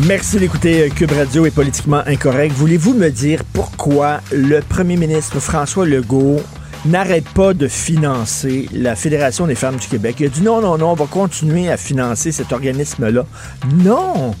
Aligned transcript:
Merci 0.00 0.38
d'écouter 0.38 0.90
Cube 0.96 1.12
Radio 1.12 1.44
et 1.44 1.50
Politiquement 1.50 2.02
Incorrect. 2.06 2.54
Voulez-vous 2.54 2.94
me 2.94 3.10
dire 3.10 3.42
pourquoi 3.52 4.20
le 4.32 4.60
premier 4.60 4.96
ministre 4.96 5.38
François 5.38 5.84
Legault 5.84 6.40
n'arrête 6.86 7.28
pas 7.28 7.52
de 7.52 7.68
financer 7.68 8.70
la 8.72 8.96
Fédération 8.96 9.46
des 9.46 9.54
femmes 9.54 9.76
du 9.76 9.86
Québec? 9.86 10.16
Il 10.20 10.26
a 10.26 10.28
dit 10.30 10.40
non, 10.40 10.62
non, 10.62 10.78
non, 10.78 10.92
on 10.92 10.94
va 10.94 11.04
continuer 11.04 11.70
à 11.70 11.76
financer 11.76 12.32
cet 12.32 12.52
organisme-là. 12.52 13.26
Non! 13.84 14.34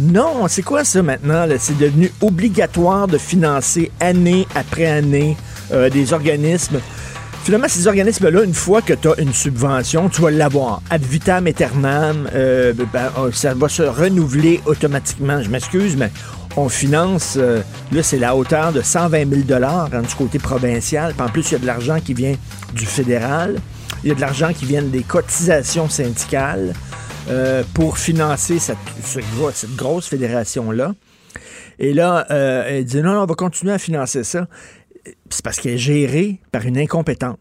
Non, 0.00 0.46
c'est 0.48 0.62
quoi 0.62 0.84
ça 0.84 1.02
maintenant? 1.02 1.46
C'est 1.58 1.78
devenu 1.78 2.10
obligatoire 2.20 3.06
de 3.06 3.18
financer 3.18 3.92
année 4.00 4.46
après 4.56 4.86
année 4.86 5.36
euh, 5.72 5.90
des 5.90 6.12
organismes. 6.12 6.80
Finalement, 7.48 7.68
ces 7.68 7.86
organismes-là, 7.86 8.44
une 8.44 8.52
fois 8.52 8.82
que 8.82 8.92
tu 8.92 9.08
as 9.08 9.18
une 9.18 9.32
subvention, 9.32 10.10
tu 10.10 10.20
vas 10.20 10.30
l'avoir. 10.30 10.82
Ad 10.90 11.02
vitam 11.02 11.46
aeternam, 11.46 12.28
euh, 12.34 12.74
ben, 12.92 13.10
euh, 13.16 13.32
ça 13.32 13.54
va 13.54 13.70
se 13.70 13.82
renouveler 13.82 14.60
automatiquement. 14.66 15.42
Je 15.42 15.48
m'excuse, 15.48 15.96
mais 15.96 16.10
on 16.58 16.68
finance, 16.68 17.38
euh, 17.38 17.62
là, 17.90 18.02
c'est 18.02 18.18
la 18.18 18.36
hauteur 18.36 18.74
de 18.74 18.82
120 18.82 19.46
000 19.48 19.62
hein, 19.64 19.88
du 20.06 20.14
côté 20.14 20.38
provincial. 20.38 21.14
Puis 21.14 21.22
en 21.22 21.30
plus, 21.30 21.50
il 21.50 21.52
y 21.52 21.54
a 21.54 21.58
de 21.60 21.66
l'argent 21.66 22.00
qui 22.04 22.12
vient 22.12 22.34
du 22.74 22.84
fédéral. 22.84 23.56
Il 24.04 24.10
y 24.10 24.12
a 24.12 24.14
de 24.14 24.20
l'argent 24.20 24.52
qui 24.52 24.66
vient 24.66 24.82
des 24.82 25.02
cotisations 25.02 25.88
syndicales 25.88 26.74
euh, 27.30 27.62
pour 27.72 27.96
financer 27.96 28.58
cette, 28.58 28.76
ce 29.02 29.20
gros- 29.20 29.52
cette 29.54 29.74
grosse 29.74 30.06
fédération-là. 30.06 30.92
Et 31.78 31.94
là, 31.94 32.26
euh, 32.30 32.64
elle 32.68 32.84
dit 32.84 33.00
non, 33.00 33.14
non, 33.14 33.22
on 33.22 33.26
va 33.26 33.34
continuer 33.34 33.72
à 33.72 33.78
financer 33.78 34.24
ça. 34.24 34.48
C'est 35.30 35.44
parce 35.44 35.60
qu'elle 35.60 35.74
est 35.74 35.78
gérée 35.78 36.40
par 36.52 36.66
une 36.66 36.78
incompétente. 36.78 37.38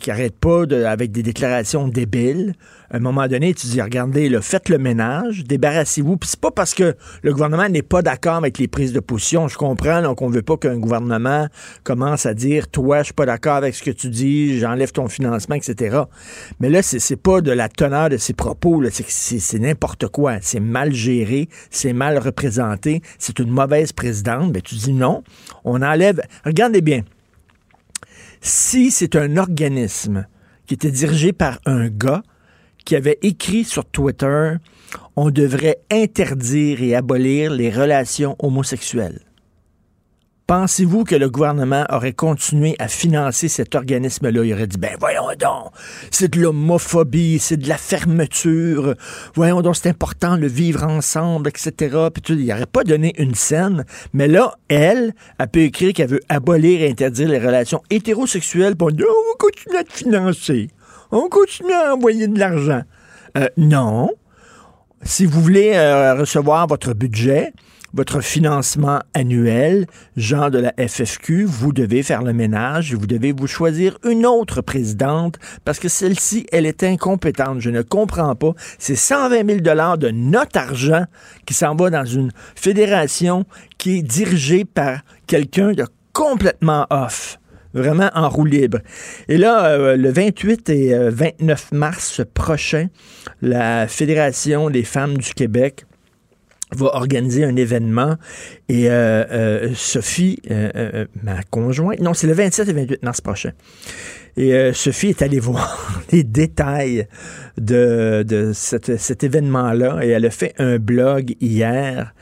Qui 0.00 0.10
arrête 0.10 0.38
pas 0.38 0.64
avec 0.86 1.10
des 1.10 1.22
déclarations 1.22 1.88
débiles. 1.88 2.54
À 2.90 2.96
un 2.96 3.00
moment 3.00 3.26
donné, 3.28 3.54
tu 3.54 3.66
dis, 3.68 3.80
regardez, 3.80 4.28
là, 4.28 4.42
faites 4.42 4.68
le 4.68 4.76
ménage, 4.76 5.44
débarrassez-vous. 5.44 6.18
Puis 6.18 6.28
c'est 6.28 6.40
pas 6.40 6.50
parce 6.50 6.74
que 6.74 6.96
le 7.22 7.32
gouvernement 7.32 7.68
n'est 7.68 7.80
pas 7.80 8.02
d'accord 8.02 8.34
avec 8.34 8.58
les 8.58 8.68
prises 8.68 8.92
de 8.92 9.00
position. 9.00 9.48
Je 9.48 9.56
comprends 9.56 10.02
donc 10.02 10.20
on 10.20 10.28
veut 10.28 10.42
pas 10.42 10.58
qu'un 10.58 10.76
gouvernement 10.76 11.46
commence 11.82 12.26
à 12.26 12.34
dire, 12.34 12.68
toi, 12.68 12.98
je 12.98 13.04
suis 13.04 13.14
pas 13.14 13.24
d'accord 13.26 13.54
avec 13.54 13.74
ce 13.74 13.82
que 13.82 13.90
tu 13.90 14.10
dis, 14.10 14.58
j'enlève 14.58 14.92
ton 14.92 15.08
financement, 15.08 15.54
etc. 15.54 16.00
Mais 16.58 16.68
là, 16.68 16.82
c'est 16.82 17.16
pas 17.16 17.40
de 17.40 17.52
la 17.52 17.68
teneur 17.68 18.10
de 18.10 18.18
ses 18.18 18.34
propos, 18.34 18.82
c'est 18.90 19.58
n'importe 19.58 20.08
quoi. 20.08 20.34
C'est 20.42 20.60
mal 20.60 20.92
géré, 20.92 21.48
c'est 21.70 21.94
mal 21.94 22.18
représenté, 22.18 23.00
c'est 23.18 23.38
une 23.38 23.50
mauvaise 23.50 23.92
présidente. 23.92 24.50
Mais 24.52 24.60
tu 24.60 24.74
dis 24.74 24.92
non, 24.92 25.22
on 25.64 25.80
enlève. 25.80 26.20
Regardez 26.44 26.82
bien 26.82 27.02
si 28.40 28.90
c'est 28.90 29.16
un 29.16 29.36
organisme 29.36 30.26
qui 30.66 30.74
était 30.74 30.90
dirigé 30.90 31.32
par 31.32 31.58
un 31.66 31.88
gars 31.88 32.22
qui 32.84 32.96
avait 32.96 33.18
écrit 33.22 33.64
sur 33.64 33.84
Twitter 33.84 34.54
on 35.16 35.30
devrait 35.30 35.78
interdire 35.90 36.82
et 36.82 36.94
abolir 36.94 37.52
les 37.52 37.70
relations 37.70 38.36
homosexuelles. 38.38 39.20
Pensez-vous 40.50 41.04
que 41.04 41.14
le 41.14 41.30
gouvernement 41.30 41.84
aurait 41.90 42.12
continué 42.12 42.74
à 42.80 42.88
financer 42.88 43.46
cet 43.46 43.76
organisme-là? 43.76 44.42
Il 44.44 44.52
aurait 44.52 44.66
dit, 44.66 44.78
ben 44.78 44.96
voyons 44.98 45.28
donc, 45.38 45.70
c'est 46.10 46.34
de 46.34 46.40
l'homophobie, 46.40 47.38
c'est 47.38 47.56
de 47.56 47.68
la 47.68 47.76
fermeture, 47.76 48.96
voyons 49.36 49.62
donc, 49.62 49.76
c'est 49.76 49.88
important 49.88 50.34
le 50.34 50.48
vivre 50.48 50.82
ensemble, 50.82 51.50
etc. 51.50 51.96
Puis 52.12 52.22
tout, 52.22 52.32
il 52.32 52.48
n'aurait 52.48 52.66
pas 52.66 52.82
donné 52.82 53.14
une 53.16 53.36
scène, 53.36 53.84
mais 54.12 54.26
là, 54.26 54.54
elle, 54.66 55.14
elle 55.38 55.48
peut 55.50 55.60
écrire 55.60 55.92
qu'elle 55.92 56.10
veut 56.10 56.22
abolir 56.28 56.82
et 56.82 56.90
interdire 56.90 57.28
les 57.28 57.38
relations 57.38 57.80
hétérosexuelles, 57.88 58.74
dit, 58.74 59.04
Oh, 59.08 59.14
on 59.24 59.30
va 59.30 59.36
continuer 59.38 59.78
à 59.78 59.84
te 59.84 59.92
financer, 59.92 60.66
on 61.12 61.28
continue 61.28 61.74
à 61.74 61.94
envoyer 61.94 62.26
de 62.26 62.36
l'argent. 62.36 62.82
Euh, 63.38 63.46
non. 63.56 64.10
Si 65.04 65.26
vous 65.26 65.40
voulez 65.40 65.74
euh, 65.76 66.14
recevoir 66.14 66.66
votre 66.66 66.92
budget, 66.92 67.52
votre 67.92 68.20
financement 68.20 69.00
annuel, 69.14 69.86
genre 70.16 70.50
de 70.50 70.58
la 70.58 70.72
FFQ, 70.78 71.44
vous 71.44 71.72
devez 71.72 72.02
faire 72.02 72.22
le 72.22 72.32
ménage 72.32 72.94
vous 72.94 73.06
devez 73.06 73.32
vous 73.32 73.46
choisir 73.46 73.98
une 74.04 74.26
autre 74.26 74.60
présidente 74.60 75.38
parce 75.64 75.78
que 75.78 75.88
celle-ci, 75.88 76.46
elle 76.52 76.66
est 76.66 76.82
incompétente. 76.82 77.60
Je 77.60 77.70
ne 77.70 77.82
comprends 77.82 78.34
pas. 78.34 78.52
C'est 78.78 78.96
120 78.96 79.46
000 79.46 79.60
dollars 79.60 79.98
de 79.98 80.10
notre 80.10 80.58
argent 80.58 81.04
qui 81.46 81.54
s'en 81.54 81.74
va 81.74 81.90
dans 81.90 82.04
une 82.04 82.30
fédération 82.54 83.44
qui 83.78 83.98
est 83.98 84.02
dirigée 84.02 84.64
par 84.64 85.00
quelqu'un 85.26 85.72
de 85.72 85.86
complètement 86.12 86.86
off 86.90 87.38
vraiment 87.72 88.10
en 88.14 88.28
roue 88.28 88.46
libre. 88.46 88.78
Et 89.28 89.38
là, 89.38 89.66
euh, 89.66 89.96
le 89.96 90.10
28 90.10 90.68
et 90.70 90.92
euh, 90.92 91.10
29 91.12 91.70
mars 91.70 92.20
prochain, 92.34 92.88
la 93.42 93.86
Fédération 93.86 94.70
des 94.70 94.82
femmes 94.82 95.16
du 95.16 95.32
Québec 95.34 95.84
va 96.72 96.94
organiser 96.94 97.44
un 97.44 97.56
événement 97.56 98.16
et 98.68 98.90
euh, 98.90 99.24
euh, 99.30 99.68
Sophie, 99.74 100.38
euh, 100.50 100.70
euh, 100.76 101.04
ma 101.22 101.42
conjointe, 101.50 102.00
non, 102.00 102.14
c'est 102.14 102.26
le 102.26 102.32
27 102.32 102.68
et 102.68 102.72
28 102.72 103.02
mars 103.02 103.20
prochain. 103.20 103.52
Et 104.36 104.54
euh, 104.54 104.72
Sophie 104.72 105.08
est 105.08 105.22
allée 105.22 105.40
voir 105.40 106.02
les 106.12 106.22
détails 106.22 107.06
de, 107.58 108.24
de 108.26 108.52
cette- 108.54 108.96
cet 108.98 109.24
événement-là 109.24 110.00
et 110.02 110.08
elle 110.10 110.26
a 110.26 110.30
fait 110.30 110.54
un 110.58 110.78
blog 110.78 111.34
hier 111.40 112.14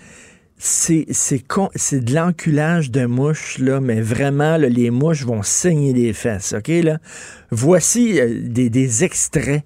c'est 0.60 1.04
de 1.06 2.14
l'enculage 2.14 2.90
de 2.90 3.06
mouches 3.06 3.58
là, 3.60 3.80
mais 3.80 4.00
vraiment 4.00 4.56
là, 4.56 4.68
les 4.68 4.90
mouches 4.90 5.24
vont 5.24 5.42
saigner 5.44 5.92
les 5.92 6.12
fesses, 6.12 6.52
ok 6.52 6.68
là. 6.82 6.98
Voici 7.52 8.20
euh, 8.20 8.40
des, 8.42 8.68
des 8.68 9.04
extraits 9.04 9.62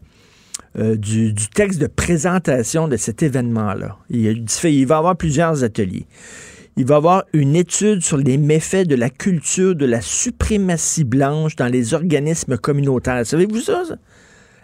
euh, 0.79 0.97
du, 0.97 1.35
du 1.35 1.49
texte 1.49 1.81
de 1.81 1.87
présentation 1.87 2.89
de 2.89 2.97
cet 2.97 3.23
événement-là. 3.23 3.99
Il, 4.09 4.47
va 4.47 4.69
y 4.71 4.83
avoir 4.85 5.17
plusieurs 5.17 5.65
ateliers. 5.65 6.07
Il 6.79 6.87
va 6.87 6.95
y 6.95 6.97
avoir 6.97 7.25
une 7.35 7.55
étude 7.57 8.01
sur 8.01 8.17
les 8.17 8.39
méfaits 8.39 8.89
de 8.89 8.95
la 8.95 9.11
culture 9.11 9.75
de 9.75 9.85
la 9.85 10.01
suprématie 10.01 11.05
blanche 11.05 11.57
dans 11.57 11.67
les 11.67 11.93
organismes 11.93 12.57
communautaires. 12.57 13.27
Savez-vous 13.27 13.61
ça? 13.61 13.85
ça? 13.87 13.97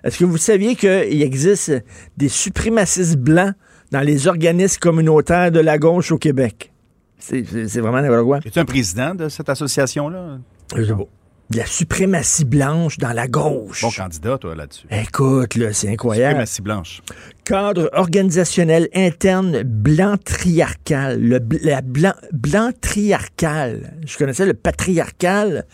Est-ce 0.02 0.19
que 0.19 0.24
vous 0.24 0.38
saviez 0.38 0.76
qu'il 0.76 1.22
existe 1.22 1.72
des 2.16 2.28
suprémacistes 2.28 3.19
blancs 3.19 3.52
dans 3.90 4.00
les 4.00 4.28
organismes 4.28 4.78
communautaires 4.78 5.50
de 5.50 5.60
la 5.60 5.76
gauche 5.76 6.10
au 6.10 6.19
Québec? 6.19 6.72
C'est 7.19 7.43
vraiment 7.81 8.00
n'importe 8.00 8.25
quoi. 8.25 8.38
Es-tu 8.46 8.58
un 8.58 8.64
président 8.64 9.14
de 9.14 9.28
cette 9.28 9.50
association-là? 9.50 10.38
Je 10.75 10.84
sais 10.84 10.94
pas. 10.94 11.05
De 11.50 11.56
la 11.56 11.64
suprématie 11.66 12.44
blanche 12.44 12.98
dans 12.98 13.14
la 13.14 13.26
gauche. 13.26 13.80
Bon 13.80 13.90
candidat, 13.90 14.36
toi, 14.36 14.54
là-dessus. 14.54 14.86
Écoute, 14.90 15.54
là, 15.54 15.72
c'est 15.72 15.88
incroyable. 15.88 16.32
Suprématie 16.46 16.62
blanche. 16.62 17.02
Cadre 17.44 17.88
organisationnel 17.94 18.88
interne 18.94 19.62
blanc-triarcal. 19.62 21.18
Le 21.18 21.38
bl- 21.38 21.60
la 21.62 21.80
blanc, 21.80 22.12
blanc-triarcal. 22.34 23.94
Je 24.06 24.18
connaissais 24.18 24.44
le 24.44 24.52
patriarcal, 24.52 25.64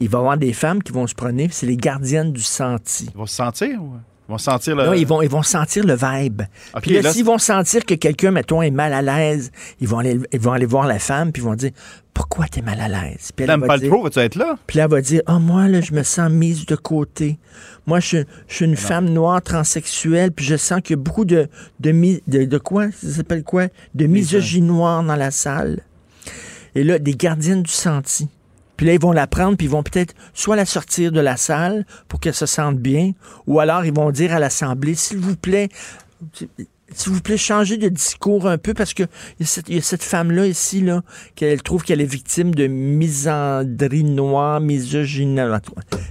il 0.00 0.08
va 0.08 0.18
y 0.18 0.20
avoir 0.20 0.36
des 0.36 0.52
femmes 0.52 0.82
qui 0.82 0.90
vont 0.90 1.06
se 1.06 1.14
promener, 1.14 1.46
puis 1.46 1.54
c'est 1.54 1.66
les 1.66 1.76
gardiennes 1.76 2.32
du 2.32 2.42
senti. 2.42 3.10
Ils 3.14 3.16
vont 3.16 3.26
se 3.26 3.36
sentir? 3.36 3.80
ou- 3.80 3.92
Ils 4.32 4.34
vont 4.34 4.38
sentir 4.38 4.76
le... 4.76 4.86
Non, 4.86 4.92
ils 4.94 5.06
vont, 5.06 5.20
ils 5.22 5.28
vont 5.28 5.42
sentir 5.42 5.84
le 5.84 5.94
vibe. 5.94 6.42
Ok, 6.74 6.82
puis 6.82 6.94
là, 6.94 7.02
là, 7.02 7.12
s'ils 7.12 7.24
vont 7.24 7.36
sentir 7.38 7.84
que 7.84 7.94
quelqu'un, 7.94 8.30
mettons, 8.30 8.62
est 8.62 8.70
mal 8.70 8.92
à 8.94 9.02
l'aise, 9.02 9.50
ils 9.80 9.86
vont 9.88 9.98
aller, 9.98 10.18
ils 10.32 10.40
vont 10.40 10.52
aller 10.52 10.66
voir 10.66 10.86
la 10.86 10.98
femme, 10.98 11.32
puis 11.32 11.42
ils 11.42 11.44
vont 11.44 11.54
dire 11.54 11.70
Pourquoi 12.14 12.46
t'es 12.46 12.62
mal 12.62 12.80
à 12.80 12.88
l'aise? 12.88 13.30
Puis 13.36 13.44
elle 13.44 13.60
va 13.60 13.66
dire- 13.78 13.90
vas-tu 14.02 14.18
être 14.20 14.34
là? 14.36 14.56
puis 14.66 14.78
là, 14.78 14.84
elle 14.84 14.90
va 14.90 15.00
dire 15.02 15.20
Ah, 15.26 15.38
moi, 15.38 15.68
là, 15.68 15.80
je 15.82 15.92
me 15.92 16.02
sens 16.02 16.30
mise 16.30 16.64
de 16.66 16.76
côté. 16.76 17.38
Moi, 17.86 18.00
je, 18.00 18.18
je 18.48 18.54
suis 18.54 18.64
une 18.64 18.76
femme 18.76 19.10
noire 19.10 19.42
transsexuelle, 19.42 20.32
puis 20.32 20.44
je 20.46 20.56
sens 20.56 20.80
qu'il 20.82 20.94
y 20.96 20.98
a 20.98 21.02
beaucoup 21.02 21.24
de. 21.24 21.48
De, 21.80 21.92
de, 22.26 22.44
de 22.44 22.58
quoi? 22.58 22.86
Ça 22.92 23.08
s'appelle 23.10 23.42
quoi? 23.42 23.66
De 23.94 24.06
dans 24.06 25.16
la 25.16 25.30
salle. 25.30 25.80
Et 26.74 26.84
là, 26.84 26.98
des 26.98 27.14
gardiennes 27.14 27.62
du 27.62 27.72
senti. 27.72 28.28
Puis 28.82 28.88
là, 28.88 28.94
ils 28.94 29.00
vont 29.00 29.12
la 29.12 29.28
prendre, 29.28 29.56
puis 29.56 29.68
ils 29.68 29.70
vont 29.70 29.84
peut-être 29.84 30.12
soit 30.34 30.56
la 30.56 30.66
sortir 30.66 31.12
de 31.12 31.20
la 31.20 31.36
salle 31.36 31.86
pour 32.08 32.18
qu'elle 32.18 32.34
se 32.34 32.46
sente 32.46 32.78
bien, 32.78 33.12
ou 33.46 33.60
alors 33.60 33.84
ils 33.84 33.94
vont 33.94 34.10
dire 34.10 34.34
à 34.34 34.40
l'Assemblée 34.40 34.96
S'il 34.96 35.18
vous 35.18 35.36
plaît, 35.36 35.68
s'il 36.94 37.12
vous 37.12 37.20
plaît, 37.20 37.36
changez 37.36 37.76
de 37.76 37.88
discours 37.88 38.46
un 38.46 38.58
peu 38.58 38.74
parce 38.74 38.94
que 38.94 39.04
il 39.40 39.46
y 39.74 39.78
a 39.78 39.82
cette, 39.82 40.02
femme-là 40.02 40.46
ici, 40.46 40.80
là, 40.80 41.02
qu'elle 41.34 41.62
trouve 41.62 41.82
qu'elle 41.82 42.00
est 42.00 42.04
victime 42.04 42.54
de 42.54 42.66
misandrie 42.66 44.04
noire, 44.04 44.60
misogynie. 44.60 45.40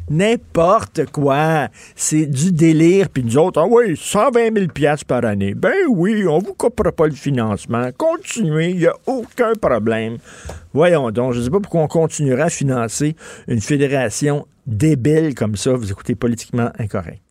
N'importe 0.09 1.05
quoi. 1.11 1.67
C'est 1.95 2.25
du 2.25 2.51
délire. 2.51 3.09
Puis 3.09 3.23
nous 3.23 3.37
autres, 3.37 3.61
ah 3.61 3.67
oui, 3.69 3.95
120 3.95 4.53
000 4.55 4.67
piastres 4.67 5.05
par 5.05 5.25
année. 5.25 5.53
Ben 5.53 5.73
oui, 5.89 6.25
on 6.27 6.39
vous 6.39 6.53
coupera 6.53 6.91
pas 6.91 7.07
le 7.07 7.13
financement. 7.13 7.89
Continuez, 7.97 8.71
il 8.71 8.77
n'y 8.77 8.87
a 8.87 8.95
aucun 9.05 9.53
problème. 9.59 10.17
Voyons 10.73 11.11
donc, 11.11 11.33
je 11.33 11.39
ne 11.39 11.43
sais 11.43 11.49
pas 11.49 11.59
pourquoi 11.59 11.81
on 11.81 11.87
continuera 11.87 12.45
à 12.45 12.49
financer 12.49 13.15
une 13.47 13.61
fédération 13.61 14.47
débile 14.65 15.35
comme 15.35 15.55
ça. 15.55 15.73
Vous 15.73 15.91
écoutez 15.91 16.15
politiquement 16.15 16.71
incorrect. 16.79 17.30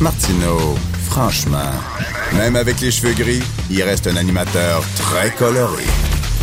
Martineau, 0.00 0.76
franchement, 1.08 1.72
même 2.36 2.54
avec 2.54 2.80
les 2.80 2.92
cheveux 2.92 3.14
gris, 3.14 3.42
il 3.68 3.82
reste 3.82 4.06
un 4.06 4.16
animateur 4.16 4.84
très 4.94 5.30
coloré. 5.30 5.82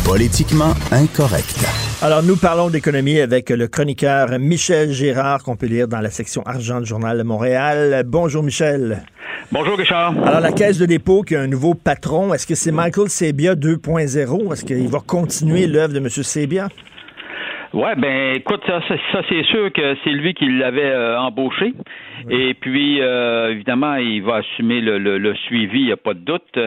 Politiquement 0.04 0.74
incorrect. 0.92 1.64
Alors, 2.02 2.22
nous 2.22 2.36
parlons 2.36 2.68
d'économie 2.68 3.18
avec 3.18 3.48
le 3.48 3.66
chroniqueur 3.66 4.38
Michel 4.38 4.92
Gérard, 4.92 5.42
qu'on 5.42 5.56
peut 5.56 5.66
lire 5.66 5.88
dans 5.88 6.00
la 6.00 6.10
section 6.10 6.42
argent 6.42 6.80
du 6.80 6.86
Journal 6.86 7.16
de 7.16 7.22
Montréal. 7.22 8.04
Bonjour, 8.06 8.42
Michel. 8.42 9.02
Bonjour 9.50 9.78
Richard. 9.78 10.14
Alors, 10.22 10.40
la 10.40 10.52
Caisse 10.52 10.76
de 10.76 10.84
dépôt 10.84 11.22
qui 11.22 11.34
a 11.34 11.40
un 11.40 11.46
nouveau 11.46 11.72
patron, 11.72 12.34
est-ce 12.34 12.46
que 12.46 12.54
c'est 12.54 12.72
Michael 12.72 13.08
Sebia 13.08 13.54
2.0? 13.54 14.52
Est-ce 14.52 14.64
qu'il 14.66 14.88
va 14.88 15.00
continuer 15.00 15.66
l'œuvre 15.66 15.94
de 15.94 15.98
M. 15.98 16.10
Sebia? 16.10 16.68
Ouais, 17.72 17.94
ben 17.96 18.36
écoute, 18.36 18.62
ça, 18.66 18.80
ça, 18.88 18.94
ça, 19.12 19.22
c'est 19.28 19.42
sûr 19.44 19.72
que 19.72 19.96
c'est 20.04 20.10
lui 20.10 20.34
qui 20.34 20.46
l'avait 20.48 20.82
euh, 20.90 21.18
embauché. 21.18 21.72
Et 22.30 22.54
puis, 22.54 23.00
euh, 23.00 23.50
évidemment, 23.52 23.96
il 23.96 24.22
va 24.22 24.36
assumer 24.36 24.80
le, 24.80 24.98
le, 24.98 25.18
le 25.18 25.34
suivi, 25.34 25.80
il 25.80 25.86
n'y 25.86 25.92
a 25.92 25.96
pas 25.96 26.14
de 26.14 26.20
doute. 26.20 26.58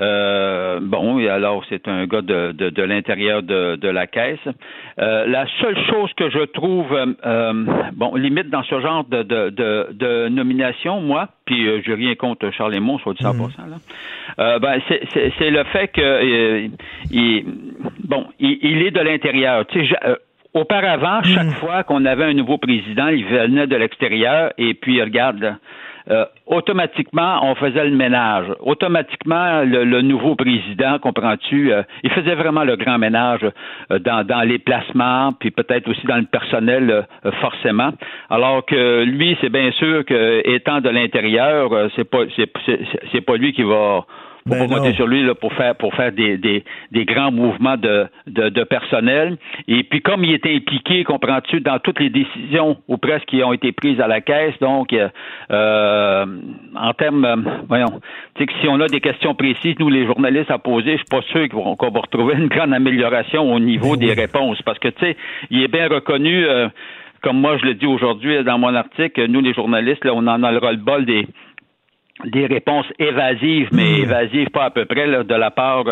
Euh, 0.00 0.78
bon, 0.80 1.18
alors 1.26 1.64
c'est 1.68 1.88
un 1.88 2.06
gars 2.06 2.20
de, 2.22 2.52
de, 2.52 2.70
de 2.70 2.82
l'intérieur 2.84 3.42
de, 3.42 3.74
de 3.74 3.88
la 3.88 4.06
caisse. 4.06 4.38
Euh, 5.00 5.26
la 5.26 5.44
seule 5.60 5.76
chose 5.90 6.12
que 6.16 6.30
je 6.30 6.44
trouve, 6.44 6.86
euh, 7.26 7.64
bon, 7.94 8.14
limite 8.14 8.48
dans 8.48 8.62
ce 8.62 8.80
genre 8.80 9.02
de, 9.04 9.22
de, 9.24 9.50
de, 9.50 9.88
de 9.92 10.28
nomination, 10.28 11.00
moi, 11.00 11.28
puis 11.46 11.66
euh, 11.66 11.80
j'ai 11.84 11.94
rien 11.94 12.14
contre 12.14 12.48
Charles 12.52 12.74
Lemont, 12.74 12.98
soit 13.00 13.14
dit 13.14 13.24
100%, 13.24 13.70
là, 13.70 13.76
euh, 14.38 14.58
ben, 14.60 14.80
c'est- 14.88 15.50
le 15.50 15.64
fait 15.64 15.88
que, 15.88 16.00
euh, 16.00 16.68
il, 17.10 17.44
bon, 18.04 18.26
il, 18.38 18.56
il 18.62 18.82
est 18.82 18.92
de 18.92 19.00
l'intérieur. 19.00 19.66
Tu 19.66 19.80
sais, 19.80 19.86
je- 19.86 20.08
euh, 20.10 20.14
Auparavant, 20.54 21.22
chaque 21.22 21.52
fois 21.60 21.82
qu'on 21.82 22.04
avait 22.06 22.24
un 22.24 22.34
nouveau 22.34 22.58
président, 22.58 23.08
il 23.08 23.24
venait 23.24 23.66
de 23.66 23.76
l'extérieur 23.76 24.52
et 24.56 24.74
puis 24.74 25.02
regarde, 25.02 25.56
euh, 26.10 26.24
automatiquement, 26.46 27.40
on 27.42 27.54
faisait 27.54 27.84
le 27.84 27.94
ménage. 27.94 28.46
Automatiquement, 28.60 29.62
le, 29.62 29.84
le 29.84 30.00
nouveau 30.00 30.36
président, 30.36 30.98
comprends-tu, 30.98 31.70
euh, 31.70 31.82
il 32.02 32.10
faisait 32.10 32.34
vraiment 32.34 32.64
le 32.64 32.76
grand 32.76 32.96
ménage 32.96 33.46
euh, 33.92 33.98
dans, 33.98 34.26
dans 34.26 34.40
les 34.40 34.58
placements, 34.58 35.34
puis 35.38 35.50
peut-être 35.50 35.86
aussi 35.88 36.06
dans 36.06 36.16
le 36.16 36.24
personnel, 36.24 36.90
euh, 36.90 37.30
forcément. 37.42 37.90
Alors 38.30 38.64
que 38.64 39.04
lui, 39.04 39.36
c'est 39.42 39.50
bien 39.50 39.70
sûr 39.72 40.02
que 40.06 40.40
étant 40.48 40.80
de 40.80 40.88
l'intérieur, 40.88 41.72
euh, 41.74 41.88
c'est 41.94 42.08
pas 42.08 42.20
c'est, 42.36 42.50
c'est, 42.64 42.80
c'est 43.12 43.20
pas 43.20 43.36
lui 43.36 43.52
qui 43.52 43.62
va 43.62 44.06
faut 44.48 44.54
Ben 44.54 44.68
pas 44.68 44.74
compter 44.74 44.88
non. 44.90 44.94
sur 44.94 45.06
lui 45.06 45.22
là, 45.22 45.34
pour 45.34 45.52
faire 45.52 45.74
pour 45.76 45.94
faire 45.94 46.12
des, 46.12 46.38
des, 46.38 46.64
des 46.90 47.04
grands 47.04 47.30
mouvements 47.30 47.76
de, 47.76 48.06
de, 48.26 48.48
de 48.48 48.64
personnel. 48.64 49.36
Et 49.68 49.84
puis 49.84 50.00
comme 50.00 50.24
il 50.24 50.32
était 50.32 50.54
impliqué, 50.54 51.04
comprends-tu, 51.04 51.60
dans 51.60 51.78
toutes 51.78 52.00
les 52.00 52.10
décisions 52.10 52.76
ou 52.88 52.96
presque 52.96 53.26
qui 53.26 53.42
ont 53.44 53.52
été 53.52 53.72
prises 53.72 54.00
à 54.00 54.06
la 54.08 54.20
caisse, 54.20 54.58
donc 54.60 54.92
euh, 54.92 55.08
euh, 55.50 56.26
en 56.74 56.92
termes, 56.94 57.24
euh, 57.24 57.36
voyons, 57.68 58.00
tu 58.34 58.38
sais 58.38 58.46
que 58.46 58.52
si 58.60 58.68
on 58.68 58.80
a 58.80 58.86
des 58.88 59.00
questions 59.00 59.34
précises, 59.34 59.76
nous 59.78 59.90
les 59.90 60.06
journalistes 60.06 60.50
à 60.50 60.58
poser, 60.58 60.92
je 60.92 60.96
suis 60.98 61.04
pas 61.10 61.22
sûr 61.22 61.48
qu'on 61.48 61.90
va 61.90 62.00
retrouver 62.00 62.34
une 62.34 62.48
grande 62.48 62.72
amélioration 62.74 63.52
au 63.52 63.60
niveau 63.60 63.96
des 63.96 64.12
réponses, 64.14 64.60
parce 64.62 64.78
que 64.78 64.88
tu 64.88 65.04
sais, 65.04 65.16
il 65.50 65.62
est 65.62 65.68
bien 65.68 65.88
reconnu. 65.88 66.44
euh, 66.46 66.68
comme 67.20 67.40
moi 67.40 67.56
je 67.58 67.66
le 67.66 67.74
dis 67.74 67.86
aujourd'hui 67.86 68.44
dans 68.44 68.58
mon 68.58 68.72
article, 68.76 69.26
nous 69.26 69.40
les 69.40 69.52
journalistes, 69.52 70.04
là, 70.04 70.12
on 70.14 70.24
en 70.28 70.40
a 70.44 70.52
le 70.52 70.58
ras-le-bol 70.58 71.04
des 71.04 71.26
des 72.24 72.46
réponses 72.46 72.86
évasives, 72.98 73.68
mais 73.72 74.00
évasives 74.00 74.50
pas 74.50 74.64
à 74.64 74.70
peu 74.70 74.84
près 74.84 75.06
là, 75.06 75.22
de 75.22 75.34
la 75.34 75.50
part 75.50 75.84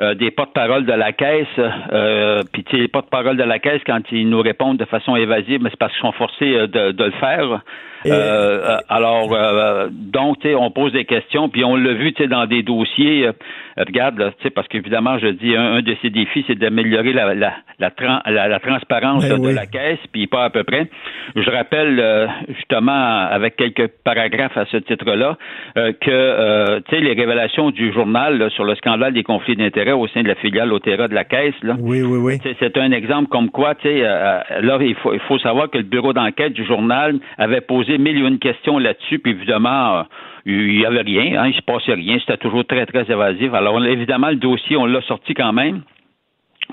euh, 0.00 0.14
des 0.14 0.30
porte-paroles 0.30 0.84
de 0.84 0.92
la 0.92 1.12
caisse. 1.12 1.46
Euh, 1.58 2.42
Puis 2.52 2.64
les 2.72 2.88
porte-paroles 2.88 3.36
de 3.36 3.42
la 3.44 3.58
caisse, 3.58 3.80
quand 3.86 4.00
ils 4.12 4.28
nous 4.28 4.40
répondent 4.42 4.76
de 4.76 4.84
façon 4.84 5.16
évasive, 5.16 5.62
mais 5.62 5.70
c'est 5.70 5.78
parce 5.78 5.92
qu'ils 5.92 6.02
sont 6.02 6.12
forcés 6.12 6.54
euh, 6.54 6.66
de, 6.66 6.92
de 6.92 7.04
le 7.04 7.12
faire. 7.12 7.62
Euh, 8.06 8.10
euh, 8.10 8.78
alors, 8.88 9.32
euh, 9.32 9.88
donc, 9.90 10.40
tu 10.40 10.48
sais, 10.48 10.54
on 10.54 10.70
pose 10.70 10.92
des 10.92 11.04
questions, 11.04 11.48
puis 11.48 11.64
on 11.64 11.76
l'a 11.76 11.92
vu, 11.92 12.12
dans 12.28 12.46
des 12.46 12.62
dossiers. 12.62 13.28
Regarde, 13.86 14.18
là, 14.18 14.30
tu 14.38 14.42
sais, 14.44 14.50
parce 14.50 14.66
qu'évidemment, 14.68 15.18
je 15.18 15.28
dis, 15.28 15.56
un, 15.56 15.74
un 15.74 15.82
de 15.82 15.96
ces 16.02 16.10
défis, 16.10 16.44
c'est 16.46 16.58
d'améliorer 16.58 17.12
la, 17.12 17.34
la, 17.34 17.52
la, 17.78 17.90
tran- 17.90 18.20
la, 18.26 18.58
transparence 18.60 19.28
Ben 19.28 19.38
de 19.38 19.46
oui. 19.48 19.54
la 19.54 19.66
caisse, 19.66 19.98
puis 20.12 20.26
pas 20.26 20.44
à 20.44 20.50
peu 20.50 20.64
près. 20.64 20.88
Je 21.36 21.50
rappelle 21.50 21.98
euh, 22.00 22.26
justement, 22.48 23.26
avec 23.30 23.56
quelques 23.56 23.88
paragraphes 24.04 24.56
à 24.56 24.66
ce 24.66 24.76
titre-là, 24.78 25.36
euh, 25.76 25.92
que 26.00 26.10
euh, 26.10 26.80
tu 26.88 26.96
sais 26.96 27.00
les 27.02 27.12
révélations 27.14 27.70
du 27.70 27.92
journal 27.92 28.38
là, 28.38 28.50
sur 28.50 28.64
le 28.64 28.74
scandale 28.76 29.12
des 29.12 29.22
conflits 29.22 29.56
d'intérêts 29.56 29.92
au 29.92 30.06
sein 30.08 30.22
de 30.22 30.28
la 30.28 30.34
filiale 30.36 30.72
Otera 30.72 31.08
de 31.08 31.14
la 31.14 31.24
Caisse, 31.24 31.54
là, 31.62 31.76
Oui, 31.78 32.02
oui, 32.02 32.18
oui. 32.42 32.54
c'est 32.60 32.76
un 32.78 32.92
exemple 32.92 33.28
comme 33.28 33.50
quoi, 33.50 33.74
tu 33.74 33.88
sais, 33.88 34.00
là, 34.02 34.78
il 34.80 34.94
faut, 34.96 35.12
il 35.14 35.20
faut 35.20 35.38
savoir 35.38 35.70
que 35.70 35.78
le 35.78 35.84
bureau 35.84 36.12
d'enquête 36.12 36.52
du 36.52 36.64
journal 36.64 37.16
avait 37.38 37.60
posé 37.60 37.98
mille 37.98 38.16
et 38.16 38.26
une 38.26 38.38
questions 38.38 38.78
là-dessus, 38.78 39.18
puis 39.18 39.32
évidemment, 39.32 40.04
il 40.46 40.78
n'y 40.78 40.86
avait 40.86 41.02
rien, 41.02 41.42
hein, 41.42 41.48
il 41.48 41.54
se 41.54 41.62
passait 41.62 41.94
rien, 41.94 42.18
c'était 42.18 42.36
toujours 42.36 42.64
très, 42.64 42.86
très 42.86 43.10
évasif. 43.10 43.52
Alors, 43.54 43.84
évidemment, 43.84 44.28
le 44.28 44.36
dossier, 44.36 44.76
on 44.76 44.86
l'a 44.86 45.02
sorti 45.02 45.34
quand 45.34 45.52
même. 45.52 45.82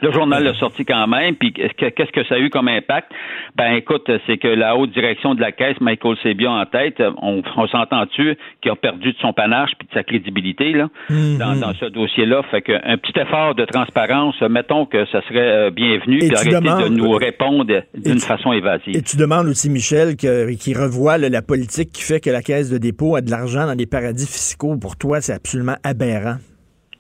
Le 0.02 0.12
journal 0.12 0.44
l'a 0.44 0.54
sorti 0.56 0.86
quand 0.86 1.08
même, 1.08 1.36
puis 1.36 1.54
qu'est-ce 1.54 2.12
que 2.12 2.24
ça 2.26 2.36
a 2.36 2.40
eu 2.40 2.50
comme 2.50 2.68
impact? 2.68 3.12
Ben 3.56 3.74
écoute, 3.74 4.10
c'est 4.26 4.38
que 4.38 4.48
la 4.48 4.76
haute 4.76 4.92
direction 4.92 5.36
de 5.36 5.42
la 5.42 5.52
caisse, 5.52 5.80
Michael 5.82 6.16
Sebia 6.24 6.52
en 6.52 6.66
tête, 6.66 7.02
on, 7.22 7.42
s'entend-tu 7.68 8.36
qu'il 8.62 8.72
a 8.72 8.76
perdu 8.76 9.12
de 9.14 9.18
son 9.20 9.34
panache 9.34 9.72
puis 9.78 9.88
de 9.88 9.94
sa 9.94 10.04
crédibilité 10.04 10.72
là, 10.74 10.90
Mhm. 11.10 11.38
dans, 11.38 11.56
dans 11.56 11.74
ce 11.74 11.86
dossier-là. 11.86 12.44
Fait 12.52 12.62
qu'un 12.62 12.98
petit 12.98 13.18
effort 13.20 13.56
de 13.56 13.66
transparence, 13.66 14.40
mettons 14.42 14.86
que 14.86 15.06
ça 15.08 15.22
serait 15.28 15.40
euh, 15.40 15.70
bienvenu, 15.72 16.20
puis 16.20 16.36
arrêter 16.36 16.52
demandes- 16.56 16.84
de 16.84 16.90
nous 16.90 17.12
répondre 17.12 17.66
d'une 17.96 18.20
façon 18.20 18.54
évasive. 18.54 18.96
Et 18.96 19.02
tu 19.02 19.18
demandes 19.18 19.48
aussi, 19.48 19.70
Michel, 19.70 20.16
qu'il 20.16 20.78
revoie 20.78 21.18
là, 21.18 21.30
la 21.30 21.42
politique 21.42 21.92
qui 21.92 22.04
fait 22.04 22.20
que 22.20 22.30
la 22.30 22.42
Caisse 22.42 22.70
de 22.70 22.78
dépôt 22.78 23.16
a 23.16 23.22
de 23.22 23.32
l'argent 23.32 23.66
dans 23.66 23.76
des 23.76 23.86
paradis 23.88 24.26
fiscaux. 24.28 24.76
Pour 24.78 24.96
toi, 24.98 25.22
c'est 25.22 25.34
absolument 25.34 25.76
aberrant. 25.84 26.36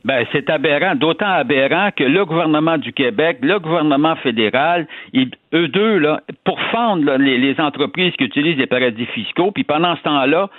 Ben, 0.07 0.25
c'est 0.31 0.49
aberrant, 0.49 0.95
d'autant 0.95 1.29
aberrant 1.29 1.89
que 1.93 2.05
le 2.05 2.23
gouvernement 2.23 2.77
du 2.77 2.93
Québec, 2.93 3.39
le 3.41 3.59
gouvernement 3.59 4.15
fédéral, 4.15 4.87
ils- 5.11 5.31
eux 5.53 5.67
deux, 5.67 5.97
là, 5.97 6.21
pour 6.45 6.57
fendre 6.71 7.03
là, 7.03 7.17
les, 7.17 7.37
les 7.37 7.59
entreprises 7.59 8.13
qui 8.15 8.23
utilisent 8.23 8.55
des 8.57 8.67
paradis 8.67 9.05
fiscaux, 9.07 9.51
puis 9.51 9.65
pendant 9.65 9.97
ce 9.97 10.03
temps-là, 10.03 10.49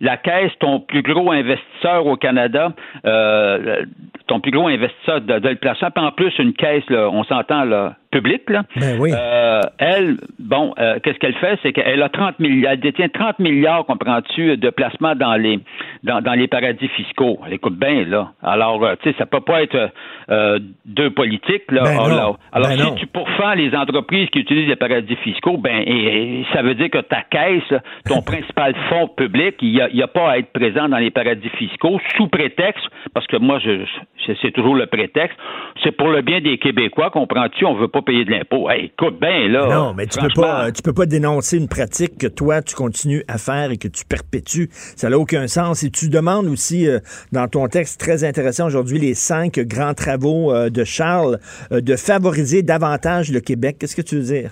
la 0.00 0.16
Caisse, 0.16 0.50
ton 0.58 0.80
plus 0.80 1.02
gros 1.02 1.30
investisseur 1.30 2.04
au 2.06 2.16
Canada, 2.16 2.72
euh, 3.06 3.84
ton 4.26 4.40
plus 4.40 4.50
gros 4.50 4.66
investisseur 4.66 5.20
de, 5.20 5.38
de 5.38 5.48
le 5.50 5.54
placement, 5.56 5.90
puis 5.94 6.04
en 6.04 6.10
plus 6.10 6.36
une 6.40 6.52
caisse, 6.52 6.84
là, 6.90 7.08
on 7.10 7.22
s'entend 7.22 7.64
là, 7.64 7.94
publique, 8.16 8.48
là, 8.48 8.62
Ben 8.76 8.98
oui. 8.98 9.10
euh, 9.14 9.60
elle, 9.78 10.16
bon, 10.38 10.72
euh, 10.78 10.98
qu'est-ce 11.02 11.18
qu'elle 11.18 11.34
fait? 11.34 11.58
C'est 11.62 11.72
qu'elle 11.72 12.02
a 12.02 12.08
30 12.08 12.38
milliards, 12.38 12.72
elle 12.72 12.80
détient 12.80 13.08
30 13.08 13.38
milliards, 13.38 13.84
comprends-tu, 13.86 14.56
de 14.56 14.70
placements 14.70 15.14
dans 15.14 15.34
les, 15.34 15.58
dans, 16.02 16.20
dans 16.22 16.32
les 16.32 16.48
paradis 16.48 16.88
fiscaux. 16.88 17.38
Elle 17.46 17.54
écoute 17.54 17.76
bien, 17.78 18.04
là. 18.04 18.30
Alors, 18.42 18.82
euh, 18.84 18.94
tu 19.02 19.10
sais, 19.10 19.16
ça 19.18 19.26
peut 19.26 19.40
pas 19.40 19.62
être 19.62 19.90
euh, 20.30 20.58
deux 20.86 21.10
politiques, 21.10 21.70
là. 21.70 21.82
Ben 21.84 21.90
Alors, 21.90 22.08
non. 22.08 22.16
là, 22.16 22.32
alors, 22.52 22.68
Ben 22.68 22.76
si 22.76 22.82
non. 22.82 22.94
tu 22.94 23.06
pourfends 23.06 23.54
les 23.54 23.74
entreprises 23.74 24.28
qui 24.30 24.40
utilisent 24.40 24.68
les 24.68 24.76
paradis 24.76 25.16
fiscaux, 25.16 25.56
ben, 25.58 25.82
et- 25.86 26.40
et 26.40 26.46
ça 26.52 26.62
veut 26.62 26.74
dire 26.74 26.90
que 26.90 26.98
ta 26.98 27.22
caisse, 27.22 27.72
ton 28.08 28.22
principal 28.32 28.74
fonds 28.88 29.08
public, 29.08 29.56
il 29.62 29.72
n'y 29.72 29.80
a, 29.80 29.88
il 29.90 29.96
y 29.96 30.02
a 30.02 30.08
pas 30.08 30.30
à 30.32 30.38
être 30.38 30.52
présent 30.52 30.88
dans 30.88 30.98
les 30.98 31.10
paradis 31.10 31.48
fiscaux 31.58 31.98
sous 32.16 32.28
prétexte, 32.28 32.86
parce 33.14 33.26
que 33.26 33.36
moi, 33.36 33.58
je, 33.58 33.84
je- 33.84 34.32
c'est 34.42 34.50
toujours 34.52 34.74
le 34.74 34.86
prétexte, 34.86 35.36
c'est 35.82 35.92
pour 35.92 36.08
le 36.08 36.22
bien 36.22 36.40
des 36.40 36.58
Québécois, 36.58 37.10
comprends-tu? 37.10 37.64
On 37.64 37.74
veut 37.74 37.88
pas 37.88 38.02
payer 38.06 38.24
de 38.24 38.30
l'impôt. 38.30 38.70
Hey, 38.70 38.86
écoute 38.86 39.20
bien, 39.20 39.48
là. 39.48 39.66
non, 39.68 39.94
mais 39.94 40.06
tu 40.06 40.18
peux 40.18 40.28
pas, 40.34 40.72
tu 40.72 40.80
peux 40.82 40.94
pas 40.94 41.06
dénoncer 41.06 41.58
une 41.58 41.68
pratique 41.68 42.16
que 42.18 42.26
toi 42.26 42.62
tu 42.62 42.74
continues 42.74 43.24
à 43.28 43.36
faire 43.38 43.70
et 43.70 43.76
que 43.76 43.88
tu 43.88 44.04
perpétues. 44.08 44.68
Ça 44.70 45.10
n'a 45.10 45.18
aucun 45.18 45.46
sens. 45.48 45.82
Et 45.82 45.90
tu 45.90 46.08
demandes 46.08 46.46
aussi 46.46 46.88
euh, 46.88 47.00
dans 47.32 47.48
ton 47.48 47.66
texte 47.66 48.00
très 48.00 48.24
intéressant 48.24 48.66
aujourd'hui 48.66 48.98
les 48.98 49.14
cinq 49.14 49.58
grands 49.58 49.94
travaux 49.94 50.52
euh, 50.52 50.70
de 50.70 50.84
Charles 50.84 51.38
euh, 51.72 51.80
de 51.80 51.96
favoriser 51.96 52.62
davantage 52.62 53.30
le 53.32 53.40
Québec. 53.40 53.76
Qu'est-ce 53.80 53.96
que 53.96 54.02
tu 54.02 54.16
veux 54.16 54.22
dire? 54.34 54.50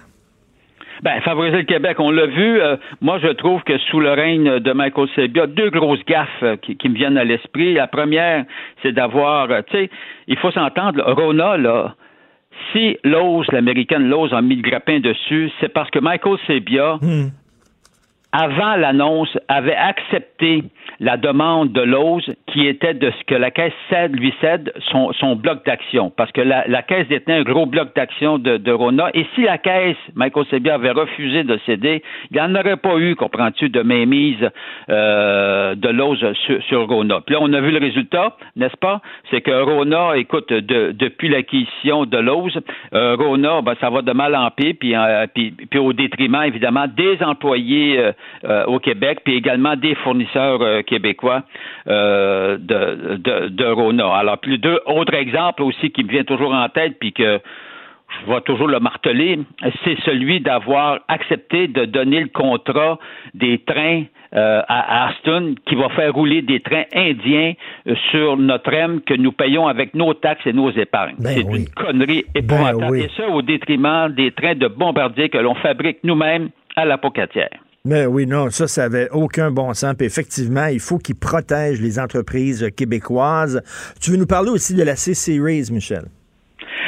Ben, 1.03 1.21
favoriser 1.21 1.59
le 1.59 1.65
Québec, 1.65 1.99
on 1.99 2.11
l'a 2.11 2.27
vu. 2.27 2.61
euh, 2.63 2.77
moi, 3.01 3.19
je 3.23 3.29
trouve 3.29 3.63
que 3.65 3.77
sous 3.91 4.01
le 4.01 4.13
règne 4.13 4.61
de 4.61 4.73
Michael 4.73 5.09
Sebia, 5.15 5.47
deux 5.47 5.69
grosses 5.71 6.05
gaffes 6.07 6.29
euh, 6.43 6.57
qui, 6.57 6.77
qui 6.77 6.89
me 6.89 6.95
viennent 6.95 7.19
à 7.19 7.25
l'esprit. 7.25 7.75
La 7.75 7.87
première, 7.89 8.45
c'est 8.83 8.93
d'avoir, 8.93 9.51
euh, 9.51 9.61
tu 9.71 9.77
sais, 9.77 9.91
il 10.29 10.39
faut 10.39 10.51
s'entendre, 10.53 11.03
Rona, 11.13 11.57
là, 11.59 11.95
si 12.73 12.97
Lowe's, 13.05 13.47
l'américaine 13.53 14.09
Lowe's, 14.09 14.33
a 14.33 14.43
mis 14.43 14.57
le 14.57 14.63
grappin 14.63 15.01
dessus, 15.01 15.51
c'est 15.61 15.69
parce 15.73 15.91
que 15.91 15.99
Michael 15.99 16.37
Sebia, 16.47 16.99
Hmm. 17.01 17.29
Avant 18.37 18.75
l'annonce, 18.75 19.39
avait 19.47 19.77
accepté 19.77 20.65
la 20.99 21.17
demande 21.17 21.73
de 21.73 21.81
Lowe's 21.83 22.29
qui 22.49 22.67
était 22.67 22.95
de 22.95 23.11
ce 23.11 23.25
que 23.27 23.35
la 23.37 23.51
Caisse 23.53 23.73
cède, 23.91 24.15
lui 24.19 24.35
cède 24.41 24.73
son, 24.91 25.13
son 25.13 25.37
bloc 25.37 25.65
d'action. 25.65 26.11
Parce 26.17 26.33
que 26.33 26.41
la, 26.41 26.65
la 26.67 26.83
Caisse 26.83 27.07
détenait 27.09 27.39
un 27.39 27.43
gros 27.43 27.67
bloc 27.67 27.95
d'action 27.95 28.39
de, 28.39 28.57
de 28.57 28.73
Rona. 28.73 29.11
Et 29.15 29.25
si 29.35 29.43
la 29.43 29.59
Caisse, 29.59 29.97
Michael 30.17 30.47
Sebia, 30.51 30.75
avait 30.75 30.91
refusé 30.91 31.45
de 31.45 31.59
céder, 31.65 32.03
il 32.31 32.35
n'y 32.37 32.41
en 32.41 32.55
aurait 32.57 32.77
pas 32.77 32.97
eu, 32.99 33.15
comprends-tu, 33.15 33.69
de 33.69 33.83
mainmise 33.83 34.51
euh, 34.91 35.75
de 35.77 35.89
Lowe's 35.89 36.19
sur, 36.45 36.63
sur 36.65 36.89
Rona. 36.89 37.21
Puis 37.25 37.35
là, 37.35 37.39
on 37.41 37.53
a 37.53 37.61
vu 37.61 37.71
le 37.71 37.79
résultat, 37.79 38.37
n'est-ce 38.57 38.77
pas? 38.77 39.01
C'est 39.31 39.43
que 39.43 39.53
Rona, 39.63 40.17
écoute, 40.17 40.53
de- 40.53 40.93
depuis 40.93 41.29
l'acquisition 41.29 42.05
de 42.05 42.19
Lowe's, 42.19 42.59
euh, 42.95 43.15
Rona, 43.17 43.63
ben, 43.63 43.75
ça 43.81 43.91
va 43.91 44.03
de 44.03 44.13
mal 44.13 44.35
en 44.35 44.51
pire, 44.51 44.75
euh, 44.85 45.27
puis, 45.33 45.53
puis 45.71 45.79
au 45.79 45.93
détriment, 45.93 46.43
évidemment, 46.43 46.87
des 46.89 47.23
employés 47.23 48.01
euh, 48.45 48.65
au 48.67 48.79
Québec, 48.79 49.21
puis 49.25 49.35
également 49.35 49.77
des 49.77 49.95
fournisseurs 49.97 50.61
euh, 50.63 50.83
québécois 50.83 51.43
euh, 51.87 52.57
de, 52.59 53.17
de, 53.17 53.49
de 53.49 53.65
Rona. 53.65 54.15
Alors, 54.15 54.39
puis 54.39 54.59
deux 54.59 54.79
autres 54.87 55.15
exemples 55.15 55.63
aussi 55.63 55.91
qui 55.91 56.05
me 56.05 56.11
viennent 56.11 56.25
toujours 56.25 56.53
en 56.53 56.69
tête, 56.69 56.99
puis 56.99 57.13
que 57.13 57.41
je 58.21 58.33
vais 58.33 58.41
toujours 58.43 58.69
le 58.69 58.81
marteler, 58.81 59.41
c'est 59.85 59.99
celui 60.05 60.41
d'avoir 60.41 61.01
accepté 61.09 61.69
de 61.69 61.85
donner 61.85 62.21
le 62.21 62.29
contrat 62.29 62.99
des 63.35 63.59
trains 63.59 64.05
euh, 64.35 64.63
à 64.69 65.09
Aston 65.09 65.55
qui 65.67 65.75
va 65.75 65.89
faire 65.91 66.13
rouler 66.13 66.43
des 66.43 66.61
trains 66.61 66.85
indiens 66.95 67.55
euh, 67.87 67.95
sur 68.11 68.37
notre 68.37 68.73
M 68.73 69.01
que 69.01 69.15
nous 69.15 69.33
payons 69.33 69.69
avec 69.69 69.95
nos 69.95 70.13
taxes 70.15 70.47
et 70.47 70.53
nos 70.53 70.71
épargnes. 70.71 71.17
Ben 71.19 71.35
c'est 71.37 71.45
oui. 71.45 71.61
une 71.61 71.69
connerie 71.69 72.25
épouvantable. 72.35 72.81
Ben 72.81 72.91
oui. 72.91 73.01
Et 73.03 73.11
ça 73.17 73.29
au 73.29 73.43
détriment 73.43 74.09
des 74.09 74.33
trains 74.33 74.55
de 74.55 74.67
bombardiers 74.67 75.29
que 75.29 75.39
l'on 75.39 75.55
fabrique 75.55 75.99
nous-mêmes 76.03 76.51
à 76.77 76.85
la 76.85 76.99
Pocatière. 76.99 77.51
Mais 77.87 78.07
oui, 78.07 78.27
non, 78.27 78.49
ça, 78.49 78.67
ça 78.67 78.85
avait 78.85 79.11
aucun 79.11 79.51
bon 79.51 79.75
sens. 79.75 79.95
Puis 79.95 80.07
effectivement, 80.07 80.69
il 80.73 80.81
faut 80.81 80.97
qu'ils 80.97 81.17
protègent 81.17 81.83
les 81.83 81.99
entreprises 81.99 82.71
québécoises. 82.75 83.63
Tu 84.01 84.11
veux 84.11 84.17
nous 84.17 84.27
parler 84.27 84.49
aussi 84.49 84.75
de 84.75 84.83
la 84.83 84.97
C-Series, 84.97 85.69
Michel? 85.71 86.05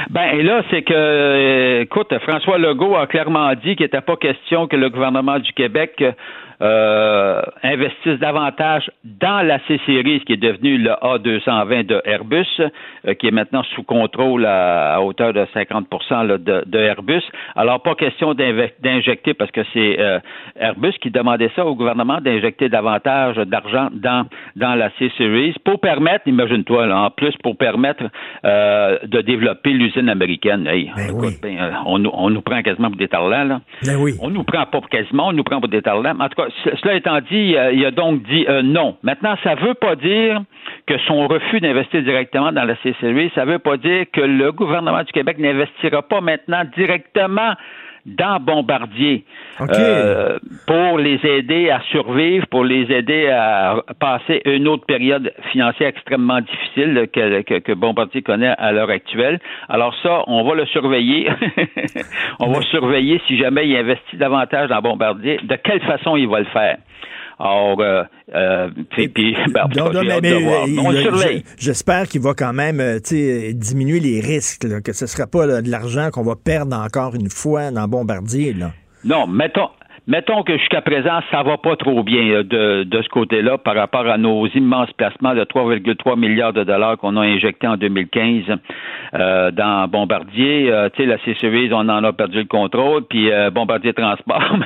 Ben, 0.08 0.40
là, 0.40 0.62
c'est 0.70 0.80
que, 0.80 0.94
euh, 0.94 1.82
écoute, 1.82 2.14
François 2.26 2.56
Legault 2.56 2.96
a 2.96 3.06
clairement 3.06 3.52
dit 3.56 3.76
qu'il 3.76 3.84
n'était 3.84 4.00
pas 4.00 4.16
question 4.16 4.68
que 4.68 4.76
le 4.76 4.88
gouvernement 4.88 5.38
du 5.38 5.52
Québec 5.52 6.02
euh, 6.62 7.42
investisse 7.62 8.18
davantage 8.18 8.90
dans 9.04 9.46
la 9.46 9.58
C-Series, 9.66 10.20
qui 10.20 10.32
est 10.34 10.36
devenue 10.36 10.78
le 10.78 10.90
A220 10.90 11.86
de 11.86 12.00
Airbus, 12.04 12.46
euh, 12.60 13.14
qui 13.14 13.26
est 13.28 13.30
maintenant 13.30 13.62
sous 13.75 13.82
contrôle 13.82 14.46
à, 14.46 14.94
à 14.94 15.00
hauteur 15.00 15.32
de 15.32 15.46
50 15.52 15.86
là, 16.10 16.38
de, 16.38 16.62
de 16.66 16.78
Airbus. 16.78 17.22
Alors, 17.54 17.82
pas 17.82 17.94
question 17.94 18.34
d'injecter, 18.34 19.34
parce 19.34 19.50
que 19.50 19.60
c'est 19.72 19.96
euh, 20.00 20.18
Airbus 20.58 20.92
qui 21.00 21.10
demandait 21.10 21.50
ça 21.54 21.64
au 21.66 21.75
gouvernement, 21.75 22.20
d'injecter 22.20 22.68
davantage 22.68 23.36
d'argent 23.36 23.88
dans, 23.92 24.26
dans 24.56 24.75
la 24.75 24.90
C-Series 24.98 25.54
pour 25.64 25.80
permettre, 25.80 26.26
imagine-toi, 26.26 26.86
là, 26.86 26.98
en 27.02 27.10
plus, 27.10 27.34
pour 27.42 27.56
permettre 27.56 28.04
euh, 28.44 28.98
de 29.04 29.20
développer 29.20 29.70
l'usine 29.70 30.08
américaine. 30.08 30.66
Hey, 30.66 30.90
Ben 30.96 31.06
écoute, 31.10 31.20
oui. 31.22 31.34
ben, 31.42 31.58
euh, 31.60 31.70
on, 31.86 31.98
nous- 31.98 32.10
on 32.12 32.30
nous 32.30 32.40
prend 32.42 32.62
quasiment 32.62 32.88
pour 32.88 32.96
des 32.96 33.08
tarlats, 33.08 33.44
là. 33.44 33.60
Ben 33.84 33.96
oui. 33.98 34.12
On 34.20 34.30
nous 34.30 34.44
prend 34.44 34.64
pas 34.66 34.80
quasiment, 34.90 35.28
on 35.28 35.32
nous 35.32 35.44
prend 35.44 35.60
pour 35.60 35.68
des 35.68 35.82
tarlats. 35.82 36.14
En 36.18 36.28
tout 36.28 36.34
cas, 36.42 36.45
ce- 36.64 36.76
cela 36.76 36.94
étant 36.94 37.20
dit, 37.20 37.54
il 37.72 37.84
a 37.84 37.90
donc 37.90 38.22
dit 38.22 38.46
euh, 38.48 38.62
non. 38.62 38.96
Maintenant, 39.02 39.36
ça 39.42 39.54
veut 39.54 39.74
pas 39.74 39.96
dire 39.96 40.40
que 40.86 40.98
son 41.06 41.26
refus 41.26 41.60
d'investir 41.60 42.02
directement 42.02 42.52
dans 42.52 42.64
la 42.64 42.76
C-Series, 42.82 43.30
ça 43.34 43.44
veut 43.44 43.58
pas 43.58 43.76
dire 43.76 44.06
que 44.12 44.20
le 44.20 44.52
gouvernement 44.52 45.02
du 45.02 45.12
Québec 45.12 45.38
n'investira 45.38 46.02
pas 46.02 46.20
maintenant 46.20 46.62
directement 46.76 47.52
dans 48.06 48.38
Bombardier 48.40 49.25
euh, 49.60 50.38
pour 50.66 50.98
les 50.98 51.18
aider 51.25 51.70
à 51.70 51.80
survivre, 51.90 52.46
pour 52.46 52.64
les 52.64 52.90
aider 52.92 53.28
à 53.28 53.82
passer 53.98 54.42
une 54.44 54.68
autre 54.68 54.86
période 54.86 55.32
financière 55.50 55.88
extrêmement 55.88 56.40
difficile 56.40 57.08
que, 57.12 57.42
que, 57.42 57.58
que 57.58 57.72
Bombardier 57.72 58.22
connaît 58.22 58.54
à 58.58 58.72
l'heure 58.72 58.90
actuelle. 58.90 59.40
Alors 59.68 59.94
ça, 60.02 60.22
on 60.28 60.44
va 60.44 60.54
le 60.54 60.66
surveiller. 60.66 61.28
on 62.38 62.52
va 62.52 62.62
surveiller 62.62 63.20
si 63.26 63.36
jamais 63.36 63.68
il 63.68 63.76
investit 63.76 64.16
davantage 64.16 64.68
dans 64.68 64.80
Bombardier, 64.80 65.40
de 65.42 65.56
quelle 65.56 65.80
façon 65.80 66.16
il 66.16 66.28
va 66.28 66.40
le 66.40 66.46
faire? 66.46 66.78
Alors, 67.38 67.78
euh, 67.81 68.02
euh, 68.35 68.71
puis, 68.90 69.09
ben, 69.09 69.69
on 69.76 70.90
le 70.90 71.02
surveille. 71.02 71.45
J'espère 71.59 72.09
qu'il 72.09 72.23
va 72.23 72.33
quand 72.33 72.55
même 72.55 72.81
euh, 72.81 72.99
tu 72.99 73.16
sais, 73.16 73.52
diminuer 73.52 74.00
les 74.00 74.21
risques, 74.21 74.64
là, 74.64 74.81
que 74.81 74.93
ce 74.93 75.05
ne 75.05 75.09
sera 75.09 75.26
pas 75.26 75.47
là, 75.47 75.61
de 75.61 75.71
l'argent 75.71 76.11
qu'on 76.11 76.23
va 76.23 76.35
perdre 76.35 76.76
encore 76.76 77.14
une 77.14 77.28
fois 77.28 77.71
dans 77.71 77.87
Bombardier. 77.88 78.55
Là. 78.55 78.73
Non, 79.05 79.26
mettons, 79.26 79.69
mettons 80.06 80.42
que 80.42 80.56
jusqu'à 80.58 80.80
présent, 80.80 81.20
ça 81.30 81.42
va 81.42 81.58
pas 81.58 81.76
trop 81.76 82.02
bien 82.02 82.22
euh, 82.28 82.42
de, 82.42 82.84
de 82.84 83.02
ce 83.02 83.08
côté-là 83.08 83.58
par 83.58 83.75
rapport 83.75 84.06
à 84.06 84.18
nos 84.18 84.46
immenses 84.48 84.92
placements 84.96 85.34
de 85.34 85.42
3,3 85.42 86.18
milliards 86.18 86.52
de 86.52 86.64
dollars 86.64 86.96
qu'on 86.98 87.16
a 87.16 87.22
injectés 87.22 87.66
en 87.66 87.76
2015 87.76 88.44
euh, 89.14 89.50
dans 89.50 89.88
Bombardier. 89.88 90.70
Euh, 90.70 90.88
tu 90.90 91.02
sais, 91.02 91.08
la 91.08 91.18
C-Series, 91.25 91.72
on 91.72 91.88
en 91.88 92.04
a 92.04 92.12
perdu 92.12 92.38
le 92.38 92.44
contrôle, 92.44 93.04
puis 93.08 93.30
euh, 93.30 93.50
Bombardier 93.50 93.92
Transport, 93.92 94.56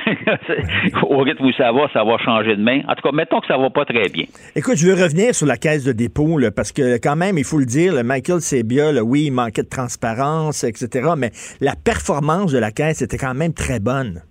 au 1.03 1.19
rythme 1.19 1.45
où 1.45 1.53
ça 1.53 1.73
va, 1.73 1.89
ça 1.93 2.05
va 2.05 2.19
changer 2.19 2.57
de 2.57 2.63
main. 2.63 2.81
En 2.89 2.95
tout 2.95 3.03
cas, 3.03 3.13
mettons 3.13 3.41
que 3.41 3.47
ça 3.47 3.57
va 3.57 3.71
pas 3.71 3.85
très 3.85 4.09
bien. 4.09 4.25
Écoute, 4.57 4.77
je 4.77 4.87
veux 4.87 5.03
revenir 5.03 5.35
sur 5.35 5.47
la 5.47 5.57
caisse 5.57 5.85
de 5.85 5.93
dépôt, 5.93 6.39
là, 6.39 6.51
parce 6.51 6.73
que 6.73 6.99
quand 6.99 7.17
même, 7.17 7.39
il 7.39 7.45
faut 7.45 7.59
le 7.59 7.67
dire, 7.67 7.93
Michael 8.05 8.41
Sebia, 8.41 9.03
oui, 9.03 9.25
il 9.27 9.33
manquait 9.33 9.63
de 9.63 9.69
transparence, 9.69 10.65
etc., 10.65 11.11
mais 11.17 11.31
la 11.61 11.75
performance 11.77 12.53
de 12.53 12.59
la 12.59 12.71
caisse 12.71 13.03
était 13.03 13.19
quand 13.19 13.35
même 13.35 13.53
très 13.53 13.81
bonne. 13.81 14.23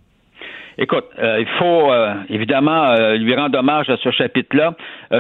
Écoute, 0.82 1.08
euh, 1.22 1.42
il 1.42 1.48
faut 1.60 1.92
euh, 1.92 2.14
évidemment 2.30 2.86
euh, 2.86 3.18
lui 3.18 3.36
rendre 3.36 3.60
hommage 3.60 3.90
à 3.90 3.98
ce 3.98 4.12
chapitre-là. 4.12 4.76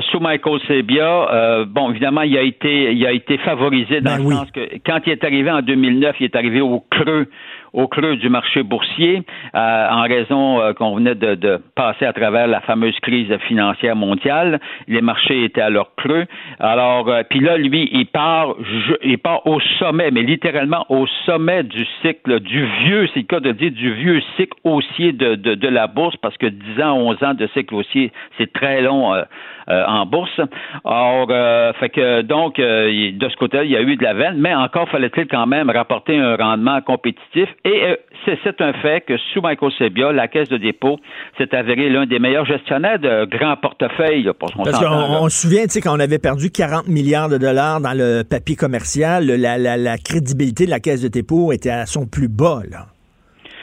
sous 0.09 0.21
Michael 0.21 0.61
Sebia, 0.65 1.65
bon, 1.67 1.91
évidemment, 1.91 2.21
il 2.21 2.37
a 2.37 2.43
été, 2.43 2.93
il 2.93 3.05
a 3.05 3.11
été 3.11 3.37
favorisé 3.39 3.99
dans 3.99 4.15
Ben 4.15 4.17
le 4.19 4.23
oui. 4.23 4.35
sens 4.35 4.49
que 4.51 4.61
quand 4.85 4.99
il 5.05 5.11
est 5.11 5.23
arrivé 5.25 5.51
en 5.51 5.61
2009, 5.61 6.15
il 6.21 6.25
est 6.25 6.35
arrivé 6.37 6.61
au 6.61 6.79
creux 6.89 7.27
au 7.73 7.87
creux 7.87 8.15
du 8.15 8.29
marché 8.29 8.63
boursier 8.63 9.23
euh, 9.55 9.87
en 9.89 10.01
raison 10.03 10.61
euh, 10.61 10.73
qu'on 10.73 10.95
venait 10.95 11.15
de, 11.15 11.35
de 11.35 11.59
passer 11.75 12.05
à 12.05 12.13
travers 12.13 12.47
la 12.47 12.61
fameuse 12.61 12.97
crise 13.01 13.35
financière 13.47 13.95
mondiale. 13.95 14.59
Les 14.87 15.01
marchés 15.01 15.43
étaient 15.43 15.61
à 15.61 15.69
leur 15.69 15.95
creux. 15.95 16.25
Alors, 16.59 17.09
euh, 17.09 17.23
puis 17.29 17.39
là, 17.39 17.57
lui, 17.57 17.89
il 17.91 18.05
part, 18.07 18.55
je- 18.61 18.95
il 19.03 19.17
part 19.17 19.45
au 19.47 19.59
sommet, 19.79 20.11
mais 20.11 20.21
littéralement 20.21 20.85
au 20.89 21.05
sommet 21.25 21.63
du 21.63 21.85
cycle, 22.01 22.39
du 22.39 22.65
vieux, 22.83 23.07
c'est 23.13 23.21
le 23.21 23.25
cas 23.25 23.39
de 23.39 23.51
dire, 23.51 23.71
du 23.71 23.91
vieux 23.93 24.21
cycle 24.37 24.57
haussier 24.63 25.11
de, 25.11 25.35
de, 25.35 25.55
de 25.55 25.67
la 25.67 25.87
bourse, 25.87 26.15
parce 26.17 26.37
que 26.37 26.47
10 26.47 26.81
ans, 26.81 26.97
11 26.97 27.23
ans 27.23 27.33
de 27.33 27.47
cycle 27.53 27.75
haussier, 27.75 28.11
c'est 28.37 28.51
très 28.53 28.81
long 28.81 29.13
euh, 29.13 29.23
euh, 29.69 29.85
en 29.85 30.05
bourse. 30.05 30.39
Or, 30.83 31.27
euh, 31.29 31.73
fait 31.73 31.89
que 31.89 32.21
donc, 32.21 32.57
de 32.57 33.29
ce 33.29 33.35
côté-là, 33.37 33.63
il 33.63 33.71
y 33.71 33.77
a 33.77 33.81
eu 33.81 33.95
de 33.95 34.03
la 34.03 34.13
veine, 34.13 34.35
mais 34.37 34.53
encore 34.55 34.89
fallait-il 34.89 35.27
quand 35.27 35.45
même 35.47 35.69
rapporter 35.69 36.17
un 36.17 36.35
rendement 36.35 36.81
compétitif. 36.81 37.49
Et 37.65 37.83
euh, 37.83 37.95
c'est 38.43 38.61
un 38.61 38.73
fait 38.73 39.01
que 39.01 39.17
sous 39.33 39.41
Michael 39.41 39.71
Sebia, 39.77 40.11
la 40.11 40.27
Caisse 40.27 40.49
de 40.49 40.57
dépôt 40.57 40.97
s'est 41.37 41.53
avéré 41.53 41.89
l'un 41.89 42.05
des 42.05 42.19
meilleurs 42.19 42.45
gestionnaires 42.45 42.99
de 42.99 43.25
grands 43.25 43.57
portefeuilles. 43.57 44.23
là, 44.23 44.33
pour 44.33 44.51
Parce 44.63 44.79
qu'on 44.79 45.29
se 45.29 45.41
souvient, 45.41 45.63
tu 45.63 45.71
sais, 45.71 45.81
quand 45.81 45.95
on 45.95 45.99
avait 45.99 46.19
perdu 46.19 46.51
40 46.51 46.87
milliards 46.87 47.29
de 47.29 47.37
dollars 47.37 47.81
dans 47.81 47.93
le 47.93 48.23
papier 48.23 48.55
commercial, 48.55 49.25
la, 49.25 49.57
la, 49.57 49.77
la 49.77 49.97
crédibilité 49.97 50.65
de 50.65 50.69
la 50.69 50.79
Caisse 50.79 51.01
de 51.01 51.09
dépôt 51.09 51.51
était 51.51 51.69
à 51.69 51.85
son 51.85 52.05
plus 52.05 52.29
bas, 52.29 52.61
là. 52.69 52.87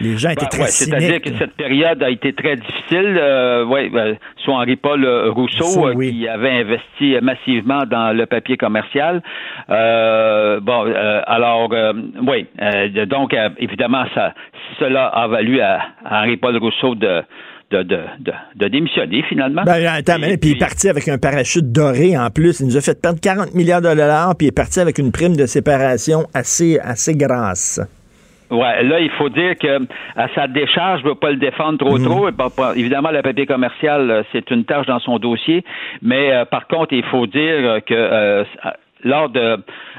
Les 0.01 0.17
gens 0.17 0.31
étaient 0.31 0.43
Ben, 0.43 0.49
très 0.49 0.63
ouais, 0.63 0.69
C'est-à-dire 0.69 1.21
que 1.21 1.31
cette 1.39 1.55
période 1.55 2.03
a 2.03 2.11
été 2.11 2.33
très 2.33 2.57
difficile. 2.57 3.17
Euh, 3.19 3.65
ouais, 3.65 3.89
ben, 3.89 4.17
soit 4.45 4.55
Henri-Paul 4.55 5.05
euh, 5.05 5.31
Rousseau, 5.31 5.65
Rousseau, 5.65 5.89
euh, 5.89 5.95
oui. 5.95 6.13
qui 6.13 6.29
avait 6.29 6.51
investi 6.51 7.17
massivement 7.23 7.85
dans 7.87 8.15
le 8.17 8.27
papier 8.27 8.57
commercial. 8.57 9.23
Euh, 9.71 10.61
bon, 10.61 10.87
euh, 10.87 11.23
alors, 11.27 11.69
euh, 11.73 11.93
oui, 12.27 12.47
euh, 12.61 13.07
donc, 13.07 13.33
euh, 13.33 13.49
évidemment, 13.59 14.05
ça, 14.15 14.35
cela 14.79 15.07
a 15.07 15.27
valu 15.29 15.61
à, 15.61 15.81
à 16.05 16.23
Henri-Paul 16.23 16.57
Rousseau 16.59 16.95
de, 16.95 17.23
de, 17.71 17.83
de, 17.83 17.99
de, 18.21 18.33
de 18.57 18.69
démissionner, 18.69 19.23
finalement. 19.29 19.63
Ben, 19.65 19.85
attends, 19.87 20.23
Et 20.23 20.37
puis 20.37 20.51
il 20.51 20.57
est 20.57 20.61
parti 20.61 20.89
avec 20.89 21.09
un 21.09 21.19
parachute 21.19 21.73
doré 21.73 22.17
en 22.17 22.31
plus. 22.31 22.61
Il 22.61 22.67
nous 22.67 22.77
a 22.77 22.81
fait 22.81 23.01
perdre 23.01 23.21
40 23.21 23.55
milliards 23.55 23.81
de 23.81 23.89
dollars, 23.89 24.35
puis 24.37 24.47
il 24.47 24.49
est 24.51 24.53
parti 24.53 24.79
avec 24.81 24.99
une 24.99 25.11
prime 25.11 25.37
de 25.37 25.47
séparation 25.47 26.27
assez, 26.35 26.79
assez 26.79 27.15
grasse. 27.15 27.81
Ouais, 28.51 28.83
là, 28.85 29.01
il 29.01 29.11
faut 29.11 29.29
dire 29.29 29.59
que 29.59 29.87
à 30.17 30.29
sa 30.35 30.47
décharge, 30.47 31.01
je 31.01 31.05
ne 31.05 31.11
veux 31.11 31.15
pas 31.17 31.31
le 31.31 31.37
défendre 31.37 31.79
trop 31.79 31.99
trop. 31.99 32.31
Bon, 32.31 32.51
pas- 32.51 32.75
évidemment, 32.77 33.11
le 33.11 33.23
papier 33.23 33.47
commercial, 33.47 34.11
euh, 34.11 34.23
c'est 34.33 34.51
une 34.51 34.65
tâche 34.65 34.87
dans 34.87 35.01
son 35.01 35.19
dossier, 35.19 35.65
mais 36.03 36.33
euh, 36.33 36.45
par 36.45 36.67
contre, 36.69 36.93
il 36.93 37.05
faut 37.05 37.27
dire 37.27 37.41
euh, 37.43 37.81
que 37.81 37.95
euh, 37.95 38.45
lors 39.03 39.29
de 39.29 39.57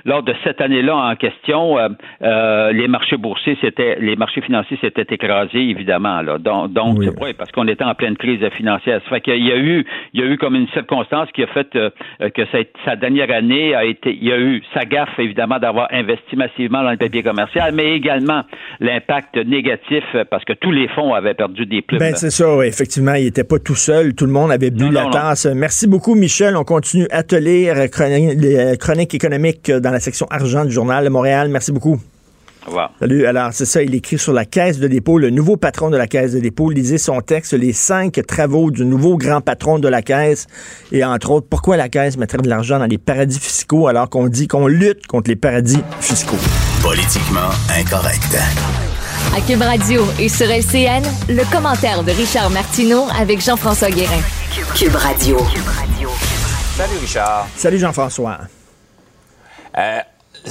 lors 0.07 0.23
de 0.23 0.33
cette 0.43 0.61
année-là 0.61 0.95
en 0.95 1.15
question, 1.15 1.77
euh, 1.77 1.89
euh, 2.23 2.71
les 2.71 2.87
marchés 2.87 3.17
boursiers, 3.17 3.57
c'était 3.61 3.97
les 3.99 4.15
marchés 4.15 4.41
financiers 4.41 4.77
s'étaient 4.81 5.05
écrasés, 5.13 5.59
évidemment. 5.69 6.21
Là. 6.21 6.37
Donc, 6.37 6.71
donc 6.71 6.97
Oui. 6.97 7.09
ouais, 7.21 7.33
parce 7.33 7.51
qu'on 7.51 7.67
était 7.67 7.83
en 7.83 7.93
pleine 7.93 8.15
crise 8.15 8.39
financière. 8.55 9.01
Ça 9.03 9.09
fait 9.09 9.21
qu'il 9.21 9.45
y 9.45 9.51
a 9.51 9.57
eu, 9.57 9.85
il 10.13 10.21
y 10.21 10.23
a 10.23 10.27
eu 10.27 10.37
comme 10.37 10.55
une 10.55 10.69
circonstance 10.69 11.27
qui 11.33 11.43
a 11.43 11.47
fait 11.47 11.67
euh, 11.75 11.89
que 12.33 12.45
sa, 12.53 12.59
sa 12.85 12.95
dernière 12.95 13.29
année 13.31 13.75
a 13.75 13.83
été, 13.83 14.11
il 14.19 14.23
y 14.25 14.31
a 14.31 14.39
eu 14.39 14.63
sa 14.73 14.85
gaffe 14.85 15.19
évidemment 15.19 15.59
d'avoir 15.59 15.89
investi 15.91 16.37
massivement 16.37 16.83
dans 16.83 16.91
le 16.91 16.97
papier 16.97 17.21
commercial, 17.21 17.73
mais 17.75 17.91
également 17.93 18.43
l'impact 18.79 19.35
négatif 19.35 20.03
parce 20.31 20.45
que 20.45 20.53
tous 20.53 20.71
les 20.71 20.87
fonds 20.87 21.13
avaient 21.13 21.33
perdu 21.33 21.65
des 21.65 21.81
plumes. 21.81 21.99
Ben, 21.99 22.15
c'est 22.15 22.29
ça, 22.31 22.55
oui, 22.55 22.67
effectivement. 22.67 23.15
Il 23.15 23.25
n'était 23.25 23.43
pas 23.43 23.59
tout 23.59 23.75
seul. 23.75 24.15
Tout 24.15 24.25
le 24.25 24.31
monde 24.31 24.51
avait 24.51 24.71
bu 24.71 24.85
Non, 24.85 24.91
la 24.91 25.01
non, 25.01 25.07
non. 25.07 25.11
tasse. 25.11 25.45
Merci 25.53 25.87
beaucoup, 25.87 26.15
Michel. 26.15 26.55
On 26.55 26.63
continue 26.63 27.07
à 27.11 27.23
te 27.23 27.35
lire 27.35 27.75
les 27.75 28.77
chroniques 28.79 29.13
économiques 29.13 29.69
dans 29.69 29.91
la 29.91 29.96
section 29.99 30.27
argent 30.29 30.65
du 30.65 30.71
Journal 30.71 31.03
de 31.03 31.09
Montréal. 31.09 31.49
Merci 31.49 31.71
beaucoup. 31.71 31.99
Au 32.67 32.69
revoir. 32.69 32.91
Salut. 32.99 33.25
Alors, 33.25 33.49
c'est 33.53 33.65
ça, 33.65 33.81
il 33.81 33.95
écrit 33.95 34.17
sur 34.17 34.33
la 34.33 34.43
caisse 34.43 34.77
de 34.77 34.87
dépôt, 34.89 35.19
le 35.19 35.29
nouveau 35.29 35.55
patron 35.55 35.89
de 35.89 35.95
la 35.95 36.05
caisse 36.05 36.33
de 36.33 36.39
dépôt. 36.39 36.69
Lisez 36.69 36.97
son 36.97 37.21
texte, 37.21 37.53
les 37.53 37.71
cinq 37.71 38.19
travaux 38.27 38.71
du 38.71 38.83
nouveau 38.83 39.17
grand 39.17 39.39
patron 39.39 39.79
de 39.79 39.87
la 39.87 40.01
caisse. 40.01 40.47
Et 40.91 41.05
entre 41.05 41.31
autres, 41.31 41.47
pourquoi 41.49 41.77
la 41.77 41.87
caisse 41.87 42.17
mettrait 42.17 42.39
de 42.39 42.49
l'argent 42.49 42.77
dans 42.77 42.85
les 42.85 42.97
paradis 42.97 43.39
fiscaux 43.39 43.87
alors 43.87 44.09
qu'on 44.09 44.27
dit 44.27 44.49
qu'on 44.49 44.67
lutte 44.67 45.07
contre 45.07 45.29
les 45.29 45.37
paradis 45.37 45.79
fiscaux? 46.01 46.35
Politiquement 46.81 47.49
incorrect. 47.79 48.37
À 49.35 49.41
Cube 49.41 49.61
Radio 49.61 50.03
et 50.19 50.27
sur 50.27 50.47
LCN, 50.47 51.03
le 51.29 51.49
commentaire 51.51 52.03
de 52.03 52.11
Richard 52.11 52.49
Martineau 52.49 53.05
avec 53.17 53.41
Jean-François 53.41 53.89
Guérin. 53.89 54.21
Cube 54.75 54.95
Radio. 54.95 55.37
Salut 56.75 56.97
Richard. 56.99 57.47
Salut 57.55 57.79
Jean-François. 57.79 58.39
Euh, 59.77 59.99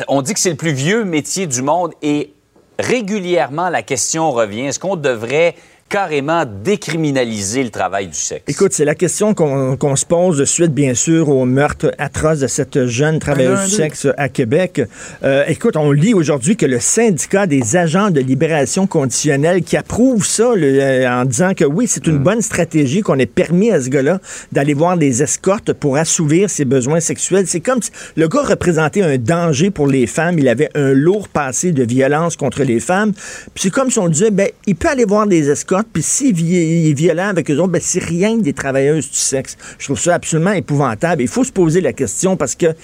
on 0.08 0.22
dit 0.22 0.34
que 0.34 0.40
c'est 0.40 0.50
le 0.50 0.56
plus 0.56 0.72
vieux 0.72 1.04
métier 1.04 1.46
du 1.46 1.62
monde 1.62 1.92
et 2.02 2.32
régulièrement 2.78 3.68
la 3.68 3.82
question 3.82 4.30
revient. 4.32 4.66
Est-ce 4.66 4.78
qu'on 4.78 4.96
devrait 4.96 5.54
carrément 5.88 6.44
décriminaliser 6.64 7.62
le 7.62 7.70
travail 7.70 8.08
du 8.08 8.14
sexe 8.18 8.42
Écoute, 8.48 8.72
c'est 8.72 8.84
la 8.84 8.94
question 8.94 9.34
qu'on 9.34 9.96
se 9.96 10.04
pose 10.04 10.36
de 10.38 10.44
suite, 10.44 10.72
bien 10.72 10.94
sûr, 10.94 11.28
au 11.28 11.44
meurtre 11.44 11.92
atroce 11.98 12.40
de 12.40 12.46
cette 12.48 12.86
jeune 12.86 13.18
travailleuse 13.18 13.66
du 13.66 13.70
sexe 13.70 14.08
à 14.16 14.28
Québec. 14.28 14.82
Euh, 15.22 15.44
écoute, 15.46 15.76
on 15.76 15.92
lit 15.92 16.12
aujourd'hui 16.12 16.56
que 16.56 16.66
le 16.66 16.80
syndicat 16.80 17.46
des 17.46 17.76
agents 17.76 18.10
de 18.10 18.20
libération 18.20 18.86
conditionnelle 18.86 19.62
qui 19.62 19.76
approuve 19.76 20.26
ça 20.26 20.54
le- 20.56 20.80
euh, 20.80 21.08
en 21.08 21.24
disant 21.24 21.52
que 21.54 21.64
oui, 21.64 21.86
c'est 21.86 22.06
une 22.06 22.18
bonne 22.18 22.42
stratégie 22.42 23.02
qu'on 23.02 23.18
ait 23.18 23.26
permis 23.26 23.70
à 23.70 23.80
ce 23.80 23.88
gars-là 23.88 24.20
d'aller 24.52 24.74
voir 24.74 24.96
des 24.96 25.22
escortes 25.22 25.72
pour 25.72 25.96
assouvir 25.96 26.50
ses 26.50 26.64
besoins 26.64 27.00
sexuels. 27.00 27.46
C'est 27.46 27.60
comme 27.60 27.80
si 27.80 27.90
le 28.16 28.26
gars 28.28 28.42
représentait 28.42 29.02
un 29.02 29.18
danger 29.18 29.70
pour 29.70 29.86
les 29.86 30.06
femmes. 30.06 30.38
Il 30.38 30.48
avait 30.48 30.70
un 30.74 30.92
lourd 30.92 31.28
passé 31.28 31.70
de 31.72 31.84
violence 31.84 32.36
contre 32.36 32.64
les 32.64 32.80
femmes. 32.80 33.12
Puis 33.54 33.62
c'est 33.64 33.70
comme 33.70 33.90
si 33.90 33.98
on 33.98 34.08
disait, 34.08 34.30
ben, 34.30 34.48
il 34.66 34.74
peut 34.74 34.88
aller 34.88 35.04
voir 35.04 35.26
des 35.26 35.48
escortes, 35.50 35.75
puis 35.84 36.02
s'il 36.02 36.30
est 36.54 36.92
violent 36.92 37.28
avec 37.28 37.50
eux 37.50 37.58
autres, 37.58 37.72
ben, 37.72 37.80
c'est 37.82 38.02
rien 38.02 38.36
des 38.36 38.52
travailleuses 38.52 39.10
du 39.10 39.16
sexe. 39.16 39.56
Je 39.78 39.84
trouve 39.86 39.98
ça 39.98 40.14
absolument 40.14 40.52
épouvantable. 40.52 41.22
Il 41.22 41.28
faut 41.28 41.44
se 41.44 41.52
poser 41.52 41.80
la 41.80 41.92
question 41.92 42.36
parce 42.36 42.54
que 42.54 42.74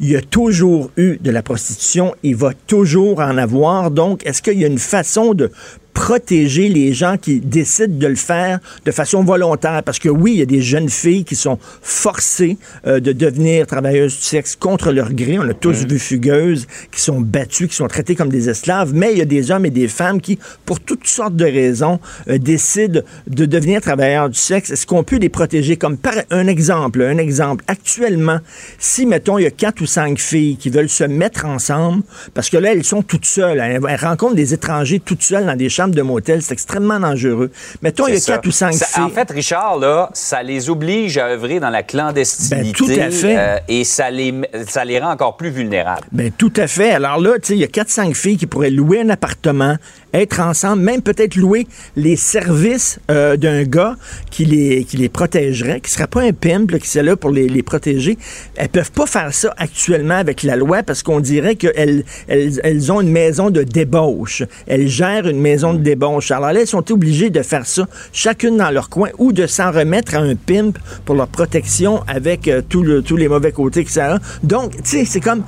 il 0.00 0.08
y 0.08 0.16
a 0.16 0.20
toujours 0.20 0.90
eu 0.96 1.18
de 1.20 1.30
la 1.30 1.42
prostitution, 1.42 2.14
il 2.22 2.36
va 2.36 2.52
toujours 2.66 3.20
en 3.20 3.38
avoir. 3.38 3.90
Donc, 3.90 4.26
est-ce 4.26 4.42
qu'il 4.42 4.58
y 4.58 4.64
a 4.64 4.68
une 4.68 4.78
façon 4.78 5.34
de 5.34 5.50
protéger 5.92 6.68
les 6.68 6.92
gens 6.92 7.16
qui 7.16 7.40
décident 7.40 7.96
de 7.96 8.06
le 8.06 8.14
faire 8.14 8.58
de 8.84 8.90
façon 8.90 9.22
volontaire. 9.22 9.82
Parce 9.82 9.98
que 9.98 10.08
oui, 10.08 10.32
il 10.32 10.38
y 10.38 10.42
a 10.42 10.46
des 10.46 10.62
jeunes 10.62 10.88
filles 10.88 11.24
qui 11.24 11.36
sont 11.36 11.58
forcées 11.82 12.56
euh, 12.86 13.00
de 13.00 13.12
devenir 13.12 13.66
travailleuses 13.66 14.16
du 14.16 14.22
sexe 14.22 14.56
contre 14.56 14.92
leur 14.92 15.12
gré. 15.12 15.38
On 15.38 15.48
a 15.48 15.54
tous 15.54 15.86
vu 15.86 15.98
fugueuses 15.98 16.66
qui 16.90 17.00
sont 17.00 17.20
battues, 17.20 17.68
qui 17.68 17.76
sont 17.76 17.88
traitées 17.88 18.14
comme 18.14 18.30
des 18.30 18.48
esclaves. 18.48 18.92
Mais 18.94 19.12
il 19.12 19.18
y 19.18 19.22
a 19.22 19.26
des 19.26 19.50
hommes 19.50 19.66
et 19.66 19.70
des 19.70 19.88
femmes 19.88 20.20
qui, 20.20 20.38
pour 20.64 20.80
toutes 20.80 21.06
sortes 21.06 21.36
de 21.36 21.44
raisons, 21.44 22.00
euh, 22.28 22.38
décident 22.38 23.00
de 23.26 23.44
devenir 23.44 23.80
travailleurs 23.80 24.28
du 24.28 24.38
sexe. 24.38 24.70
Est-ce 24.70 24.86
qu'on 24.86 25.04
peut 25.04 25.18
les 25.18 25.28
protéger? 25.28 25.76
Comme 25.76 25.96
par 25.96 26.14
un 26.30 26.46
exemple, 26.46 27.02
un 27.02 27.18
exemple. 27.18 27.64
Actuellement, 27.68 28.38
si, 28.78 29.06
mettons, 29.06 29.38
il 29.38 29.44
y 29.44 29.46
a 29.46 29.50
quatre 29.50 29.80
ou 29.80 29.86
cinq 29.86 30.18
filles 30.18 30.56
qui 30.56 30.70
veulent 30.70 30.88
se 30.88 31.04
mettre 31.04 31.44
ensemble, 31.44 32.02
parce 32.34 32.50
que 32.50 32.56
là, 32.56 32.72
elles 32.72 32.84
sont 32.84 33.02
toutes 33.02 33.26
seules. 33.26 33.60
Elles, 33.60 33.80
elles 33.88 33.96
rencontrent 33.96 34.34
des 34.34 34.54
étrangers 34.54 35.00
toutes 35.00 35.22
seules 35.22 35.46
dans 35.46 35.56
des 35.56 35.68
chambres 35.68 35.81
de 35.90 36.02
motel. 36.02 36.42
C'est 36.42 36.52
extrêmement 36.52 37.00
dangereux. 37.00 37.50
Mettons, 37.82 38.06
il 38.06 38.14
y 38.14 38.16
a 38.16 38.20
ça. 38.20 38.34
quatre 38.34 38.46
ou 38.46 38.50
cinq 38.52 38.74
Ça- 38.74 38.86
filles. 38.86 39.02
En 39.02 39.08
fait, 39.08 39.30
Richard, 39.30 39.78
là, 39.78 40.10
ça 40.14 40.42
les 40.42 40.70
oblige 40.70 41.18
à 41.18 41.26
œuvrer 41.26 41.58
dans 41.60 41.70
la 41.70 41.82
clandestinité. 41.82 42.56
Ben, 42.56 42.72
tout 42.72 42.90
à 42.90 43.10
fait. 43.10 43.36
euh, 43.38 43.56
et 43.68 43.84
ça 43.84 44.10
les, 44.10 44.34
ça 44.68 44.84
les 44.84 44.98
rend 44.98 45.10
encore 45.12 45.36
plus 45.36 45.50
vulnérables. 45.50 46.02
Ben, 46.12 46.30
tout 46.30 46.52
à 46.56 46.66
fait. 46.66 46.90
Alors 46.92 47.20
là, 47.20 47.32
il 47.48 47.56
y 47.56 47.64
a 47.64 47.68
4-5 47.68 48.14
filles 48.14 48.36
qui 48.36 48.46
pourraient 48.46 48.70
louer 48.70 49.00
un 49.00 49.08
appartement, 49.08 49.76
être 50.14 50.40
ensemble, 50.40 50.82
même 50.82 51.02
peut-être 51.02 51.36
louer 51.36 51.66
les 51.96 52.16
services 52.16 52.98
euh, 53.10 53.36
d'un 53.36 53.64
gars 53.64 53.96
qui 54.30 54.44
les, 54.44 54.84
qui 54.84 54.96
les 54.96 55.08
protégerait, 55.08 55.80
qui 55.80 55.90
serait 55.90 56.06
pas 56.06 56.22
un 56.22 56.32
pimp, 56.32 56.70
là, 56.70 56.78
qui 56.78 56.88
serait 56.88 57.04
là 57.04 57.16
pour 57.16 57.30
les, 57.30 57.48
les 57.48 57.62
protéger. 57.62 58.18
Elles 58.56 58.68
peuvent 58.68 58.92
pas 58.92 59.06
faire 59.06 59.32
ça 59.32 59.52
actuellement 59.56 60.16
avec 60.16 60.42
la 60.42 60.56
loi 60.56 60.82
parce 60.82 61.02
qu'on 61.02 61.20
dirait 61.20 61.56
qu'elles 61.56 62.04
elles, 62.28 62.60
elles 62.62 62.92
ont 62.92 63.00
une 63.00 63.10
maison 63.10 63.50
de 63.50 63.62
débauche. 63.62 64.42
Elles 64.66 64.88
gèrent 64.88 65.26
une 65.28 65.40
maison 65.40 65.71
de 65.72 65.82
débauche. 65.82 66.30
Alors 66.30 66.52
là, 66.52 66.60
elles 66.60 66.66
sont 66.66 66.90
obligées 66.92 67.30
de 67.30 67.42
faire 67.42 67.66
ça, 67.66 67.86
chacune 68.12 68.56
dans 68.56 68.70
leur 68.70 68.88
coin, 68.88 69.10
ou 69.18 69.32
de 69.32 69.46
s'en 69.46 69.70
remettre 69.70 70.14
à 70.14 70.18
un 70.18 70.34
pimp 70.34 70.78
pour 71.04 71.14
leur 71.14 71.28
protection 71.28 72.00
avec 72.06 72.48
euh, 72.48 72.62
tous 72.68 73.16
les 73.16 73.28
mauvais 73.28 73.52
côtés 73.52 73.84
que 73.84 73.90
ça 73.90 74.14
a. 74.14 74.18
Donc, 74.42 74.72
tu 74.82 74.82
sais, 74.84 75.04
c'est 75.04 75.20
comme... 75.20 75.44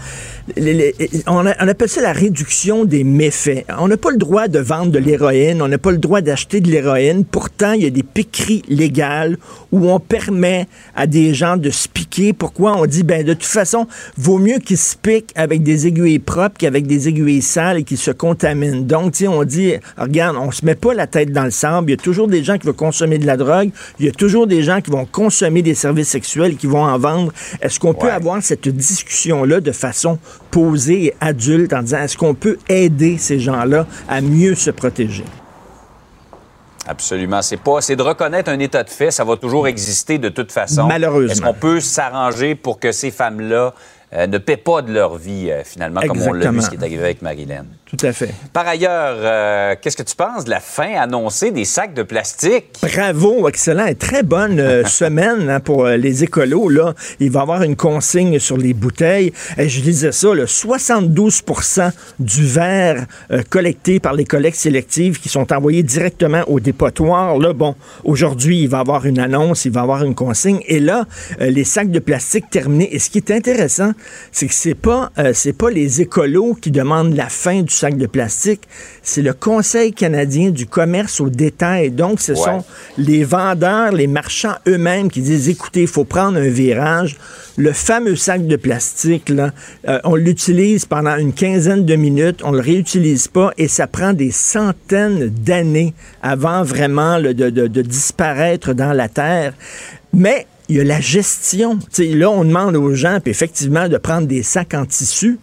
on, 1.27 1.47
appelle 1.47 1.89
ça 1.89 2.03
la 2.03 2.13
réduction 2.13 2.85
des 2.85 3.05
méfaits. 3.05 3.65
On 3.79 3.89
n'a 3.89 3.97
pas 3.97 4.11
le 4.11 4.19
droit 4.19 4.49
de 4.49 4.59
vendre 4.59 4.93
de 4.93 4.99
l'héroïne, 4.99 5.63
on 5.63 5.69
n'a 5.69 5.79
pas 5.79 5.91
le 5.91 5.99
droit 5.99 6.21
d'acheter 6.21 6.61
de 6.61 6.71
l'héroïne. 6.71 7.25
Pourtant, 7.25 7.73
il 7.73 7.83
y 7.83 7.87
a 7.87 7.91
des 7.91 8.03
piqueries 8.03 8.63
légales 8.69 9.39
où 9.73 9.91
on 9.91 10.01
permet 10.01 10.69
à 10.95 11.07
des 11.07 11.35
gens 11.35 11.57
de 11.57 11.71
se 11.71 11.89
piquer. 11.89 12.33
Pourquoi 12.33 12.77
on 12.77 12.87
dit, 12.87 13.03
ben 13.03 13.25
de 13.25 13.33
toute 13.33 13.45
façon, 13.45 13.87
vaut 14.17 14.39
mieux 14.39 14.59
qu'ils 14.59 14.79
se 14.79 14.97
piquent 14.97 15.33
avec 15.35 15.63
des 15.63 15.87
aiguilles 15.87 16.19
propres 16.19 16.57
qu'avec 16.59 16.87
des 16.87 17.09
aiguilles 17.09 17.43
sales 17.43 17.79
et 17.79 17.85
qu'ils 17.85 17.99
se 17.99 18.11
contaminent. 18.11 18.83
Donc, 18.83 19.13
tu 19.13 19.19
sais, 19.19 19.29
on 19.29 19.45
dit, 19.45 19.75
regarde, 20.15 20.37
on 20.37 20.51
se 20.51 20.65
met 20.65 20.75
pas 20.75 20.95
la 20.95 21.07
tête 21.07 21.33
dans 21.33 21.45
le 21.45 21.51
sable. 21.51 21.91
Il 21.91 21.93
y 21.93 21.95
a 21.95 22.03
toujours 22.03 22.29
des 22.29 22.45
gens 22.45 22.59
qui 22.59 22.67
vont 22.67 22.73
consommer 22.73 23.19
de 23.19 23.27
la 23.27 23.37
drogue. 23.37 23.71
Il 23.99 24.07
y 24.07 24.09
a 24.09 24.13
toujours 24.13 24.47
des 24.47 24.63
gens 24.63 24.81
qui 24.81 24.91
vont 24.91 25.05
consommer 25.05 25.63
des 25.63 25.75
services 25.75 26.09
sexuels, 26.09 26.57
qui 26.57 26.67
vont 26.67 26.85
en 26.85 26.99
vendre. 26.99 27.33
Est-ce 27.61 27.81
qu'on 27.81 27.95
peut 27.95 28.11
avoir 28.11 28.43
cette 28.43 28.69
discussion-là 28.69 29.61
de 29.61 29.73
façon 29.73 30.19
posée 30.51 31.07
et 31.07 31.15
adulte 31.21 31.73
en 31.73 31.83
disant 31.83 31.99
est-ce 31.99 32.17
qu'on 32.17 32.35
peut 32.35 32.59
aider 32.69 33.19
ces 33.19 33.41
gens-là 33.41 33.87
à 34.09 34.21
mieux 34.21 34.55
se 34.55 34.71
protéger? 34.71 35.25
Absolument. 36.87 37.43
C'est 37.43 37.57
pas, 37.57 37.81
c'est 37.81 37.97
de 37.97 38.03
reconnaître 38.03 38.51
un 38.51 38.59
état 38.59 38.83
de 38.83 38.91
fait. 38.91 39.11
Ça 39.11 39.25
va 39.25 39.37
toujours 39.37 39.67
exister 39.67 40.19
de 40.19 40.29
toute 40.29 40.53
façon. 40.53 40.87
Malheureusement. 40.87 41.33
Est-ce 41.33 41.41
qu'on 41.41 41.55
peut 41.55 41.81
s'arranger 41.81 42.55
pour 42.55 42.79
que 42.79 42.93
ces 42.93 43.11
femmes-là 43.11 43.75
euh, 44.13 44.27
ne 44.27 44.39
paient 44.39 44.59
pas 44.59 44.83
de 44.83 44.93
leur 44.93 45.17
vie, 45.17 45.51
euh, 45.51 45.65
finalement, 45.65 46.01
comme 46.07 46.21
on 46.23 46.33
l'a 46.33 46.51
vu, 46.51 46.61
ce 46.61 46.69
qui 46.69 46.77
est 46.77 46.83
arrivé 46.83 47.03
avec 47.03 47.23
Marilyn? 47.23 47.65
Tout 47.97 48.07
à 48.07 48.13
fait. 48.13 48.35
Par 48.53 48.67
ailleurs, 48.67 49.17
euh, 49.19 49.75
qu'est-ce 49.81 49.97
que 49.97 50.03
tu 50.03 50.17
penses 50.17 50.45
de 50.45 50.51
la 50.51 50.61
fin 50.61 50.95
annoncée 50.97 51.51
des 51.51 51.65
sacs 51.65 51.95
de 51.95 52.03
plastique? 52.03 52.67
Bravo, 52.83 53.49
excellent. 53.49 53.87
Et 53.87 53.95
Très 53.95 54.23
bonne 54.23 54.59
euh, 54.59 54.85
semaine 54.87 55.49
hein, 55.49 55.61
pour 55.61 55.87
euh, 55.87 55.97
les 55.97 56.25
écolos. 56.25 56.69
Là. 56.69 56.95
Il 57.21 57.31
va 57.31 57.41
y 57.41 57.43
avoir 57.43 57.63
une 57.63 57.77
consigne 57.77 58.39
sur 58.39 58.57
les 58.57 58.75
bouteilles. 58.75 59.33
Et 59.59 59.69
je 59.69 59.81
disais 59.81 60.13
ça, 60.13 60.35
là, 60.35 60.47
72 60.47 61.43
du 62.19 62.47
verre 62.47 63.07
collecté 63.51 64.01
par 64.01 64.15
les 64.15 64.25
collectes 64.25 64.59
sélectives 64.59 65.21
qui 65.21 65.29
sont 65.29 65.53
envoyés 65.53 65.83
directement 65.83 66.43
au 66.47 66.61
dépotoir. 66.61 67.39
Là, 67.39 67.53
bon, 67.53 67.75
aujourd'hui, 68.05 68.63
il 68.63 68.69
va 68.69 68.79
y 68.79 68.81
avoir 68.81 69.07
une 69.07 69.19
annonce, 69.19 69.65
il 69.65 69.73
va 69.73 69.81
y 69.81 69.83
avoir 69.83 70.05
une 70.05 70.15
consigne. 70.15 70.61
Et 70.67 70.81
là, 70.81 71.07
les 71.39 71.65
sacs 71.65 71.91
de 71.91 71.99
plastique 71.99 72.51
terminés. 72.51 72.95
Et 72.95 72.99
ce 72.99 73.11
qui 73.11 73.19
est 73.19 73.31
intéressant, 73.31 73.93
c'est 74.33 74.47
que 74.47 74.55
c'est 74.55 74.75
pas, 74.75 75.11
euh, 75.19 75.33
c'est 75.35 75.53
pas 75.53 75.71
les 75.71 76.01
écolos 76.01 76.55
qui 76.61 76.71
demandent 76.71 77.15
la 77.15 77.29
fin 77.29 77.63
du 77.63 77.73
de 77.93 78.07
plastique, 78.07 78.63
c'est 79.03 79.23
le 79.23 79.33
Conseil 79.33 79.93
canadien 79.93 80.51
du 80.51 80.67
commerce 80.67 81.21
au 81.21 81.29
détail. 81.29 81.91
Donc, 81.91 82.21
ce 82.21 82.33
Ouais. 82.33 82.39
sont 82.39 82.65
les 82.99 83.23
vendeurs, 83.25 83.93
les 83.93 84.07
marchands 84.07 84.55
eux-mêmes 84.67 85.11
qui 85.11 85.21
disent, 85.21 85.49
écoutez, 85.49 85.83
il 85.83 85.87
faut 85.89 86.05
prendre 86.05 86.39
un 86.39 86.49
virage. 86.49 87.17
Le 87.57 87.73
fameux 87.73 88.17
sac 88.17 88.47
de 88.47 88.57
plastique, 88.57 89.29
là, 89.29 89.53
euh, 89.89 90.01
on 90.05 90.17
l'utilise 90.17 90.87
pendant 90.87 91.17
une 91.17 91.33
quinzaine 91.33 91.85
de 91.85 91.95
minutes, 91.95 92.41
on 92.43 92.51
le 92.51 92.61
réutilise 92.61 93.29
pas 93.29 93.53
et 93.59 93.69
ça 93.69 93.87
prend 93.87 94.13
des 94.13 94.33
centaines 94.33 95.29
d'années 95.29 95.95
avant 96.23 96.65
vraiment 96.65 97.19
là, 97.19 97.33
de, 97.33 97.51
de- 97.51 97.67
de 97.69 97.83
disparaître 97.83 98.73
dans 98.75 98.93
la 98.93 99.09
terre. 99.09 99.53
Mais 100.13 100.47
il 100.69 100.77
y 100.77 100.81
a 100.81 100.85
la 100.85 101.01
gestion. 101.01 101.79
Là, 101.99 102.31
on 102.31 102.45
demande 102.45 102.75
aux 102.77 102.95
gens, 102.95 103.19
puis 103.21 103.31
effectivement, 103.31 103.89
de 103.89 103.99
prendre 103.99 104.27
des 104.27 104.43
sacs 104.43 104.75
en 104.75 104.87
tissu. 104.87 105.39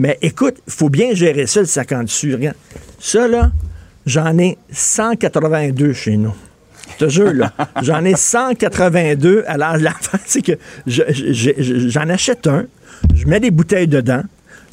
Mais 0.00 0.18
écoute, 0.22 0.56
il 0.66 0.72
faut 0.72 0.88
bien 0.88 1.12
gérer 1.14 1.46
ça, 1.46 1.60
le 1.60 1.66
sac 1.66 1.92
en 1.92 2.04
tissu. 2.06 2.34
Regarde. 2.34 2.56
Ça, 2.98 3.28
là, 3.28 3.52
j'en 4.06 4.36
ai 4.38 4.56
182 4.72 5.92
chez 5.92 6.16
nous. 6.16 6.34
Je 6.98 7.04
te 7.04 7.10
jure, 7.10 7.32
là. 7.34 7.52
J'en 7.82 8.02
ai 8.04 8.14
182. 8.16 9.44
Alors, 9.46 9.76
l'affaire, 9.76 10.20
c'est 10.26 10.42
que 10.42 10.52
je- 10.86 11.02
je- 11.08 11.52
je- 11.62 11.88
j'en 11.88 12.08
achète 12.08 12.46
un, 12.46 12.64
je 13.14 13.26
mets 13.26 13.40
des 13.40 13.50
bouteilles 13.50 13.86
dedans, 13.88 14.22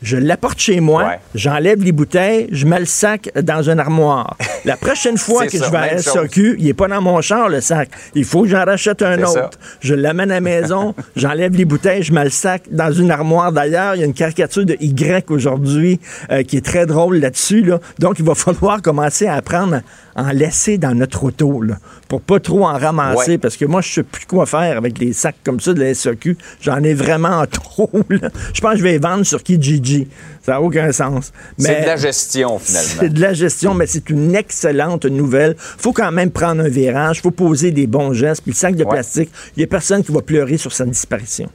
je 0.01 0.17
l'apporte 0.17 0.59
chez 0.59 0.79
moi, 0.79 1.03
Ouais. 1.03 1.19
j'enlève 1.35 1.83
les 1.83 1.91
bouteilles, 1.91 2.47
je 2.51 2.65
mets 2.65 2.79
le 2.79 2.85
sac 2.85 3.29
dans 3.41 3.61
une 3.63 3.79
armoire. 3.79 4.37
La 4.65 4.77
prochaine 4.77 5.17
fois 5.17 5.45
que 5.47 5.57
ça, 5.57 5.65
je 5.67 5.71
vais 5.71 5.77
à. 5.77 5.97
SAQ, 5.97 6.55
il 6.59 6.65
n'est 6.65 6.73
pas 6.73 6.87
dans 6.87 7.01
mon 7.01 7.19
char, 7.21 7.49
le 7.49 7.61
sac. 7.61 7.89
Il 8.15 8.25
faut 8.25 8.43
que 8.43 8.49
j'en 8.49 8.63
rachète 8.65 9.01
un 9.01 9.17
autre. 9.23 9.31
ça. 9.33 9.49
Je 9.79 9.93
l'amène 9.95 10.31
à 10.31 10.35
la 10.35 10.41
maison, 10.41 10.93
j'enlève 11.15 11.53
les 11.55 11.65
bouteilles, 11.65 12.03
je 12.03 12.13
mets 12.13 12.23
le 12.23 12.29
sac 12.29 12.63
dans 12.71 12.91
une 12.91 13.11
armoire. 13.11 13.51
D'ailleurs, 13.51 13.95
il 13.95 13.99
y 13.99 14.03
a 14.03 14.05
une 14.05 14.13
caricature 14.13 14.65
de 14.65 14.75
Y 14.79 15.31
aujourd'hui 15.31 15.99
euh, 16.31 16.43
qui 16.43 16.57
est 16.57 16.65
très 16.65 16.85
drôle 16.85 17.17
là-dessus. 17.19 17.63
Là. 17.63 17.79
Donc, 17.99 18.19
il 18.19 18.25
va 18.25 18.35
falloir 18.35 18.81
commencer 18.81 19.27
à 19.27 19.35
apprendre 19.35 19.81
en 20.17 20.31
laisser 20.31 20.77
dans 20.79 20.95
notre 20.95 21.23
auto 21.25 21.61
là, 21.61 21.77
pour 22.07 22.21
pas 22.21 22.39
trop 22.39 22.65
en 22.65 22.77
ramasser. 22.77 23.31
Ouais. 23.31 23.37
Parce 23.37 23.55
que 23.55 23.65
moi, 23.65 23.81
je 23.81 23.93
sais 23.93 24.03
plus 24.03 24.25
quoi 24.25 24.45
faire 24.47 24.75
avec 24.77 24.97
des 24.97 25.13
sacs 25.13 25.35
comme 25.43 25.59
ça 25.59 25.73
de 25.73 25.79
la 25.79 25.93
SAQ. 25.93 26.37
J'en 26.59 26.81
ai 26.83 26.95
vraiment 26.95 27.45
trop. 27.45 27.89
là. 28.09 28.29
Je 28.53 28.59
pense 28.59 28.71
que 28.73 28.77
je 28.79 28.83
vais 28.83 28.93
les 28.93 28.97
vendre 28.97 29.23
sur 29.25 29.43
Kijiji. 29.43 30.07
Ça 30.43 30.53
n'a 30.53 30.61
aucun 30.61 30.91
sens. 30.91 31.31
C'est 31.57 31.81
de 31.81 31.85
la 31.85 31.97
gestion, 31.97 32.57
finalement. 32.57 32.89
c'est 32.99 33.09
de 33.13 33.21
la 33.21 33.33
gestion, 33.33 33.73
mais 33.75 33.85
c'est 33.85 34.09
une 34.09 34.35
excellente 34.35 35.05
nouvelle. 35.05 35.55
faut 35.57 35.93
quand 35.93 36.11
même 36.11 36.31
prendre 36.31 36.63
un 36.63 36.69
virage, 36.69 37.21
faut 37.21 37.31
poser 37.31 37.71
des 37.71 37.85
bons 37.85 38.13
gestes. 38.13 38.41
Puis 38.41 38.51
le 38.51 38.57
sac 38.57 38.75
de 38.75 38.83
Ouais. 38.83 38.89
plastique, 38.89 39.29
il 39.55 39.59
n'y 39.59 39.63
a 39.65 39.67
personne 39.67 40.03
qui 40.03 40.11
va 40.11 40.21
pleurer 40.21 40.57
sur 40.57 40.73
sa 40.73 40.85
disparition. 40.85 41.49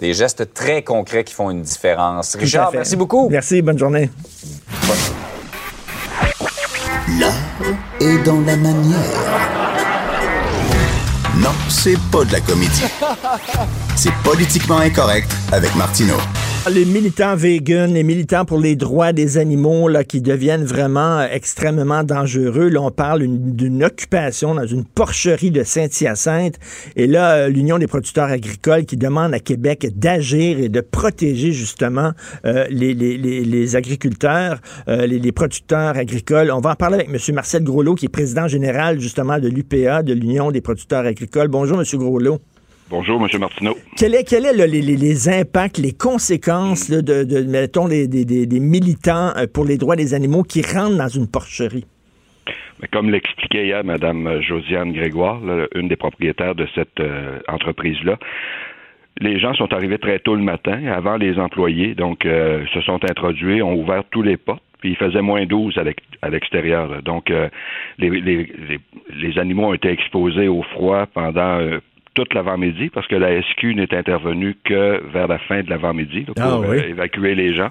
Des 0.00 0.14
gestes 0.14 0.52
très 0.52 0.82
concrets 0.82 1.22
qui 1.22 1.32
font 1.32 1.50
une 1.50 1.62
différence. 1.62 2.34
Richard, 2.34 2.72
merci 2.72 2.96
beaucoup. 2.96 3.28
Merci, 3.30 3.62
bonne 3.62 3.78
journée. 3.78 4.10
L'art 7.18 7.32
est 8.00 8.18
dans 8.24 8.40
la 8.40 8.56
manière. 8.56 8.98
Non, 11.36 11.50
c'est 11.68 11.98
pas 12.10 12.24
de 12.24 12.32
la 12.32 12.40
comédie. 12.40 12.82
C'est 13.94 14.12
politiquement 14.24 14.78
incorrect 14.78 15.30
avec 15.52 15.74
Martineau. 15.76 16.16
Les 16.72 16.86
militants 16.86 17.36
véganes, 17.36 17.92
les 17.92 18.02
militants 18.02 18.46
pour 18.46 18.58
les 18.58 18.74
droits 18.74 19.12
des 19.12 19.36
animaux 19.36 19.86
là, 19.86 20.02
qui 20.02 20.22
deviennent 20.22 20.64
vraiment 20.64 21.18
euh, 21.18 21.26
extrêmement 21.30 22.02
dangereux. 22.04 22.68
Là, 22.70 22.80
on 22.80 22.90
parle 22.90 23.22
une- 23.22 23.54
d'une 23.54 23.84
occupation 23.84 24.54
dans 24.54 24.66
une 24.66 24.84
porcherie 24.84 25.50
de 25.50 25.62
Saint-Hyacinthe. 25.62 26.54
Et 26.96 27.06
là, 27.06 27.32
euh, 27.34 27.48
l'Union 27.48 27.76
des 27.78 27.86
producteurs 27.86 28.30
agricoles 28.30 28.86
qui 28.86 28.96
demande 28.96 29.34
à 29.34 29.40
Québec 29.40 29.88
d'agir 29.94 30.58
et 30.58 30.70
de 30.70 30.80
protéger 30.80 31.52
justement 31.52 32.12
euh, 32.46 32.64
les, 32.70 32.94
les- 32.94 33.76
agriculteurs, 33.76 34.60
les, 34.86 35.18
les 35.18 35.32
producteurs 35.32 35.96
agricoles. 35.98 36.50
On 36.50 36.60
va 36.60 36.70
en 36.70 36.74
parler 36.76 36.96
avec 36.96 37.08
M. 37.08 37.34
Marcel 37.34 37.62
Groslot, 37.64 37.94
qui 37.94 38.06
est 38.06 38.08
président 38.08 38.46
général 38.48 39.00
justement 39.00 39.38
de 39.38 39.48
l'UPA, 39.48 40.02
de 40.02 40.12
l'Union 40.14 40.50
des 40.50 40.60
producteurs 40.60 41.04
agricoles. 41.04 41.48
Bonjour, 41.48 41.78
M. 41.78 41.84
Groslot. 41.98 42.38
Bonjour, 42.90 43.20
M. 43.20 43.40
Martineau. 43.40 43.76
Quel 43.96 44.14
est, 44.14 44.24
quel 44.28 44.44
est 44.44 44.52
les, 44.66 45.28
impacts, 45.28 45.78
les 45.78 45.92
conséquences 45.92 46.88
là, 46.90 47.00
de, 47.02 47.24
de, 47.24 47.40
mettons, 47.42 47.88
des, 47.88 48.06
des- 48.06 48.24
des- 48.24 48.46
des 48.46 48.60
militants 48.60 49.32
euh, 49.36 49.46
pour 49.52 49.64
les 49.64 49.78
droits 49.78 49.96
des 49.96 50.12
animaux 50.14 50.42
qui 50.42 50.60
rentrent 50.62 50.96
dans 50.98 51.08
une 51.08 51.26
porcherie? 51.26 51.86
Mais 52.80 52.88
Comme 52.88 53.10
l'expliquait 53.10 53.64
hier 53.66 53.82
Mme 53.84 54.40
Josiane 54.42 54.92
Grégoire, 54.92 55.40
là, 55.40 55.66
une 55.74 55.88
des 55.88 55.96
propriétaires 55.96 56.54
de 56.54 56.66
cette 56.74 57.00
euh, 57.00 57.38
entreprise-là, 57.48 58.18
les 59.20 59.38
gens 59.38 59.54
sont 59.54 59.72
arrivés 59.72 59.98
très 59.98 60.18
tôt 60.18 60.34
le 60.34 60.42
matin, 60.42 60.86
avant 60.88 61.16
les 61.16 61.38
employés, 61.38 61.94
donc 61.94 62.26
euh, 62.26 62.64
se 62.74 62.80
sont 62.82 63.00
introduits, 63.08 63.62
ont 63.62 63.74
ouvert 63.80 64.02
tous 64.10 64.22
les 64.22 64.36
portes, 64.36 64.62
puis 64.80 64.90
il 64.90 64.96
faisait 64.96 65.22
moins 65.22 65.46
12 65.46 65.78
à 65.78 65.84
l'ex- 65.84 66.02
à 66.20 66.28
l'extérieur. 66.28 67.02
Donc, 67.02 67.30
euh, 67.30 67.48
les, 67.98 68.10
les, 68.10 68.20
les, 68.68 68.80
les 69.16 69.38
animaux 69.38 69.68
ont 69.68 69.74
été 69.74 69.88
exposés 69.88 70.48
au 70.48 70.62
froid 70.62 71.06
pendant 71.06 71.58
toute 72.14 72.32
l'avant-midi, 72.34 72.90
parce 72.90 73.06
que 73.06 73.16
la 73.16 73.40
SQ 73.42 73.74
n'est 73.74 73.94
intervenue 73.94 74.56
que 74.64 75.02
vers 75.12 75.26
la 75.28 75.38
fin 75.38 75.62
de 75.62 75.70
l'avant-midi 75.70 76.24
là, 76.28 76.34
pour 76.34 76.64
Ah 76.64 76.68
oui. 76.70 76.78
évacuer 76.88 77.34
les 77.34 77.54
gens. 77.54 77.70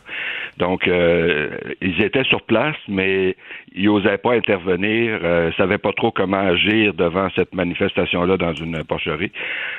Donc, 0.57 0.87
euh, 0.87 1.49
ils 1.81 2.01
étaient 2.01 2.23
sur 2.25 2.41
place, 2.41 2.75
mais 2.87 3.35
ils 3.75 3.85
n'osaient 3.85 4.17
pas 4.17 4.33
intervenir, 4.33 5.19
euh, 5.23 5.51
savaient 5.53 5.77
pas 5.77 5.91
trop 5.93 6.11
comment 6.11 6.37
agir 6.37 6.93
devant 6.93 7.27
cette 7.35 7.53
manifestation-là 7.55 8.37
dans 8.37 8.53
une 8.53 8.83
porcherie. 8.83 9.31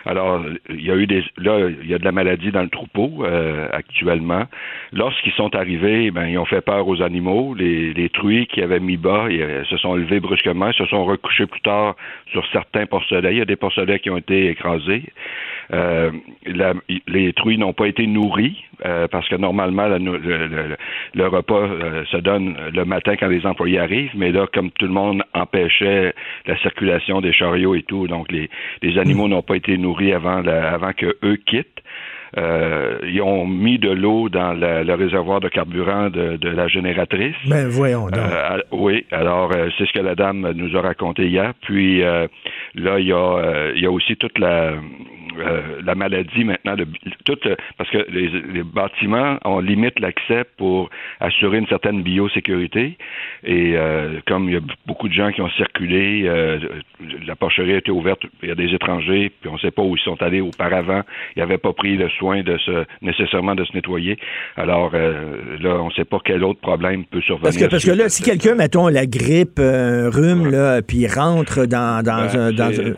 Alors, 0.04 0.44
il 0.68 0.85
y 0.85 0.90
a 0.90 0.96
eu 0.96 1.07
des, 1.07 1.24
là, 1.38 1.68
il 1.83 1.88
y 1.88 1.94
a 1.94 1.98
de 1.98 2.04
la 2.04 2.12
maladie 2.12 2.50
dans 2.50 2.62
le 2.62 2.68
troupeau 2.68 3.24
euh, 3.24 3.68
actuellement. 3.72 4.44
Lorsqu'ils 4.92 5.33
sont 5.33 5.54
arrivés, 5.54 6.11
ben, 6.11 6.26
ils 6.26 6.38
ont 6.38 6.44
fait 6.44 6.61
peur 6.61 6.87
aux 6.88 7.02
animaux. 7.02 7.54
Les, 7.54 7.94
les 7.94 8.09
truies 8.09 8.46
qui 8.46 8.62
avaient 8.62 8.80
mis 8.80 8.96
bas 8.96 9.26
ils, 9.30 9.42
euh, 9.42 9.64
se 9.64 9.76
sont 9.76 9.94
levés 9.94 10.20
brusquement, 10.20 10.72
se 10.72 10.87
sont 10.87 11.04
recouchés 11.04 11.46
plus 11.46 11.61
tard 11.61 11.94
sur 12.33 12.44
certains 12.52 12.87
porcelets. 12.87 13.33
Il 13.33 13.38
y 13.38 13.42
a 13.42 13.46
des 13.46 13.57
porcelets 13.57 14.00
qui 14.00 14.11
ont 14.11 14.16
été 14.16 14.48
écrasés. 14.48 15.04
Euh, 15.72 16.11
la- 16.46 16.74
les 17.09 17.33
truies 17.33 17.57
n'ont 17.59 17.72
pas 17.72 17.87
été 17.87 18.07
nourries 18.07 18.64
euh, 18.85 19.07
parce 19.09 19.27
que 19.29 19.37
normalement 19.37 19.87
la 19.87 19.98
le, 19.98 20.18
le- 20.18 20.77
le 21.14 21.27
repas 21.27 21.55
euh, 21.62 22.05
se 22.07 22.18
donne 22.18 22.57
le 22.72 22.85
matin 22.85 23.14
quand 23.18 23.29
les 23.29 23.46
employés 23.46 23.79
arrivent, 23.79 24.12
mais 24.14 24.31
là 24.31 24.46
comme 24.53 24.70
tout 24.72 24.87
le 24.87 24.92
monde 24.92 25.22
empêchait 25.33 26.14
la 26.46 26.57
circulation 26.59 27.20
des 27.20 27.33
chariots 27.33 27.74
et 27.74 27.83
tout, 27.83 28.07
donc 28.09 28.31
les, 28.31 28.50
les 28.83 28.98
animaux 28.98 29.29
n'ont 29.29 29.42
pas 29.42 29.57
été 29.57 29.79
nourris 29.79 30.12
avant 30.12 30.40
la- 30.42 30.72
avant 30.72 30.92
que 30.92 31.16
eux 31.22 31.37
quittent. 31.46 31.68
Euh, 32.37 32.98
ils 33.05 33.22
ont 33.22 33.46
mis 33.46 33.79
de 33.79 33.90
l'eau 33.90 34.29
dans 34.29 34.53
la- 34.55 34.83
le 34.83 34.94
réservoir 34.94 35.38
de 35.38 35.48
carburant 35.48 36.11
de, 36.11 36.37
de 36.37 36.48
la 36.48 36.66
génératrice. 36.66 37.37
Ben 37.46 37.68
voyons 37.68 38.07
donc. 38.07 38.18
Euh, 38.18 38.59
oui, 38.72 39.07
alors 39.12 39.53
euh, 39.53 39.68
c'est 39.79 39.87
ce 39.87 39.92
que 39.92 40.00
la 40.00 40.16
dame 40.16 40.50
nous 40.57 40.77
a 40.77 40.81
raconté 40.81 41.29
hier. 41.29 41.53
Puis 41.62 42.03
euh, 42.03 42.27
Là, 42.74 42.98
il 42.98 43.07
y 43.07 43.12
a, 43.12 43.70
il 43.77 43.81
y 43.81 43.87
a 43.87 43.90
aussi 43.92 44.16
toute 44.16 44.37
la 44.40 44.72
euh, 45.38 45.81
la 45.85 45.94
maladie 45.94 46.44
maintenant 46.44 46.77
de 46.77 46.87
toute 47.25 47.49
parce 47.77 47.90
que 47.90 47.99
les, 48.11 48.62
bâtiments 48.62 49.38
on 49.44 49.61
limite 49.61 49.99
l'accès 50.01 50.44
pour 50.57 50.90
assurer 51.20 51.59
une 51.59 51.66
certaine 51.66 52.03
biosécurité. 52.03 52.97
Et 53.44 53.73
euh, 53.77 54.20
comme 54.27 54.49
il 54.49 54.55
y 54.55 54.57
a 54.57 54.61
beaucoup 54.87 55.09
de 55.09 55.12
gens 55.12 55.31
qui 55.33 55.40
ont 55.40 55.51
circulé 55.51 56.25
euh, 56.27 56.59
la 57.27 57.37
porcherie 57.37 57.75
a 57.75 57.79
été 57.79 57.90
ouverte 57.90 58.23
il 58.42 58.49
y 58.49 58.53
a 58.53 58.55
des 58.55 58.75
étrangers 58.75 59.33
puis 59.40 59.51
on 59.51 59.55
ne 59.55 59.59
sait 59.59 59.70
pas 59.70 59.83
où 59.83 59.97
ils 59.97 60.03
sont 60.03 60.20
allés 60.23 60.40
auparavant. 60.40 61.03
Ils 61.37 61.40
n'avaient 61.40 61.59
pas 61.59 61.73
pris 61.73 61.97
le 61.97 62.09
soin 62.11 62.42
de 62.42 62.57
se 62.59 62.85
nécessairement 63.03 63.55
de 63.55 63.64
se 63.64 63.73
nettoyer. 63.75 64.16
Alors 64.57 64.92
là 64.92 65.77
on 65.81 65.88
ne 65.88 65.92
sait 65.92 66.05
pas 66.05 66.18
quel 66.25 66.44
autre 66.44 66.61
problème 66.61 67.05
peut 67.05 67.20
survenir 67.20 67.44
parce 67.44 67.57
que 67.57 67.66
parce 67.66 67.85
que 67.85 67.90
là 67.90 68.09
si 68.09 68.23
quelqu'un 68.23 68.55
mettons 68.55 68.88
la 68.88 69.07
grippe 69.07 69.59
un 69.59 70.11
rhume 70.11 70.51
là 70.51 70.83
puis 70.83 71.07
rentre 71.07 71.66
dans 71.66 72.03
dans, 72.03 72.27
ben, 72.33 72.40
un, 72.40 72.53
dans 72.53 72.94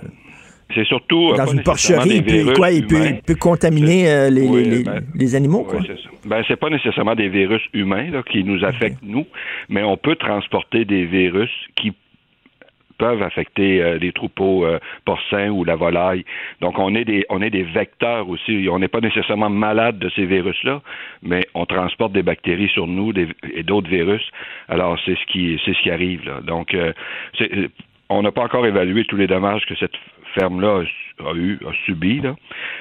c'est 0.74 0.84
surtout. 0.84 1.32
Dans 1.36 1.46
une 1.46 1.62
porcherie, 1.62 2.22
il 2.26 2.52
quoi, 2.54 2.70
il 2.70 2.86
peut, 2.86 3.06
il 3.06 3.22
peut 3.22 3.34
contaminer 3.34 4.10
euh, 4.10 4.30
les, 4.30 4.46
les, 4.46 4.82
ben, 4.82 5.04
les, 5.14 5.34
animaux, 5.34 5.62
quoi. 5.62 5.80
c'est 5.86 6.28
ben, 6.28 6.42
c'est 6.48 6.56
pas 6.56 6.70
nécessairement 6.70 7.14
des 7.14 7.28
virus 7.28 7.62
humains 7.72 8.10
là, 8.10 8.22
qui 8.22 8.42
nous 8.42 8.64
affectent, 8.64 9.02
nous, 9.02 9.26
mais 9.68 9.82
on 9.82 9.96
peut 9.96 10.16
transporter 10.16 10.84
des 10.84 11.04
virus 11.04 11.50
qui 11.76 11.92
peuvent 12.98 13.22
affecter 13.22 13.82
euh, 13.82 13.98
les 13.98 14.10
troupeaux 14.10 14.64
euh, 14.64 14.78
porcins 15.04 15.50
ou 15.50 15.64
la 15.64 15.76
volaille. 15.76 16.24
Donc 16.60 16.78
on 16.78 16.94
est 16.94 17.04
des 17.04 17.24
on 17.28 17.42
est 17.42 17.50
des 17.50 17.62
vecteurs 17.62 18.28
aussi. 18.28 18.66
On 18.70 18.78
n'est 18.78 18.88
pas 18.88 19.00
nécessairement 19.00 19.50
malade 19.50 19.98
de 19.98 20.10
ces 20.16 20.24
virus-là, 20.24 20.80
mais 21.22 21.46
on 21.54 21.66
transporte 21.66 22.12
des 22.12 22.22
bactéries 22.22 22.70
sur 22.70 22.86
nous 22.86 23.12
et 23.54 23.62
d'autres 23.62 23.88
virus. 23.88 24.22
Alors 24.68 24.98
c'est 25.04 25.14
ce 25.14 25.26
qui 25.26 25.60
c'est 25.64 25.74
ce 25.74 25.82
qui 25.82 25.90
arrive 25.90 26.24
là. 26.24 26.40
Donc 26.40 26.74
on 28.08 28.22
n'a 28.22 28.32
pas 28.32 28.42
encore 28.42 28.66
évalué 28.66 29.04
tous 29.04 29.16
les 29.16 29.26
dommages 29.26 29.66
que 29.66 29.74
cette 29.76 29.94
ferme-là 30.36 30.84
a, 31.24 31.34
eu, 31.34 31.58
a 31.66 31.72
subi, 31.84 32.20
là, 32.20 32.34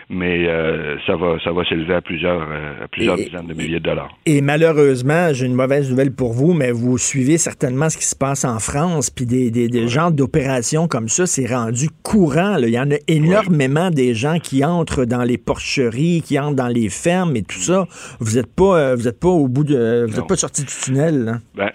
mais 0.09 0.47
euh, 0.47 0.97
ça 1.05 1.15
va, 1.15 1.37
ça 1.43 1.51
va 1.51 1.63
s'élever 1.65 1.95
à 1.95 2.01
plusieurs, 2.01 2.41
euh, 2.41 2.83
à 2.83 2.87
plusieurs 2.87 3.15
dizaines 3.15 3.47
de 3.47 3.53
milliers 3.53 3.79
de 3.79 3.85
dollars. 3.85 4.15
Et 4.25 4.41
malheureusement, 4.41 5.33
j'ai 5.33 5.45
une 5.45 5.53
mauvaise 5.53 5.89
nouvelle 5.89 6.13
pour 6.13 6.33
vous, 6.33 6.53
mais 6.53 6.71
vous 6.71 6.97
suivez 6.97 7.37
certainement 7.37 7.89
ce 7.89 7.97
qui 7.97 8.05
se 8.05 8.15
passe 8.15 8.45
en 8.45 8.59
France, 8.59 9.09
puis 9.09 9.25
des, 9.25 9.51
des, 9.51 9.67
des 9.67 9.87
genres 9.87 10.11
d'opérations 10.11 10.87
comme 10.87 11.07
ça, 11.07 11.25
c'est 11.25 11.45
rendu 11.45 11.87
courant. 12.03 12.57
Là. 12.57 12.67
Il 12.67 12.73
y 12.73 12.79
en 12.79 12.91
a 12.91 12.97
énormément 13.07 13.89
des 13.89 14.13
gens 14.13 14.39
qui 14.39 14.63
entrent 14.65 15.05
dans 15.05 15.23
les 15.23 15.37
porcheries, 15.37 16.21
qui 16.23 16.37
entrent 16.39 16.55
dans 16.55 16.67
les 16.67 16.89
fermes 16.89 17.35
et 17.35 17.43
tout 17.43 17.59
ça. 17.59 17.87
Vous 18.19 18.35
n'êtes 18.35 18.53
pas, 18.53 18.77
euh, 18.77 18.95
vous 18.95 19.07
êtes 19.07 19.19
pas 19.19 19.29
au 19.29 19.47
bout 19.47 19.63
de, 19.63 20.05
vous 20.07 20.15
n'êtes 20.15 20.27
pas 20.27 20.35
sorti 20.35 20.63
du 20.63 20.73
tunnel. 20.83 21.39
Ben, 21.55 21.71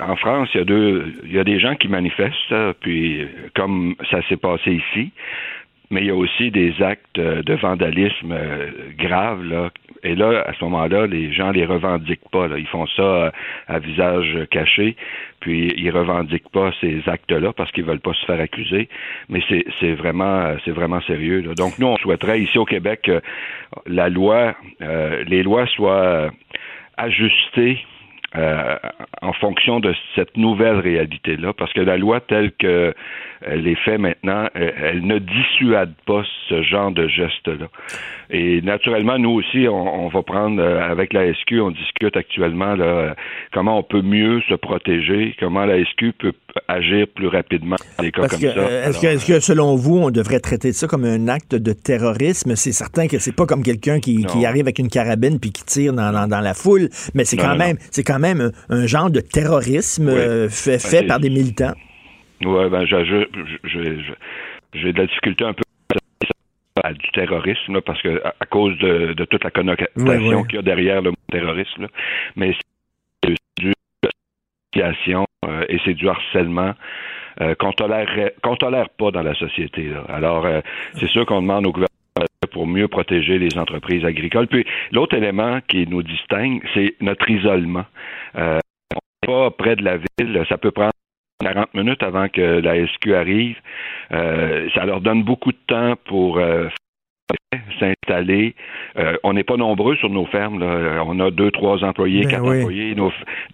en 0.00 0.16
France, 0.16 0.48
il 0.54 0.58
y 0.58 0.60
a 0.60 0.64
deux, 0.64 1.04
il 1.24 1.32
y 1.32 1.38
a 1.38 1.44
des 1.44 1.60
gens 1.60 1.74
qui 1.76 1.88
manifestent, 1.88 2.54
puis 2.80 3.26
comme 3.54 3.94
ça 4.10 4.18
s'est 4.28 4.36
passé 4.36 4.72
ici 4.72 5.12
mais 5.90 6.00
il 6.00 6.06
y 6.06 6.10
a 6.10 6.14
aussi 6.14 6.50
des 6.50 6.82
actes 6.82 7.18
euh, 7.18 7.42
de 7.42 7.54
vandalisme 7.54 8.32
euh, 8.32 8.70
graves 8.98 9.44
là. 9.44 9.70
Et 10.02 10.14
là, 10.14 10.44
à 10.46 10.52
ce 10.52 10.62
moment-là, 10.64 11.06
les 11.06 11.32
gens 11.32 11.50
les 11.50 11.64
revendiquent 11.64 12.28
pas. 12.30 12.46
Ils 12.56 12.66
font 12.66 12.86
ça 12.86 13.02
euh, 13.02 13.30
à 13.66 13.78
visage 13.78 14.38
caché, 14.50 14.96
puis 15.40 15.72
ils 15.76 15.90
revendiquent 15.90 16.50
pas 16.50 16.70
ces 16.80 17.02
actes-là 17.06 17.52
parce 17.52 17.72
qu'ils 17.72 17.84
veulent 17.84 18.00
pas 18.00 18.12
se 18.14 18.24
faire 18.26 18.40
accuser. 18.40 18.88
Mais 19.28 19.40
c'est 19.48 19.92
vraiment 19.92 20.54
c'est 20.64 20.70
vraiment 20.70 21.00
sérieux. 21.02 21.42
Donc 21.56 21.78
nous, 21.78 21.86
on 21.86 21.96
souhaiterait 21.96 22.40
ici 22.40 22.58
au 22.58 22.64
Québec 22.64 23.00
que 23.04 23.20
la 23.86 24.08
loi, 24.08 24.54
les 25.26 25.42
lois 25.42 25.66
soient 25.66 26.30
ajustées 26.96 27.78
en 28.34 29.32
fonction 29.32 29.80
de 29.80 29.94
cette 30.14 30.36
nouvelle 30.36 30.78
réalité-là, 30.78 31.52
parce 31.52 31.72
que 31.72 31.80
la 31.80 31.96
loi 31.96 32.20
telle 32.20 32.52
que 32.52 32.94
elle 33.42 33.66
est 33.66 33.78
faite 33.84 33.98
maintenant, 33.98 34.48
elle 34.54 35.06
ne 35.06 35.18
dissuade 35.18 35.92
pas 36.06 36.22
ce 36.48 36.62
genre 36.62 36.90
de 36.92 37.08
geste-là. 37.08 37.68
Et 38.30 38.60
naturellement, 38.62 39.18
nous 39.18 39.30
aussi, 39.30 39.66
on, 39.68 40.08
va 40.08 40.22
prendre 40.22 40.60
euh, 40.60 40.80
avec 40.80 41.12
la 41.12 41.32
SQ, 41.32 41.60
on 41.60 41.70
discute 41.70 42.16
actuellement 42.16 42.74
là, 42.74 43.14
comment 43.52 43.78
on 43.78 43.82
peut 43.82 44.02
mieux 44.02 44.40
se 44.48 44.54
protéger, 44.54 45.34
comment 45.38 45.64
la 45.64 45.84
SQ 45.84 46.12
peut 46.18 46.32
agir 46.68 47.06
plus 47.14 47.28
rapidement 47.28 47.76
dans 47.98 48.04
des 48.04 48.10
cas 48.10 48.26
comme 48.26 48.40
ça. 48.40 48.46
Euh, 48.46 48.88
est-ce, 48.88 49.00
que, 49.00 49.32
que, 49.32 49.40
selon 49.40 49.76
vous, 49.76 49.98
on 49.98 50.10
devrait 50.10 50.40
traiter 50.40 50.72
ça 50.72 50.86
comme 50.86 51.04
un 51.04 51.28
acte 51.28 51.54
de 51.54 51.72
terrorisme? 51.72 52.56
C'est 52.56 52.72
certain 52.72 53.06
que 53.06 53.18
c'est 53.18 53.34
pas 53.34 53.46
comme 53.46 53.62
quelqu'un 53.62 54.00
qui, 54.00 54.24
qui, 54.24 54.44
arrive 54.44 54.62
avec 54.62 54.78
une 54.78 54.88
carabine 54.88 55.38
puis 55.38 55.52
qui 55.52 55.64
tire 55.64 55.92
dans, 55.92 56.28
dans, 56.28 56.40
la 56.40 56.54
foule, 56.54 56.88
mais 57.14 57.24
c'est 57.24 57.36
quand 57.36 57.56
même 57.56 57.76
c'est 57.90 58.04
quand 58.04 58.18
même 58.18 58.50
un, 58.68 58.86
genre 58.86 59.10
de 59.10 59.20
terrorisme 59.20 60.08
euh, 60.08 60.48
fait, 60.48 60.78
fait 60.78 61.06
par 61.06 61.20
des 61.20 61.30
militants. 61.30 61.74
Oui, 62.44 62.68
ben, 62.68 62.84
j'ai 62.84 64.92
de 64.92 64.98
la 64.98 65.06
difficulté 65.06 65.44
un 65.44 65.52
peu 65.52 65.62
à 66.84 66.92
du 66.92 67.08
terrorisme, 67.12 67.80
parce 67.80 68.00
que 68.02 68.20
à, 68.24 68.46
cause 68.46 68.76
de, 68.78 69.24
toute 69.24 69.42
la 69.42 69.50
connotation 69.50 70.44
qu'il 70.44 70.56
y 70.56 70.58
a 70.58 70.62
derrière 70.62 71.00
le 71.00 71.10
mot 71.10 71.16
terrorisme, 71.30 71.88
mais 72.36 72.54
c'est 73.22 73.34
du 73.58 73.72
euh, 74.76 75.64
et 75.68 75.78
c'est 75.84 75.94
du 75.94 76.08
harcèlement 76.08 76.74
euh, 77.40 77.54
qu'on 77.54 77.72
tolère 77.72 78.08
qu'on 78.42 78.56
tolère 78.56 78.88
pas 78.90 79.10
dans 79.10 79.22
la 79.22 79.34
société. 79.34 79.90
Alors, 80.08 80.46
euh, 80.46 80.60
c'est 80.94 81.08
sûr 81.08 81.26
qu'on 81.26 81.42
demande 81.42 81.66
au 81.66 81.72
gouvernement 81.72 81.90
pour 82.52 82.66
mieux 82.66 82.88
protéger 82.88 83.38
les 83.38 83.58
entreprises 83.58 84.04
agricoles. 84.04 84.46
Puis 84.46 84.64
l'autre 84.92 85.14
élément 85.14 85.60
qui 85.68 85.86
nous 85.86 86.02
distingue, 86.02 86.62
c'est 86.74 86.94
notre 87.00 87.28
isolement. 87.28 87.84
Euh, 88.36 88.58
on 88.94 88.96
n'est 88.96 89.34
pas 89.34 89.50
près 89.50 89.76
de 89.76 89.84
la 89.84 89.96
ville, 89.96 90.44
ça 90.48 90.56
peut 90.56 90.70
prendre 90.70 90.92
40 91.46 91.74
minutes 91.74 92.02
avant 92.02 92.28
que 92.28 92.60
la 92.60 92.86
SQ 92.86 93.14
arrive. 93.14 93.56
Euh, 94.12 94.68
ça 94.74 94.84
leur 94.84 95.00
donne 95.00 95.22
beaucoup 95.22 95.52
de 95.52 95.58
temps 95.68 95.94
pour 96.06 96.38
euh, 96.38 96.68
s'installer. 97.78 98.56
Euh, 98.98 99.16
on 99.22 99.32
n'est 99.32 99.44
pas 99.44 99.56
nombreux 99.56 99.94
sur 99.96 100.10
nos 100.10 100.26
fermes. 100.26 100.60
On 100.60 101.20
a 101.20 101.30
deux, 101.30 101.52
trois 101.52 101.84
employés, 101.84 102.22
ben 102.22 102.30
quatre 102.30 102.46
employés. 102.46 102.96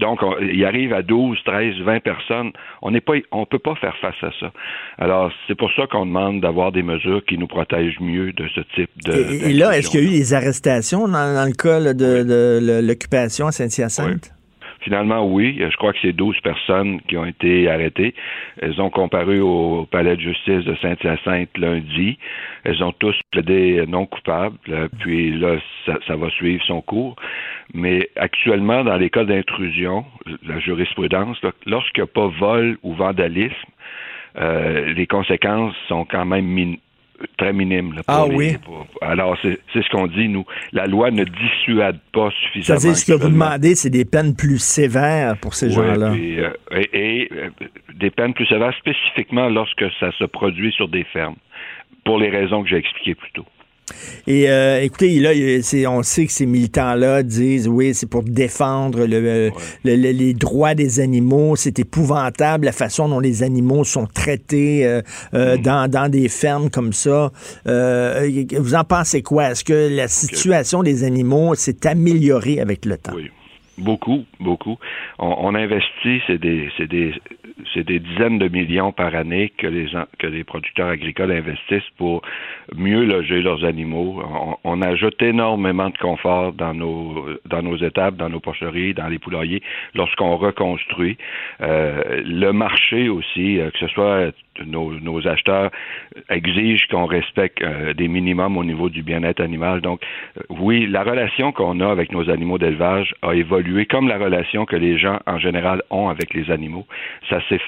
Donc, 0.00 0.20
il 0.40 0.64
arrive 0.64 0.94
à 0.94 1.02
12, 1.02 1.38
13, 1.44 1.74
20 1.84 2.00
personnes. 2.00 2.52
On 2.80 2.92
n'est 2.92 3.02
pas, 3.02 3.14
on 3.30 3.44
peut 3.44 3.58
pas 3.58 3.74
faire 3.74 3.96
face 4.00 4.22
à 4.22 4.30
ça. 4.40 4.52
Alors, 4.96 5.30
c'est 5.46 5.54
pour 5.54 5.70
ça 5.74 5.86
qu'on 5.86 6.06
demande 6.06 6.40
d'avoir 6.40 6.72
des 6.72 6.82
mesures 6.82 7.22
qui 7.26 7.36
nous 7.36 7.48
protègent 7.48 8.00
mieux 8.00 8.32
de 8.32 8.48
ce 8.54 8.60
type 8.74 8.90
de. 9.04 9.48
Et, 9.50 9.52
là, 9.52 9.76
est-ce 9.76 9.90
qu'il 9.90 10.00
y 10.00 10.02
a 10.02 10.06
eu 10.06 10.18
des 10.18 10.32
arrestations 10.32 11.08
dans, 11.08 11.46
le 11.46 11.54
cas 11.54 11.92
de, 11.92 12.22
de 12.22 12.80
l'occupation 12.82 13.48
à 13.48 13.52
Saint-Hyacinthe? 13.52 14.32
Finalement, 14.82 15.24
oui. 15.24 15.58
Je 15.58 15.76
crois 15.76 15.92
que 15.92 15.98
c'est 16.02 16.12
12 16.12 16.40
personnes 16.40 17.00
qui 17.02 17.16
ont 17.16 17.24
été 17.24 17.70
arrêtées. 17.70 18.14
Elles 18.60 18.80
ont 18.80 18.90
comparu 18.90 19.40
au 19.40 19.86
palais 19.90 20.16
de 20.16 20.20
justice 20.20 20.64
de 20.64 20.74
Saint-Hyacinthe 20.82 21.56
lundi. 21.56 22.18
Elles 22.64 22.82
ont 22.82 22.92
tous 22.92 23.18
plaidé 23.30 23.84
non 23.86 24.06
coupables. 24.06 24.58
Puis 25.00 25.30
là, 25.38 25.56
ça, 25.86 26.16
va 26.16 26.30
suivre 26.30 26.62
son 26.64 26.80
cours. 26.80 27.16
Mais 27.74 28.08
actuellement, 28.16 28.84
dans 28.84 28.96
les 28.96 29.10
cas 29.10 29.24
d'intrusion, 29.24 30.04
la 30.46 30.58
jurisprudence, 30.58 31.40
lorsqu'il 31.66 32.02
n'y 32.02 32.08
a 32.08 32.12
pas 32.12 32.28
vol 32.28 32.76
ou 32.82 32.94
vandalisme, 32.94 33.54
euh, 34.38 34.92
les 34.94 35.06
conséquences 35.06 35.74
sont 35.88 36.04
quand 36.04 36.24
même 36.24 36.46
minimes 36.46 36.78
très 37.36 37.52
minime. 37.52 37.94
ah 38.06 38.26
oui. 38.26 38.56
alors, 39.00 39.36
c'est 39.42 39.58
ce 39.74 39.88
qu'on 39.90 40.06
dit, 40.06 40.28
nous. 40.28 40.44
La 40.72 40.86
loi 40.86 41.10
ne 41.10 41.24
dissuade 41.24 41.98
pas 42.12 42.30
suffisamment. 42.30 42.80
Ça 42.80 42.86
veut 42.86 42.94
dire 42.94 42.98
ce 42.98 43.06
que 43.06 43.18
vous 43.18 43.28
demandez, 43.28 43.74
c'est 43.74 43.90
des 43.90 44.04
peines 44.04 44.34
plus 44.34 44.58
sévères 44.58 45.36
pour 45.38 45.54
ces 45.54 45.70
gens-là. 45.70 46.12
Euh, 46.12 46.50
et, 46.92 47.28
euh, 47.32 47.50
des 47.94 48.10
peines 48.10 48.34
plus 48.34 48.46
sévères 48.46 48.74
spécifiquement 48.78 49.48
lorsque 49.48 49.84
ça 50.00 50.10
se 50.12 50.24
produit 50.24 50.72
sur 50.72 50.88
des 50.88 51.04
fermes, 51.04 51.36
pour 52.04 52.18
les 52.18 52.30
raisons 52.30 52.62
que 52.62 52.68
j'ai 52.68 52.76
expliquées 52.76 53.14
plus 53.14 53.32
tôt. 53.32 53.46
Et 54.26 54.48
euh, 54.48 54.82
écoutez, 54.82 55.18
là, 55.18 55.30
on 55.90 56.02
sait 56.02 56.26
que 56.26 56.32
ces 56.32 56.46
militants-là 56.46 57.22
disent 57.22 57.68
oui, 57.68 57.94
c'est 57.94 58.08
pour 58.08 58.22
défendre 58.22 59.04
le, 59.06 59.50
les 59.84 60.34
droits 60.34 60.74
des 60.74 61.00
animaux. 61.00 61.56
C'est 61.56 61.78
épouvantable 61.78 62.66
la 62.66 62.72
façon 62.72 63.08
dont 63.08 63.20
les 63.20 63.42
animaux 63.42 63.84
sont 63.84 64.06
traités 64.06 64.86
euh, 64.86 65.02
euh, 65.34 65.56
mm. 65.56 65.62
dans, 65.62 65.90
dans, 65.90 66.08
des 66.10 66.28
fermes 66.28 66.70
comme 66.70 66.92
ça. 66.92 67.32
vous 67.64 68.74
en 68.74 68.84
pensez 68.84 69.22
quoi? 69.22 69.50
Est-ce 69.50 69.64
que 69.64 69.94
la 69.94 70.08
situation 70.08 70.82
des 70.82 71.04
animaux 71.04 71.54
s'est 71.54 71.86
améliorée 71.86 72.60
avec 72.60 72.84
le 72.84 72.96
temps? 72.96 73.12
Oui. 73.14 73.30
Beaucoup, 73.78 74.24
beaucoup. 74.38 74.76
On, 75.18 75.34
on 75.38 75.54
investit, 75.54 76.20
c'est 76.26 76.38
des, 76.38 76.68
des, 76.78 77.14
c'est 77.72 77.84
des 77.84 77.98
dizaines 77.98 78.38
de 78.38 78.48
millions 78.48 78.92
par 78.92 79.14
année 79.14 79.52
que 79.56 79.66
les, 79.66 79.86
que 80.18 80.26
les 80.26 80.44
producteurs 80.44 80.88
agricoles 80.88 81.32
investissent 81.32 81.90
pour 81.96 82.22
mieux 82.74 83.04
loger 83.04 83.42
leurs 83.42 83.64
animaux. 83.64 84.22
On, 84.64 84.82
ajoute 84.82 85.22
énormément 85.22 85.90
de 85.90 85.98
confort 85.98 86.52
dans 86.52 86.74
nos, 86.74 87.26
dans 87.46 87.62
nos 87.62 87.76
étables, 87.76 88.16
dans 88.16 88.28
nos 88.28 88.40
porcheries, 88.40 88.94
dans 88.94 89.06
les 89.06 89.18
poulaillers 89.18 89.62
lorsqu'on 89.94 90.36
reconstruit. 90.36 91.16
Euh, 91.60 92.22
le 92.24 92.50
marché 92.52 93.08
aussi, 93.08 93.60
euh, 93.60 93.70
que 93.70 93.78
ce 93.78 93.86
soit 93.88 94.32
nos, 94.66 94.92
nos 95.00 95.26
acheteurs 95.26 95.70
exigent 96.28 96.86
qu'on 96.90 97.06
respecte 97.06 97.62
euh, 97.62 97.94
des 97.94 98.08
minimums 98.08 98.56
au 98.56 98.64
niveau 98.64 98.88
du 98.88 99.02
bien-être 99.02 99.40
animal. 99.40 99.80
Donc, 99.80 100.00
euh, 100.36 100.42
oui, 100.50 100.86
la 100.86 101.02
relation 101.02 101.52
qu'on 101.52 101.80
a 101.80 101.90
avec 101.90 102.12
nos 102.12 102.28
animaux 102.30 102.58
d'élevage 102.58 103.14
a 103.22 103.34
évolué 103.34 103.86
comme 103.86 104.08
la 104.08 104.18
relation 104.18 104.64
que 104.64 104.76
les 104.76 104.98
gens 104.98 105.18
en 105.26 105.38
général 105.38 105.82
ont 105.90 106.08
avec 106.08 106.34
les 106.34 106.50
animaux. 106.50 106.86
Ça 107.28 107.40
s'est, 107.48 107.60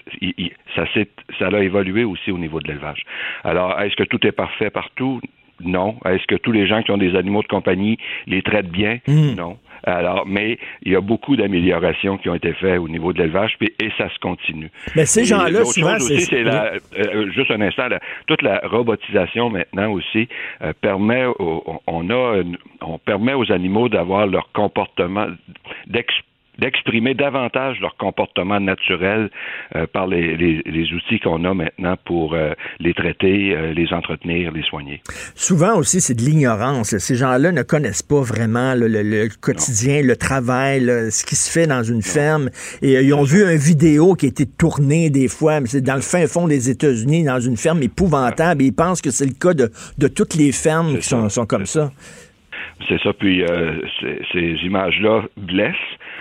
ça 0.75 0.87
s'est, 0.93 1.09
ça 1.39 1.49
a 1.49 1.61
évolué 1.61 2.05
aussi 2.05 2.31
au 2.31 2.39
niveau 2.39 2.61
de 2.61 2.69
l'élevage. 2.69 3.05
Alors, 3.45 3.81
est-ce 3.81 3.97
que 3.97 4.05
tout 4.05 4.27
est 4.27 4.33
parfait 4.33 4.71
partout? 4.71 5.21
Non. 5.61 5.97
Est-ce 6.05 6.27
que 6.27 6.35
tous 6.35 6.53
les 6.53 6.67
gens 6.67 6.83
qui 6.83 6.91
ont 6.91 6.99
des 6.99 7.17
animaux 7.17 7.43
de 7.43 7.49
compagnie 7.49 7.99
les 8.27 8.43
traitent 8.43 8.71
bien? 8.71 8.99
Hmm. 9.07 9.35
Non. 9.37 9.59
Alors, 9.87 10.25
mais 10.27 10.59
il 10.83 10.93
y 10.93 10.97
a 10.97 11.01
beaucoup 11.01 11.37
d'améliorations 11.37 12.17
qui 12.19 12.29
ont 12.29 12.35
été 12.35 12.53
faites 12.55 12.79
au 12.79 12.89
niveau 12.89 13.13
de 13.13 13.19
l'élevage, 13.19 13.57
et 13.61 13.91
ça 13.99 14.09
se 14.09 14.19
continue. 14.19 14.71
Mais 14.97 15.05
ces 15.05 15.25
gens-là, 15.25 15.61
souvent, 15.73 15.99
c'est- 16.21 16.43
la- 16.43 16.73
euh, 16.99 17.31
juste 17.31 17.51
un 17.51 17.61
instant, 17.61 17.89
la- 17.89 18.01
toute 18.27 18.43
la 18.43 18.61
robotisation 18.65 19.51
maintenant 19.51 19.91
aussi 19.93 20.29
euh, 20.63 20.73
permet, 20.81 21.25
au- 21.27 21.81
on 21.87 22.09
a, 22.11 22.43
on 22.83 22.99
permet 22.99 23.35
aux 23.35 23.51
animaux 23.53 23.89
d'avoir 23.89 24.27
leur 24.27 24.51
comportement, 24.53 25.27
d'ex- 25.87 26.15
d'exprimer 26.59 27.15
davantage 27.15 27.81
leur 27.81 27.97
comportement 27.97 28.61
naturel 28.61 29.31
euh, 29.77 29.87
par 29.87 30.07
les, 30.07 30.37
les- 30.37 30.63
les 30.67 30.93
outils 30.93 31.19
qu'on 31.21 31.45
a 31.45 31.55
maintenant 31.55 31.97
pour 32.05 32.35
euh, 32.35 32.53
les 32.81 32.95
traiter, 32.95 33.55
euh, 33.57 33.73
les 33.73 33.93
entretenir, 33.93 34.53
les 34.53 34.63
soigner. 34.63 35.01
Souvent 35.35 35.77
aussi, 35.77 36.01
c'est 36.01 36.15
de 36.15 36.23
l'ignorance. 36.23 36.97
Ces 36.97 37.15
gens-là 37.17 37.53
ne 37.53 37.63
connaissent 37.63 38.03
pas 38.03 38.21
vraiment 38.21 38.75
le, 38.75 38.89
le- 38.89 39.03
le 39.03 39.29
quotidien, 39.41 40.03
le 40.03 40.17
travail, 40.17 40.81
le- 40.81 41.11
ce 41.11 41.25
qui 41.25 41.35
se 41.37 41.51
fait 41.51 41.67
dans 41.67 41.83
une 41.83 42.03
ferme. 42.03 42.51
Et 42.83 42.93
ils 43.03 43.13
ont 43.15 43.25
vu 43.25 43.43
une 43.43 43.57
vidéo 43.59 44.15
qui 44.15 44.27
a 44.27 44.29
été 44.29 44.47
tournée 44.47 45.11
des 45.11 45.29
fois, 45.29 45.61
mais 45.61 45.67
c'est 45.67 45.81
dans 45.81 45.95
le 45.97 46.01
fin 46.03 46.27
fond 46.27 46.47
des 46.49 46.71
États-Unis, 46.71 47.25
dans 47.25 47.41
une 47.41 47.57
ferme 47.57 47.83
épouvantable. 47.83 48.63
Et 48.63 48.67
ils 48.67 48.73
pensent 48.75 49.03
que 49.03 49.11
c'est 49.11 49.27
le 49.27 49.33
cas 49.33 49.55
de, 49.55 49.71
de 49.99 50.09
toutes 50.09 50.35
les 50.35 50.53
fermes 50.53 50.99
qui 50.99 51.09
sont, 51.09 51.29
sont 51.29 51.47
comme 51.47 51.67
ça. 51.67 51.91
C'est 52.89 53.01
ça, 53.03 53.13
puis 53.13 53.43
euh, 53.45 53.81
ces 54.33 54.57
images-là 54.65 55.23
blessent. 55.37 55.75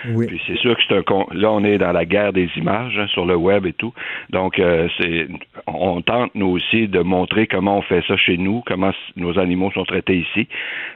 Oui. 0.09 0.27
Puis 0.27 0.41
c'est 0.47 0.57
sûr 0.57 0.75
que 0.75 0.81
c'est 0.87 0.95
un 0.95 1.03
con- 1.03 1.27
là 1.31 1.51
on 1.51 1.63
est 1.63 1.77
dans 1.77 1.91
la 1.91 2.05
guerre 2.05 2.33
des 2.33 2.49
images 2.57 2.97
hein, 2.97 3.07
sur 3.07 3.25
le 3.25 3.35
web 3.35 3.65
et 3.65 3.73
tout. 3.73 3.93
Donc 4.29 4.59
euh, 4.59 4.87
c'est 4.97 5.27
on 5.67 6.01
tente 6.01 6.31
nous 6.35 6.47
aussi 6.47 6.87
de 6.87 6.99
montrer 6.99 7.47
comment 7.47 7.77
on 7.77 7.81
fait 7.81 8.03
ça 8.07 8.17
chez 8.17 8.37
nous, 8.37 8.63
comment 8.65 8.91
nos 9.15 9.39
animaux 9.39 9.71
sont 9.71 9.85
traités 9.85 10.17
ici. 10.17 10.47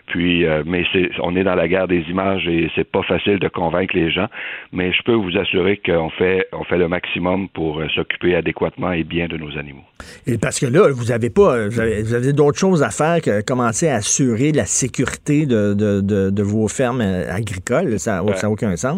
Puis 0.08 0.46
euh, 0.46 0.64
mais 0.66 0.86
c'est 0.94 1.10
on 1.22 1.36
est 1.36 1.44
dans 1.44 1.56
la 1.56 1.68
guerre 1.68 1.88
des 1.88 2.02
images 2.10 2.48
et 2.48 2.70
c'est 2.76 2.90
pas 2.90 3.04
facile 3.04 3.40
de 3.40 3.48
convaincre 3.48 3.96
les 3.96 4.12
gens, 4.12 4.28
mais 4.72 4.92
je 4.94 5.02
peux 5.04 5.14
vous 5.14 5.38
assurer 5.38 5.78
qu'on 5.78 6.10
fait 6.10 6.48
on 6.54 6.64
fait 6.64 6.78
le 6.78 6.88
maximum 6.88 7.50
pour 7.50 7.80
euh, 7.80 7.88
s'occuper 7.96 8.36
adéquatement 8.36 8.92
et 8.92 9.04
bien 9.04 9.28
de 9.28 9.38
nos 9.38 9.58
animaux. 9.58 9.84
Et 10.26 10.38
parce 10.38 10.60
que 10.60 10.66
là, 10.68 10.90
vous 10.92 11.12
avez 11.12 11.30
pas, 11.30 11.68
vous 11.68 11.80
avez, 11.80 12.34
d'autres 12.34 12.60
choses 12.60 12.84
à 12.84 12.90
faire 12.92 13.22
que 13.22 13.42
commencer 13.44 13.88
à 13.88 13.96
assurer 13.96 14.52
la 14.52 14.66
sécurité 14.66 15.46
de, 15.46 15.74
de, 15.74 16.02
de, 16.02 16.30
de 16.30 16.44
vos 16.44 16.68
fermes 16.68 17.02
agricoles. 17.02 17.98
Ça 18.00 18.22
n'a 18.22 18.50
aucun 18.50 18.76
sens. 18.76 18.97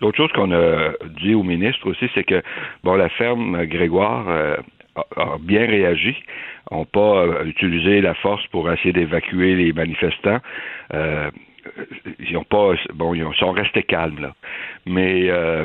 L'autre 0.00 0.16
chose 0.16 0.32
qu'on 0.32 0.52
a 0.52 0.92
dit 1.22 1.34
au 1.34 1.42
ministre 1.42 1.88
aussi, 1.88 2.08
c'est 2.14 2.24
que 2.24 2.42
bon, 2.82 2.94
la 2.94 3.08
ferme 3.08 3.64
Grégoire 3.66 4.28
euh, 4.28 4.56
a, 5.16 5.36
bien 5.40 5.66
réagi, 5.66 6.16
n'ont 6.70 6.84
pas 6.84 7.24
euh, 7.24 7.44
utilisé 7.44 8.00
la 8.00 8.14
force 8.14 8.46
pour 8.48 8.70
essayer 8.70 8.92
d'évacuer 8.92 9.54
les 9.54 9.72
manifestants. 9.72 10.40
Euh, 10.92 11.30
ils 12.20 12.36
ont 12.36 12.44
pas 12.44 12.72
bon, 12.94 13.14
ils 13.14 13.24
ont- 13.24 13.32
sont 13.34 13.52
restés 13.52 13.82
calmes 13.82 14.20
là. 14.20 14.34
Mais 14.86 15.28
euh, 15.30 15.64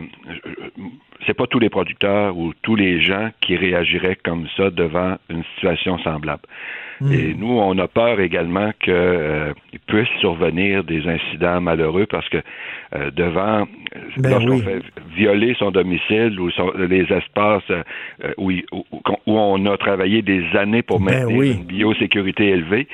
c'est 1.25 1.33
pas 1.33 1.47
tous 1.47 1.59
les 1.59 1.69
producteurs 1.69 2.37
ou 2.37 2.53
tous 2.61 2.75
les 2.75 3.01
gens 3.01 3.29
qui 3.41 3.55
réagiraient 3.55 4.17
comme 4.23 4.47
ça 4.55 4.69
devant 4.69 5.17
une 5.29 5.43
situation 5.55 5.97
semblable. 5.99 6.43
Et 7.13 7.33
nous, 7.33 7.47
on 7.57 7.77
a 7.77 7.87
peur 7.87 8.19
également 8.19 8.71
qu'il 8.81 8.91
euh, 8.93 9.53
puisse 9.87 10.09
survenir 10.19 10.83
des 10.83 11.07
incidents 11.07 11.61
malheureux 11.61 12.05
parce 12.05 12.27
que 12.27 12.39
euh, 12.93 13.09
devant, 13.11 13.65
Ben 14.17 14.31
lorsqu'on 14.31 14.55
oui. 14.57 14.63
fait 14.63 14.81
violer 15.15 15.55
son 15.57 15.71
domicile 15.71 16.37
ou 16.41 16.51
son- 16.51 16.73
les 16.77 17.03
espaces 17.09 17.63
euh, 17.69 17.83
où, 18.37 18.51
il- 18.51 18.65
où- 18.73 18.83
où 19.27 19.39
on 19.39 19.65
a 19.67 19.77
travaillé 19.77 20.21
des 20.21 20.43
années 20.57 20.81
pour 20.81 20.99
Ben 20.99 21.05
maintenir 21.19 21.37
oui. 21.37 21.51
une 21.53 21.63
biosécurité 21.63 22.49
élevée, 22.49 22.85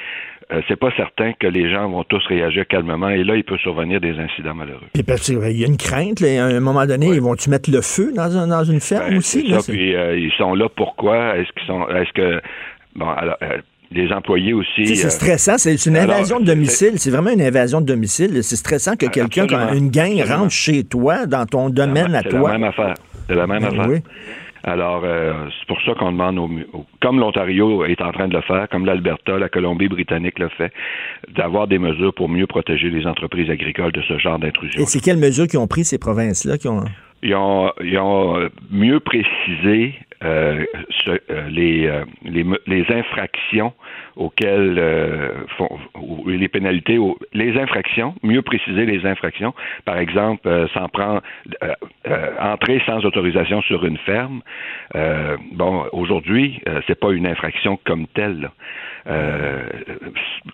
euh, 0.51 0.61
c'est 0.67 0.75
pas 0.75 0.91
certain 0.95 1.33
que 1.33 1.47
les 1.47 1.71
gens 1.71 1.89
vont 1.89 2.03
tous 2.03 2.23
réagir 2.27 2.67
calmement 2.67 3.09
et 3.09 3.23
là, 3.23 3.35
il 3.35 3.43
peut 3.43 3.57
survenir 3.57 3.99
des 3.99 4.17
incidents 4.19 4.53
malheureux. 4.53 4.85
Puis 4.93 5.03
parce 5.03 5.21
qu'il 5.21 5.57
y 5.57 5.63
a 5.63 5.67
une 5.67 5.77
crainte, 5.77 6.19
là, 6.19 6.43
à 6.43 6.47
un 6.47 6.59
moment 6.59 6.85
donné, 6.85 7.07
ils 7.07 7.21
vont-tu 7.21 7.49
mettre 7.49 7.71
le 7.71 7.81
feu 7.81 8.11
dans, 8.15 8.37
un- 8.37 8.47
dans 8.47 8.63
une 8.63 8.79
ferme 8.79 9.09
Ben, 9.09 9.17
aussi? 9.17 9.41
c'est 9.41 9.47
là, 9.47 9.55
ça, 9.55 9.61
c'est- 9.63 9.71
puis 9.73 9.95
euh, 9.95 10.17
ils 10.17 10.31
sont 10.37 10.53
là 10.53 10.67
pourquoi? 10.75 11.37
Est-ce 11.37 11.51
qu'ils 11.53 11.67
sont 11.67 11.87
est-ce 11.89 12.11
que 12.13 12.41
bon 12.95 13.09
alors 13.09 13.37
euh, 13.41 13.57
les 13.91 14.11
employés 14.11 14.51
aussi. 14.53 14.95
C'est 14.95 15.09
stressant, 15.11 15.57
c'est 15.59 15.73
une 15.85 15.95
alors, 15.95 16.15
invasion 16.15 16.39
de 16.39 16.45
domicile, 16.45 16.93
c'est 16.97 17.11
vraiment 17.11 17.29
une 17.29 17.41
invasion 17.41 17.81
de 17.81 17.85
domicile. 17.85 18.43
C'est 18.43 18.55
stressant 18.55 18.95
que 18.95 19.05
quelqu'un, 19.05 19.45
quand 19.47 19.55
Absolument. 19.57 19.85
une 19.85 19.91
gang 19.91 20.11
Absolument. 20.19 20.37
rentre 20.39 20.51
chez 20.51 20.83
toi, 20.83 21.25
dans 21.27 21.45
ton 21.45 21.69
domaine 21.69 22.13
à 22.15 22.21
C'est 22.23 22.29
toi. 22.29 22.51
la 22.51 22.57
même 22.57 22.67
affaire. 22.67 22.95
C'est 23.29 23.35
la 23.35 23.45
même 23.47 23.61
Ben 23.61 23.67
affaire. 23.79 23.87
oui. 23.89 23.99
Alors, 24.67 25.01
euh, 25.05 25.33
c'est 25.59 25.67
pour 25.67 25.79
ça 25.83 25.93
qu'on 25.93 26.11
demande, 26.11 26.39
au, 26.39 26.49
au- 26.77 26.85
comme 26.99 27.19
l'Ontario 27.19 27.85
est 27.85 28.01
en 28.01 28.11
train 28.11 28.27
de 28.27 28.33
le 28.33 28.41
faire, 28.41 28.67
comme 28.69 28.85
l'Alberta, 28.85 29.37
la 29.37 29.47
Colombie-Britannique 29.47 30.39
le 30.39 30.49
fait, 30.49 30.73
d'avoir 31.29 31.67
des 31.67 31.77
mesures 31.77 32.13
pour 32.15 32.29
mieux 32.29 32.47
protéger 32.47 32.89
les 32.89 33.05
entreprises 33.05 33.49
agricoles 33.51 33.91
de 33.91 34.01
ce 34.01 34.17
genre 34.17 34.39
d'intrusion. 34.39 34.81
Et 34.81 34.85
c'est 34.85 34.99
quelles 34.99 35.19
mesures 35.19 35.45
qui 35.47 35.57
ont 35.57 35.67
pris 35.67 35.83
ces 35.85 35.99
provinces-là? 35.99 36.57
Qui 36.57 36.67
ont... 36.67 36.83
Ils 37.21 37.33
ont, 37.35 37.71
ils 37.83 37.97
ont 37.97 38.37
euh, 38.39 38.49
mieux 38.71 38.99
précisé 38.99 39.93
euh, 40.23 40.65
euh, 41.07 41.49
les, 41.49 41.87
euh, 41.87 42.05
les, 42.23 42.45
les 42.67 42.85
infractions 42.93 43.73
auxquelles 44.15 44.81
font 45.57 45.69
ou 45.95 46.27
les 46.29 46.47
pénalités, 46.47 46.97
au- 46.97 47.17
les 47.33 47.57
infractions, 47.59 48.15
mieux 48.23 48.41
préciser 48.41 48.85
les 48.85 49.05
infractions. 49.05 49.53
Par 49.83 49.97
exemple, 49.97 50.67
s'en 50.73 50.87
prendre 50.87 51.21
entrer 52.39 52.81
sans 52.85 53.03
autorisation 53.05 53.61
sur 53.63 53.85
une 53.85 53.97
ferme. 53.97 54.41
Bon, 55.51 55.83
aujourd'hui, 55.91 56.61
c'est 56.87 56.97
pas 56.99 57.11
une 57.11 57.27
infraction 57.27 57.77
comme 57.85 58.07
telle. 58.07 58.49
Euh, 59.07 59.63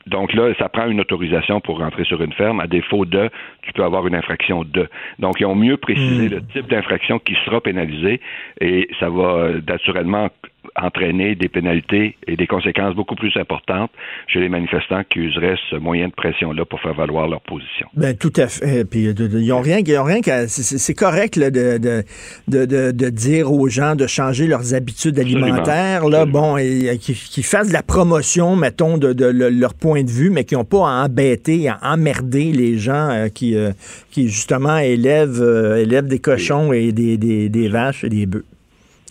donc 0.07 0.33
là, 0.33 0.53
ça 0.59 0.69
prend 0.69 0.87
une 0.87 0.99
autorisation 0.99 1.61
pour 1.61 1.79
rentrer 1.79 2.03
sur 2.03 2.21
une 2.21 2.33
ferme. 2.33 2.59
À 2.59 2.67
défaut 2.67 3.05
de, 3.05 3.29
tu 3.61 3.73
peux 3.73 3.83
avoir 3.83 4.07
une 4.07 4.15
infraction 4.15 4.63
de. 4.63 4.89
Donc, 5.19 5.39
ils 5.39 5.45
ont 5.45 5.55
mieux 5.55 5.77
précisé 5.77 6.29
le 6.29 6.41
type 6.47 6.67
d'infraction 6.67 7.19
qui 7.19 7.35
sera 7.45 7.61
pénalisé 7.61 8.19
et 8.59 8.89
ça 8.99 9.09
va 9.09 9.23
euh, 9.23 9.61
naturellement 9.67 10.29
entraîner 10.75 11.35
des 11.35 11.49
pénalités 11.49 12.15
et 12.27 12.35
des 12.35 12.47
conséquences 12.47 12.95
beaucoup 12.95 13.15
plus 13.15 13.31
importantes 13.35 13.91
chez 14.27 14.39
les 14.39 14.49
manifestants 14.49 15.01
qui 15.09 15.19
useraient 15.19 15.55
ce 15.69 15.75
moyen 15.75 16.07
de 16.07 16.13
pression-là 16.13 16.65
pour 16.65 16.79
faire 16.81 16.93
valoir 16.93 17.27
leur 17.27 17.41
position. 17.41 17.87
Ben 17.95 18.15
tout 18.15 18.31
à 18.37 18.47
fait. 18.47 18.85
Puis 18.85 19.13
de- 19.13 19.27
de- 19.27 19.39
ils 19.39 19.47
n'ont 19.49 19.61
rien, 19.61 19.79
ils 19.85 19.97
ont 19.97 20.03
rien 20.03 20.21
qu'à. 20.21 20.47
c'est- 20.47 20.93
correct 20.93 21.35
là, 21.35 21.49
de, 21.49 21.77
de, 21.79 22.91
de, 22.91 23.09
dire 23.09 23.51
aux 23.51 23.67
gens 23.69 23.95
de 23.95 24.07
changer 24.07 24.47
leurs 24.47 24.73
habitudes 24.73 25.17
alimentaires. 25.19 26.07
Là, 26.07 26.25
bon, 26.25 26.57
et, 26.57 26.97
qu'ils 26.99 27.43
fassent 27.43 27.69
de 27.69 27.73
la 27.73 27.83
promotion, 27.83 28.55
mettons, 28.55 28.97
de, 28.97 29.13
de 29.13 29.25
le- 29.25 29.49
leur 29.49 29.73
point 29.73 30.03
de 30.03 30.09
vue, 30.09 30.29
mais 30.29 30.43
qui 30.43 30.55
n'ont 30.55 30.63
pas 30.65 30.87
à 30.89 31.05
embêter, 31.05 31.69
à 31.69 31.79
emmerder 31.83 32.51
les 32.51 32.77
gens 32.77 33.09
euh, 33.09 33.27
qui, 33.29 33.55
euh, 33.55 33.71
qui 34.11 34.27
justement 34.29 34.77
élèvent, 34.77 35.41
euh, 35.41 35.77
élèvent 35.77 36.07
des 36.07 36.19
cochons 36.19 36.71
et 36.73 36.91
des, 36.91 37.17
des, 37.17 37.49
des 37.49 37.67
vaches 37.67 38.03
et 38.03 38.09
des 38.09 38.25
bœufs. 38.25 38.45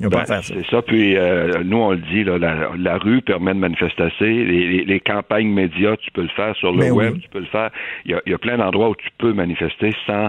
Ben, 0.09 0.25
ça. 0.25 0.41
c'est 0.43 0.65
ça. 0.71 0.81
Puis 0.83 1.17
euh, 1.17 1.63
nous, 1.65 1.77
on 1.77 1.91
le 1.93 1.99
dit, 1.99 2.25
là, 2.25 2.39
la, 2.39 2.71
la 2.79 2.97
rue 2.99 3.21
permet 3.23 3.53
de 3.55 3.59
manifester. 3.59 4.09
Les, 4.21 4.45
les- 4.45 4.85
les 4.85 5.01
campagnes 5.01 5.49
médias, 5.49 5.97
tu 5.97 6.11
peux 6.13 6.23
le 6.23 6.29
faire. 6.29 6.55
Sur 6.57 6.73
le 6.73 6.79
Ben 6.79 6.93
web, 6.93 7.15
oui. 7.15 7.21
tu 7.21 7.29
peux 7.29 7.41
le 7.41 7.47
faire. 7.47 7.71
Il 8.07 8.13
y 8.13 8.15
a, 8.15 8.23
il 8.27 8.33
y 8.33 8.35
a 8.35 8.39
plein 8.39 8.57
d'endroits 8.57 8.91
où 8.91 8.95
tu 8.95 9.09
peux 9.19 9.33
manifester 9.33 9.95
sans 10.07 10.29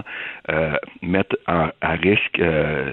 euh, 0.50 0.72
mettre 1.00 1.36
en- 1.46 1.70
à 1.80 1.92
risque 1.92 2.38
euh, 2.38 2.90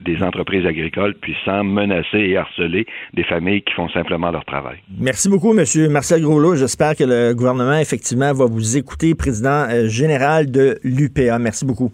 des 0.00 0.22
entreprises 0.22 0.66
agricoles, 0.66 1.14
puis 1.20 1.34
sans 1.44 1.64
menacer 1.64 2.18
et 2.18 2.36
harceler 2.36 2.86
des 3.14 3.24
familles 3.24 3.62
qui 3.62 3.74
font 3.74 3.88
simplement 3.88 4.30
leur 4.30 4.44
travail. 4.44 4.76
Merci 5.00 5.28
beaucoup, 5.28 5.50
M. 5.58 5.64
Marcel 5.90 6.22
Groslot. 6.22 6.56
J'espère 6.56 6.94
que 6.96 7.04
le 7.04 7.32
gouvernement, 7.34 7.78
effectivement, 7.78 8.32
va 8.32 8.44
vous 8.46 8.76
écouter, 8.76 9.14
président 9.14 9.66
général 9.88 10.50
de 10.50 10.78
l'UPA. 10.84 11.38
Merci 11.38 11.64
beaucoup. 11.64 11.92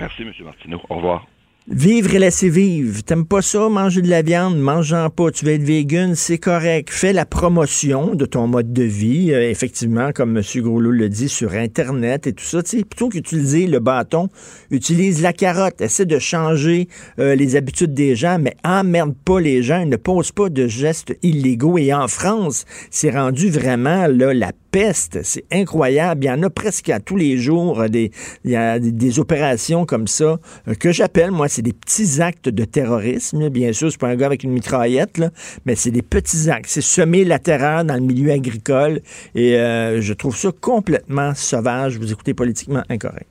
Merci, 0.00 0.22
M. 0.22 0.32
Martineau. 0.44 0.80
Au 0.88 0.96
revoir. 0.96 1.26
Vivre 1.68 2.16
et 2.16 2.18
laisser 2.18 2.48
vivre. 2.48 3.04
T'aimes 3.04 3.24
pas 3.24 3.40
ça, 3.40 3.68
manger 3.68 4.02
de 4.02 4.10
la 4.10 4.22
viande, 4.22 4.58
mange-en 4.58 5.08
pas. 5.10 5.30
Tu 5.30 5.44
veux 5.44 5.52
être 5.52 5.62
vegan, 5.62 6.16
c'est 6.16 6.38
correct. 6.38 6.90
Fais 6.90 7.12
la 7.12 7.24
promotion 7.24 8.16
de 8.16 8.26
ton 8.26 8.48
mode 8.48 8.72
de 8.72 8.82
vie, 8.82 9.32
euh, 9.32 9.48
effectivement, 9.48 10.10
comme 10.12 10.36
M. 10.36 10.42
Groslot 10.56 10.90
le 10.90 11.08
dit, 11.08 11.28
sur 11.28 11.52
Internet 11.52 12.26
et 12.26 12.32
tout 12.32 12.44
ça. 12.44 12.64
Tu 12.64 12.78
sais, 12.78 12.84
plutôt 12.84 13.10
qu'utiliser 13.10 13.68
le 13.68 13.78
bâton, 13.78 14.28
utilise 14.72 15.22
la 15.22 15.32
carotte. 15.32 15.80
Essaie 15.80 16.04
de 16.04 16.18
changer 16.18 16.88
euh, 17.20 17.36
les 17.36 17.54
habitudes 17.54 17.94
des 17.94 18.16
gens, 18.16 18.40
mais 18.40 18.56
emmerde 18.64 19.14
pas 19.24 19.38
les 19.38 19.62
gens. 19.62 19.86
Ne 19.86 19.96
pose 19.96 20.32
pas 20.32 20.48
de 20.48 20.66
gestes 20.66 21.16
illégaux. 21.22 21.78
Et 21.78 21.94
en 21.94 22.08
France, 22.08 22.64
c'est 22.90 23.10
rendu 23.10 23.50
vraiment 23.50 24.08
là, 24.08 24.34
la 24.34 24.50
peste. 24.72 25.20
C'est 25.22 25.44
incroyable. 25.52 26.24
Il 26.24 26.26
y 26.26 26.30
en 26.30 26.42
a 26.42 26.50
presque 26.50 26.88
à 26.88 26.98
tous 26.98 27.16
les 27.16 27.38
jours 27.38 27.82
euh, 27.82 27.88
des, 27.88 28.10
il 28.44 28.50
y 28.50 28.56
a 28.56 28.80
des, 28.80 29.20
opérations 29.20 29.86
comme 29.86 30.08
ça 30.08 30.40
euh, 30.66 30.74
que 30.74 30.90
j'appelle, 30.90 31.30
moi, 31.30 31.48
c'est 31.48 31.62
des 31.62 31.72
petits 31.72 32.20
actes 32.20 32.48
de 32.48 32.64
terrorisme. 32.64 33.48
Bien 33.50 33.72
sûr, 33.72 33.92
c'est 33.92 34.00
pas 34.00 34.08
un 34.08 34.16
gars 34.16 34.26
avec 34.26 34.42
une 34.42 34.52
mitraillette, 34.52 35.22
mais 35.64 35.76
c'est 35.76 35.92
des 35.92 36.02
petits 36.02 36.50
actes. 36.50 36.68
C'est 36.68 36.80
semer 36.80 37.24
la 37.24 37.38
terreur 37.38 37.84
dans 37.84 37.94
le 37.94 38.00
milieu 38.00 38.32
agricole 38.32 39.02
et 39.34 39.52
je 39.52 40.12
trouve 40.12 40.36
ça 40.36 40.50
complètement 40.60 41.34
sauvage. 41.34 41.98
Vous 41.98 42.10
écoutez 42.10 42.34
politiquement 42.34 42.82
incorrect. 42.88 43.28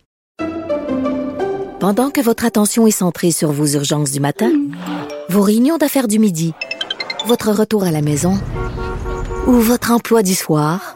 Pendant 1.82 2.12
que 2.12 2.22
votre 2.22 2.46
attention 2.46 2.86
est 2.86 2.92
centrée 2.92 3.32
sur 3.32 3.52
vos 3.52 3.66
urgences 3.66 4.12
du 4.12 4.20
matin, 4.20 4.52
vos 5.30 5.42
réunions 5.42 5.80
d'affaires 5.80 6.08
du 6.08 6.20
midi, 6.20 6.54
votre 7.26 7.50
retour 7.52 7.86
à 7.86 7.90
la 7.90 8.04
maison 8.04 8.40
ou 9.48 9.54
votre 9.54 9.90
emploi 9.90 10.22
du 10.22 10.36
soir, 10.36 10.96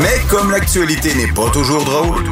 Mais 0.00 0.20
comme 0.28 0.50
l'actualité 0.50 1.14
n'est 1.14 1.32
pas 1.32 1.50
toujours 1.50 1.84
drôle, 1.84 2.24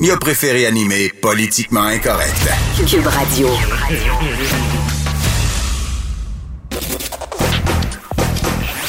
il 0.00 0.10
a 0.10 0.16
préféré 0.16 0.66
animer 0.66 1.10
Politiquement 1.20 1.84
incorrect. 1.84 2.48
Cube 2.86 3.06
Radio. 3.06 3.48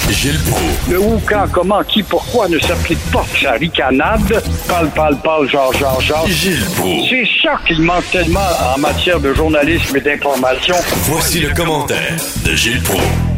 Gilles 0.10 0.40
Proulx. 0.50 0.90
Le 0.90 1.00
où, 1.00 1.22
quand, 1.28 1.46
comment, 1.52 1.84
qui, 1.84 2.04
pourquoi 2.04 2.48
ne 2.48 2.60
s'applique 2.60 3.00
pas 3.12 3.26
sa 3.42 3.54
ricanade? 3.54 4.44
Parle, 4.68 4.90
parle, 4.92 5.18
parle, 5.22 5.50
genre, 5.50 5.74
genre, 5.74 6.00
genre. 6.00 6.28
Gilles 6.28 6.64
Proulx. 6.76 7.10
C'est 7.10 7.28
ça 7.42 7.60
qu'il 7.66 7.82
manque 7.82 8.10
tellement 8.12 8.40
en 8.76 8.80
matière 8.80 9.20
de 9.20 9.34
journalisme 9.34 9.98
et 9.98 10.02
d'information. 10.02 10.76
Voici 11.04 11.40
le 11.40 11.54
commentaire 11.54 12.16
de 12.44 12.56
Gilles 12.56 12.84
Proulx. 12.84 13.35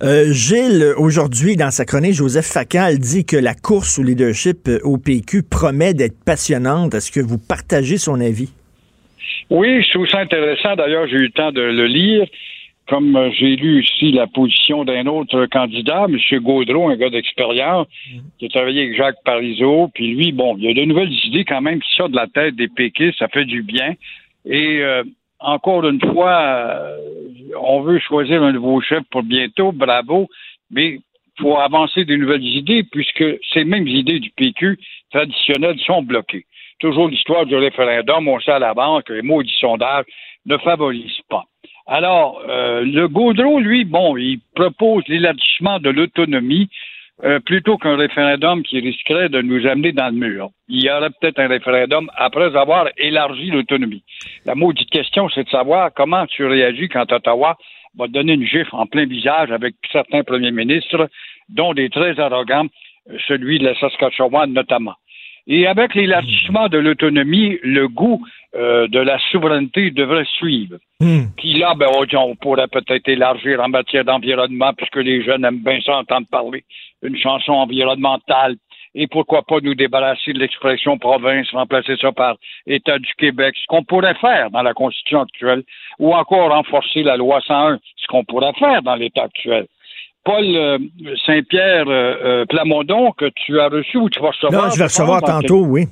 Euh, 0.00 0.32
Gilles, 0.32 0.94
aujourd'hui, 0.96 1.56
dans 1.56 1.72
sa 1.72 1.84
chronique, 1.84 2.12
Joseph 2.12 2.46
Facal 2.46 2.98
dit 2.98 3.24
que 3.24 3.36
la 3.36 3.54
course 3.54 3.98
au 3.98 4.04
leadership 4.04 4.68
au 4.84 4.96
PQ 4.96 5.42
promet 5.42 5.92
d'être 5.92 6.22
passionnante. 6.24 6.94
Est-ce 6.94 7.10
que 7.10 7.20
vous 7.20 7.38
partagez 7.38 7.98
son 7.98 8.20
avis? 8.20 8.52
Oui, 9.50 9.82
je 9.82 9.90
trouve 9.90 10.08
ça 10.08 10.20
intéressant. 10.20 10.76
D'ailleurs, 10.76 11.08
j'ai 11.08 11.16
eu 11.16 11.24
le 11.24 11.30
temps 11.30 11.50
de 11.50 11.62
le 11.62 11.86
lire. 11.86 12.26
Comme 12.86 13.18
j'ai 13.38 13.56
lu 13.56 13.82
ici 13.82 14.12
la 14.12 14.26
position 14.26 14.84
d'un 14.84 15.06
autre 15.06 15.46
candidat, 15.46 16.06
M. 16.08 16.40
Gaudreau, 16.40 16.88
un 16.88 16.96
gars 16.96 17.10
d'expérience, 17.10 17.86
qui 18.38 18.46
a 18.46 18.48
travaillé 18.48 18.84
avec 18.84 18.96
Jacques 18.96 19.22
Parizeau, 19.24 19.90
puis 19.92 20.14
lui, 20.14 20.32
bon, 20.32 20.56
il 20.56 20.64
y 20.64 20.70
a 20.70 20.74
de 20.74 20.84
nouvelles 20.84 21.12
idées 21.26 21.44
quand 21.44 21.60
même 21.60 21.80
qui 21.80 21.94
sortent 21.96 22.12
de 22.12 22.16
la 22.16 22.28
tête 22.28 22.56
des 22.56 22.68
PQ, 22.68 23.12
ça 23.18 23.28
fait 23.28 23.44
du 23.44 23.62
bien. 23.62 23.94
Et 24.46 24.80
euh, 24.80 25.02
encore 25.40 25.86
une 25.86 26.00
fois, 26.00 26.40
euh, 26.40 26.96
on 27.60 27.82
veut 27.82 27.98
choisir 27.98 28.42
un 28.42 28.52
nouveau 28.52 28.80
chef 28.80 29.02
pour 29.10 29.22
bientôt, 29.22 29.72
bravo, 29.72 30.28
mais 30.70 30.98
faut 31.40 31.56
avancer 31.56 32.04
des 32.04 32.16
nouvelles 32.16 32.44
idées 32.44 32.82
puisque 32.82 33.24
ces 33.52 33.64
mêmes 33.64 33.86
idées 33.86 34.18
du 34.18 34.30
PQ 34.30 34.78
traditionnelles 35.12 35.78
sont 35.80 36.02
bloquées. 36.02 36.44
Toujours 36.80 37.08
l'histoire 37.08 37.46
du 37.46 37.56
référendum, 37.56 38.28
on 38.28 38.40
sait 38.40 38.52
à 38.52 38.58
l'avance 38.58 39.04
que 39.04 39.12
les 39.12 39.22
maudits 39.22 39.56
sondages 39.60 40.04
ne 40.46 40.56
favorisent 40.58 41.22
pas. 41.28 41.44
Alors, 41.86 42.42
euh, 42.48 42.82
le 42.82 43.08
Gaudreau, 43.08 43.60
lui, 43.60 43.84
bon, 43.84 44.16
il 44.16 44.40
propose 44.54 45.04
l'élargissement 45.08 45.78
de 45.78 45.90
l'autonomie 45.90 46.68
euh, 47.24 47.40
plutôt 47.40 47.78
qu'un 47.78 47.96
référendum 47.96 48.62
qui 48.62 48.78
risquerait 48.78 49.28
de 49.28 49.42
nous 49.42 49.66
amener 49.66 49.92
dans 49.92 50.06
le 50.06 50.18
mur. 50.18 50.50
Il 50.68 50.84
y 50.84 50.90
aurait 50.90 51.10
peut-être 51.10 51.40
un 51.40 51.48
référendum 51.48 52.08
après 52.16 52.56
avoir 52.56 52.88
élargi 52.96 53.50
l'autonomie. 53.50 54.04
La 54.44 54.54
maudite 54.54 54.90
question, 54.90 55.28
c'est 55.28 55.44
de 55.44 55.48
savoir 55.48 55.92
comment 55.92 56.26
tu 56.26 56.46
réagis 56.46 56.88
quand 56.88 57.10
Ottawa 57.10 57.56
va 57.98 58.06
te 58.06 58.12
donner 58.12 58.34
une 58.34 58.46
gifle 58.46 58.70
en 58.72 58.86
plein 58.86 59.06
visage 59.06 59.50
avec 59.50 59.74
certains 59.90 60.22
premiers 60.22 60.52
ministres, 60.52 61.08
dont 61.48 61.74
des 61.74 61.90
très 61.90 62.20
arrogants, 62.20 62.66
euh, 63.10 63.16
celui 63.26 63.58
de 63.58 63.64
la 63.64 63.74
Saskatchewan 63.80 64.52
notamment. 64.52 64.94
Et 65.48 65.66
avec 65.66 65.94
l'élargissement 65.94 66.68
de 66.68 66.76
l'autonomie, 66.76 67.58
le 67.62 67.88
goût 67.88 68.22
euh, 68.54 68.86
de 68.88 68.98
la 68.98 69.18
souveraineté 69.30 69.90
devrait 69.90 70.26
suivre. 70.36 70.76
Hmm. 71.00 71.24
Puis 71.38 71.54
là, 71.54 71.74
ben, 71.74 71.88
on 72.14 72.36
pourrait 72.36 72.68
peut-être 72.68 73.08
élargir 73.08 73.60
en 73.60 73.68
matière 73.68 74.04
d'environnement, 74.04 74.74
puisque 74.74 74.96
les 74.96 75.24
jeunes 75.24 75.44
aiment 75.46 75.62
bien 75.62 75.80
ça 75.80 75.96
entendre 75.96 76.26
parler 76.30 76.64
une 77.02 77.16
chanson 77.16 77.52
environnementale. 77.52 78.56
Et 78.94 79.06
pourquoi 79.06 79.42
pas 79.42 79.60
nous 79.62 79.74
débarrasser 79.74 80.32
de 80.32 80.38
l'expression 80.38 80.98
province, 80.98 81.50
remplacer 81.52 81.96
ça 81.96 82.12
par 82.12 82.36
État 82.66 82.98
du 82.98 83.12
Québec, 83.16 83.54
ce 83.60 83.66
qu'on 83.68 83.84
pourrait 83.84 84.14
faire 84.14 84.50
dans 84.50 84.62
la 84.62 84.74
Constitution 84.74 85.20
actuelle, 85.20 85.62
ou 85.98 86.14
encore 86.14 86.50
renforcer 86.50 87.02
la 87.02 87.16
loi 87.16 87.40
101, 87.46 87.78
ce 87.96 88.06
qu'on 88.06 88.24
pourrait 88.24 88.54
faire 88.58 88.82
dans 88.82 88.96
l'État 88.96 89.24
actuel. 89.24 89.66
Paul 90.28 90.44
euh, 90.44 90.78
Saint-Pierre 91.24 91.88
euh, 91.88 92.14
euh, 92.22 92.44
Plamondon, 92.44 93.12
que 93.12 93.30
tu 93.34 93.58
as 93.58 93.68
reçu 93.68 93.96
ou 93.96 94.10
tu 94.10 94.20
vas 94.20 94.28
recevoir. 94.28 94.66
Non, 94.66 94.70
je 94.70 94.76
vais 94.76 94.84
recevoir 94.84 95.22
tantôt, 95.22 95.64
oui. 95.64 95.86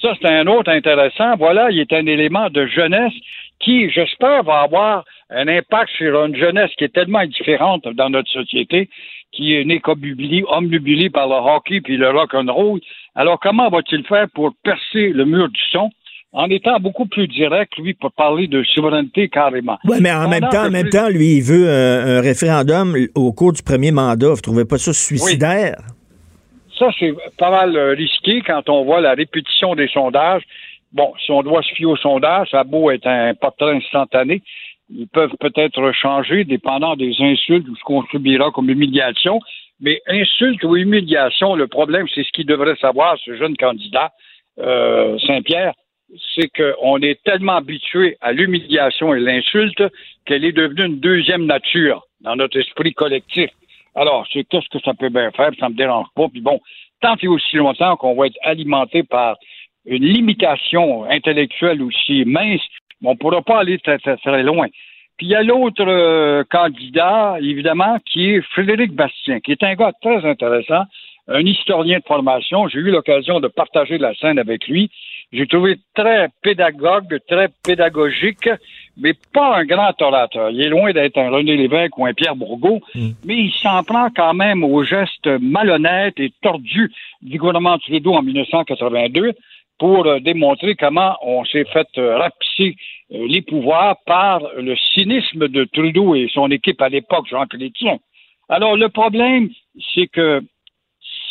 Ça, 0.00 0.14
c'est 0.22 0.28
un 0.28 0.46
autre 0.46 0.70
intéressant. 0.70 1.34
Voilà, 1.36 1.72
il 1.72 1.80
est 1.80 1.92
un 1.92 2.06
élément 2.06 2.48
de 2.48 2.64
jeunesse 2.66 3.12
qui, 3.58 3.90
j'espère, 3.90 4.44
va 4.44 4.60
avoir 4.60 5.04
un 5.30 5.48
impact 5.48 5.90
sur 5.98 6.24
une 6.24 6.36
jeunesse 6.36 6.70
qui 6.78 6.84
est 6.84 6.94
tellement 6.94 7.18
indifférente 7.18 7.88
dans 7.88 8.08
notre 8.08 8.30
société, 8.30 8.88
qui 9.32 9.56
est 9.56 9.64
né 9.64 9.82
omnubilé 9.84 11.10
par 11.10 11.26
le 11.26 11.34
hockey 11.34 11.80
puis 11.80 11.96
le 11.96 12.08
rock 12.08 12.34
and 12.34 12.52
roll. 12.52 12.78
Alors, 13.16 13.40
comment 13.40 13.68
va-t-il 13.68 14.06
faire 14.06 14.28
pour 14.32 14.52
percer 14.62 15.08
le 15.08 15.24
mur 15.24 15.48
du 15.48 15.60
son? 15.72 15.90
En 16.32 16.48
étant 16.48 16.78
beaucoup 16.78 17.06
plus 17.06 17.26
direct, 17.26 17.76
lui, 17.76 17.94
pour 17.94 18.12
parler 18.12 18.46
de 18.46 18.62
souveraineté 18.62 19.28
carrément. 19.28 19.78
Oui, 19.84 19.98
mais 20.00 20.12
en 20.12 20.28
même 20.28 20.48
temps, 20.48 20.66
en 20.66 20.70
même 20.70 20.88
temps, 20.88 21.08
lui, 21.08 21.36
il 21.36 21.42
veut 21.42 21.68
un, 21.68 22.20
référendum 22.20 22.96
au 23.14 23.32
cours 23.32 23.52
du 23.52 23.62
premier 23.62 23.90
mandat. 23.90 24.28
Vous 24.28 24.40
trouvez 24.40 24.64
pas 24.64 24.78
ça 24.78 24.92
suicidaire? 24.92 25.76
Ça, 26.78 26.88
c'est 26.98 27.14
pas 27.36 27.50
mal 27.50 27.76
euh, 27.76 27.90
risqué 27.92 28.42
quand 28.46 28.68
on 28.68 28.84
voit 28.84 29.00
la 29.00 29.12
répétition 29.12 29.74
des 29.74 29.88
sondages. 29.88 30.42
Bon, 30.92 31.12
si 31.24 31.30
on 31.30 31.42
doit 31.42 31.62
se 31.62 31.74
fier 31.74 31.86
aux 31.86 31.96
sondages, 31.96 32.48
ça 32.50 32.60
a 32.60 32.64
beau 32.64 32.90
être 32.90 33.06
un 33.06 33.34
portrait 33.34 33.76
instantané, 33.76 34.42
ils 34.88 35.06
peuvent 35.06 35.34
peut-être 35.38 35.92
changer 35.92 36.44
dépendant 36.44 36.96
des 36.96 37.14
insultes 37.20 37.68
ou 37.68 37.76
ce 37.76 37.82
qu'on 37.82 38.02
subira 38.06 38.50
comme 38.50 38.70
humiliation. 38.70 39.40
Mais 39.80 40.00
insulte 40.06 40.62
ou 40.64 40.76
humiliation, 40.76 41.54
le 41.54 41.66
problème, 41.66 42.06
c'est 42.14 42.22
ce 42.22 42.32
qu'il 42.32 42.46
devrait 42.46 42.76
savoir, 42.80 43.16
ce 43.24 43.36
jeune 43.36 43.56
candidat, 43.56 44.10
euh, 44.58 45.18
Saint-Pierre, 45.26 45.72
c'est 46.34 46.48
qu'on 46.48 46.98
est 46.98 47.22
tellement 47.24 47.56
habitué 47.56 48.16
à 48.20 48.32
l'humiliation 48.32 49.14
et 49.14 49.20
l'insulte 49.20 49.82
qu'elle 50.26 50.44
est 50.44 50.52
devenue 50.52 50.86
une 50.86 51.00
deuxième 51.00 51.46
nature 51.46 52.06
dans 52.20 52.36
notre 52.36 52.58
esprit 52.58 52.92
collectif. 52.94 53.50
Alors, 53.94 54.26
c'est 54.32 54.44
qu'est-ce 54.44 54.68
que 54.68 54.82
ça 54.84 54.94
peut 54.94 55.08
bien 55.08 55.30
faire, 55.32 55.50
ça 55.58 55.68
me 55.68 55.74
dérange 55.74 56.06
pas. 56.14 56.28
Puis 56.28 56.40
bon, 56.40 56.60
tant 57.00 57.16
et 57.20 57.28
aussi 57.28 57.56
longtemps 57.56 57.96
qu'on 57.96 58.14
va 58.14 58.26
être 58.26 58.38
alimenté 58.42 59.02
par 59.02 59.36
une 59.86 60.04
limitation 60.04 61.04
intellectuelle 61.04 61.82
aussi 61.82 62.24
mince, 62.24 62.60
on 63.02 63.12
ne 63.12 63.16
pourra 63.16 63.42
pas 63.42 63.60
aller 63.60 63.78
très, 63.78 63.98
très, 63.98 64.42
loin. 64.42 64.66
Puis 65.16 65.26
il 65.26 65.30
y 65.30 65.34
a 65.34 65.42
l'autre 65.42 65.84
euh, 65.86 66.44
candidat, 66.50 67.36
évidemment, 67.40 67.98
qui 68.04 68.30
est 68.30 68.42
Frédéric 68.52 68.92
Bastien, 68.92 69.40
qui 69.40 69.52
est 69.52 69.62
un 69.62 69.74
gars 69.74 69.92
très 70.00 70.24
intéressant, 70.24 70.84
un 71.28 71.44
historien 71.44 71.98
de 71.98 72.04
formation. 72.04 72.68
J'ai 72.68 72.78
eu 72.78 72.90
l'occasion 72.90 73.40
de 73.40 73.48
partager 73.48 73.98
la 73.98 74.14
scène 74.14 74.38
avec 74.38 74.68
lui. 74.68 74.90
J'ai 75.32 75.46
trouvé 75.46 75.76
très 75.94 76.28
pédagogue, 76.42 77.18
très 77.28 77.48
pédagogique, 77.64 78.48
mais 78.96 79.14
pas 79.32 79.58
un 79.58 79.64
grand 79.64 79.94
orateur. 80.02 80.50
Il 80.50 80.60
est 80.60 80.68
loin 80.68 80.92
d'être 80.92 81.18
un 81.18 81.30
René 81.30 81.56
Lévesque 81.56 81.96
ou 81.98 82.06
un 82.06 82.14
Pierre 82.14 82.34
Bourgault, 82.34 82.80
mm. 82.94 83.10
mais 83.24 83.36
il 83.36 83.52
s'en 83.52 83.84
prend 83.84 84.08
quand 84.10 84.34
même 84.34 84.64
aux 84.64 84.82
gestes 84.82 85.28
malhonnêtes 85.40 86.18
et 86.18 86.32
tordus 86.42 86.92
du 87.22 87.38
gouvernement 87.38 87.78
Trudeau 87.78 88.14
en 88.14 88.22
1982 88.22 89.34
pour 89.78 90.06
euh, 90.06 90.18
démontrer 90.18 90.74
comment 90.74 91.16
on 91.22 91.44
s'est 91.44 91.64
fait 91.64 91.88
euh, 91.96 92.18
rapisser 92.18 92.76
euh, 93.12 93.26
les 93.28 93.42
pouvoirs 93.42 93.96
par 94.06 94.40
le 94.56 94.76
cynisme 94.76 95.48
de 95.48 95.64
Trudeau 95.64 96.14
et 96.14 96.28
son 96.32 96.50
équipe 96.50 96.82
à 96.82 96.88
l'époque, 96.88 97.26
Jean 97.30 97.46
Chrétien. 97.46 97.98
Alors, 98.48 98.76
le 98.76 98.88
problème, 98.88 99.48
c'est 99.94 100.08
que 100.08 100.42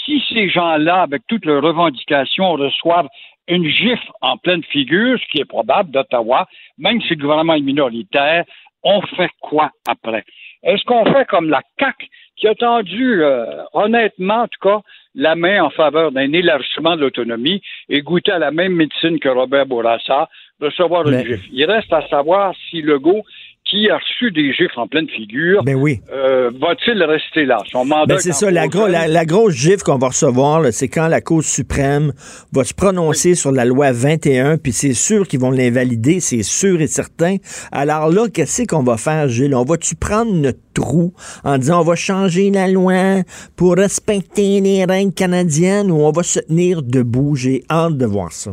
si 0.06 0.24
ces 0.34 0.50
gens-là, 0.50 1.02
avec 1.02 1.22
toutes 1.28 1.46
leurs 1.46 1.62
revendications, 1.62 2.54
reçoivent 2.54 3.10
une 3.50 3.68
gifle 3.68 4.12
en 4.22 4.38
pleine 4.38 4.64
figure, 4.64 5.20
ce 5.20 5.32
qui 5.32 5.42
est 5.42 5.46
probable 5.46 5.92
d'Ottawa, 5.92 6.48
même 6.78 7.02
si 7.02 7.16
le 7.16 7.22
gouvernement 7.22 7.56
est 7.56 7.62
minoritaire, 7.62 8.46
on 8.84 9.02
fait 9.02 9.32
quoi 9.42 9.72
après? 9.88 10.24
Est-ce 10.64 10.84
qu'on 10.86 11.06
fait 11.06 11.26
comme 11.28 11.50
la 11.50 11.62
CAQ 11.80 12.08
qui 12.36 12.48
a 12.48 12.56
tendu, 12.56 13.24
euh, 13.24 13.64
honnêtement, 13.74 14.44
en 14.44 14.48
tout 14.48 14.60
cas, 14.62 14.80
la 15.16 15.36
main 15.36 15.64
en 15.64 15.70
faveur 15.70 16.12
d'un 16.12 16.32
élargissement 16.32 16.96
de 16.96 17.02
l'autonomie 17.02 17.62
et 17.90 18.02
goûter 18.02 18.32
à 18.32 18.40
la 18.40 18.52
même 18.52 18.74
médecine 18.74 19.20
que 19.20 19.30
Robert 19.30 19.66
Bourassa, 19.66 20.30
recevoir 20.62 21.08
une 21.08 21.26
gifle? 21.26 21.50
Il 21.52 21.66
reste 21.66 21.92
à 21.92 22.08
savoir 22.08 22.54
si 22.70 22.82
Legault, 22.82 23.24
qui 23.70 23.90
a 23.90 23.98
reçu 23.98 24.32
des 24.32 24.52
gifles 24.54 24.78
en 24.80 24.88
pleine 24.88 25.08
figure, 25.10 25.64
Ben 25.64 25.76
oui. 25.76 26.00
euh, 26.12 26.50
va-t-il 26.60 27.02
rester 27.04 27.46
là? 27.46 27.58
Son 27.72 27.86
mandat 27.86 28.16
Ben, 28.16 28.20
c'est 28.20 28.30
est 28.30 28.34
ça, 28.34 28.48
en 28.48 28.52
la, 28.52 28.68
gros- 28.68 28.88
la, 28.88 29.08
la 29.08 29.26
grosse 29.26 29.54
gifle 29.54 29.84
qu'on 29.84 29.98
va 29.98 30.08
recevoir, 30.08 30.64
c'est 30.72 30.88
quand 30.88 31.08
la 31.08 31.22
Cour 31.22 31.44
suprême 31.44 32.12
va 32.52 32.64
se 32.64 32.74
prononcer 32.74 33.36
sur 33.36 33.52
la 33.52 33.66
loi 33.66 33.92
21, 33.92 34.58
puis 34.58 34.72
c'est 34.72 34.94
sûr 34.94 35.28
qu'ils 35.28 35.40
vont 35.40 35.52
l'invalider, 35.52 36.20
c'est 36.20 36.42
sûr 36.44 36.82
et 36.82 36.88
certain. 36.88 37.36
Alors 37.72 38.10
là, 38.10 38.28
qu'est-ce 38.34 38.64
qu'on 38.64 38.84
va 38.84 38.98
faire, 38.98 39.28
Gilles? 39.28 39.54
On 39.54 39.64
va-tu 39.66 39.96
prendre 39.96 40.34
notre 40.34 40.60
trou 40.74 41.14
en 41.44 41.58
disant 41.58 41.82
on 41.82 41.84
va 41.84 41.96
changer 41.96 42.50
la 42.52 42.68
loi 42.68 43.24
pour 43.56 43.76
respecter 43.76 44.62
les 44.62 44.86
règles 44.86 45.14
canadiennes 45.14 45.92
ou 45.92 46.02
on 46.02 46.12
va 46.12 46.24
se 46.24 46.40
tenir 46.40 46.82
debout? 46.82 47.36
J'ai 47.36 47.64
hâte 47.70 47.98
de 47.98 48.06
voir 48.06 48.32
ça. 48.32 48.52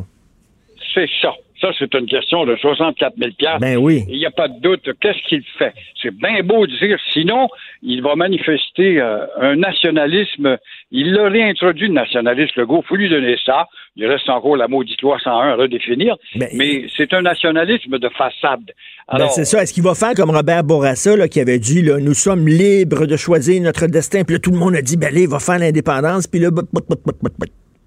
C'est 0.94 1.08
ça. 1.20 1.30
Ça, 1.60 1.68
c'est 1.78 1.92
une 1.94 2.06
question 2.06 2.44
de 2.44 2.54
64 2.56 3.14
000 3.16 3.30
Ben 3.60 3.76
oui. 3.76 4.04
Il 4.08 4.18
n'y 4.18 4.26
a 4.26 4.30
pas 4.30 4.48
de 4.48 4.60
doute. 4.60 4.88
Qu'est-ce 5.00 5.22
qu'il 5.28 5.42
fait? 5.58 5.72
C'est 6.02 6.14
bien 6.14 6.42
beau 6.42 6.66
de 6.66 6.76
dire. 6.76 6.98
Sinon, 7.12 7.48
il 7.82 8.02
va 8.02 8.14
manifester 8.14 9.00
euh, 9.00 9.26
un 9.40 9.56
nationalisme. 9.56 10.58
Il 10.90 11.12
l'a 11.12 11.28
réintroduit, 11.28 11.88
le 11.88 11.94
nationalisme, 11.94 12.52
le 12.56 12.66
Il 12.68 12.82
faut 12.86 12.96
lui 12.96 13.08
donner 13.08 13.36
ça. 13.44 13.66
Il 13.96 14.06
reste 14.06 14.28
encore 14.28 14.56
la 14.56 14.68
maudite 14.68 15.00
loi 15.00 15.18
101 15.18 15.30
à 15.32 15.54
redéfinir. 15.54 16.16
mais 16.34 16.86
c'est 16.94 17.14
un 17.14 17.22
nationalisme 17.22 17.98
de 17.98 18.08
façade. 18.10 18.66
Ben, 18.66 19.16
Alors, 19.16 19.30
c'est 19.30 19.46
ça. 19.46 19.62
Est-ce 19.62 19.72
qu'il 19.72 19.82
va 19.82 19.94
faire 19.94 20.12
comme 20.14 20.30
Robert 20.30 20.64
Bourassa 20.64 21.16
là, 21.16 21.28
qui 21.28 21.40
avait 21.40 21.58
dit 21.58 21.80
là, 21.80 21.98
nous 21.98 22.14
sommes 22.14 22.46
libres 22.46 23.06
de 23.06 23.16
choisir 23.16 23.62
notre 23.62 23.86
destin? 23.86 24.24
Puis 24.24 24.34
là, 24.34 24.40
tout 24.40 24.50
le 24.50 24.58
monde 24.58 24.76
a 24.76 24.82
dit 24.82 24.96
ben 24.98 25.12
là, 25.12 25.20
il 25.20 25.28
va 25.28 25.38
faire 25.38 25.58
l'indépendance. 25.58 26.26
Puis 26.26 26.40
là. 26.40 26.50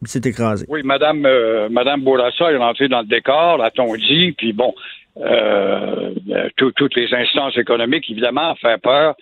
Il 0.01 0.07
s'est 0.07 0.21
écrasé. 0.25 0.65
Oui, 0.69 0.81
Madame, 0.83 1.25
euh, 1.25 1.69
Madame 1.69 2.01
Bourassa 2.01 2.51
est 2.51 2.57
rentrée 2.57 2.87
dans 2.87 3.01
le 3.01 3.07
décor, 3.07 3.61
a-t-on 3.63 3.95
dit, 3.95 4.33
puis 4.37 4.53
bon, 4.53 4.73
euh, 5.17 6.11
euh, 6.31 6.49
tout- 6.57 6.71
toutes 6.71 6.95
les 6.95 7.13
instances 7.13 7.57
économiques, 7.57 8.09
évidemment, 8.09 8.55
fait 8.55 8.79
peur. 8.81 9.15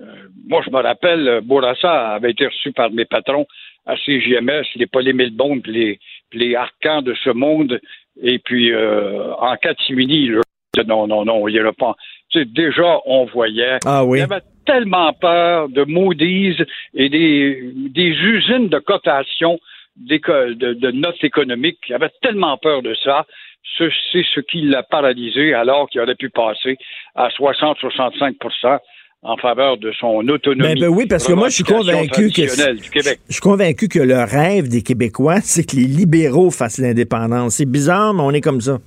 Euh, 0.00 0.04
moi, 0.48 0.62
je 0.64 0.70
me 0.70 0.80
rappelle, 0.82 1.40
Bourassa 1.42 2.14
avait 2.14 2.30
été 2.32 2.46
reçu 2.46 2.72
par 2.72 2.90
mes 2.90 3.04
patrons 3.04 3.46
à 3.86 3.96
CGMS, 3.96 4.64
les 4.76 4.86
Polymél-Bondes, 4.86 5.62
puis 5.62 5.72
les, 5.72 5.98
les 6.32 6.54
Arcans 6.56 7.02
de 7.02 7.14
ce 7.22 7.30
monde, 7.30 7.78
et 8.22 8.38
puis 8.38 8.72
en 8.74 9.56
catimini, 9.56 10.30
non, 10.86 11.06
non, 11.06 11.24
non, 11.24 11.46
il 11.48 11.52
n'y 11.52 11.58
a 11.60 11.72
pas. 11.72 11.94
Tu 12.30 12.38
sais, 12.40 12.44
déjà, 12.46 12.98
on 13.06 13.26
voyait. 13.26 13.78
Ah 13.84 14.04
oui. 14.04 14.18
Il 14.18 14.22
avait 14.22 14.42
tellement 14.66 15.12
peur 15.12 15.68
de 15.68 15.84
Moody's 15.84 16.56
et 16.94 17.08
des, 17.08 17.70
des 17.90 18.08
usines 18.08 18.68
de 18.68 18.78
cotation 18.78 19.60
de, 19.96 20.72
de 20.74 20.90
notes 20.90 21.22
économiques. 21.22 21.78
Il 21.88 21.94
avait 21.94 22.10
tellement 22.22 22.56
peur 22.58 22.82
de 22.82 22.94
ça. 23.04 23.26
Ce- 23.78 23.90
C'est 24.12 24.24
ce 24.34 24.40
qui 24.40 24.62
l'a 24.62 24.82
paralysé 24.82 25.54
alors 25.54 25.88
qu'il 25.88 26.00
aurait 26.00 26.14
pu 26.14 26.30
passer 26.30 26.76
à 27.14 27.28
60-65% 27.30 28.78
en 29.22 29.36
faveur 29.38 29.78
de 29.78 29.90
son 29.98 30.26
autonomie. 30.28 30.74
Ben, 30.74 30.88
ben 30.88 30.94
oui, 30.94 31.06
parce 31.08 31.26
que 31.26 31.32
moi, 31.32 31.48
je 31.48 31.54
suis 31.54 31.64
convaincu 31.64 32.28
que. 32.30 32.42
traditionnelle 32.42 32.76
du 32.78 32.90
Québec. 32.90 33.18
Je 33.28 33.32
suis 33.34 33.40
convaincu 33.40 33.88
que 33.88 33.98
le 34.00 34.18
rêve 34.22 34.68
des 34.68 34.82
Québécois, 34.82 35.36
c'est 35.42 35.64
que 35.68 35.76
les 35.76 35.86
libéraux 35.86 36.50
fassent 36.50 36.78
l'indépendance. 36.78 37.54
C'est 37.56 37.64
bizarre, 37.70 38.12
mais 38.14 38.22
on 38.22 38.32
est 38.32 38.42
comme 38.42 38.60
ça. 38.60 38.78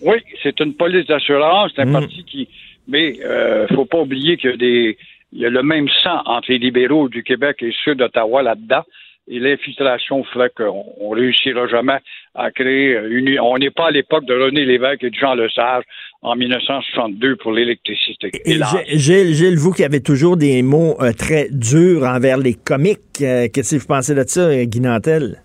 Oui, 0.00 0.16
c'est 0.42 0.58
une 0.60 0.74
police 0.74 1.06
d'assurance, 1.06 1.70
c'est 1.74 1.82
un 1.82 1.86
Mm. 1.86 1.92
parti 1.92 2.24
qui. 2.24 2.48
Mais 2.88 3.16
euh, 3.24 3.66
faut 3.68 3.86
pas 3.86 4.00
oublier 4.00 4.36
qu'il 4.36 4.50
y 4.50 4.52
a 4.52 4.56
des. 4.56 4.98
Il 5.32 5.40
y 5.40 5.46
a 5.46 5.50
le 5.50 5.62
même 5.62 5.88
sang 6.02 6.20
entre 6.26 6.50
les 6.50 6.58
libéraux 6.58 7.08
du 7.08 7.22
Québec 7.24 7.56
et 7.62 7.72
ceux 7.84 7.94
d'Ottawa 7.94 8.42
là-dedans. 8.42 8.82
Et 9.26 9.38
l'infiltration 9.38 10.22
ferait 10.24 10.50
qu'on 10.54 10.84
on 11.00 11.08
réussira 11.08 11.66
jamais 11.66 11.98
à 12.34 12.50
créer 12.50 12.98
une. 13.08 13.40
On 13.40 13.56
n'est 13.56 13.70
pas 13.70 13.86
à 13.86 13.90
l'époque 13.90 14.26
de 14.26 14.34
René 14.34 14.66
Lévesque 14.66 15.02
et 15.02 15.10
de 15.10 15.14
Jean 15.14 15.34
Lesage 15.34 15.84
en 16.20 16.36
1962 16.36 17.36
pour 17.36 17.52
l'électricité. 17.52 18.30
Gilles, 18.44 19.56
vous 19.56 19.72
qui 19.72 19.82
avez 19.82 20.02
toujours 20.02 20.36
des 20.36 20.62
mots 20.62 20.96
euh, 21.00 21.12
très 21.12 21.48
durs 21.50 22.02
envers 22.02 22.36
les 22.36 22.54
comiques, 22.54 23.22
euh, 23.22 23.48
qu'est-ce 23.52 23.76
que 23.76 23.80
vous 23.80 23.86
pensez 23.86 24.14
de 24.14 24.24
ça, 24.26 24.40
euh, 24.40 24.64
Guy 24.64 24.80
Nantel? 24.80 25.36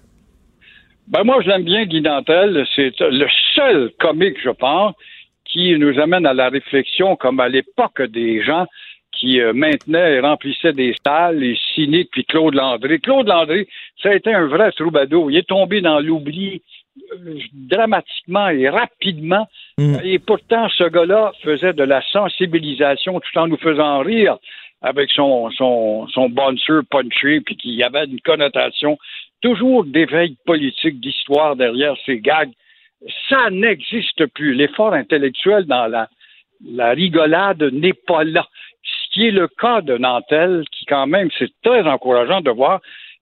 Ben 1.08 1.24
moi, 1.24 1.42
je 1.42 1.48
l'aime 1.48 1.64
bien, 1.64 1.86
Guy 1.86 2.02
Nantel. 2.02 2.66
C'est 2.76 2.92
le 3.00 3.28
seul 3.56 3.92
comique, 3.98 4.38
je 4.44 4.50
pense, 4.50 4.94
qui 5.46 5.78
nous 5.78 6.00
amène 6.00 6.26
à 6.26 6.34
la 6.34 6.50
réflexion, 6.50 7.16
comme 7.16 7.40
à 7.40 7.48
l'époque 7.48 8.02
des 8.02 8.44
gens 8.44 8.68
qui 9.20 9.42
euh, 9.42 9.54
maintenaient 9.54 10.16
et 10.16 10.20
remplissaient 10.20 10.74
des 10.74 10.96
salles, 11.06 11.40
les 11.40 11.58
cyniques, 11.76 12.10
puis 12.12 12.24
Claude 12.24 12.56
Landry. 12.56 13.00
Claude 13.02 13.28
Landry, 13.28 13.68
ça 14.02 14.10
a 14.10 14.16
été 14.16 14.34
un 14.34 14.48
vrai 14.48 14.72
troubadour. 14.72 15.30
Il 15.30 15.38
est 15.38 15.48
tombé 15.48 15.82
dans 15.82 16.00
l'oubli 16.00 16.62
euh, 17.14 17.38
dramatiquement 17.54 18.50
et 18.50 18.70
rapidement. 18.70 19.48
Et 20.04 20.20
pourtant, 20.20 20.68
ce 20.70 20.84
gars-là 20.84 21.32
faisait 21.42 21.74
de 21.74 21.84
la 21.84 22.02
sensibilisation 22.12 23.20
tout 23.20 23.38
en 23.40 23.48
nous 23.48 23.58
faisant 23.58 24.00
rire 24.00 24.38
avec 24.82 25.10
son, 25.12 25.50
son, 25.52 26.08
son 26.08 26.30
bouncer 26.30 26.82
punché, 26.90 27.42
puis 27.42 27.56
qui 27.56 27.84
avait 27.84 28.06
une 28.06 28.22
connotation 28.22 28.98
toujours 29.42 29.86
d'éveil 29.86 30.36
politique, 30.46 31.00
d'histoire 31.00 31.56
derrière 31.56 31.96
ses 32.06 32.20
gags. 32.20 32.52
Ça 33.30 33.50
n'existe 33.50 34.26
plus. 34.28 34.54
L'effort 34.54 34.94
intellectuel 34.94 35.66
dans 35.66 35.88
la, 35.88 36.10
la 36.66 36.92
rigolade 36.92 37.64
n'est 37.74 37.94
pas 37.94 38.24
là. 38.24 38.48
Qui 39.12 39.28
est 39.28 39.32
le 39.32 39.48
cas 39.48 39.82
de 39.82 39.98
Nantel, 39.98 40.64
qui 40.72 40.86
quand 40.86 41.08
même, 41.08 41.30
c'est 41.38 41.52
très 41.64 41.82
encourageant 41.84 42.42
de 42.42 42.52
voir 42.52 42.80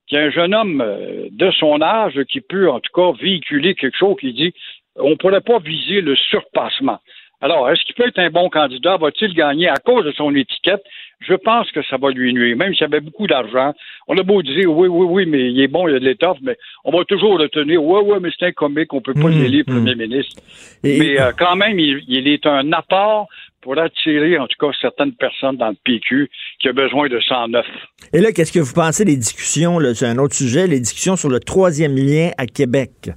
qu'il 0.08 0.18
y 0.18 0.22
a 0.22 0.26
un 0.26 0.32
jeune 0.32 0.54
homme 0.54 0.82
euh, 0.82 1.28
de 1.32 1.52
son 1.52 1.82
âge 1.82 2.22
qui 2.30 2.42
peut 2.42 2.70
en 2.70 2.80
tout 2.80 2.92
cas 2.94 3.12
véhiculer 3.20 3.76
quelque 3.76 3.98
chose 3.98 4.16
qui 4.20 4.34
dit 4.34 4.54
on 4.96 5.12
ne 5.12 5.16
pourrait 5.16 5.42
pas 5.42 5.60
viser 5.60 6.02
le 6.02 6.16
surpassement. 6.16 7.00
Alors, 7.40 7.70
est-ce 7.70 7.84
qu'il 7.84 7.94
peut 7.94 8.08
être 8.08 8.18
un 8.18 8.32
bon 8.32 8.50
candidat? 8.50 8.98
Va-t-il 8.98 9.34
gagner 9.34 9.70
à 9.70 9.76
cause 9.76 10.04
de 10.06 10.12
son 10.12 10.34
étiquette? 10.36 10.82
Je 11.20 11.36
pense 11.36 11.72
que 11.72 11.82
ça 11.84 11.98
va 11.98 12.10
lui 12.10 12.34
nuire. 12.34 12.58
Même 12.58 12.74
s'il 12.74 12.86
avait 12.86 13.00
beaucoup 13.00 13.28
d'argent, 13.28 13.74
on 14.08 14.18
a 14.18 14.24
beau 14.24 14.42
dire 14.42 14.72
oui, 14.72 14.88
oui, 14.88 15.06
oui, 15.10 15.26
mais 15.28 15.52
il 15.52 15.60
est 15.62 15.68
bon, 15.68 15.88
il 15.88 15.96
a 15.96 16.00
de 16.00 16.06
l'étoffe, 16.06 16.38
mais 16.42 16.58
on 16.84 16.92
va 16.92 17.04
toujours 17.06 17.38
le 17.38 17.48
tenir. 17.50 17.84
Oui, 17.84 18.02
oui, 18.06 18.18
mais 18.22 18.30
c'est 18.38 18.48
un 18.48 18.52
comique, 18.52 18.92
on 18.94 19.02
peut 19.02 19.14
pas 19.14 19.20
Mmh, 19.30 19.40
l'élire 19.42 19.66
premier 19.66 19.96
ministre. 19.96 20.42
Et- 20.84 20.98
mais 21.00 21.20
euh, 21.20 21.32
quand 21.38 21.56
même, 21.56 21.80
il, 21.80 22.04
il 22.08 22.28
est 22.28 22.46
un 22.48 22.72
apport 22.72 23.28
pour 23.62 23.78
attirer, 23.78 24.38
en 24.40 24.48
tout 24.48 24.58
cas, 24.60 24.72
certaines 24.80 25.14
personnes 25.14 25.58
dans 25.58 25.70
le 25.70 25.78
PQ 25.84 26.30
qui 26.60 26.70
ont 26.70 26.74
besoin 26.74 27.08
de 27.08 27.20
109. 27.20 27.66
Et 28.14 28.20
là, 28.20 28.32
qu'est-ce 28.32 28.52
que 28.54 28.60
vous 28.60 28.74
pensez 28.74 29.04
des 29.06 29.18
discussions, 29.18 29.80
c'est 29.94 30.06
un 30.08 30.18
autre 30.18 30.36
sujet, 30.36 30.66
les 30.68 30.80
discussions 30.80 31.16
sur 31.16 31.30
le 31.30 31.40
troisième 31.40 31.96
lien 31.96 32.32
à 32.38 32.46
Québec? 32.46 33.10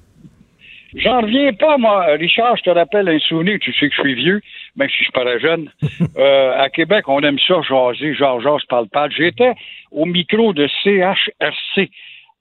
J'en 0.94 1.20
reviens 1.20 1.52
pas, 1.52 1.78
moi. 1.78 2.04
Richard, 2.16 2.56
je 2.56 2.62
te 2.62 2.70
rappelle 2.70 3.08
un 3.08 3.18
souvenir, 3.20 3.58
tu 3.60 3.72
sais 3.72 3.88
que 3.88 3.94
je 3.94 4.00
suis 4.00 4.14
vieux, 4.14 4.40
même 4.76 4.88
si 4.88 4.96
je 4.98 5.02
suis 5.04 5.12
pas 5.12 5.38
jeune. 5.38 5.70
Euh, 6.16 6.52
à 6.58 6.68
Québec, 6.68 7.08
on 7.08 7.20
aime 7.20 7.38
ça 7.38 7.62
jaser, 7.62 8.14
genre, 8.14 8.40
genre, 8.40 8.60
parle 8.68 8.88
pas. 8.88 9.08
J'étais 9.08 9.54
au 9.90 10.04
micro 10.04 10.52
de 10.52 10.68
CHRC 10.82 11.88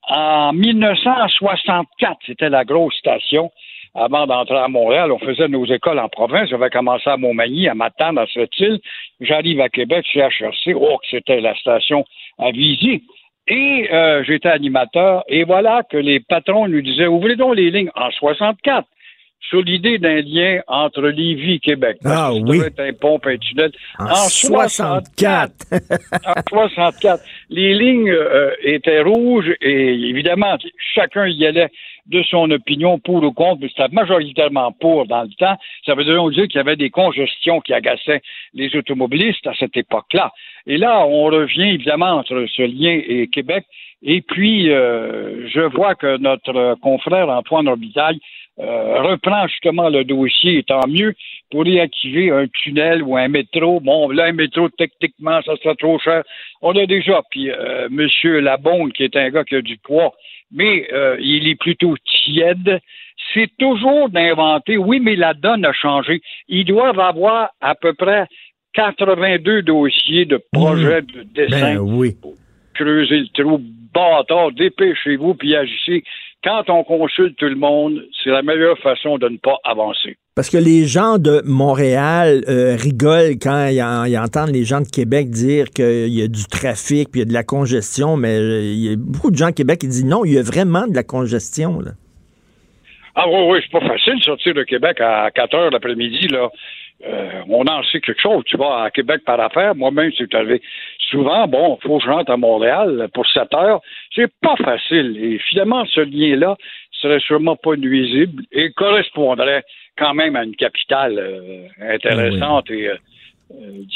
en 0.08 0.54
1964. 0.54 2.18
C'était 2.26 2.50
la 2.50 2.66
grosse 2.66 2.96
station. 2.96 3.52
Avant 3.96 4.28
d'entrer 4.28 4.58
à 4.58 4.68
Montréal, 4.68 5.12
on 5.12 5.20
faisait 5.20 5.48
nos 5.48 5.66
écoles 5.66 6.00
en 6.00 6.10
province. 6.10 6.50
J'avais 6.50 6.70
commencé 6.70 7.10
à 7.10 7.18
Montmagny, 7.18 7.68
à 7.68 7.74
Matane, 7.74 8.18
à 8.18 8.28
Sept-Îles. 8.28 8.80
J'arrive 9.22 9.62
à 9.62 9.70
Québec, 9.70 10.06
CHRC. 10.12 10.74
Oh, 10.76 10.98
que 10.98 11.08
c'était 11.10 11.42
la 11.42 11.56
station 11.56 12.06
à 12.38 12.52
Visy. 12.52 13.04
Et 13.50 13.90
euh, 13.92 14.24
j'étais 14.24 14.50
animateur. 14.50 15.24
Et 15.28 15.44
voilà 15.44 15.84
que 15.90 15.98
les 15.98 16.20
patrons 16.20 16.68
nous 16.68 16.82
disaient, 16.82 17.08
ouvrez 17.08 17.36
donc 17.36 17.56
les 17.56 17.72
lignes 17.72 17.92
en 17.96 18.12
64 18.12 18.88
sur 19.42 19.62
l'idée 19.62 19.98
d'un 19.98 20.22
lien 20.22 20.60
entre 20.68 21.02
Lévis 21.02 21.54
et 21.54 21.60
Québec. 21.60 21.98
Parce 22.04 22.16
Ah 22.16 22.32
que 22.32 22.58
ça 22.58 22.66
oui. 22.68 22.90
un 22.90 22.94
pont, 22.94 23.20
un 23.24 23.38
tunnel. 23.38 23.72
En 23.98 24.16
64! 24.16 25.52
en 26.26 26.34
64. 26.50 27.24
Les 27.50 27.74
lignes 27.74 28.10
euh, 28.10 28.52
étaient 28.64 29.02
rouges 29.02 29.52
et 29.62 29.94
évidemment, 29.94 30.58
chacun 30.94 31.28
y 31.28 31.46
allait 31.46 31.70
de 32.10 32.24
son 32.24 32.50
opinion 32.52 32.98
pour 33.00 33.24
ou 33.24 33.32
contre, 33.32 33.62
mais 33.62 33.70
c'était 33.70 33.88
majoritairement 33.94 34.72
pour 34.72 35.06
dans 35.06 35.24
le 35.24 35.30
temps. 35.38 35.58
Ça 35.86 35.94
veut 35.94 36.04
dire 36.04 36.48
qu'il 36.48 36.56
y 36.56 36.60
avait 36.60 36.76
des 36.76 36.90
congestions 36.90 37.62
qui 37.62 37.74
agaçaient 37.74 38.22
les 38.54 38.76
automobilistes 38.76 39.46
à 39.46 39.54
cette 39.54 39.78
époque-là. 39.78 40.32
Et 40.66 40.78
là, 40.78 41.06
on 41.06 41.26
revient 41.26 41.70
évidemment 41.76 42.14
entre 42.18 42.46
ce 42.52 42.64
lien 42.64 43.00
et 43.08 43.28
Québec. 43.28 43.66
Et 44.02 44.22
puis, 44.22 44.72
euh, 44.72 45.48
je 45.50 45.62
vois 45.62 45.94
que 45.96 46.18
notre 46.18 46.76
confrère 46.82 47.30
Antoine 47.30 47.68
Robitaille 47.68 48.20
euh, 48.60 49.02
reprend 49.04 49.48
justement 49.48 49.90
le 49.90 50.04
dossier, 50.04 50.58
et 50.58 50.64
tant 50.64 50.86
mieux, 50.88 51.14
pour 51.50 51.64
réactiver 51.64 52.30
un 52.30 52.46
tunnel 52.48 53.02
ou 53.04 53.16
un 53.16 53.30
métro. 53.30 53.80
Bon, 53.80 54.10
là, 54.10 54.26
un 54.26 54.34
métro, 54.34 54.68
techniquement, 54.70 55.42
ça 55.44 55.56
sera 55.64 55.76
trop 55.76 55.98
cher. 56.00 56.24
On 56.62 56.76
a 56.76 56.86
déjà, 56.86 57.22
puis 57.32 57.50
euh, 57.50 57.88
M. 57.88 58.40
Labonde, 58.40 58.92
qui 58.94 59.04
est 59.04 59.16
un 59.16 59.30
gars 59.30 59.46
qui 59.46 59.56
a 59.56 59.62
du 59.62 59.78
poids, 59.78 60.14
mais 60.52 60.88
euh, 60.92 61.16
il 61.20 61.48
est 61.48 61.56
plutôt 61.56 61.96
tiède. 62.06 62.80
C'est 63.34 63.50
toujours 63.58 64.10
d'inventer, 64.10 64.78
oui, 64.78 65.00
mais 65.00 65.16
la 65.16 65.34
donne 65.34 65.66
a 65.66 65.74
changé. 65.74 66.22
Ils 66.48 66.66
doivent 66.66 67.00
avoir 67.00 67.52
à 67.62 67.76
peu 67.76 67.94
près 67.94 68.26
82 68.74 69.62
dossiers 69.62 70.26
de 70.26 70.42
projets 70.52 71.02
de 71.02 71.24
dessin 71.24 71.76
Ben 71.76 71.80
oui. 71.80 72.16
creuser 72.74 73.20
le 73.20 73.28
trou, 73.28 73.62
bâtard, 73.94 74.52
dépêchez-vous, 74.52 75.34
puis 75.36 75.56
agissez. 75.56 76.04
Quand 76.44 76.70
on 76.70 76.84
consulte 76.84 77.36
tout 77.38 77.46
le 77.50 77.56
monde, 77.56 78.02
c'est 78.24 78.30
la 78.30 78.42
meilleure 78.42 78.78
façon 78.80 79.18
de 79.18 79.28
ne 79.30 79.38
pas 79.38 79.58
avancer. 79.64 80.18
Parce 80.36 80.50
que 80.50 80.58
les 80.58 80.86
gens 80.86 81.18
de 81.18 81.42
Montréal 81.46 82.44
euh, 82.48 82.76
rigolent 82.78 83.36
quand 83.42 83.68
ils, 83.68 83.82
en- 83.84 84.06
ils 84.06 84.18
entendent 84.18 84.54
les 84.54 84.64
gens 84.64 84.80
de 84.80 84.88
Québec 84.88 85.30
dire 85.30 85.66
qu'il 85.70 86.08
y 86.08 86.22
a 86.22 86.28
du 86.30 86.46
trafic 86.46 87.10
puis 87.12 87.20
il 87.20 87.24
y 87.24 87.28
a 87.28 87.30
de 87.30 87.34
la 87.34 87.44
congestion, 87.44 88.16
mais 88.16 88.38
euh, 88.38 88.62
il 88.62 88.80
y 88.90 88.94
a 88.94 88.96
beaucoup 88.96 89.32
de 89.32 89.36
gens 89.36 89.48
de 89.50 89.54
Québec 89.56 89.80
qui 89.80 89.88
disent 89.88 90.06
non, 90.06 90.24
il 90.24 90.34
y 90.34 90.38
a 90.38 90.42
vraiment 90.42 90.88
de 90.88 90.96
la 90.96 91.04
congestion. 91.04 91.82
Là. 91.82 91.92
Ah 93.16 93.26
oui, 93.28 93.40
oui, 93.50 93.60
c'est 93.64 93.72
pas 93.78 93.86
facile 93.86 94.18
de 94.20 94.24
sortir 94.24 94.54
de 94.54 94.64
Québec 94.64 95.02
à 95.02 95.30
4 95.32 95.54
heures 95.56 95.72
l'après-midi, 95.72 96.28
là. 96.30 96.50
Euh, 97.06 97.42
on 97.48 97.64
en 97.66 97.82
sait 97.84 98.02
quelque 98.02 98.22
chose. 98.22 98.44
Tu 98.46 98.58
vas 98.58 98.84
à 98.84 98.92
Québec 98.92 99.22
par 99.26 99.40
affaire. 99.40 99.74
Moi-même, 99.76 100.12
c'est 100.18 100.34
arrivé 100.34 100.62
souvent. 101.10 101.48
Bon, 101.48 101.78
faut 101.82 101.98
que 101.98 102.04
je 102.04 102.10
rentre 102.10 102.32
à 102.32 102.38
Montréal 102.38 103.08
pour 103.14 103.26
7 103.28 103.54
heures. 103.54 103.82
C'est 104.14 104.32
pas 104.42 104.56
facile. 104.58 105.18
Et 105.18 105.40
finalement, 105.50 105.86
ce 105.86 106.02
lien-là 106.02 106.58
serait 106.92 107.20
sûrement 107.20 107.56
pas 107.56 107.76
nuisible 107.76 108.44
et 108.52 108.72
correspondrait 108.72 109.64
quand 109.98 110.14
même 110.14 110.36
à 110.36 110.44
une 110.44 110.56
capitale 110.56 111.18
euh, 111.18 111.68
intéressante 111.94 112.70
et 112.70 112.90
euh, 112.90 112.96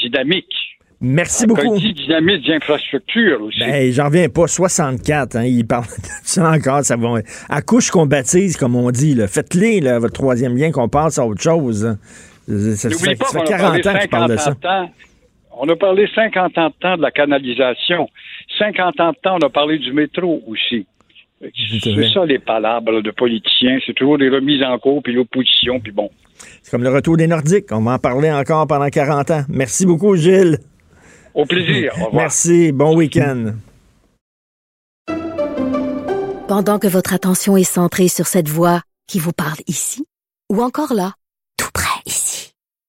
dynamique. 0.02 0.54
Merci 1.00 1.46
beaucoup. 1.46 1.74
il 1.76 1.94
dit 1.94 2.04
dynamique 2.04 2.46
d'infrastructure 2.46 3.42
aussi. 3.42 3.58
Ben, 3.60 3.92
j'en 3.92 4.06
reviens 4.06 4.28
pas. 4.30 4.46
64, 4.46 5.36
hein, 5.36 5.44
il 5.44 5.66
parle 5.66 5.84
de 5.84 6.08
ça 6.22 6.50
encore. 6.50 6.82
Ça 6.82 6.96
va, 6.96 7.18
à 7.50 7.60
couche 7.60 7.90
qu'on 7.90 8.06
baptise, 8.06 8.56
comme 8.56 8.74
on 8.74 8.90
dit. 8.90 9.14
Faites-les, 9.28 9.80
là, 9.80 9.98
votre 9.98 10.14
troisième 10.14 10.56
lien, 10.56 10.70
qu'on 10.70 10.88
passe 10.88 11.18
à 11.18 11.26
autre 11.26 11.42
chose. 11.42 11.98
Ça, 12.46 12.90
fait, 12.90 13.16
pas 13.16 13.24
ça 13.26 13.40
qu'on 13.40 13.46
fait 13.46 13.54
a 13.54 13.58
40 13.58 13.82
parlé 13.82 13.88
ans 13.88 13.94
que 13.94 14.02
je 14.02 14.08
parle 14.08 14.30
de 14.30 14.36
50 14.36 14.58
ça. 14.62 14.82
ans. 14.82 14.90
On 15.56 15.68
a 15.68 15.76
parlé 15.76 16.08
50 16.14 16.58
ans 16.58 16.68
de 16.68 16.74
temps 16.80 16.96
de 16.96 17.02
la 17.02 17.10
canalisation. 17.10 18.08
50 18.58 19.00
ans 19.00 19.10
de 19.10 19.16
temps, 19.22 19.36
on 19.40 19.46
a 19.46 19.50
parlé 19.50 19.78
du 19.78 19.92
métro 19.92 20.42
aussi. 20.46 20.86
C'est 21.40 22.12
ça 22.12 22.24
les 22.24 22.38
palabres 22.38 23.02
de 23.02 23.10
politiciens. 23.10 23.78
C'est 23.86 23.92
toujours 23.94 24.18
des 24.18 24.28
remises 24.28 24.62
en 24.62 24.78
cours, 24.78 25.02
puis 25.02 25.12
l'opposition, 25.12 25.80
puis 25.80 25.92
bon. 25.92 26.10
C'est 26.62 26.70
comme 26.70 26.82
le 26.82 26.90
retour 26.90 27.16
des 27.16 27.26
Nordiques. 27.26 27.70
On 27.70 27.82
va 27.82 27.92
en 27.92 27.98
parler 27.98 28.30
encore 28.32 28.66
pendant 28.66 28.88
40 28.88 29.30
ans. 29.30 29.42
Merci 29.48 29.86
beaucoup, 29.86 30.16
Gilles. 30.16 30.58
Au 31.34 31.44
plaisir. 31.44 31.92
Au 32.00 32.06
revoir. 32.06 32.22
Merci. 32.24 32.72
Bon 32.72 32.96
week-end. 32.96 33.54
Pendant 36.48 36.78
que 36.78 36.86
votre 36.86 37.14
attention 37.14 37.56
est 37.56 37.64
centrée 37.64 38.08
sur 38.08 38.26
cette 38.26 38.48
voix 38.48 38.82
qui 39.06 39.18
vous 39.18 39.32
parle 39.32 39.58
ici, 39.66 40.04
ou 40.50 40.62
encore 40.62 40.94
là, 40.94 41.12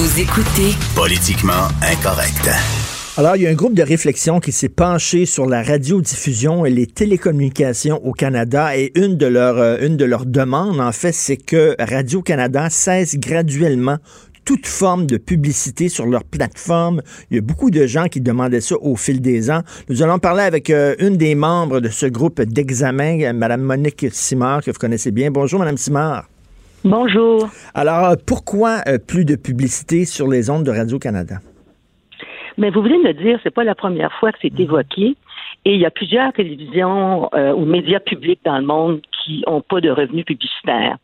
Vous 0.00 0.18
écoutez 0.18 0.74
Politiquement 0.96 1.68
incorrect. 1.82 2.48
Alors, 3.18 3.36
il 3.36 3.42
y 3.42 3.46
a 3.46 3.50
un 3.50 3.54
groupe 3.54 3.74
de 3.74 3.82
réflexion 3.82 4.40
qui 4.40 4.50
s'est 4.50 4.70
penché 4.70 5.26
sur 5.26 5.44
la 5.44 5.62
radiodiffusion 5.62 6.64
et 6.64 6.70
les 6.70 6.86
télécommunications 6.86 8.02
au 8.02 8.12
Canada 8.12 8.74
et 8.78 8.92
une 8.98 9.18
de 9.18 9.26
leurs 9.26 9.58
euh, 9.58 9.76
une 9.82 9.98
de 9.98 10.06
leurs 10.06 10.24
demandes, 10.24 10.80
en 10.80 10.92
fait, 10.92 11.12
c'est 11.12 11.36
que 11.36 11.76
Radio-Canada 11.78 12.70
cesse 12.70 13.18
graduellement 13.18 13.98
toute 14.46 14.66
forme 14.66 15.04
de 15.04 15.18
publicité 15.18 15.90
sur 15.90 16.06
leur 16.06 16.24
plateforme. 16.24 17.02
Il 17.30 17.34
y 17.34 17.38
a 17.38 17.42
beaucoup 17.42 17.70
de 17.70 17.86
gens 17.86 18.06
qui 18.06 18.22
demandaient 18.22 18.62
ça 18.62 18.76
au 18.80 18.96
fil 18.96 19.20
des 19.20 19.50
ans. 19.50 19.60
Nous 19.90 20.02
allons 20.02 20.18
parler 20.18 20.44
avec 20.44 20.70
euh, 20.70 20.94
une 20.98 21.18
des 21.18 21.34
membres 21.34 21.80
de 21.80 21.90
ce 21.90 22.06
groupe 22.06 22.40
d'examen, 22.40 23.34
Mme 23.34 23.60
Monique 23.60 24.06
Simard, 24.12 24.62
que 24.62 24.70
vous 24.70 24.78
connaissez 24.78 25.10
bien. 25.10 25.30
Bonjour, 25.30 25.60
Mme 25.60 25.76
Simard. 25.76 26.29
Bonjour. 26.84 27.48
Alors, 27.74 28.10
euh, 28.10 28.14
pourquoi 28.26 28.78
euh, 28.88 28.98
plus 28.98 29.26
de 29.26 29.36
publicité 29.36 30.06
sur 30.06 30.28
les 30.28 30.48
ondes 30.48 30.64
de 30.64 30.70
Radio-Canada? 30.70 31.36
Mais 32.56 32.70
vous 32.70 32.82
venez 32.82 32.98
de 33.02 33.08
le 33.08 33.14
dire, 33.14 33.38
c'est 33.42 33.54
pas 33.54 33.64
la 33.64 33.74
première 33.74 34.12
fois 34.18 34.32
que 34.32 34.38
c'est 34.40 34.58
évoqué. 34.58 35.16
Et 35.64 35.74
il 35.74 35.80
y 35.80 35.84
a 35.84 35.90
plusieurs 35.90 36.32
télévisions 36.32 37.28
euh, 37.34 37.52
ou 37.52 37.66
médias 37.66 38.00
publics 38.00 38.40
dans 38.44 38.58
le 38.58 38.64
monde 38.64 39.02
qui 39.22 39.44
n'ont 39.46 39.60
pas 39.60 39.80
de 39.80 39.90
revenus 39.90 40.24
publicitaires. 40.24 40.96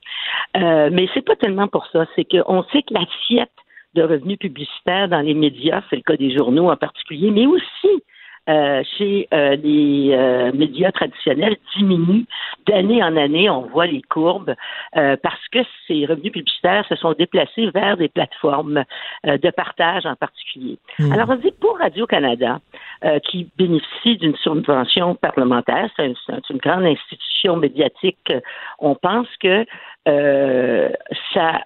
Euh, 0.57 0.89
mais 0.91 1.09
c'est 1.13 1.25
pas 1.25 1.37
tellement 1.37 1.69
pour 1.69 1.87
ça. 1.93 2.07
C'est 2.17 2.25
qu'on 2.25 2.63
sait 2.73 2.83
que 2.83 2.95
l'assiette 2.95 3.51
de 3.95 4.03
revenus 4.03 4.39
publicitaires 4.39 5.09
dans 5.09 5.21
les 5.21 5.35
médias, 5.35 5.83
c'est 5.91 5.97
le 5.97 6.03
cas 6.03 6.17
des 6.17 6.35
journaux 6.35 6.71
en 6.71 6.77
particulier, 6.77 7.31
mais 7.31 7.47
aussi 7.47 8.03
euh, 8.49 8.83
chez 8.97 9.29
euh, 9.35 9.57
les 9.57 10.11
euh, 10.13 10.53
médias 10.53 10.93
traditionnels 10.93 11.57
diminue 11.77 12.25
d'année 12.67 13.03
en 13.03 13.17
année. 13.17 13.51
On 13.51 13.63
voit 13.63 13.87
les 13.87 14.03
courbes 14.03 14.55
euh, 14.97 15.17
parce 15.23 15.49
que 15.53 15.59
ces 15.87 16.07
revenus 16.07 16.33
publicitaires 16.33 16.87
se 16.89 16.97
sont 16.97 17.13
déplacés 17.13 17.71
vers 17.71 17.97
des 17.97 18.09
plateformes 18.09 18.85
euh, 19.27 19.39
de 19.39 19.51
partage 19.51 20.07
en 20.07 20.15
particulier. 20.17 20.79
Hmm. 20.99 21.13
Alors, 21.13 21.31
on 21.31 21.37
dit 21.37 21.53
pour 21.61 21.79
Radio-Canada, 21.79 22.61
euh, 23.05 23.19
qui 23.21 23.49
bénéficie 23.57 24.17
d'une 24.17 24.37
subvention 24.37 25.15
parlementaire, 25.15 25.89
c'est 25.97 26.05
un- 26.07 26.15
c'est 26.27 26.51
une 26.51 26.59
grande 26.59 26.85
institution 26.85 27.57
médiatique, 27.57 28.33
on 28.79 28.95
pense 28.95 29.29
que 29.41 29.67
euh, 30.09 30.89
ça 31.35 31.61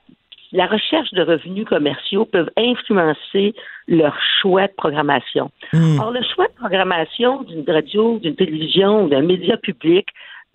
la 0.52 0.66
recherche 0.66 1.12
de 1.12 1.22
revenus 1.22 1.64
commerciaux 1.64 2.24
peuvent 2.24 2.50
influencer 2.56 3.54
leur 3.88 4.16
choix 4.40 4.66
de 4.66 4.72
programmation. 4.72 5.50
Hmm. 5.72 5.98
Or, 6.00 6.10
le 6.10 6.22
choix 6.34 6.46
de 6.48 6.54
programmation 6.54 7.42
d'une 7.42 7.64
radio, 7.68 8.18
d'une 8.18 8.36
télévision 8.36 9.04
ou 9.04 9.08
d'un 9.08 9.22
média 9.22 9.56
public 9.56 10.06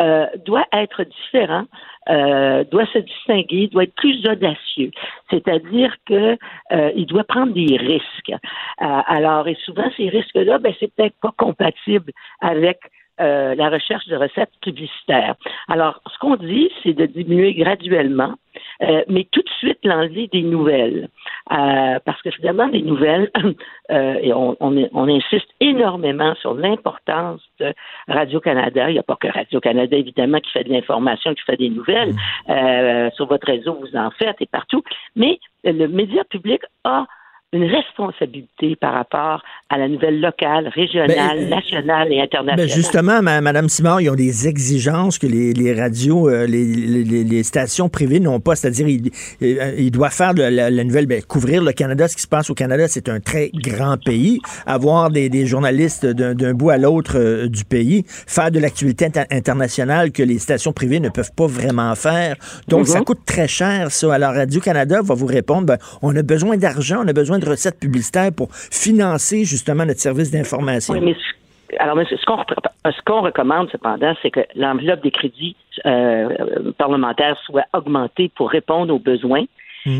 euh, 0.02 0.26
doit 0.46 0.66
être 0.74 1.04
différent, 1.04 1.66
euh, 2.10 2.66
doit 2.66 2.86
se 2.88 3.00
distinguer, 3.00 3.68
doit 3.68 3.84
être 3.84 3.96
plus 3.96 4.28
audacieux. 4.28 4.92
C'est-à-dire 5.30 5.96
que 6.06 6.38
euh, 6.74 6.92
il 6.96 7.06
doit 7.06 7.24
prendre 7.24 7.54
des 7.54 7.78
risques. 7.78 8.32
Euh, 8.32 9.02
alors, 9.08 9.48
et 9.48 9.58
souvent 9.64 9.90
ces 9.96 10.10
risques-là, 10.10 10.60
ben 10.60 10.74
c'est 10.80 10.94
peut-être 10.94 11.16
pas 11.22 11.34
compatible 11.38 12.12
avec 12.42 12.80
euh, 13.22 13.56
la 13.56 13.70
recherche 13.70 14.08
de 14.08 14.16
recettes 14.16 14.52
publicitaires. 14.62 15.36
Alors, 15.68 16.02
ce 16.12 16.18
qu'on 16.20 16.36
dit, 16.36 16.70
c'est 16.84 16.94
de 16.94 17.06
diminuer 17.06 17.54
graduellement, 17.54 18.34
euh, 18.82 19.04
mais 19.08 19.28
tout 19.32 19.42
de 19.42 19.50
suite 19.58 19.80
l'enlever 19.84 20.28
des 20.32 20.42
nouvelles. 20.42 21.10
Euh, 21.52 22.00
parce 22.04 22.22
que 22.22 22.32
finalement, 22.32 22.68
les 22.68 22.82
nouvelles, 22.82 23.32
euh, 23.92 24.16
et 24.22 24.34
on, 24.34 24.58
on, 24.60 24.90
on 24.94 25.08
insiste 25.08 25.48
énormément 25.60 26.36
sur 26.36 26.54
l'importance 26.54 27.42
de 27.60 27.74
Radio-Canada. 28.08 28.90
Il 28.90 28.94
n'y 28.94 29.00
a 29.00 29.04
pas 29.04 29.16
que 29.16 29.28
Radio-Canada, 29.28 29.96
évidemment, 29.96 30.40
qui 30.40 30.52
fait 30.52 30.64
de 30.64 30.74
l'information, 30.74 31.34
qui 31.34 31.44
fait 31.44 31.58
des 31.58 31.70
nouvelles. 31.70 32.16
Euh, 32.50 33.10
sur 33.12 33.28
votre 33.28 33.48
réseau, 33.48 33.78
vous 33.80 33.96
en 33.96 34.12
faites 34.12 34.38
et 34.42 34.48
partout. 34.48 34.84
Mais 35.16 35.40
le 35.64 35.88
média 35.88 36.24
public 36.26 36.62
a 36.84 37.06
une 37.54 37.66
responsabilité 37.66 38.76
par 38.76 38.94
rapport 38.94 39.42
à 39.68 39.80
la 39.80 39.88
nouvelle 39.88 40.22
locale, 40.22 40.68
régionale, 40.68 41.40
Ben, 41.40 41.50
nationale 41.50 42.14
et 42.14 42.22
internationale. 42.22 42.68
Ben 42.68 42.70
justement, 42.70 43.22
ma- 43.24 43.42
Madame 43.42 43.68
Simard, 43.68 44.00
ils 44.00 44.12
ont 44.12 44.16
des 44.16 44.48
exigences 44.48 45.18
que 45.18 45.26
les, 45.26 45.54
les 45.54 45.74
radios, 45.74 46.30
euh, 46.30 46.46
les, 46.46 46.64
les- 46.66 47.24
les 47.24 47.44
stations 47.44 47.90
privées 47.90 48.20
n'ont 48.20 48.40
pas. 48.40 48.56
C'est-à-dire, 48.56 48.88
ils, 48.88 49.10
euh, 49.42 49.74
ils 49.76 49.90
doivent 49.90 50.14
faire 50.14 50.34
la, 50.36 50.52
la 50.70 50.84
nouvelle, 50.84 51.08
ben, 51.08 51.20
couvrir 51.24 51.64
le 51.64 51.72
Canada. 51.72 52.08
Ce 52.08 52.16
qui 52.16 52.22
se 52.22 52.28
passe 52.28 52.52
au 52.52 52.54
Canada, 52.54 52.88
c'est 52.88 53.10
un 53.10 53.20
très 53.20 53.50
grand 53.56 53.98
pays. 53.98 54.40
Avoir 54.68 55.10
des, 55.10 55.30
des 55.30 55.48
journalistes 55.48 56.06
d'un 56.06 56.54
bout 56.54 56.70
à 56.70 56.78
l'autre 56.78 57.18
euh, 57.18 57.48
du 57.48 57.66
pays, 57.66 58.04
faire 58.08 58.52
de 58.52 58.60
l'actualité 58.60 59.06
inter- 59.06 59.26
internationale 59.32 60.12
que 60.12 60.22
les 60.22 60.38
stations 60.38 60.74
privées 60.74 61.00
ne 61.00 61.10
peuvent 61.10 61.34
pas 61.36 61.48
vraiment 61.48 61.96
faire. 61.96 62.36
Donc, 62.68 62.82
Mhm. 62.82 62.86
ça 62.86 63.02
coûte 63.02 63.22
très 63.26 63.48
cher, 63.48 63.90
ça. 63.90 64.14
Alors, 64.14 64.36
Radio-Canada 64.36 65.02
va 65.04 65.16
vous 65.16 65.26
répondre, 65.26 65.66
ben, 65.66 65.78
on 66.04 66.16
a 66.16 66.22
besoin 66.22 66.56
d'argent, 66.56 67.02
on 67.04 67.08
a 67.08 67.14
besoin 67.14 67.40
de 67.40 67.50
recettes 67.50 67.80
publicitaires 67.80 68.32
pour 68.32 68.50
financer 68.54 69.44
justement 69.44 69.56
notre 69.74 70.00
service 70.00 70.30
d'information. 70.32 70.94
Oui, 70.94 71.00
mais 71.02 71.14
ce- 71.16 71.76
alors, 71.80 71.96
mais 71.96 72.06
ce 72.06 72.24
qu'on 72.26 72.36
repre- 72.36 72.56
ce 72.86 73.02
qu'on 73.06 73.22
recommande 73.22 73.70
cependant, 73.72 74.14
c'est 74.22 74.30
que 74.30 74.42
l'enveloppe 74.56 75.02
des 75.02 75.12
crédits 75.12 75.56
euh, 75.86 76.72
parlementaires 76.78 77.38
soit 77.46 77.66
augmentée 77.74 78.30
pour 78.36 78.50
répondre 78.52 78.94
aux 78.94 79.00
besoins. 79.00 79.46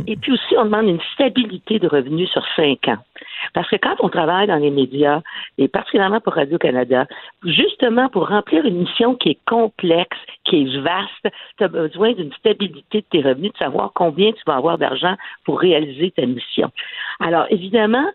Et 0.08 0.16
puis 0.16 0.32
aussi, 0.32 0.56
on 0.58 0.66
demande 0.66 0.88
une 0.88 1.00
stabilité 1.14 1.78
de 1.78 1.88
revenus 1.88 2.28
sur 2.32 2.44
cinq 2.56 2.88
ans. 2.88 2.98
Parce 3.54 3.70
que 3.70 3.76
quand 3.76 3.94
on 4.00 4.10
travaille 4.10 4.48
dans 4.48 4.56
les 4.56 4.72
médias, 4.72 5.22
et 5.60 5.68
particulièrement 5.68 6.20
pour 6.22 6.34
Radio-Canada, 6.34 7.06
justement 7.44 8.10
pour 8.10 8.28
remplir 8.30 8.66
une 8.66 8.78
mission 8.80 9.14
qui 9.14 9.30
est 9.30 9.40
complexe, 9.46 10.18
qui 10.44 10.64
est 10.64 10.80
vaste, 10.80 11.28
tu 11.60 11.64
as 11.64 11.68
besoin 11.68 12.14
d'une 12.14 12.34
stabilité 12.34 13.02
de 13.02 13.06
tes 13.12 13.22
revenus, 13.22 13.54
de 13.54 13.58
savoir 13.60 13.92
combien 13.94 14.32
tu 14.32 14.42
vas 14.48 14.56
avoir 14.56 14.80
d'argent 14.80 15.16
pour 15.44 15.60
réaliser 15.60 16.10
ta 16.10 16.26
mission. 16.26 16.72
Alors, 17.20 17.46
évidemment, 17.52 18.10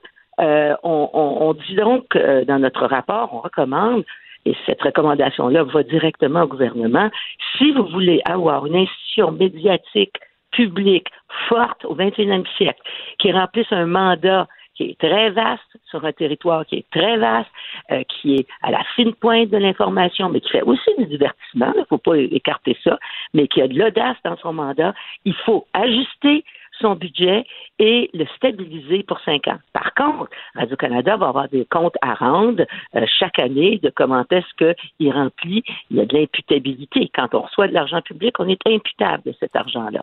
on, 0.83 1.11
on- 1.13 1.37
on 1.49 1.55
dit 1.55 1.75
donc 1.75 2.17
euh, 2.17 2.45
dans 2.45 2.59
notre 2.59 2.87
rapport, 2.87 3.31
on 3.35 3.41
recommande 3.41 4.05
et 4.47 4.55
cette 4.67 4.81
recommandation-là 4.83 5.65
va 5.65 5.83
directement 5.83 6.43
au 6.43 6.47
gouvernement, 6.47 7.11
si 7.59 7.73
vous 7.73 7.85
voulez 7.87 8.23
avoir 8.25 8.65
une 8.67 8.77
institution 8.77 9.33
médiatique 9.33 10.17
publique 10.53 11.09
forte 11.49 11.85
au 11.85 11.95
21e 11.95 12.47
siècle, 12.57 12.81
qui 13.19 13.31
remplisse 13.33 13.71
un 13.71 13.87
mandat 13.87 14.47
qui 14.75 14.85
est 14.85 14.99
très 14.99 15.29
vaste 15.31 15.77
sur 15.91 16.03
un 16.07 16.13
territoire 16.13 16.65
qui 16.65 16.77
est 16.77 16.91
très 16.91 17.19
vaste, 17.19 17.51
euh, 17.91 18.03
qui 18.09 18.37
est 18.37 18.47
à 18.63 18.71
la 18.71 18.83
fine 18.97 19.13
pointe 19.15 19.51
de 19.51 19.59
l'information, 19.59 20.31
mais 20.31 20.41
qui 20.41 20.49
fait 20.51 20.63
aussi 20.63 20.91
du 20.97 21.05
divertissement, 21.05 21.73
il 21.75 21.81
ne 21.81 21.85
faut 21.85 21.99
pas 21.99 22.17
écarter 22.17 22.77
ça, 22.83 22.99
mais 23.35 23.47
qui 23.47 23.61
a 23.61 23.69
de 23.69 23.79
l'audace 23.79 24.17
dans 24.25 24.39
son 24.39 24.55
mandat, 24.55 24.95
il 25.27 25.35
faut 25.35 25.67
ajuster 25.75 26.45
son 26.81 26.95
budget 26.95 27.45
et 27.79 28.11
le 28.15 28.27
stabiliser 28.37 29.03
pour 29.03 29.21
cinq 29.21 29.49
ans. 29.49 29.59
Par 29.73 29.95
contre, 29.95 30.31
Radio-Canada 30.55 31.17
va 31.17 31.29
avoir 31.29 31.49
des 31.49 31.67
comptes 31.67 31.97
à 32.03 32.15
rendre 32.15 32.65
euh, 32.97 33.07
chaque 33.19 33.39
année 33.39 33.79
de 33.83 33.91
comment 33.95 34.25
est-ce 34.31 34.75
qu'il 34.99 35.13
remplit. 35.13 35.63
Il 35.91 35.97
y 35.97 36.01
a 36.01 36.07
de 36.07 36.17
l'imputabilité. 36.17 37.11
Quand 37.15 37.35
on 37.35 37.43
reçoit 37.43 37.69
de 37.69 37.75
l'argent 37.75 38.03
public, 38.03 38.39
on 38.39 38.49
est 38.49 38.61
imputable 38.67 39.23
de 39.25 39.35
cet 39.39 39.57
argent-là. 39.57 40.03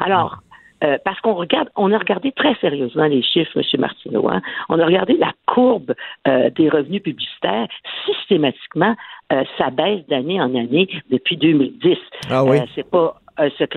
Alors, 0.00 0.40
euh, 0.82 0.96
parce 1.04 1.20
qu'on 1.20 1.34
regarde, 1.34 1.68
on 1.76 1.92
a 1.92 1.98
regardé 1.98 2.32
très 2.32 2.54
sérieusement 2.56 3.04
les 3.04 3.22
chiffres, 3.22 3.52
M. 3.56 3.80
Martineau. 3.80 4.28
Hein. 4.28 4.40
On 4.68 4.78
a 4.78 4.86
regardé 4.86 5.14
la 5.14 5.32
courbe 5.46 5.94
euh, 6.26 6.50
des 6.50 6.68
revenus 6.68 7.02
publicitaires. 7.02 7.68
Systématiquement, 8.06 8.94
euh, 9.32 9.44
ça 9.58 9.70
baisse 9.70 10.06
d'année 10.08 10.40
en 10.40 10.54
année 10.54 10.88
depuis 11.10 11.36
2010. 11.36 11.98
Ah 12.30 12.44
oui. 12.44 12.58
c'est 12.74 12.88
pas 12.88 13.20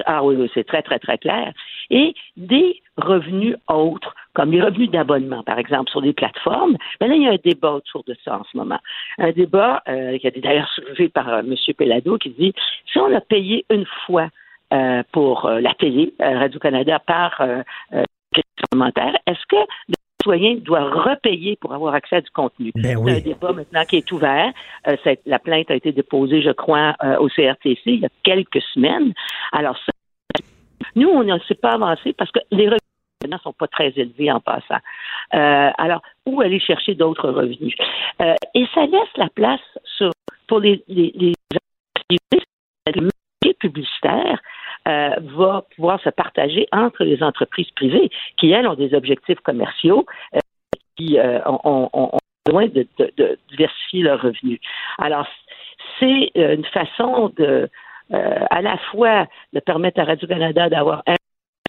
Ah 0.06 0.24
oui, 0.24 0.36
oui 0.38 0.50
c'est 0.54 0.66
très, 0.66 0.82
très, 0.82 1.00
très 1.00 1.18
clair. 1.18 1.54
Et 1.90 2.14
des 2.38 2.82
revenus 2.98 3.56
autres, 3.68 4.16
comme 4.34 4.52
les 4.52 4.62
revenus 4.62 4.90
d'abonnement, 4.90 5.44
par 5.44 5.60
exemple, 5.60 5.90
sur 5.92 6.02
des 6.02 6.14
plateformes, 6.14 6.78
ben 7.00 7.08
là, 7.08 7.16
il 7.16 7.24
y 7.24 7.28
a 7.28 7.32
un 7.32 7.38
débat 7.44 7.74
autour 7.74 8.04
de 8.06 8.16
ça 8.24 8.40
en 8.40 8.44
ce 8.52 8.58
moment. 8.58 8.80
Un 9.18 9.32
débat 9.32 9.82
qui 9.86 9.92
a 9.92 10.30
été 10.30 10.42
d'ailleurs 10.42 10.70
soulevé 10.70 11.10
par 11.10 11.40
M. 11.40 11.56
Pellado 11.78 12.18
qui 12.18 12.30
dit 12.30 12.54
si 12.92 13.00
on 13.00 13.14
a 13.16 13.22
payé 13.22 13.66
une 13.70 13.86
fois 14.06 14.30
euh, 14.74 15.04
pour 15.12 15.46
euh, 15.46 15.60
la 15.60 15.76
télé, 15.76 16.16
euh, 16.20 16.40
Radio-Canada, 16.40 16.98
par 17.06 17.40
est-ce 17.92 19.46
que 19.48 19.56
citoyen 20.24 20.56
doit 20.56 20.90
repayer 20.90 21.58
pour 21.58 21.74
avoir 21.74 21.94
accès 21.94 22.18
à 22.18 22.22
du 22.22 22.30
contenu? 22.32 22.72
Ben 22.76 22.98
C'est 23.06 23.12
un 23.12 23.20
débat 23.20 23.52
maintenant 23.52 23.84
qui 23.86 23.98
est 23.98 24.12
ouvert. 24.12 24.52
la 25.26 25.40
plainte 25.40 25.70
a 25.70 25.76
été 25.76 25.92
déposée, 25.92 26.42
je 26.42 26.52
crois, 26.52 26.96
au 27.20 27.28
CRTC 27.28 27.82
il 27.86 28.00
y 28.00 28.06
a 28.06 28.10
quelques 28.24 28.62
semaines. 28.74 29.14
Alors, 29.52 29.78
nous, 30.96 31.10
on 31.10 31.24
ne 31.24 31.38
s'est 31.40 31.56
pas 31.56 31.74
avancé 31.74 32.14
parce 32.14 32.32
que 32.32 32.40
les 32.52 32.66
revenus 32.66 32.80
ne 33.30 33.38
sont 33.38 33.54
pas 33.54 33.68
très 33.68 33.94
élevés 33.96 34.32
en 34.32 34.40
passant. 34.40 34.80
alors, 35.32 36.02
où 36.26 36.42
aller 36.42 36.60
chercher 36.60 36.96
d'autres 36.96 37.30
revenus? 37.30 37.76
et 38.20 38.66
ça 38.74 38.86
laisse 38.86 39.18
la 39.18 39.30
place 39.30 39.62
pour 40.48 40.60
les, 40.60 40.84
les, 40.88 41.12
les, 41.16 41.34
les 42.10 43.54
publicitaires 43.56 44.40
euh, 44.88 45.16
va 45.38 45.66
pouvoir 45.76 46.02
se 46.02 46.10
partager 46.10 46.68
entre 46.72 47.04
les 47.04 47.24
entreprises 47.24 47.72
privées 47.72 48.10
qui, 48.38 48.52
elles, 48.52 48.68
ont 48.68 48.76
des 48.76 48.94
objectifs 48.94 49.40
commerciaux 49.40 50.06
euh, 50.36 50.40
qui 50.98 51.18
euh, 51.18 51.40
ont, 51.46 51.90
ont, 51.94 52.12
besoin 52.46 52.68
de, 52.68 52.86
de, 53.00 53.40
diversifier 53.50 54.04
leurs 54.04 54.22
revenus. 54.22 54.60
Alors, 54.98 55.26
c'est 56.00 56.32
une 56.36 56.66
façon 56.66 57.32
de, 57.38 57.70
à 58.12 58.62
la 58.62 58.78
fois 58.92 59.28
de 59.54 59.62
permettre 59.62 60.02
à 60.02 60.04
Radio-Canada 60.04 60.68
d'avoir 60.70 61.04
un 61.08 61.16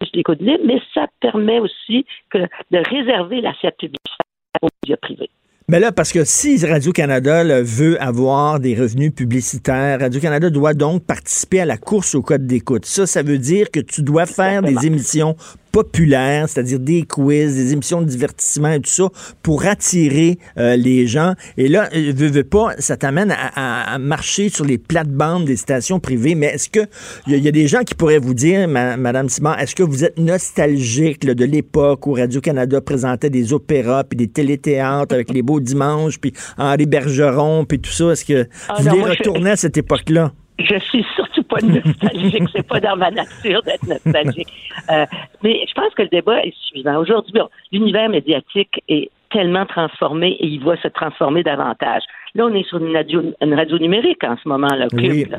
plus 0.01 0.23
mais 0.65 0.83
ça 0.93 1.07
permet 1.21 1.61
aussi 1.61 2.05
de 2.33 2.49
réserver 2.91 3.41
l'assiette 3.41 3.77
publicitaire 3.77 4.27
aux 4.63 4.69
médias 4.83 4.97
privés. 4.97 5.31
Mais 5.67 5.81
là, 5.81 5.93
parce 5.93 6.13
que 6.13 6.25
si 6.25 6.63
Radio-Canada 6.65 7.63
veut 7.63 8.01
avoir 8.03 8.61
des 8.61 8.75
revenus 8.75 9.15
publicitaires, 9.15 9.99
Radio-Canada 9.99 10.51
doit 10.51 10.75
donc 10.75 11.05
participer 11.05 11.61
à 11.61 11.65
la 11.65 11.79
course 11.79 12.15
au 12.15 12.21
code 12.21 12.47
d'écoute. 12.47 12.85
Ça, 12.85 13.07
ça 13.07 13.23
veut 13.23 13.39
dire 13.39 13.71
que 13.71 13.81
tu 13.81 14.03
dois 14.03 14.27
faire 14.27 14.61
des 14.61 14.85
émissions 14.85 15.37
populaires, 15.75 16.49
c'est-à-dire 16.49 16.79
des 16.79 17.03
quiz, 17.03 17.57
des 17.57 17.73
émissions 17.73 18.01
de 18.01 18.07
divertissement 18.07 18.71
et 18.71 18.81
tout 18.81 18.91
ça, 18.91 19.09
pour 19.43 19.67
attirer 19.67 20.39
euh, 20.57 20.77
les 20.77 21.09
gens. 21.09 21.33
Et 21.57 21.67
là, 21.67 21.89
euh, 21.97 22.13
veux, 22.15 22.29
veux 22.29 22.45
pas, 22.45 22.75
ça 22.79 22.97
t'amène 22.97 23.35
à, 23.37 23.99
marcher 23.99 24.51
sur 24.51 24.65
les 24.65 24.79
plates-bandes 24.79 25.47
des 25.47 25.57
stations 25.57 25.99
privées. 25.99 26.37
Mais 26.37 26.47
est-ce 26.47 26.69
que 26.71 26.87
il 27.27 27.37
y, 27.37 27.49
a 27.49 27.51
des 27.51 27.67
gens 27.67 27.83
qui 27.83 27.97
pourraient 27.97 28.21
vous 28.21 28.35
dire, 28.35 28.69
Madame 28.69 29.29
Simon, 29.29 29.55
est-ce 29.57 29.75
que 29.75 29.83
vous 29.83 30.05
êtes 30.05 30.17
nostalgique 30.17 31.27
de 31.27 31.45
l'époque 31.45 32.07
où 32.07 32.13
Radio-Canada 32.13 32.81
présentait 32.81 33.31
des 33.31 33.53
opéras 33.53 34.05
puis 34.05 34.17
des 34.17 34.29
téléthéâtres 34.29 35.13
avec 35.13 35.33
les 35.33 35.43
beaux 35.43 35.59
dimanches 35.59 36.21
puis 36.21 36.33
Henri 36.57 36.87
Bergeron 36.87 37.65
puis 37.65 37.81
tout 37.81 37.91
ça? 37.91 38.13
Est-ce 38.13 38.25
que 38.25 38.47
Ah 38.69 38.77
vous 38.79 38.85
non, 38.85 38.91
voulez 38.93 39.05
je- 39.07 39.19
retourner 39.19 39.51
à 39.51 39.57
cette 39.57 39.77
époque-là? 39.77 40.33
Je 40.59 40.79
suis 40.79 41.05
surtout 41.17 41.43
pas 41.43 41.61
nostalgique, 41.63 42.45
c'est 42.55 42.67
pas 42.67 42.81
dans 42.81 42.97
ma 42.97 43.11
nature 43.11 43.63
d'être 43.63 43.87
nostalgique. 43.87 44.49
Euh, 44.91 45.07
mais 45.43 45.65
je 45.69 45.73
pense 45.73 45.95
que 45.95 46.03
le 46.03 46.09
débat 46.09 46.43
est 46.45 46.55
suivant. 46.67 46.97
Aujourd'hui, 46.97 47.33
bon, 47.33 47.49
l'univers 47.73 48.09
médiatique 48.09 48.83
est 48.89 49.09
tellement 49.31 49.65
transformé 49.67 50.33
et 50.33 50.47
il 50.47 50.63
va 50.63 50.77
se 50.77 50.89
transformer 50.89 51.43
davantage. 51.45 52.03
Là, 52.35 52.47
on 52.47 52.55
est 52.55 52.69
sur 52.69 52.79
une 52.85 52.95
radio, 52.95 53.23
une 53.41 53.55
radio 53.55 53.79
numérique 53.79 54.23
en 54.25 54.37
ce 54.37 54.49
moment, 54.49 54.75
là, 54.75 54.89
Cube, 54.89 55.01
Oui. 55.01 55.25
là. 55.31 55.39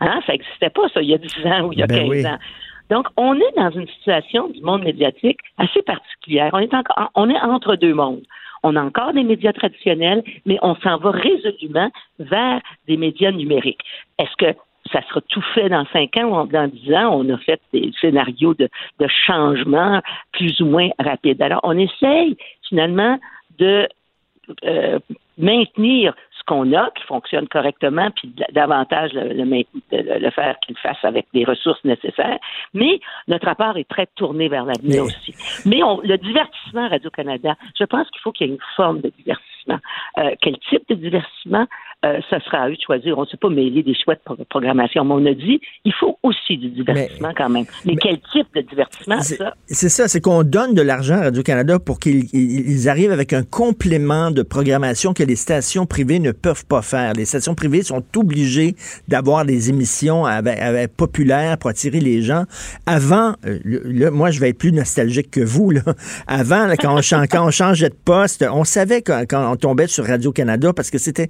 Hein, 0.00 0.20
ça 0.26 0.32
n'existait 0.34 0.70
pas, 0.70 0.88
ça, 0.92 1.00
il 1.02 1.08
y 1.08 1.14
a 1.14 1.18
10 1.18 1.46
ans 1.46 1.62
ou 1.66 1.72
il 1.72 1.78
y 1.78 1.82
a 1.82 1.86
Ben 1.86 2.00
15 2.00 2.08
oui. 2.10 2.26
ans. 2.26 2.38
Donc, 2.90 3.06
on 3.16 3.34
est 3.34 3.56
dans 3.56 3.70
une 3.70 3.88
situation 3.88 4.48
du 4.48 4.60
monde 4.60 4.84
médiatique 4.84 5.38
assez 5.58 5.82
particulière. 5.82 6.50
On 6.52 6.58
est 6.58 6.74
encore, 6.74 7.10
on 7.14 7.28
est 7.30 7.40
entre 7.40 7.76
deux 7.76 7.94
mondes. 7.94 8.22
On 8.68 8.74
a 8.74 8.82
encore 8.82 9.12
des 9.12 9.22
médias 9.22 9.52
traditionnels, 9.52 10.24
mais 10.44 10.58
on 10.60 10.74
s'en 10.82 10.96
va 10.98 11.12
résolument 11.12 11.88
vers 12.18 12.60
des 12.88 12.96
médias 12.96 13.30
numériques. 13.30 13.82
Est-ce 14.18 14.34
que 14.36 14.58
ça 14.92 15.02
sera 15.08 15.20
tout 15.28 15.44
fait 15.54 15.68
dans 15.68 15.86
cinq 15.92 16.16
ans 16.16 16.42
ou 16.42 16.46
dans 16.48 16.66
dix 16.68 16.92
ans? 16.92 17.16
On 17.16 17.32
a 17.32 17.38
fait 17.38 17.60
des 17.72 17.92
scénarios 18.00 18.54
de, 18.54 18.68
changement 19.24 20.02
plus 20.32 20.60
ou 20.60 20.66
moins 20.66 20.88
rapides. 20.98 21.40
Alors, 21.42 21.60
on 21.62 21.78
essaye 21.78 22.36
finalement 22.68 23.20
de 23.56 23.88
euh, 24.64 24.98
maintenir 25.38 26.16
qu'on 26.46 26.72
a, 26.72 26.90
qui 26.90 27.02
fonctionne 27.04 27.48
correctement, 27.48 28.08
puis 28.14 28.32
davantage 28.52 29.12
le, 29.12 29.32
le, 29.32 29.44
le- 29.44 30.18
le 30.18 30.30
faire 30.30 30.56
qu'il 30.60 30.76
fasse 30.78 31.02
avec 31.04 31.26
les 31.32 31.44
ressources 31.44 31.82
nécessaires. 31.84 32.38
Mais 32.74 33.00
notre 33.28 33.46
rapport 33.46 33.76
est 33.76 33.88
très 33.88 34.06
tourné 34.14 34.48
vers 34.48 34.64
l'avenir 34.64 35.04
aussi. 35.04 35.34
Mais 35.66 35.82
on- 35.82 36.00
le 36.00 36.16
divertissement 36.18 36.88
Radio-Canada, 36.88 37.54
je 37.78 37.84
pense 37.84 38.08
qu'il 38.10 38.20
faut 38.20 38.32
qu'il 38.32 38.46
y 38.46 38.50
ait 38.50 38.54
une 38.54 38.60
forme 38.76 39.00
de 39.00 39.12
divertissement. 39.18 39.78
Euh, 40.18 40.30
quel 40.40 40.56
type 40.70 40.88
de 40.88 40.94
divertissement? 40.94 41.66
Euh, 42.04 42.20
ça 42.28 42.38
sera 42.40 42.58
à 42.58 42.68
eux 42.68 42.72
de 42.76 42.80
choisir. 42.84 43.16
On 43.18 43.22
ne 43.22 43.26
s'est 43.26 43.38
pas 43.38 43.48
mêler 43.48 43.82
des 43.82 43.94
choix 43.94 44.14
de 44.14 44.20
pro- 44.22 44.36
programmation, 44.50 45.02
mais 45.04 45.14
on 45.14 45.26
a 45.26 45.32
dit 45.34 45.58
il 45.84 45.92
faut 45.98 46.18
aussi 46.22 46.58
du 46.58 46.68
divertissement 46.68 47.30
quand 47.34 47.48
même. 47.48 47.64
Mais, 47.86 47.96
quel 47.96 48.18
type 48.32 48.46
de 48.54 48.60
divertissement, 48.60 49.20
C'est 49.22 49.36
ça? 49.36 49.54
c'est 49.66 49.88
ça, 49.88 50.06
c'est 50.06 50.20
qu'on 50.20 50.42
donne 50.42 50.74
de 50.74 50.82
l'argent 50.82 51.14
à 51.14 51.22
Radio-Canada 51.22 51.78
pour 51.78 51.98
qu'ils 51.98 52.26
ils- 52.34 52.70
ils 52.70 52.88
arrivent 52.90 53.12
avec 53.12 53.32
un 53.32 53.42
complément 53.42 54.30
de 54.30 54.42
programmation 54.42 55.14
que 55.14 55.22
les 55.22 55.36
stations 55.36 55.86
privées 55.86 56.18
ne 56.18 56.32
peuvent 56.32 56.66
pas 56.66 56.82
faire. 56.82 57.14
Les 57.14 57.24
stations 57.24 57.54
privées 57.54 57.82
sont 57.82 58.04
obligées 58.14 58.76
d'avoir 59.08 59.46
des 59.46 59.70
émissions 59.70 60.26
avec- 60.26 60.60
avec- 60.60 60.94
populaires 60.96 61.56
pour 61.56 61.70
attirer 61.70 62.00
les 62.00 62.20
gens. 62.20 62.44
Avant, 62.84 63.30
euh, 63.46 63.58
le- 63.64 63.82
le- 63.84 64.10
moi 64.10 64.30
je 64.30 64.38
vais 64.38 64.50
être 64.50 64.58
plus 64.58 64.70
nostalgique 64.72 65.30
que 65.30 65.40
vous, 65.40 65.70
là. 65.70 65.80
avant, 66.26 66.66
là, 66.66 66.76
quand, 66.76 66.94
on, 66.94 67.00
chan- 67.00 67.24
quand 67.28 67.44
on 67.46 67.50
changeait 67.50 67.88
de 67.88 67.94
poste, 68.04 68.44
on 68.52 68.64
savait 68.64 69.00
quand, 69.00 69.24
quand 69.28 69.50
on 69.50 69.56
tombait 69.56 69.86
sur 69.86 70.04
Radio-Canada 70.04 70.72
parce 70.74 70.90
que 70.90 70.98
c'était 70.98 71.28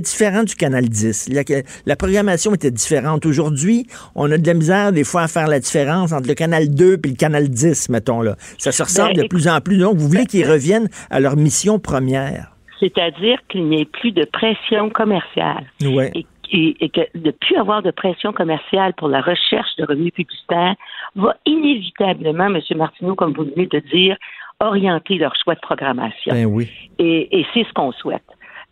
c'était 0.00 0.24
différent 0.24 0.44
du 0.44 0.54
Canal 0.54 0.88
10. 0.88 1.30
La, 1.32 1.42
la 1.86 1.96
programmation 1.96 2.54
était 2.54 2.70
différente. 2.70 3.26
Aujourd'hui, 3.26 3.86
on 4.14 4.30
a 4.30 4.38
de 4.38 4.46
la 4.46 4.54
misère 4.54 4.92
des 4.92 5.04
fois 5.04 5.22
à 5.22 5.28
faire 5.28 5.48
la 5.48 5.60
différence 5.60 6.12
entre 6.12 6.28
le 6.28 6.34
Canal 6.34 6.74
2 6.74 6.94
et 6.94 7.08
le 7.08 7.16
Canal 7.16 7.48
10, 7.48 7.88
mettons 7.90 8.22
là. 8.22 8.36
Ça 8.58 8.72
se 8.72 8.82
ressemble 8.82 9.14
Ben, 9.14 9.22
de 9.22 9.28
plus 9.28 9.48
en 9.48 9.60
plus. 9.60 9.78
Donc, 9.78 9.96
vous 9.96 10.08
voulez 10.08 10.26
qu'ils 10.26 10.48
reviennent 10.48 10.88
à 11.10 11.20
leur 11.20 11.36
mission 11.36 11.78
première. 11.78 12.52
C'est-à-dire 12.78 13.38
qu'il 13.48 13.66
n'y 13.66 13.82
ait 13.82 13.86
plus 13.86 14.12
de 14.12 14.24
pression 14.24 14.90
commerciale. 14.90 15.66
Ouais. 15.82 16.12
Et, 16.52 16.88
que 16.88 17.02
de 17.16 17.30
plus 17.30 17.56
avoir 17.56 17.80
de 17.80 17.92
pression 17.92 18.32
commerciale 18.32 18.92
pour 18.94 19.06
la 19.06 19.20
recherche 19.20 19.76
de 19.78 19.84
revenus 19.84 20.12
publicitaires 20.12 20.74
va 21.14 21.36
inévitablement, 21.46 22.46
M. 22.46 22.60
Martineau, 22.76 23.14
comme 23.14 23.34
vous 23.34 23.44
venez 23.44 23.66
de 23.66 23.78
dire, 23.92 24.16
orienter 24.58 25.16
leur 25.18 25.32
choix 25.36 25.54
de 25.54 25.60
programmation. 25.60 26.32
Ben 26.32 26.46
oui. 26.46 26.68
Et, 26.98 27.38
et 27.38 27.46
c'est 27.54 27.62
ce 27.62 27.72
qu'on 27.72 27.92
souhaite. 27.92 28.24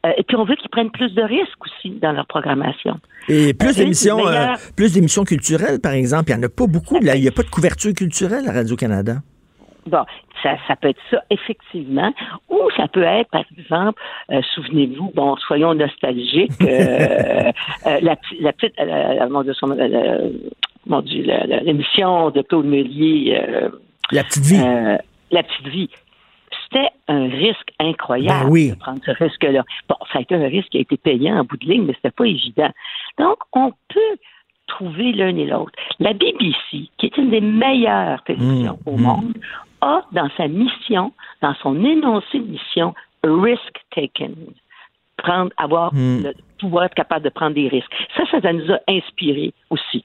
Euh, 0.09 0.13
et 0.17 0.23
puis 0.23 0.37
on 0.37 0.45
veut 0.45 0.57
qu'ils 0.57 0.71
prennent 0.71 0.91
plus 0.91 1.13
de 1.15 1.23
risques 1.23 1.65
aussi 1.65 1.91
dans 2.01 2.13
leur 2.13 2.27
programmation. 2.27 2.99
Et 3.29 3.53
plus 3.55 3.71
Euh, 3.71 3.83
d'émissions, 3.83 4.27
euh, 4.27 4.47
plus 4.77 4.93
d'émissions 4.95 5.25
culturelles, 5.25 5.81
par 5.81 5.93
exemple. 5.93 6.31
Il 6.31 6.37
n'y 6.37 6.41
en 6.41 6.47
a 6.47 6.49
pas 6.49 6.67
beaucoup. 6.67 6.99
Là. 7.01 7.15
Il 7.17 7.23
n'y 7.23 7.29
a 7.29 7.33
pas 7.33 7.43
de 7.43 7.51
couverture 7.51 7.93
culturelle 7.93 8.49
à 8.49 8.53
Radio-Canada. 8.53 9.17
Bon, 9.87 10.05
ça, 10.43 10.57
ça 10.67 10.77
peut 10.77 10.89
être 10.89 11.01
ça, 11.11 11.23
effectivement. 11.31 12.13
Ou 12.51 12.59
ça 12.77 12.89
peut 12.89 13.03
être, 13.03 13.31
par 13.31 13.45
exemple, 13.57 14.01
euh, 14.31 14.41
souvenez-vous, 14.55 15.13
bon, 15.15 15.37
soyons 15.37 15.75
nostalgiques, 15.75 16.53
euh, 16.61 16.67
euh, 17.87 17.99
la, 18.03 18.17
petite- 18.17 18.41
la 18.41 18.53
petite, 18.53 18.75
la- 18.79 19.29
mon 20.87 21.01
Dieu, 21.03 21.23
l'émission 21.63 22.31
de 22.31 22.43
Claude 22.43 22.67
Meunier, 22.67 23.39
La 24.13 24.25
petite 24.25 24.45
vie. 24.45 24.61
La 25.31 25.43
petite 25.43 25.69
vie. 25.69 25.91
C'était 26.71 26.91
un 27.09 27.29
risque 27.29 27.71
incroyable 27.79 28.45
Ben 28.47 28.51
oui. 28.51 28.71
de 28.71 28.75
prendre 28.77 29.01
ce 29.05 29.11
risque-là. 29.13 29.65
Bon, 29.89 29.97
ça 30.13 30.19
a 30.19 30.23
été 30.23 30.35
un 30.35 30.49
risque 30.49 30.69
qui 30.69 30.79
a 30.79 30.81
été 30.81 30.97
payant 30.97 31.39
en 31.39 31.45
bout 31.45 31.57
de 31.57 31.67
ligne, 31.67 31.85
mais 31.85 31.95
c'était 31.95 32.11
pas 32.11 32.27
évident. 32.27 32.71
Donc, 33.19 33.39
on 33.55 33.73
peut 33.89 34.17
trouver 34.67 35.13
l'un 35.13 35.35
et 35.37 35.47
l'autre. 35.47 35.73
La 35.99 36.13
BBC, 36.13 36.91
qui 36.99 37.07
est 37.07 37.17
une 37.17 37.31
des 37.31 37.41
meilleures 37.41 38.23
télévisions 38.25 38.79
Mmh, 38.87 38.91
au 38.91 38.97
monde, 38.99 39.33
a 39.81 40.03
dans 40.13 40.29
sa 40.37 40.47
mission, 40.49 41.13
dans 41.41 41.55
son 41.63 41.83
énoncé 41.85 42.39
de 42.39 42.45
mission, 42.51 42.95
risk 43.25 43.73
taken. 43.95 44.35
Prendre, 45.17 45.51
avoir 45.57 45.93
Mm. 45.95 46.23
le 46.25 46.35
pouvoir 46.59 46.85
être 46.85 46.95
capable 46.95 47.25
de 47.25 47.31
prendre 47.31 47.55
des 47.55 47.69
risques. 47.69 47.91
Ça, 48.17 48.25
ça, 48.31 48.53
nous 48.53 48.71
a 48.73 48.79
inspiré 48.89 49.53
aussi. 49.71 50.05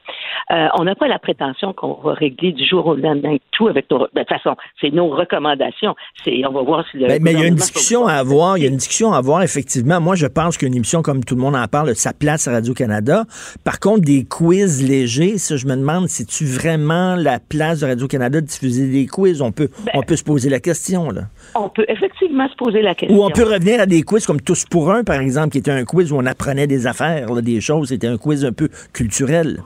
Euh, 0.52 0.68
on 0.78 0.84
n'a 0.84 0.96
pas 0.96 1.08
la 1.08 1.20
prétention 1.20 1.74
qu'on 1.74 1.94
va 2.02 2.14
régler 2.14 2.52
du 2.52 2.66
jour 2.66 2.86
au 2.86 2.96
lendemain 2.96 3.38
tout 3.52 3.68
avec 3.68 3.90
nos. 3.90 4.00
De 4.00 4.08
toute 4.16 4.30
façon, 4.30 4.56
c'est 4.80 4.92
nos 4.92 5.10
recommandations. 5.10 5.96
C'est, 6.24 6.46
on 6.46 6.52
va 6.52 6.62
voir 6.62 6.86
si 6.90 6.98
le. 6.98 7.08
Ben, 7.08 7.22
mais 7.22 7.34
il 7.34 7.40
y 7.40 7.44
a 7.44 7.48
une 7.48 7.56
discussion 7.56 8.06
à 8.08 8.14
avoir. 8.14 8.58
Il 8.58 8.64
y 8.64 8.68
a 8.68 8.70
une 8.70 8.78
discussion 8.78 9.14
à 9.14 9.18
avoir, 9.18 9.42
effectivement. 9.42 10.00
Moi, 10.00 10.16
je 10.16 10.28
pense 10.28 10.58
qu'une 10.58 10.76
émission, 10.76 11.02
comme 11.02 11.24
tout 11.24 11.36
le 11.36 11.42
monde 11.42 11.56
en 11.56 11.68
parle, 11.68 11.90
a 11.90 11.96
sa 11.96 12.14
place 12.14 12.48
à 12.48 12.52
Radio-Canada. 12.52 13.24
Par 13.64 13.80
contre, 13.80 14.02
des 14.02 14.26
quiz 14.26 14.88
légers, 14.88 15.38
ça, 15.38 15.56
je 15.58 15.66
me 15.66 15.76
demande, 15.76 16.08
c'est-tu 16.08 16.46
vraiment 16.46 17.16
la 17.16 17.40
place 17.40 17.80
de 17.82 17.88
Radio-Canada 17.88 18.42
de 18.42 18.46
diffuser 18.46 18.88
des 18.88 19.06
quiz? 19.08 19.42
On 19.42 19.52
peut, 19.52 19.70
Ben, 19.86 19.92
on 19.96 20.02
peut 20.02 20.16
se 20.16 20.24
poser 20.24 20.50
la 20.50 20.60
question, 20.60 21.10
là. 21.10 21.24
On 21.56 21.70
peut 21.70 21.86
effectivement 21.88 22.48
se 22.50 22.56
poser 22.56 22.82
la 22.82 22.96
question. 22.96 23.18
Ou 23.18 23.24
on 23.24 23.30
peut 23.30 23.44
revenir 23.44 23.80
à 23.80 23.86
des 23.86 24.04
quiz 24.04 24.26
comme 24.26 24.42
Tous 24.42 24.66
pour 24.66 24.92
un, 24.92 25.04
par 25.04 25.20
exemple, 25.20 25.50
qui 25.50 25.60
était 25.60 25.72
un 25.72 25.86
quiz 25.86 26.12
où 26.12 26.18
on 26.18 26.26
apprenait 26.44 26.68
des 26.68 26.88
affaires, 26.88 27.34
là, 27.34 27.42
des 27.42 27.62
choses. 27.62 27.90
C'était 27.90 28.08
un 28.08 28.18
quiz 28.18 28.46
un 28.46 28.52
peu 28.52 28.70
culturel. 28.94 29.60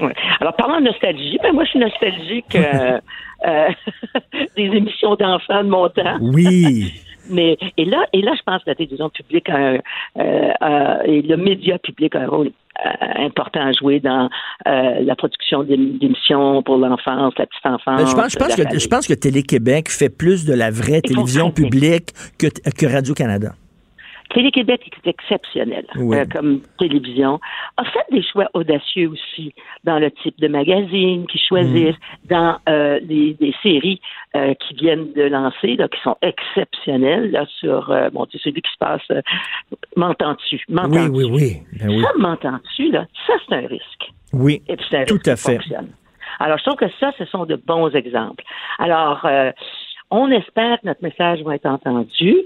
Ouais. 0.00 0.14
Alors, 0.40 0.54
parlant 0.56 0.78
de 0.80 0.86
nostalgie, 0.86 1.38
ben 1.42 1.52
moi, 1.52 1.64
je 1.64 1.70
suis 1.70 1.78
nostalgique 1.78 2.54
euh, 2.54 2.98
euh, 3.46 3.68
des 4.56 4.64
émissions 4.64 5.14
d'enfants 5.16 5.64
de 5.64 5.68
mon 5.68 5.88
temps. 5.88 6.18
Oui. 6.20 6.92
Mais 7.32 7.56
et 7.76 7.84
là, 7.84 8.04
et 8.12 8.22
là, 8.22 8.32
je 8.36 8.42
pense 8.44 8.64
que 8.64 8.70
la 8.70 8.74
télévision 8.74 9.08
publique 9.08 9.48
a 9.50 9.56
un, 9.56 9.78
euh, 10.18 11.02
et 11.04 11.22
le 11.22 11.36
média 11.36 11.78
public 11.78 12.16
a 12.16 12.22
un 12.22 12.26
rôle 12.26 12.50
important 13.04 13.60
à 13.60 13.72
jouer 13.72 14.00
dans 14.00 14.28
la 14.64 15.14
production 15.14 15.62
d'ém- 15.62 15.98
d'émissions 15.98 16.62
pour 16.62 16.78
l'enfance, 16.78 17.34
la 17.38 17.46
petite 17.46 17.66
enfance. 17.66 18.00
Ben, 18.00 18.06
je, 18.06 18.16
pense, 18.16 18.32
je, 18.32 18.38
pense 18.38 18.48
la 18.48 18.56
que, 18.56 18.62
famille. 18.62 18.80
je 18.80 18.88
pense 18.88 19.06
que 19.06 19.14
Télé-Québec 19.14 19.90
fait 19.90 20.08
plus 20.08 20.44
de 20.44 20.54
la 20.54 20.70
vraie 20.70 21.02
télévision 21.02 21.50
publique 21.52 22.08
que, 22.38 22.46
que 22.48 22.86
Radio-Canada. 22.86 23.52
Télé-Québec 24.34 24.80
est 25.04 25.08
exceptionnel 25.10 25.84
Oui. 25.96 26.16
euh, 26.16 26.24
comme 26.32 26.60
télévision. 26.78 27.40
A 27.76 27.84
fait 27.84 28.04
des 28.10 28.22
choix 28.22 28.48
audacieux 28.54 29.08
aussi 29.10 29.52
dans 29.84 29.98
le 29.98 30.10
type 30.10 30.38
de 30.40 30.48
magazine 30.48 31.26
qu'ils 31.26 31.40
choisissent, 31.40 31.96
Mm. 31.96 32.28
dans 32.28 32.56
euh, 32.68 33.00
les, 33.02 33.34
des 33.34 33.54
séries 33.62 34.00
euh, 34.36 34.54
qui 34.54 34.74
viennent 34.74 35.12
de 35.14 35.22
lancer, 35.22 35.76
là, 35.76 35.88
qui 35.88 36.00
sont 36.02 36.16
exceptionnelles 36.22 37.30
là, 37.32 37.44
sur 37.58 37.90
euh, 37.90 38.10
bon, 38.10 38.26
c'est 38.30 38.40
celui 38.40 38.62
qui 38.62 38.70
se 38.72 38.78
passe. 38.78 39.02
euh, 39.10 39.20
m'entends-tu? 39.96 40.56
Oui, 40.68 40.74
M'entends-tu? 40.74 41.10
oui, 41.10 41.24
oui. 41.30 41.52
Ben 41.80 41.88
oui. 41.88 42.02
Ça, 42.02 42.08
m'entends-tu? 42.18 42.90
Là, 42.90 43.06
ça, 43.26 43.34
c'est 43.48 43.54
un 43.54 43.66
risque. 43.66 44.10
Oui, 44.32 44.62
Et 44.68 44.76
puis, 44.76 44.96
un 44.96 45.04
tout 45.04 45.14
risque 45.14 45.28
à 45.28 45.36
fait. 45.36 45.54
fonctionne. 45.56 45.88
Alors, 46.38 46.58
je 46.58 46.64
trouve 46.64 46.76
que 46.76 46.88
ça, 47.00 47.12
ce 47.18 47.24
sont 47.26 47.44
de 47.44 47.56
bons 47.56 47.90
exemples. 47.90 48.44
Alors, 48.78 49.20
euh, 49.24 49.50
on 50.10 50.30
espère 50.30 50.80
que 50.80 50.86
notre 50.86 51.02
message 51.02 51.40
va 51.42 51.54
être 51.54 51.66
entendu, 51.66 52.36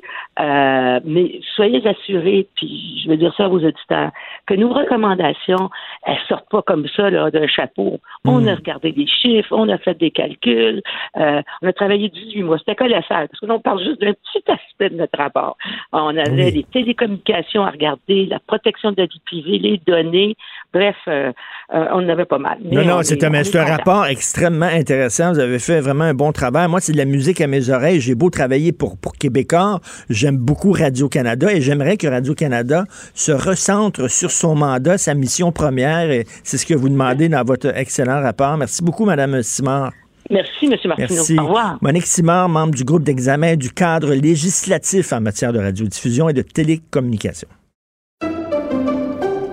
euh, 0.40 1.00
mais 1.04 1.40
soyez 1.54 1.86
assurés, 1.86 2.46
puis 2.56 3.00
je 3.04 3.08
veux 3.08 3.16
dire 3.16 3.32
ça 3.36 3.44
à 3.46 3.48
vos 3.48 3.58
auditeurs, 3.58 4.10
que 4.46 4.54
nos 4.54 4.72
recommandations, 4.72 5.70
elles 6.06 6.18
sortent 6.28 6.48
pas 6.50 6.62
comme 6.62 6.86
ça 6.94 7.08
là, 7.10 7.30
d'un 7.30 7.46
chapeau. 7.46 8.00
On 8.24 8.40
Mm. 8.40 8.48
a 8.48 8.54
regardé 8.56 8.92
des 8.92 9.06
chiffres, 9.06 9.48
on 9.56 9.68
a 9.68 9.78
fait 9.78 9.94
des 9.98 10.10
calculs, 10.10 10.82
euh, 11.16 11.40
on 11.62 11.68
a 11.68 11.72
travaillé 11.72 12.08
18 12.08 12.42
mois. 12.42 12.58
C'était 12.58 12.74
colossal, 12.74 13.28
parce 13.28 13.40
que 13.40 13.46
là, 13.46 13.54
on 13.54 13.60
parle 13.60 13.82
juste 13.82 14.00
d'un 14.00 14.12
petit 14.12 14.42
aspect 14.50 14.90
de 14.90 14.96
notre 14.96 15.18
rapport. 15.18 15.56
On 15.92 16.16
avait 16.16 16.30
Oui. 16.46 16.52
les 16.52 16.64
télécommunications 16.64 17.64
à 17.64 17.70
regarder, 17.70 18.26
la 18.26 18.38
protection 18.40 18.90
de 18.92 18.96
la 19.02 19.06
vie 19.06 19.20
privée, 19.26 19.58
les 19.58 19.80
données, 19.86 20.36
bref, 20.72 20.96
euh, 21.08 21.32
euh, 21.72 21.86
on 21.92 22.04
en 22.04 22.08
avait 22.08 22.24
pas 22.24 22.38
mal. 22.38 22.58
Mais 22.62 22.76
Non, 22.76 22.82
on 22.82 22.86
non, 22.96 23.00
est- 23.00 23.04
c'est 23.04 23.24
un, 23.24 23.32
un 23.34 23.64
rapport 23.64 24.06
extrêmement 24.06 24.66
intéressant. 24.66 25.32
Vous 25.32 25.38
avez 25.38 25.58
fait 25.58 25.80
vraiment 25.80 26.04
un 26.04 26.14
bon 26.14 26.32
travail. 26.32 26.68
Moi, 26.68 26.80
c'est 26.80 26.92
de 26.92 26.98
la 26.98 27.04
musique 27.04 27.40
à 27.40 27.46
mes 27.54 27.70
oreilles. 27.70 28.00
J'ai 28.00 28.14
beau 28.14 28.30
travailler 28.30 28.72
pour, 28.72 28.96
pour 28.96 29.14
Québécois. 29.14 29.80
J'aime 30.10 30.36
beaucoup 30.36 30.72
Radio-Canada 30.72 31.52
et 31.52 31.60
j'aimerais 31.60 31.96
que 31.96 32.06
Radio-Canada 32.06 32.84
se 33.14 33.32
recentre 33.32 34.10
sur 34.10 34.30
son 34.30 34.54
mandat, 34.54 34.98
sa 34.98 35.14
mission 35.14 35.52
première. 35.52 36.10
Et 36.10 36.26
c'est 36.42 36.58
ce 36.58 36.66
que 36.66 36.74
vous 36.74 36.88
demandez 36.88 37.28
dans 37.28 37.44
votre 37.44 37.76
excellent 37.76 38.20
rapport. 38.20 38.56
Merci 38.56 38.82
beaucoup, 38.82 39.04
Madame 39.04 39.42
Simard. 39.42 39.92
Merci, 40.30 40.66
M. 40.66 40.76
Martineau. 40.86 41.08
Merci. 41.10 41.38
Au 41.38 41.44
revoir. 41.44 41.78
Monique 41.82 42.06
Simard, 42.06 42.48
membre 42.48 42.74
du 42.74 42.84
groupe 42.84 43.04
d'examen 43.04 43.56
du 43.56 43.70
cadre 43.70 44.14
législatif 44.14 45.12
en 45.12 45.20
matière 45.20 45.52
de 45.52 45.58
radiodiffusion 45.58 46.28
et 46.28 46.32
de 46.32 46.42
télécommunication. 46.42 47.48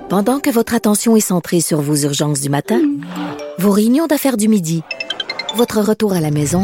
Pendant 0.10 0.40
que 0.40 0.50
votre 0.50 0.74
attention 0.74 1.16
est 1.16 1.22
centrée 1.22 1.62
sur 1.62 1.82
vos 1.82 1.96
urgences 1.96 2.42
du 2.42 2.50
matin, 2.50 2.82
vos 3.60 3.72
réunions 3.72 4.08
d'affaires 4.08 4.38
du 4.38 4.48
midi, 4.48 4.84
votre 5.56 5.80
retour 5.80 6.14
à 6.14 6.20
la 6.20 6.32
maison 6.32 6.64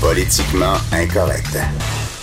Politiquement 0.00 0.74
incorrect. 0.92 1.56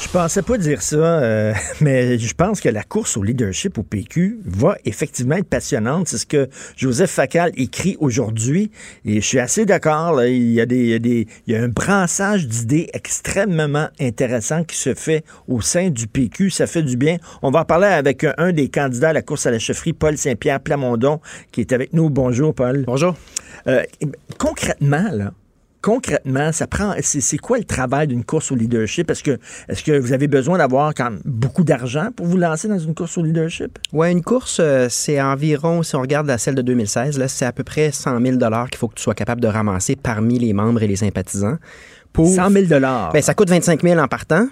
Je 0.01 0.07
pensais 0.09 0.41
pas 0.41 0.57
dire 0.57 0.81
ça, 0.81 0.95
euh, 0.97 1.53
mais 1.81 2.17
je 2.17 2.33
pense 2.33 2.59
que 2.61 2.69
la 2.69 2.83
course 2.83 3.17
au 3.17 3.23
leadership 3.23 3.77
au 3.77 3.83
PQ 3.83 4.39
va 4.45 4.77
effectivement 4.85 5.35
être 5.35 5.47
passionnante. 5.49 6.07
C'est 6.07 6.17
ce 6.17 6.25
que 6.25 6.49
Joseph 6.75 7.11
Facal 7.11 7.51
écrit 7.55 7.97
aujourd'hui. 7.99 8.71
Et 9.05 9.21
je 9.21 9.25
suis 9.25 9.39
assez 9.39 9.65
d'accord. 9.65 10.13
là. 10.13 10.27
Il 10.27 10.51
y 10.51 10.61
a 10.61 10.65
des, 10.65 10.77
il 10.79 10.87
y 10.89 10.93
a 10.93 10.99
des- 10.99 11.27
il 11.45 11.53
y 11.53 11.55
a 11.57 11.61
un 11.63 11.67
brassage 11.67 12.47
d'idées 12.47 12.89
extrêmement 12.93 13.89
intéressant 13.99 14.63
qui 14.63 14.77
se 14.77 14.93
fait 14.93 15.23
au 15.47 15.61
sein 15.61 15.89
du 15.89 16.07
PQ. 16.07 16.49
Ça 16.49 16.67
fait 16.67 16.83
du 16.83 16.97
bien. 16.97 17.17
On 17.41 17.51
va 17.51 17.61
en 17.61 17.65
parler 17.65 17.87
avec 17.87 18.23
un, 18.23 18.33
un 18.37 18.51
des 18.53 18.69
candidats 18.69 19.09
à 19.09 19.13
la 19.13 19.21
course 19.21 19.45
à 19.45 19.51
la 19.51 19.59
chefferie, 19.59 19.93
Paul 19.93 20.17
Saint-Pierre 20.17 20.59
Plamondon, 20.61 21.19
qui 21.51 21.61
est 21.61 21.73
avec 21.73 21.93
nous. 21.93 22.09
Bonjour, 22.09 22.53
Paul. 22.55 22.83
Bonjour. 22.87 23.15
Euh, 23.67 23.83
concrètement, 24.37 25.05
là, 25.11 25.31
concrètement, 25.87 26.51
ça 26.51 26.67
prend. 26.67 26.95
C'est 26.99 27.37
quoi 27.37 27.57
le 27.57 27.63
travail 27.63 28.07
d'une 28.07 28.25
course 28.25 28.51
au 28.51 28.55
leadership? 28.55 29.09
Est-ce 29.09 29.23
que, 29.23 29.39
est 29.69 29.83
que 29.85 29.97
vous 29.97 30.11
avez 30.11 30.27
besoin 30.27 30.57
d'avoir 30.57 30.93
quand 30.93 31.11
même 31.11 31.21
beaucoup 31.23 31.63
d'argent 31.63 32.09
pour 32.13 32.25
vous 32.25 32.35
lancer 32.35 32.67
dans 32.67 32.77
une 32.77 32.93
course 32.93 33.17
au 33.17 33.23
leadership? 33.23 33.79
Ouais, 33.93 34.11
une 34.11 34.21
course, 34.21 34.57
euh, 34.59 34.87
c'est 34.89 35.21
environ, 35.21 35.83
si 35.83 35.95
on 35.95 36.01
regarde 36.01 36.27
la 36.27 36.37
celle 36.37 36.55
de 36.55 36.61
2016, 36.61 37.17
là, 37.17 37.29
c'est 37.29 37.45
à 37.45 37.53
peu 37.53 37.63
près 37.63 37.93
100 37.93 38.19
000 38.19 38.37
qu'il 38.37 38.77
faut 38.77 38.89
que 38.89 38.95
tu 38.95 39.03
sois 39.03 39.15
capable 39.15 39.39
de 39.39 39.47
ramasser 39.47 39.95
parmi 39.95 40.37
les 40.37 40.51
membres 40.51 40.83
et 40.83 40.87
les 40.87 40.97
sympathisants. 40.97 41.55
Pour... 42.11 42.27
100 42.27 42.49
000 42.49 42.65
Ben, 43.13 43.21
ça 43.21 43.33
coûte 43.33 43.49
25 43.49 43.81
000 43.81 43.97
en 43.97 44.09
partant. 44.09 44.45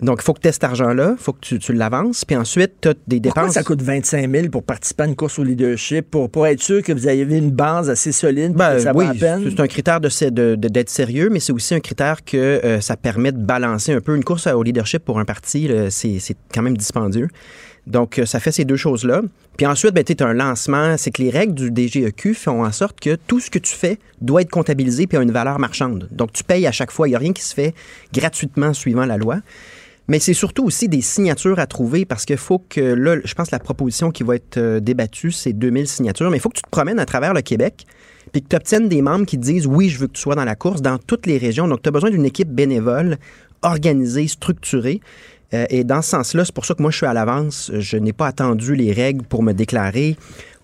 Donc, 0.00 0.18
il 0.20 0.24
faut 0.24 0.34
que 0.34 0.40
tu 0.40 0.48
aies 0.48 0.52
cet 0.52 0.64
argent-là, 0.64 1.14
il 1.18 1.22
faut 1.22 1.32
que 1.32 1.40
tu, 1.40 1.58
tu 1.58 1.72
l'avances. 1.72 2.24
Puis 2.26 2.36
ensuite, 2.36 2.72
tu 2.82 2.88
as 2.88 2.94
des 3.06 3.18
Pourquoi 3.20 3.42
dépenses. 3.44 3.54
ça 3.54 3.62
coûte 3.62 3.80
25 3.80 4.30
000 4.30 4.48
pour 4.50 4.62
participer 4.62 5.04
à 5.04 5.06
une 5.06 5.16
course 5.16 5.38
au 5.38 5.44
leadership, 5.44 6.10
pour, 6.10 6.28
pour 6.28 6.46
être 6.46 6.62
sûr 6.62 6.82
que 6.82 6.92
vous 6.92 7.06
avez 7.06 7.22
une 7.22 7.50
base 7.50 7.88
assez 7.88 8.12
solide, 8.12 8.52
Ben, 8.52 8.74
que 8.74 8.80
ça 8.80 8.92
oui, 8.94 9.06
c'est 9.18 9.60
un 9.60 9.66
critère 9.66 10.00
de, 10.02 10.08
de- 10.30 10.54
de- 10.54 10.68
d'être 10.68 10.90
sérieux, 10.90 11.30
mais 11.30 11.40
c'est 11.40 11.52
aussi 11.52 11.74
un 11.74 11.80
critère 11.80 12.24
que 12.24 12.36
euh, 12.36 12.80
ça 12.82 12.96
permet 12.98 13.32
de 13.32 13.38
balancer 13.38 13.92
un 13.92 14.00
peu. 14.02 14.14
Une 14.16 14.24
course 14.24 14.46
au 14.46 14.62
leadership 14.62 15.02
pour 15.04 15.18
un 15.18 15.24
parti, 15.24 15.70
c'est, 15.90 16.18
quand 16.52 16.62
même 16.62 16.76
dispendieux. 16.76 17.28
Donc, 17.86 18.18
euh, 18.18 18.26
ça 18.26 18.40
fait 18.40 18.50
ces 18.52 18.64
deux 18.64 18.76
choses-là. 18.76 19.22
Puis 19.56 19.64
ensuite, 19.64 19.94
ben, 19.94 20.02
tu 20.04 20.14
as 20.22 20.26
un 20.26 20.34
lancement. 20.34 20.96
C'est 20.98 21.10
que 21.12 21.22
les 21.22 21.30
règles 21.30 21.54
du 21.54 21.70
DGEQ 21.88 22.34
font 22.34 22.64
en 22.64 22.72
sorte 22.72 22.98
que 23.00 23.14
tout 23.14 23.38
ce 23.40 23.48
que 23.48 23.60
tu 23.60 23.74
fais 23.74 23.98
doit 24.20 24.42
être 24.42 24.50
comptabilisé 24.50 25.06
puis 25.06 25.16
a 25.16 25.22
une 25.22 25.30
valeur 25.30 25.58
marchande. 25.60 26.08
Donc, 26.10 26.32
tu 26.32 26.42
payes 26.44 26.66
à 26.66 26.72
chaque 26.72 26.90
fois. 26.90 27.06
Il 27.06 27.12
n'y 27.12 27.14
a 27.16 27.20
rien 27.20 27.32
qui 27.32 27.42
se 27.44 27.54
fait 27.54 27.72
gratuitement 28.12 28.74
suivant 28.74 29.06
la 29.06 29.16
loi. 29.16 29.36
Mais 30.08 30.18
c'est 30.20 30.34
surtout 30.34 30.64
aussi 30.64 30.88
des 30.88 31.00
signatures 31.00 31.58
à 31.58 31.66
trouver 31.66 32.04
parce 32.04 32.24
qu'il 32.24 32.36
faut 32.36 32.58
que, 32.58 32.80
là, 32.80 33.16
je 33.24 33.34
pense 33.34 33.48
que 33.48 33.54
la 33.54 33.60
proposition 33.60 34.10
qui 34.10 34.22
va 34.22 34.36
être 34.36 34.56
euh, 34.56 34.80
débattue, 34.80 35.32
c'est 35.32 35.52
2000 35.52 35.88
signatures, 35.88 36.30
mais 36.30 36.36
il 36.36 36.40
faut 36.40 36.48
que 36.48 36.56
tu 36.56 36.62
te 36.62 36.70
promènes 36.70 37.00
à 37.00 37.06
travers 37.06 37.34
le 37.34 37.42
Québec 37.42 37.86
puis 38.32 38.42
que 38.42 38.48
tu 38.48 38.56
obtiennes 38.56 38.88
des 38.88 39.02
membres 39.02 39.26
qui 39.26 39.38
disent 39.38 39.66
oui, 39.66 39.88
je 39.88 39.98
veux 39.98 40.06
que 40.06 40.12
tu 40.12 40.20
sois 40.20 40.34
dans 40.34 40.44
la 40.44 40.54
course 40.54 40.82
dans 40.82 40.98
toutes 40.98 41.26
les 41.26 41.38
régions. 41.38 41.68
Donc, 41.68 41.82
tu 41.82 41.88
as 41.88 41.92
besoin 41.92 42.10
d'une 42.10 42.24
équipe 42.24 42.48
bénévole, 42.48 43.18
organisée, 43.62 44.28
structurée. 44.28 45.00
Euh, 45.54 45.66
et 45.70 45.84
dans 45.84 46.02
ce 46.02 46.10
sens-là, 46.10 46.44
c'est 46.44 46.54
pour 46.54 46.66
ça 46.66 46.74
que 46.74 46.82
moi, 46.82 46.90
je 46.90 46.96
suis 46.96 47.06
à 47.06 47.12
l'avance. 47.12 47.70
Je 47.72 47.96
n'ai 47.96 48.12
pas 48.12 48.26
attendu 48.26 48.74
les 48.74 48.92
règles 48.92 49.24
pour 49.24 49.42
me 49.42 49.52
déclarer. 49.52 50.16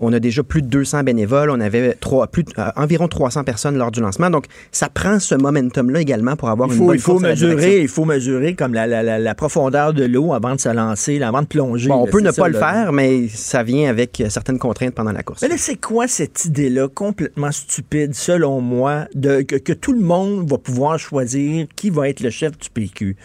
On 0.02 0.12
a 0.12 0.18
déjà 0.20 0.42
plus 0.42 0.62
de 0.62 0.66
200 0.66 1.04
bénévoles. 1.04 1.48
On 1.50 1.60
avait 1.60 1.94
trois, 1.94 2.26
plus, 2.26 2.42
de- 2.42 2.50
euh, 2.58 2.70
environ 2.76 3.08
300 3.08 3.44
personnes 3.44 3.76
lors 3.78 3.90
du 3.92 4.00
lancement. 4.00 4.30
Donc, 4.30 4.46
ça 4.72 4.88
prend 4.88 5.18
ce 5.20 5.34
momentum-là 5.36 6.00
également 6.00 6.36
pour 6.36 6.48
avoir 6.50 6.68
Il 6.68 6.72
une 6.72 6.78
faut, 6.78 6.86
bonne 6.86 6.96
il 6.96 7.00
faut 7.00 7.18
mesurer, 7.20 7.80
il 7.82 7.88
faut 7.88 8.04
mesurer 8.04 8.54
comme 8.54 8.74
la, 8.74 8.86
la- 8.86 9.02
la- 9.02 9.18
la 9.18 9.34
profondeur 9.34 9.94
de 9.94 10.04
l'eau 10.04 10.32
avant 10.34 10.54
de 10.56 10.60
se 10.60 10.68
lancer, 10.68 11.22
avant 11.22 11.42
de 11.42 11.46
plonger. 11.46 11.88
Bon, 11.88 12.02
on 12.02 12.04
là, 12.06 12.10
peut 12.10 12.20
ne 12.20 12.32
ça, 12.32 12.42
pas 12.42 12.48
le 12.48 12.58
faire, 12.58 12.92
mais 12.92 13.28
ça 13.28 13.62
vient 13.62 13.88
avec 13.88 14.20
euh, 14.20 14.28
certaines 14.28 14.58
contraintes 14.58 14.94
pendant 14.94 15.12
la 15.12 15.22
course. 15.22 15.40
Mais 15.42 15.48
là, 15.48 15.56
c'est 15.56 15.76
quoi 15.80 16.08
cette 16.08 16.44
idée-là 16.44 16.88
complètement 16.88 17.52
stupide, 17.52 18.14
selon 18.14 18.60
moi, 18.60 19.06
de, 19.14 19.42
que, 19.42 19.56
que 19.56 19.72
tout 19.72 19.92
le 19.92 20.00
monde 20.00 20.50
va 20.50 20.58
pouvoir 20.58 20.98
choisir 20.98 21.66
qui 21.76 21.90
va 21.90 22.08
être 22.08 22.20
le 22.20 22.30
chef 22.30 22.58
du 22.58 22.68
PQ? 22.70 23.16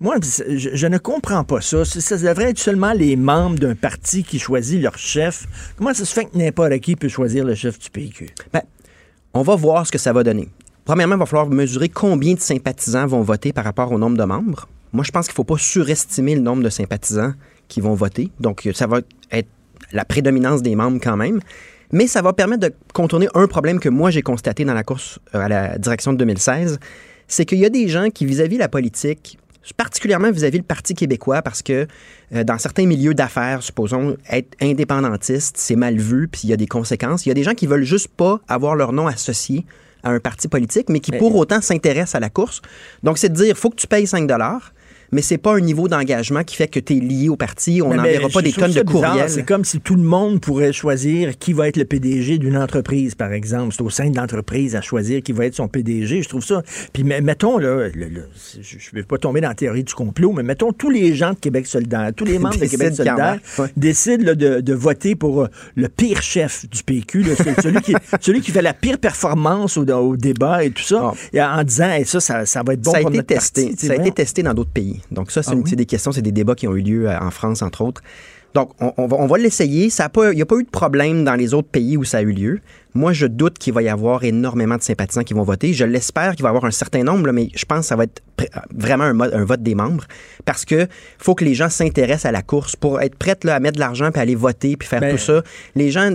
Moi, 0.00 0.16
je, 0.48 0.70
je 0.74 0.86
ne 0.88 0.98
comprends 0.98 1.44
pas 1.44 1.60
ça. 1.60 1.84
Ça, 1.84 2.00
ça 2.00 2.16
devrait 2.16 2.50
être 2.50 2.58
seulement 2.58 2.92
les 2.92 3.14
membres 3.14 3.56
d'un 3.58 3.76
parti 3.76 4.24
qui 4.24 4.40
choisissent 4.40 4.82
leur 4.82 4.98
chef. 4.98 5.44
Comment 5.76 5.94
ça 5.94 6.04
se 6.04 6.12
fait 6.12 6.21
que 6.24 6.36
n'importe 6.36 6.78
qui 6.80 6.96
peut 6.96 7.08
choisir 7.08 7.44
le 7.44 7.54
chef 7.54 7.78
du 7.78 7.90
PQ? 7.90 8.30
Ben, 8.52 8.62
on 9.34 9.42
va 9.42 9.56
voir 9.56 9.86
ce 9.86 9.92
que 9.92 9.98
ça 9.98 10.12
va 10.12 10.22
donner. 10.22 10.48
Premièrement, 10.84 11.14
il 11.14 11.18
va 11.18 11.26
falloir 11.26 11.48
mesurer 11.48 11.88
combien 11.88 12.34
de 12.34 12.40
sympathisants 12.40 13.06
vont 13.06 13.22
voter 13.22 13.52
par 13.52 13.64
rapport 13.64 13.92
au 13.92 13.98
nombre 13.98 14.16
de 14.16 14.24
membres. 14.24 14.68
Moi, 14.92 15.04
je 15.04 15.10
pense 15.10 15.26
qu'il 15.26 15.32
ne 15.32 15.36
faut 15.36 15.44
pas 15.44 15.58
surestimer 15.58 16.34
le 16.34 16.40
nombre 16.40 16.62
de 16.62 16.68
sympathisants 16.68 17.32
qui 17.68 17.80
vont 17.80 17.94
voter. 17.94 18.30
Donc, 18.40 18.68
ça 18.74 18.86
va 18.86 19.00
être 19.30 19.48
la 19.92 20.04
prédominance 20.04 20.62
des 20.62 20.74
membres 20.74 20.98
quand 21.02 21.16
même. 21.16 21.40
Mais 21.92 22.06
ça 22.06 22.22
va 22.22 22.32
permettre 22.32 22.68
de 22.68 22.74
contourner 22.94 23.28
un 23.34 23.46
problème 23.46 23.78
que 23.78 23.88
moi, 23.88 24.10
j'ai 24.10 24.22
constaté 24.22 24.64
dans 24.64 24.74
la 24.74 24.82
course 24.82 25.18
euh, 25.34 25.40
à 25.40 25.48
la 25.48 25.78
direction 25.78 26.12
de 26.12 26.18
2016. 26.18 26.80
C'est 27.28 27.44
qu'il 27.44 27.58
y 27.58 27.66
a 27.66 27.70
des 27.70 27.88
gens 27.88 28.08
qui, 28.08 28.26
vis-à-vis 28.26 28.58
la 28.58 28.68
politique, 28.68 29.38
particulièrement 29.76 30.30
vis-à-vis 30.30 30.58
le 30.58 30.64
Parti 30.64 30.94
québécois, 30.94 31.42
parce 31.42 31.62
que 31.62 31.86
euh, 32.34 32.44
dans 32.44 32.58
certains 32.58 32.86
milieux 32.86 33.14
d'affaires, 33.14 33.62
supposons, 33.62 34.16
être 34.30 34.56
indépendantiste, 34.60 35.56
c'est 35.58 35.76
mal 35.76 35.96
vu, 35.96 36.28
puis 36.28 36.42
il 36.44 36.50
y 36.50 36.52
a 36.52 36.56
des 36.56 36.66
conséquences. 36.66 37.26
Il 37.26 37.28
y 37.28 37.32
a 37.32 37.34
des 37.34 37.44
gens 37.44 37.54
qui 37.54 37.66
veulent 37.66 37.84
juste 37.84 38.08
pas 38.08 38.40
avoir 38.48 38.74
leur 38.74 38.92
nom 38.92 39.06
associé 39.06 39.64
à 40.02 40.10
un 40.10 40.18
parti 40.18 40.48
politique, 40.48 40.88
mais 40.88 41.00
qui 41.00 41.12
pour 41.12 41.36
autant 41.36 41.60
s'intéressent 41.60 42.16
à 42.16 42.20
la 42.20 42.28
course. 42.28 42.60
Donc, 43.02 43.18
c'est 43.18 43.28
de 43.28 43.34
dire, 43.34 43.56
faut 43.56 43.70
que 43.70 43.76
tu 43.76 43.86
payes 43.86 44.06
5 44.06 44.26
mais 45.12 45.22
c'est 45.22 45.38
pas 45.38 45.54
un 45.56 45.60
niveau 45.60 45.88
d'engagement 45.88 46.42
qui 46.42 46.56
fait 46.56 46.68
que 46.68 46.80
tu 46.80 46.96
es 46.96 47.00
lié 47.00 47.28
au 47.28 47.36
parti. 47.36 47.80
On 47.82 47.92
n'enverra 47.94 48.28
pas 48.28 48.42
des 48.42 48.52
tonnes 48.52 48.72
de 48.72 48.82
courriels. 48.82 49.28
C'est 49.30 49.42
comme 49.44 49.64
si 49.64 49.80
tout 49.80 49.94
le 49.94 50.02
monde 50.02 50.40
pourrait 50.40 50.72
choisir 50.72 51.38
qui 51.38 51.52
va 51.52 51.68
être 51.68 51.76
le 51.76 51.84
PDG 51.84 52.38
d'une 52.38 52.56
entreprise, 52.56 53.14
par 53.14 53.32
exemple. 53.32 53.74
C'est 53.76 53.82
au 53.82 53.90
sein 53.90 54.10
de 54.10 54.16
l'entreprise 54.16 54.74
à 54.76 54.80
choisir 54.80 55.22
qui 55.22 55.32
va 55.32 55.46
être 55.46 55.54
son 55.54 55.68
PDG. 55.68 56.22
Je 56.22 56.28
trouve 56.28 56.44
ça. 56.44 56.62
Puis 56.92 57.04
mettons, 57.04 57.58
là, 57.58 57.88
le- 57.94 58.08
le- 58.08 58.28
je 58.60 58.74
ne 58.92 59.00
vais 59.00 59.02
pas 59.06 59.18
tomber 59.18 59.40
dans 59.40 59.48
la 59.48 59.54
théorie 59.54 59.84
du 59.84 59.92
complot, 59.94 60.32
mais 60.32 60.42
mettons 60.42 60.72
tous 60.72 60.90
les 60.90 61.14
gens 61.14 61.32
de 61.34 61.38
Québec 61.38 61.66
solidaire, 61.66 62.10
tous 62.16 62.24
les 62.24 62.38
membres 62.38 62.58
de 62.58 62.66
Québec 62.66 62.94
solidaire 62.94 63.38
décident 63.76 64.24
là, 64.24 64.34
de, 64.34 64.60
de 64.60 64.72
voter 64.74 65.14
pour 65.14 65.42
euh, 65.42 65.48
le 65.76 65.88
pire 65.88 66.22
chef 66.22 66.68
du 66.70 66.82
PQ, 66.82 67.22
là, 67.22 67.34
celui, 67.62 67.80
qui, 67.82 67.94
celui 68.20 68.40
qui 68.40 68.50
fait 68.50 68.62
la 68.62 68.72
pire 68.74 68.98
performance 68.98 69.76
au, 69.76 69.84
au 69.86 70.16
débat 70.16 70.64
et 70.64 70.70
tout 70.70 70.82
ça, 70.82 71.12
et 71.32 71.42
en 71.42 71.62
disant 71.64 71.90
Hey, 71.90 72.04
ça, 72.06 72.20
ça, 72.20 72.46
ça 72.46 72.62
va 72.66 72.72
être 72.74 72.80
bon 72.80 72.92
ça 72.92 72.98
a 72.98 73.00
pour 73.02 73.10
été 73.10 73.18
notre 73.18 73.28
testé. 73.28 73.74
ça 73.76 73.92
a 73.92 73.96
été 73.96 74.10
testé 74.10 74.42
dans 74.42 74.54
d'autres 74.54 74.70
pays. 74.70 75.00
Donc 75.10 75.30
ça, 75.30 75.42
c'est 75.42 75.50
Ah 75.52 75.56
oui? 75.56 75.76
des 75.76 75.86
questions, 75.86 76.12
c'est 76.12 76.22
des 76.22 76.32
débats 76.32 76.54
qui 76.54 76.66
ont 76.68 76.74
eu 76.76 76.82
lieu 76.82 77.08
euh, 77.10 77.18
en 77.18 77.30
France, 77.30 77.62
entre 77.62 77.82
autres. 77.82 78.02
Donc, 78.54 78.72
on, 78.80 78.92
on 78.98 79.06
va, 79.06 79.16
on 79.18 79.26
va 79.26 79.38
l'essayer. 79.38 79.86
Il 79.88 80.34
n'y 80.34 80.42
a 80.42 80.46
pas 80.46 80.56
eu 80.58 80.62
de 80.64 80.68
problème 80.70 81.24
dans 81.24 81.36
les 81.36 81.54
autres 81.54 81.68
pays 81.68 81.96
où 81.96 82.04
ça 82.04 82.18
a 82.18 82.20
eu 82.20 82.32
lieu. 82.32 82.60
Moi, 82.92 83.14
je 83.14 83.24
doute 83.26 83.56
qu'il 83.58 83.72
va 83.72 83.80
y 83.80 83.88
avoir 83.88 84.24
énormément 84.24 84.76
de 84.76 84.82
sympathisants 84.82 85.22
qui 85.22 85.32
vont 85.32 85.42
voter. 85.42 85.72
Je 85.72 85.86
l'espère 85.86 86.32
qu'il 86.36 86.42
va 86.42 86.48
y 86.48 86.50
avoir 86.50 86.66
un 86.66 86.70
certain 86.70 87.02
nombre, 87.02 87.24
là, 87.24 87.32
mais 87.32 87.48
je 87.54 87.64
pense 87.64 87.78
que 87.80 87.84
ça 87.86 87.96
va 87.96 88.04
être 88.04 88.20
vraiment 88.74 89.04
un, 89.04 89.44
vote 89.44 89.62
des 89.62 89.74
membres 89.74 90.04
parce 90.44 90.66
que 90.66 90.86
faut 91.16 91.34
que 91.34 91.46
les 91.46 91.54
gens 91.54 91.70
s'intéressent 91.70 92.26
à 92.26 92.32
la 92.32 92.42
course 92.42 92.76
pour 92.76 93.00
être 93.00 93.16
prêts 93.16 93.38
là, 93.44 93.54
à 93.54 93.60
mettre 93.60 93.76
de 93.76 93.80
l'argent 93.80 94.10
puis 94.12 94.20
aller 94.20 94.34
voter 94.34 94.76
puis 94.76 94.86
faire 94.86 95.00
Ben- 95.00 95.12
tout 95.12 95.22
ça. 95.22 95.42
Les 95.74 95.90
gens, 95.90 96.10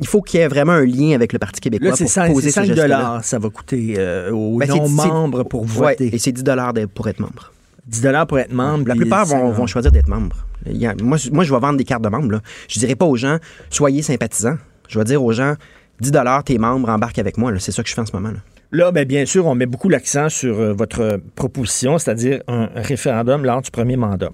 il 0.00 0.06
faut 0.08 0.22
qu'il 0.22 0.40
y 0.40 0.42
ait 0.42 0.48
vraiment 0.48 0.72
un 0.72 0.84
lien 0.84 1.12
avec 1.14 1.32
le 1.32 1.38
Parti 1.38 1.60
québécois 1.60 1.90
Là, 1.90 1.96
pour 1.96 2.08
5, 2.10 2.32
poser 2.32 2.50
ce 2.50 2.62
geste-là. 2.64 2.82
dollars, 2.82 3.24
ça 3.24 3.38
va 3.38 3.48
coûter 3.48 3.94
euh, 3.96 4.32
aux 4.32 4.58
Ben, 4.58 4.68
non-membres 4.68 5.44
pour 5.44 5.62
Ouais, 5.62 5.92
voter. 5.92 6.10
et 6.12 6.18
c'est 6.18 6.32
10 6.32 6.42
dollars 6.42 6.72
pour 6.92 7.06
être 7.06 7.20
membre. 7.20 7.52
10 7.90 8.02
dollars 8.02 8.26
pour 8.26 8.38
être 8.38 8.52
membre. 8.52 8.88
La 8.88 8.94
plupart 8.94 9.24
vont, 9.26 9.36
50. 9.40 9.54
vont 9.54 9.66
choisir 9.66 9.92
d'être 9.92 10.08
membres. 10.08 10.46
A- 10.66 10.94
moi, 11.02 11.16
je- 11.16 11.30
moi, 11.30 11.44
je 11.44 11.52
vais 11.52 11.60
vendre 11.60 11.76
des 11.78 11.84
cartes 11.84 12.02
de 12.02 12.08
membres. 12.08 12.30
Là. 12.32 12.40
Je 12.68 12.78
dirais 12.78 12.94
pas 12.94 13.04
aux 13.06 13.16
gens, 13.16 13.38
soyez 13.68 14.02
sympathisants. 14.02 14.56
Je 14.88 14.98
vais 14.98 15.04
dire 15.04 15.22
aux 15.22 15.32
gens, 15.32 15.54
10 16.00 16.10
dollars, 16.10 16.44
t'es 16.44 16.56
membre, 16.58 16.88
embarque 16.88 17.18
avec 17.18 17.36
moi. 17.36 17.52
C'est 17.58 17.72
ça 17.72 17.82
que 17.82 17.88
je 17.88 17.94
fais 17.94 18.00
en 18.00 18.06
ce 18.06 18.12
moment. 18.12 18.30
Là. 18.30 18.38
Là, 18.72 18.92
ben, 18.92 19.04
bien 19.04 19.26
sûr, 19.26 19.46
on 19.46 19.54
met 19.54 19.66
beaucoup 19.66 19.88
l'accent 19.88 20.28
sur 20.28 20.58
euh, 20.60 20.72
votre 20.72 21.20
proposition, 21.34 21.98
c'est-à-dire 21.98 22.40
un 22.46 22.68
référendum 22.76 23.44
lors 23.44 23.62
du 23.62 23.70
premier 23.70 23.96
mandat. 23.96 24.30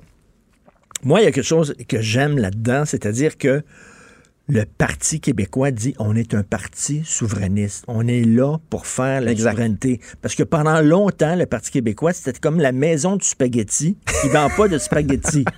Moi, 1.02 1.20
il 1.20 1.24
y 1.24 1.26
a 1.26 1.32
quelque 1.32 1.44
chose 1.44 1.74
que 1.88 2.00
j'aime 2.00 2.36
là-dedans, 2.38 2.84
c'est-à-dire 2.84 3.38
que 3.38 3.62
le 4.48 4.64
Parti 4.64 5.18
québécois 5.20 5.70
dit 5.72 5.94
on 5.98 6.14
est 6.14 6.32
un 6.34 6.42
parti 6.42 7.02
souverainiste. 7.04 7.84
On 7.88 8.06
est 8.06 8.22
là 8.24 8.58
pour 8.70 8.86
faire 8.86 9.20
la 9.20 9.32
Exact. 9.32 9.50
souveraineté. 9.52 10.00
Parce 10.22 10.34
que 10.34 10.42
pendant 10.44 10.80
longtemps, 10.80 11.34
le 11.34 11.46
Parti 11.46 11.70
québécois, 11.72 12.12
c'était 12.12 12.38
comme 12.38 12.60
la 12.60 12.72
maison 12.72 13.16
du 13.16 13.26
spaghetti 13.26 13.96
qui 14.22 14.28
vend 14.28 14.48
pas 14.56 14.68
de 14.68 14.78
spaghetti. 14.78 15.44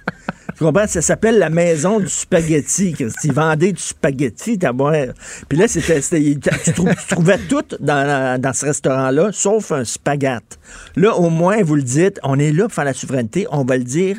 Tu 0.57 0.65
comprends? 0.65 0.89
Ça 0.89 1.01
s'appelle 1.03 1.39
la 1.39 1.51
maison 1.51 2.01
du 2.01 2.09
spaghetti. 2.09 2.93
Ils 3.23 3.33
vendaient 3.33 3.71
du 3.71 3.81
spaghetti. 3.81 4.59
Puis 4.59 5.57
là, 5.59 5.69
c'était, 5.69 6.01
tu, 6.01 6.73
trou- 6.73 6.89
tu 6.89 7.07
trouvais 7.15 7.39
tout 7.49 7.63
dans, 7.79 8.41
dans 8.41 8.53
ce 8.53 8.65
restaurant-là, 8.67 9.31
sauf 9.31 9.71
un 9.71 9.85
spaghette. 9.85 10.59
Là, 10.97 11.15
au 11.15 11.31
moins, 11.31 11.63
vous 11.63 11.77
le 11.77 11.83
dites, 11.83 12.19
on 12.25 12.41
est 12.41 12.51
là 12.51 12.65
pour 12.65 12.73
faire 12.73 12.87
la 12.87 12.93
souveraineté, 12.95 13.47
on 13.53 13.63
va 13.65 13.77
le 13.77 13.85
dire. 13.85 14.19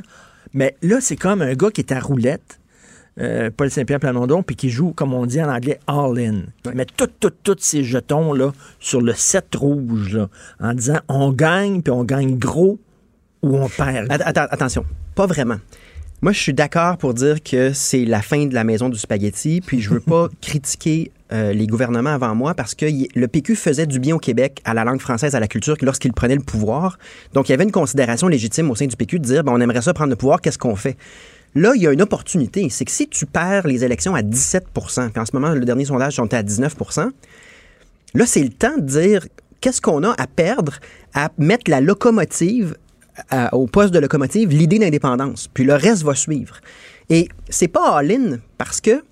Mais 0.53 0.77
là, 0.81 1.01
c'est 1.01 1.17
comme 1.17 1.41
un 1.41 1.55
gars 1.55 1.71
qui 1.71 1.81
est 1.81 1.91
à 1.91 1.99
roulette. 1.99 2.59
Euh, 3.19 3.49
Paul 3.55 3.69
Saint-Pierre 3.69 3.99
Plamondon, 3.99 4.43
puis 4.43 4.55
qui 4.55 4.69
joue, 4.69 4.91
comme 4.93 5.13
on 5.13 5.25
dit 5.25 5.41
en 5.41 5.49
anglais, 5.49 5.79
all-in. 5.87 6.43
Il 6.65 6.71
met 6.75 6.85
tout, 6.85 7.07
tout, 7.19 7.31
tous 7.43 7.57
ces 7.59 7.83
jetons-là 7.83 8.51
sur 8.79 9.01
le 9.01 9.13
7 9.13 9.55
rouge, 9.55 10.15
là, 10.15 10.29
en 10.59 10.73
disant 10.73 10.99
on 11.07 11.31
gagne, 11.31 11.81
puis 11.81 11.91
on 11.91 12.03
gagne 12.03 12.37
gros 12.37 12.79
ou 13.41 13.57
on 13.57 13.67
perd. 13.69 14.11
Att- 14.11 14.21
atten- 14.21 14.47
attention, 14.51 14.85
pas 15.15 15.25
vraiment. 15.25 15.57
Moi, 16.21 16.33
je 16.33 16.39
suis 16.39 16.53
d'accord 16.53 16.97
pour 16.97 17.13
dire 17.13 17.41
que 17.41 17.71
c'est 17.71 18.03
la 18.03 18.21
fin 18.21 18.45
de 18.45 18.53
la 18.53 18.65
maison 18.65 18.89
du 18.89 18.97
spaghetti, 18.99 19.61
puis 19.61 19.79
je 19.79 19.89
veux 19.89 20.01
pas 20.01 20.27
critiquer 20.41 21.11
euh, 21.31 21.53
les 21.53 21.65
gouvernements 21.67 22.09
avant 22.09 22.35
moi 22.35 22.55
parce 22.55 22.75
que 22.75 22.85
y- 22.85 23.07
le 23.15 23.27
PQ 23.29 23.55
faisait 23.55 23.85
du 23.85 23.99
bien 23.99 24.15
au 24.15 24.19
Québec 24.19 24.59
à 24.65 24.73
la 24.73 24.83
langue 24.83 24.99
française, 24.99 25.33
à 25.35 25.39
la 25.39 25.47
culture, 25.47 25.75
lorsqu'il 25.81 26.11
prenait 26.11 26.35
le 26.35 26.41
pouvoir. 26.41 26.97
Donc, 27.33 27.47
il 27.47 27.53
y 27.53 27.55
avait 27.55 27.63
une 27.63 27.71
considération 27.71 28.27
légitime 28.27 28.69
au 28.69 28.75
sein 28.75 28.87
du 28.87 28.97
PQ 28.97 29.19
de 29.19 29.23
dire, 29.23 29.43
ben, 29.45 29.53
on 29.53 29.61
aimerait 29.61 29.81
ça 29.81 29.93
prendre 29.93 30.09
le 30.09 30.15
pouvoir, 30.17 30.41
qu'est-ce 30.41 30.57
qu'on 30.57 30.75
fait? 30.75 30.97
Là, 31.55 31.73
il 31.75 31.81
y 31.81 31.87
a 31.87 31.91
une 31.91 32.01
opportunité. 32.01 32.67
C'est 32.69 32.85
que 32.85 32.91
si 32.91 33.07
tu 33.07 33.25
perds 33.25 33.67
les 33.67 33.83
élections 33.83 34.13
à 34.15 34.21
17% 34.21 35.09
puis 35.09 35.19
en 35.21 35.25
ce 35.25 35.31
moment, 35.33 35.49
le 35.49 35.65
dernier 35.65 35.85
sondage, 35.85 36.15
sont 36.15 36.33
à 36.33 36.43
19% 36.43 37.09
Là, 38.15 38.25
c'est 38.25 38.41
le 38.43 38.49
temps 38.49 38.75
de 38.77 38.81
dire 38.85 39.27
qu'est-ce 39.61 39.81
qu'on 39.81 40.03
a 40.03 40.11
à 40.17 40.25
perdre 40.27 40.79
à 41.13 41.29
mettre 41.37 41.69
la 41.69 41.79
locomotive 41.81 42.75
à- 43.29 43.53
au 43.55 43.67
poste 43.67 43.93
de 43.93 43.99
locomotive, 43.99 44.49
l'idée 44.49 44.79
d'indépendance. 44.79 45.47
Puis 45.53 45.63
le 45.63 45.73
reste 45.75 46.03
va 46.03 46.15
suivre. 46.15 46.57
Et 47.09 47.27
c'est 47.49 47.67
pas 47.67 47.97
all-in 47.97 48.37
parce 48.57 48.79
que 48.81 49.03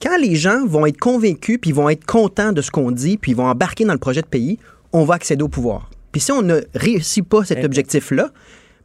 quand 0.00 0.16
les 0.18 0.36
gens 0.36 0.64
vont 0.66 0.86
être 0.86 0.98
convaincus 0.98 1.58
puis 1.60 1.72
vont 1.72 1.88
être 1.90 2.06
contents 2.06 2.52
de 2.52 2.62
ce 2.62 2.70
qu'on 2.70 2.90
dit 2.90 3.16
puis 3.18 3.32
ils 3.32 3.36
vont 3.36 3.46
embarquer 3.48 3.84
dans 3.84 3.92
le 3.92 3.98
projet 3.98 4.22
de 4.22 4.26
pays, 4.26 4.58
on 4.92 5.04
va 5.04 5.14
accéder 5.14 5.42
au 5.42 5.48
pouvoir. 5.48 5.90
Puis 6.12 6.20
si 6.20 6.32
on 6.32 6.42
ne 6.42 6.60
réussit 6.74 7.24
pas 7.28 7.44
cet 7.44 7.58
objectif-là, 7.64 8.30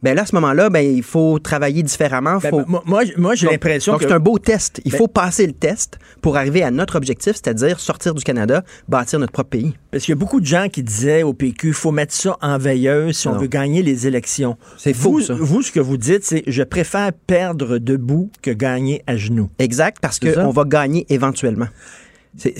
ben 0.06 0.14
là, 0.14 0.22
à 0.22 0.26
ce 0.26 0.34
moment-là, 0.36 0.70
ben, 0.70 0.80
il 0.80 1.02
faut 1.02 1.38
travailler 1.40 1.82
différemment. 1.82 2.38
Ben, 2.38 2.50
faut- 2.50 2.62
moi- 2.84 3.34
j'ai 3.34 3.46
l'impression 3.48 3.92
donc 3.94 4.02
que- 4.02 4.08
c'est 4.08 4.14
un 4.14 4.20
beau 4.20 4.38
test. 4.38 4.80
Il 4.84 4.92
Ben- 4.92 4.98
faut 4.98 5.08
passer 5.08 5.46
le 5.46 5.52
test 5.52 5.98
pour 6.22 6.36
arriver 6.36 6.62
à 6.62 6.70
notre 6.70 6.94
objectif, 6.96 7.32
c'est-à-dire 7.34 7.80
sortir 7.80 8.14
du 8.14 8.22
Canada, 8.22 8.62
bâtir 8.88 9.18
notre 9.18 9.32
propre 9.32 9.50
pays. 9.50 9.76
Parce 9.90 10.04
qu'il 10.04 10.12
y 10.12 10.16
a 10.16 10.18
beaucoup 10.18 10.40
de 10.40 10.46
gens 10.46 10.68
qui 10.70 10.82
disaient 10.84 11.22
au 11.24 11.32
PQ, 11.32 11.68
il 11.68 11.72
faut 11.74 11.90
mettre 11.90 12.14
ça 12.14 12.36
en 12.40 12.56
veilleuse 12.58 13.16
si 13.16 13.26
on 13.28 13.36
veut 13.36 13.46
gagner 13.48 13.82
les 13.82 14.06
élections. 14.06 14.56
C'est 14.76 14.92
faux, 14.92 15.12
vous, 15.12 15.20
ça. 15.20 15.34
Vous, 15.34 15.62
ce 15.62 15.72
que 15.72 15.80
vous 15.80 15.96
dites, 15.96 16.22
c'est 16.24 16.44
je 16.46 16.62
préfère 16.62 17.10
perdre 17.26 17.78
debout 17.78 18.30
que 18.42 18.50
gagner 18.52 19.02
à 19.06 19.16
genoux. 19.16 19.50
Exact, 19.58 19.96
parce 20.00 20.18
qu'on 20.20 20.50
va 20.50 20.64
gagner 20.64 21.04
éventuellement. 21.08 21.66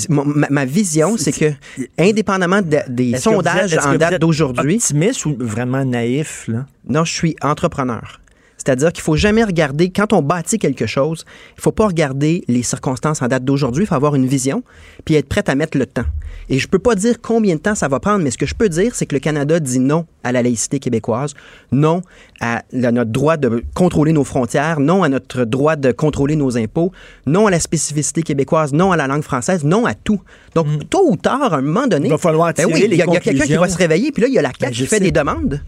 Ma, 0.09 0.25
ma 0.51 0.65
vision, 0.65 1.17
c'est 1.19 1.33
que, 1.33 1.53
indépendamment 1.99 2.63
de- 2.63 2.79
des 2.89 3.11
Est-ce 3.11 3.25
que 3.25 3.29
vous 3.31 3.35
sondages 3.37 3.73
êtes- 3.75 3.79
est-ce 3.81 3.89
que 3.89 3.95
en 3.95 3.99
date 3.99 4.21
d'aujourd'hui, 4.21 4.77
Optimiste 4.77 5.27
ou 5.27 5.37
vraiment 5.39 5.85
naïf, 5.85 6.45
là? 6.49 6.67
non, 6.89 7.05
je 7.05 7.13
suis 7.13 7.37
entrepreneur. 7.43 8.21
C'est-à-dire 8.67 8.93
qu'il 8.93 9.05
faut 9.05 9.15
jamais 9.15 9.45
regarder, 9.45 9.91
quand 9.91 10.13
on 10.13 10.23
bâtit 10.23 10.59
quelque 10.59 10.87
chose, 10.87 11.25
il 11.57 11.63
faut 11.63 11.71
pas 11.71 11.87
regarder 11.87 12.43
les 12.49 12.65
circonstances 12.65 13.23
en 13.23 13.29
date 13.29 13.45
d'aujourd'hui, 13.45 13.85
il 13.85 13.87
faut 13.87 13.95
avoir 13.95 14.17
une 14.17 14.27
vision, 14.27 14.65
puis 15.05 15.15
être 15.15 15.29
prêt 15.29 15.45
à 15.47 15.55
mettre 15.55 15.79
le 15.79 15.87
temps. 15.87 16.05
Et 16.49 16.59
je 16.59 16.67
peux 16.67 16.81
pas 16.81 16.97
dire 16.97 17.21
combien 17.23 17.55
de 17.55 17.61
temps 17.61 17.77
ça 17.77 17.87
va 17.87 18.01
prendre, 18.01 18.25
mais 18.25 18.33
ce 18.33 18.39
que 18.39 18.47
je 18.47 18.57
peux 18.57 18.69
dire, 18.69 18.97
c'est 18.97 19.07
que 19.07 19.15
le 19.15 19.21
Canada 19.21 19.61
dit 19.61 19.79
non 19.79 20.07
à 20.25 20.33
la 20.33 20.43
laïcité 20.43 20.81
québécoise, 20.81 21.35
non 21.71 22.03
à, 22.41 22.63
notre 22.73 23.13
droit 23.13 23.37
de 23.37 23.63
contrôler 23.75 24.13
nos 24.13 24.25
frontières, 24.25 24.81
non 24.81 25.05
à 25.05 25.09
notre 25.09 25.45
droit 25.45 25.77
de 25.77 25.93
contrôler 25.93 26.35
nos 26.35 26.59
impôts, 26.59 26.91
non 27.25 27.47
à 27.47 27.53
la 27.53 27.61
spécificité 27.61 28.23
québécoise, 28.23 28.73
non 28.73 28.91
à 28.91 28.97
la 28.97 29.07
langue 29.07 29.23
française, 29.23 29.63
non 29.63 29.87
à 29.87 29.95
tout. 29.95 30.21
Donc, 30.57 30.67
tôt 30.91 31.09
ou 31.09 31.17
tard, 31.17 31.55
à 31.55 31.59
un 31.59 31.63
moment 31.63 31.87
donné. 31.87 32.09
Il 32.09 32.11
va 32.11 32.19
falloir 32.19 32.53
ben 32.53 32.67
tirer 32.67 32.73
oui, 32.73 32.89
les 32.89 32.97
il 32.97 32.99
y 32.99 33.03
a, 33.03 33.21
quelqu'un 33.21 33.45
qui 33.45 33.55
va 33.55 33.69
se 33.69 33.79
réveiller, 33.79 34.11
puis 34.11 34.23
là, 34.23 34.29
il 34.29 34.35
y 34.35 34.39
a 34.39 34.43
la 34.43 34.51
CAQ 34.51 34.61
Ben, 34.61 34.71
qui 34.73 34.87
fait 34.87 34.97
sais. 34.97 35.05
des 35.05 35.13
demandes. 35.13 35.61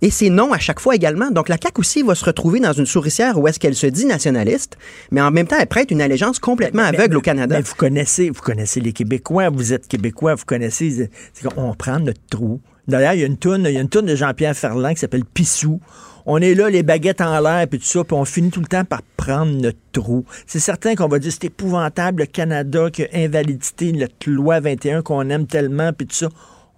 Et 0.00 0.10
c'est 0.10 0.30
non 0.30 0.52
à 0.52 0.58
chaque 0.58 0.80
fois 0.80 0.94
également. 0.94 1.30
Donc, 1.30 1.48
la 1.48 1.56
CAQ 1.60 1.80
aussi 1.80 2.02
va 2.02 2.14
se 2.14 2.24
retrouver 2.24 2.60
dans 2.60 2.72
une 2.72 2.86
souricière 2.86 3.38
où 3.38 3.48
est-ce 3.48 3.58
qu'elle 3.58 3.74
se 3.74 3.86
dit 3.86 4.06
nationaliste, 4.06 4.78
mais 5.10 5.20
en 5.20 5.30
même 5.30 5.46
temps, 5.46 5.56
elle 5.58 5.66
prête 5.66 5.90
une 5.90 6.00
allégeance 6.00 6.38
complètement 6.38 6.82
aveugle 6.82 7.16
au 7.16 7.20
Canada. 7.20 7.56
Mais 7.56 7.62
vous 7.62 7.74
connaissez, 7.74 8.30
vous 8.30 8.42
connaissez 8.42 8.80
les 8.80 8.92
Québécois, 8.92 9.48
vous 9.48 9.72
êtes 9.72 9.88
Québécois, 9.88 10.34
vous 10.36 10.44
connaissez. 10.44 11.10
qu'on 11.54 11.74
prend 11.74 11.98
notre 11.98 12.20
trou. 12.30 12.60
D'ailleurs, 12.86 13.14
il 13.14 13.20
y 13.20 13.22
a 13.24 13.26
une 13.26 13.36
tourne, 13.36 13.66
il 13.68 13.74
y 13.74 13.76
a 13.76 13.80
une 13.80 13.88
tourne 13.88 14.06
de 14.06 14.16
Jean-Pierre 14.16 14.56
Ferland 14.56 14.94
qui 14.94 15.00
s'appelle 15.00 15.24
Pissou. 15.24 15.80
On 16.24 16.38
est 16.38 16.54
là, 16.54 16.70
les 16.70 16.82
baguettes 16.82 17.20
en 17.20 17.40
l'air, 17.40 17.66
puis 17.68 17.78
tout 17.78 17.86
ça, 17.86 18.04
puis 18.04 18.14
on 18.14 18.24
finit 18.24 18.50
tout 18.50 18.60
le 18.60 18.66
temps 18.66 18.84
par 18.84 19.02
prendre 19.16 19.52
notre 19.52 19.78
trou. 19.92 20.24
C'est 20.46 20.58
certain 20.58 20.94
qu'on 20.94 21.08
va 21.08 21.18
dire 21.18 21.32
c'est 21.32 21.44
épouvantable, 21.44 22.22
le 22.22 22.26
Canada 22.26 22.90
qui 22.90 23.04
a 23.04 23.08
invalidité 23.14 23.92
notre 23.92 24.30
loi 24.30 24.60
21 24.60 25.02
qu'on 25.02 25.28
aime 25.30 25.46
tellement, 25.46 25.92
puis 25.92 26.06
tout 26.06 26.14
ça 26.14 26.28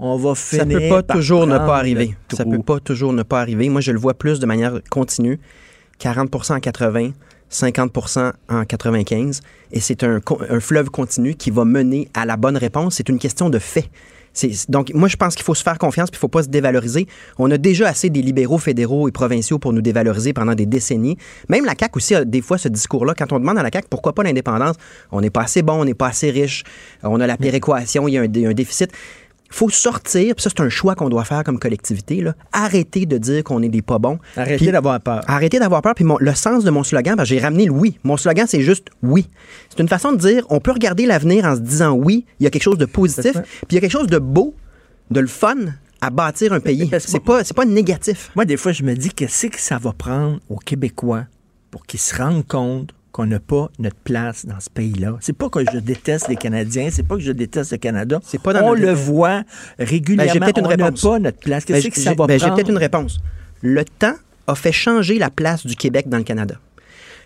on 0.00 0.16
va 0.16 0.34
finir. 0.34 0.62
Ça 0.62 0.66
peut 0.66 0.88
pas 0.88 1.02
par 1.02 1.16
toujours 1.16 1.46
ne 1.46 1.58
pas 1.58 1.76
arriver. 1.76 2.16
Ça 2.32 2.44
peut 2.44 2.62
pas 2.62 2.80
toujours 2.80 3.12
ne 3.12 3.22
pas 3.22 3.40
arriver. 3.40 3.68
Moi, 3.68 3.80
je 3.80 3.92
le 3.92 3.98
vois 3.98 4.14
plus 4.14 4.40
de 4.40 4.46
manière 4.46 4.80
continue. 4.90 5.38
40% 6.00 6.54
en 6.54 6.60
80, 6.60 7.10
50% 7.50 8.32
en 8.48 8.64
95. 8.64 9.40
Et 9.72 9.80
c'est 9.80 10.02
un, 10.02 10.20
fleuve 10.60 10.88
continu 10.88 11.34
qui 11.34 11.50
va 11.50 11.64
mener 11.64 12.08
à 12.14 12.24
la 12.24 12.36
bonne 12.36 12.56
réponse. 12.56 12.94
C'est 12.96 13.08
une 13.08 13.18
question 13.18 13.50
de 13.50 13.58
fait. 13.58 13.90
Donc, 14.68 14.92
moi, 14.94 15.08
je 15.08 15.16
pense 15.16 15.34
qu'il 15.34 15.44
faut 15.44 15.56
se 15.56 15.62
faire 15.62 15.76
confiance 15.76 16.08
puis 16.08 16.16
il 16.16 16.20
faut 16.20 16.28
pas 16.28 16.44
se 16.44 16.48
dévaloriser. 16.48 17.08
On 17.36 17.50
a 17.50 17.58
déjà 17.58 17.88
assez 17.88 18.10
des 18.10 18.22
libéraux 18.22 18.58
fédéraux 18.58 19.08
et 19.08 19.12
provinciaux 19.12 19.58
pour 19.58 19.72
nous 19.72 19.82
dévaloriser 19.82 20.32
pendant 20.32 20.54
des 20.54 20.66
décennies. 20.66 21.18
Même 21.48 21.64
la 21.64 21.74
CAQ 21.78 21.96
aussi 21.96 22.14
a 22.14 22.24
des 22.24 22.40
fois 22.40 22.56
ce 22.56 22.68
discours-là. 22.68 23.14
Quand 23.14 23.32
on 23.32 23.40
demande 23.40 23.58
à 23.58 23.62
la 23.62 23.70
CAQ 23.72 23.88
pourquoi 23.90 24.14
pas 24.14 24.22
l'indépendance, 24.22 24.76
on 25.10 25.20
n'est 25.20 25.30
pas 25.30 25.42
assez 25.42 25.62
bon, 25.62 25.80
on 25.80 25.84
n'est 25.84 25.94
pas 25.94 26.06
assez 26.06 26.30
riche, 26.30 26.62
on 27.02 27.20
a 27.20 27.26
la 27.26 27.36
péréquation, 27.36 28.06
il 28.06 28.14
y 28.14 28.18
a 28.18 28.22
un 28.22 28.54
déficit 28.54 28.92
faut 29.50 29.68
sortir, 29.68 30.34
puis 30.34 30.42
ça 30.42 30.50
c'est 30.50 30.62
un 30.62 30.68
choix 30.68 30.94
qu'on 30.94 31.08
doit 31.08 31.24
faire 31.24 31.42
comme 31.44 31.58
collectivité, 31.58 32.20
là. 32.20 32.34
arrêter 32.52 33.04
de 33.06 33.18
dire 33.18 33.42
qu'on 33.44 33.62
est 33.62 33.68
des 33.68 33.82
pas 33.82 33.98
bons. 33.98 34.18
Arrêtez 34.36 34.58
Puis- 34.64 34.72
d'avoir 34.72 35.00
peur. 35.00 35.22
Arrêtez 35.26 35.58
d'avoir 35.58 35.82
peur. 35.82 35.94
Puis 35.94 36.04
mon- 36.04 36.18
le 36.18 36.34
sens 36.34 36.64
de 36.64 36.70
mon 36.70 36.82
slogan, 36.84 37.16
ben, 37.16 37.24
j'ai 37.24 37.38
ramené 37.40 37.66
le 37.66 37.72
oui. 37.72 37.98
Mon 38.04 38.16
slogan, 38.16 38.46
c'est 38.48 38.62
juste 38.62 38.88
oui. 39.02 39.28
C'est 39.68 39.80
une 39.80 39.88
façon 39.88 40.12
de 40.12 40.18
dire, 40.18 40.46
on 40.50 40.60
peut 40.60 40.70
regarder 40.72 41.04
l'avenir 41.06 41.44
en 41.44 41.54
se 41.56 41.60
disant 41.60 41.92
oui, 41.92 42.24
il 42.38 42.44
y 42.44 42.46
a 42.46 42.50
quelque 42.50 42.62
chose 42.62 42.78
de 42.78 42.86
positif, 42.86 43.32
puis 43.32 43.42
il 43.70 43.74
y 43.74 43.78
a 43.78 43.80
quelque 43.80 43.90
chose 43.92 44.06
de 44.06 44.18
beau, 44.18 44.54
de 45.10 45.20
le 45.20 45.26
fun 45.26 45.56
à 46.00 46.10
bâtir 46.10 46.52
un 46.52 46.60
pays. 46.60 46.90
C'est 46.98 47.20
pas, 47.22 47.44
c'est 47.44 47.54
pas 47.56 47.64
négatif. 47.66 48.30
Moi, 48.36 48.44
des 48.44 48.56
fois, 48.56 48.72
je 48.72 48.82
me 48.84 48.94
dis 48.94 49.10
qu'est-ce 49.10 49.48
que 49.48 49.60
ça 49.60 49.76
va 49.78 49.92
prendre 49.92 50.38
aux 50.48 50.56
Québécois 50.56 51.24
pour 51.70 51.84
qu'ils 51.86 52.00
se 52.00 52.16
rendent 52.16 52.46
compte 52.46 52.90
qu'on 53.12 53.26
n'a 53.26 53.40
pas 53.40 53.70
notre 53.78 53.96
place 53.96 54.46
dans 54.46 54.60
ce 54.60 54.70
pays-là. 54.70 55.16
C'est 55.20 55.36
pas 55.36 55.48
que 55.48 55.60
je 55.60 55.78
déteste 55.78 56.28
les 56.28 56.36
Canadiens, 56.36 56.88
c'est 56.90 57.02
pas 57.02 57.16
que 57.16 57.22
je 57.22 57.32
déteste 57.32 57.72
le 57.72 57.78
Canada. 57.78 58.20
C'est 58.24 58.40
pas 58.40 58.52
dans 58.52 58.62
On 58.62 58.74
le 58.74 58.92
voit 58.92 59.42
régulièrement. 59.78 60.32
Ben, 60.32 60.32
j'ai 60.32 60.40
peut-être 60.40 60.58
une 60.58 60.66
on 60.66 60.76
n'a 60.76 60.92
pas 60.92 61.18
notre 61.18 61.38
place. 61.38 61.64
Qu'est-ce 61.64 61.84
Ben, 61.84 61.90
que 61.90 62.00
ça 62.00 62.14
va 62.14 62.26
ben, 62.26 62.38
J'ai 62.38 62.50
peut-être 62.50 62.70
une 62.70 62.78
réponse. 62.78 63.18
Le 63.62 63.84
temps 63.84 64.14
a 64.46 64.54
fait 64.54 64.72
changer 64.72 65.18
la 65.18 65.30
place 65.30 65.66
du 65.66 65.76
Québec 65.76 66.08
dans 66.08 66.18
le 66.18 66.24
Canada. 66.24 66.56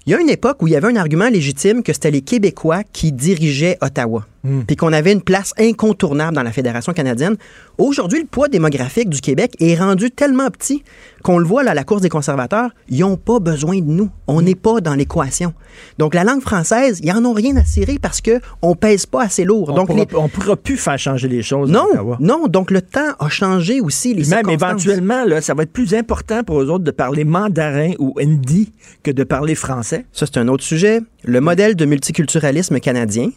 Il 0.06 0.10
y 0.10 0.14
a 0.14 0.20
une 0.20 0.28
époque 0.28 0.62
où 0.62 0.66
il 0.66 0.72
y 0.72 0.76
avait 0.76 0.88
un 0.88 0.96
argument 0.96 1.28
légitime 1.28 1.82
que 1.82 1.92
c'était 1.92 2.10
les 2.10 2.20
Québécois 2.20 2.82
qui 2.92 3.10
dirigeaient 3.10 3.78
Ottawa, 3.80 4.26
puis 4.66 4.76
qu'on 4.76 4.92
avait 4.92 5.12
une 5.12 5.22
place 5.22 5.52
incontournable 5.58 6.34
dans 6.36 6.42
la 6.42 6.52
Fédération 6.52 6.92
canadienne. 6.92 7.36
Aujourd'hui, 7.78 8.20
le 8.20 8.26
poids 8.26 8.48
démographique 8.48 9.08
du 9.08 9.20
Québec 9.20 9.54
est 9.58 9.74
rendu 9.74 10.10
tellement 10.10 10.50
petit 10.50 10.82
qu'on 11.22 11.38
le 11.38 11.46
voit 11.46 11.62
là, 11.62 11.70
à 11.70 11.74
la 11.74 11.84
course 11.84 12.02
des 12.02 12.10
conservateurs, 12.10 12.70
ils 12.90 13.00
n'ont 13.00 13.16
pas 13.16 13.38
besoin 13.40 13.78
de 13.78 13.86
nous. 13.86 14.10
On 14.26 14.42
n'est 14.42 14.54
pas 14.54 14.80
dans 14.82 14.94
l'équation. 14.94 15.54
Donc 15.98 16.14
la 16.14 16.22
langue 16.24 16.42
française, 16.42 17.00
ils 17.02 17.10
en 17.12 17.24
ont 17.24 17.32
rien 17.32 17.56
à 17.56 17.64
cirer 17.64 17.98
parce 18.00 18.20
que 18.20 18.40
on 18.60 18.74
pèse 18.74 19.06
pas 19.06 19.22
assez 19.22 19.44
lourd. 19.44 19.70
On 19.70 19.74
Donc 19.74 19.86
pourra, 19.86 20.00
les- 20.00 20.14
on 20.16 20.28
pourra 20.28 20.56
plus 20.56 20.76
faire 20.76 20.98
changer 20.98 21.28
les 21.28 21.42
choses. 21.42 21.70
non, 21.70 21.86
non. 22.20 22.46
Donc 22.46 22.70
le 22.70 22.82
temps 22.82 23.14
a 23.18 23.28
changé 23.30 23.80
aussi 23.80 24.12
les 24.14 24.22
Puis 24.22 24.30
Même 24.30 24.50
éventuellement, 24.50 25.24
là, 25.24 25.40
ça 25.40 25.54
va 25.54 25.62
être 25.62 25.72
plus 25.72 25.94
important 25.94 26.44
pour 26.44 26.60
eux 26.60 26.68
autres 26.68 26.84
de 26.84 26.90
parler 26.90 27.24
mandarin 27.24 27.92
ou 27.98 28.14
hindi 28.20 28.72
que 29.02 29.10
de 29.10 29.24
parler 29.24 29.54
français. 29.54 30.04
Ça, 30.12 30.26
c'est 30.26 30.38
un 30.38 30.48
autre 30.48 30.64
sujet. 30.64 31.00
Le 31.24 31.40
modèle 31.40 31.74
de 31.76 31.84
multiculturalisme 31.86 32.78
canadien 32.80 33.30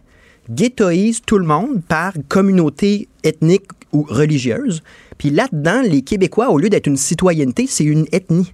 ghettoise 0.49 1.21
tout 1.25 1.37
le 1.37 1.45
monde 1.45 1.81
par 1.87 2.13
communauté 2.27 3.07
ethnique 3.23 3.65
ou 3.93 4.05
religieuse. 4.07 4.81
Puis 5.17 5.29
là-dedans, 5.29 5.81
les 5.81 6.01
Québécois, 6.01 6.49
au 6.49 6.57
lieu 6.57 6.69
d'être 6.69 6.87
une 6.87 6.97
citoyenneté, 6.97 7.65
c'est 7.67 7.83
une 7.83 8.05
ethnie. 8.11 8.53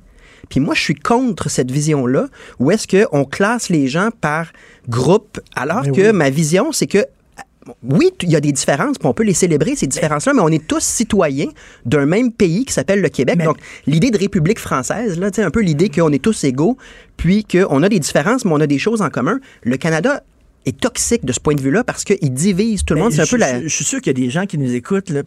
Puis 0.50 0.60
moi, 0.60 0.76
je 0.76 0.82
suis 0.82 0.96
contre 0.96 1.50
cette 1.50 1.72
vision-là, 1.72 2.28
où 2.60 2.72
est-ce 2.72 2.88
qu'on 2.88 3.26
classe 3.26 3.70
les 3.70 3.88
gens 3.88 4.10
par 4.22 4.52
groupe, 4.88 5.39
alors 5.56 5.84
Mais 5.84 5.91
que 5.91 6.12
oui. 6.12 6.18
ma 6.18 6.30
vision, 6.30 6.72
c'est 6.72 6.88
que 6.88 7.06
oui, 7.82 8.12
il 8.22 8.30
y 8.30 8.36
a 8.36 8.41
des 8.41 8.52
différences, 8.52 8.98
puis 8.98 9.08
on 9.08 9.14
peut 9.14 9.24
les 9.24 9.34
célébrer, 9.34 9.76
ces 9.76 9.88
différences-là, 9.88 10.34
mais 10.34 10.41
on 10.41 10.50
est 10.50 10.68
tous 10.68 10.84
citoyens 10.84 11.48
d'un 11.86 12.06
même 12.06 12.32
pays 12.32 12.66
qui 12.66 12.74
s'appelle 12.74 13.02
le 13.02 13.08
Québec. 13.08 13.41
Donc, 13.41 13.58
l'idée 13.88 14.12
de 14.12 14.18
République 14.18 14.60
française, 14.60 15.18
là, 15.18 15.30
sais, 15.34 15.44
un 15.44 15.50
peu 15.50 15.62
l'idée 15.62 15.89
qu'on 15.89 16.12
est 16.12 16.22
tous 16.22 16.44
égaux, 16.44 16.78
puis 17.16 17.46
qu'on 17.46 17.82
a 17.82 17.88
des 17.89 18.00
différences, 18.00 18.44
mais 18.44 18.52
on 18.52 18.60
a 18.60 18.68
des 18.68 18.80
choses 18.80 19.02
en 19.02 19.10
commun. 19.10 19.39
Le 19.62 19.78
Canada 19.78 20.24
est 20.66 20.80
toxique 20.80 21.26
de 21.26 21.34
ce 21.34 21.39
point 21.39 21.55
de 21.55 21.61
vue-là 21.61 21.84
parce 21.84 22.03
qu'il 22.03 22.34
divise 22.34 22.84
tout 22.84 22.93
le 22.93 22.99
Ben, 22.99 23.03
monde. 23.05 23.14
C'est 23.14 23.22
un 23.22 23.26
je, 23.26 23.32
peu 23.32 23.38
la... 23.38 23.61
je- 23.61 23.68
je 23.68 23.74
suis 23.76 23.86
sûr 23.86 23.99
qu'il 24.01 24.18
y 24.18 24.22
a 24.22 24.26
des 24.26 24.30
gens 24.30 24.45
qui 24.45 24.57
nous 24.57 24.74
écoutent, 24.74 25.09
là, 25.09 25.24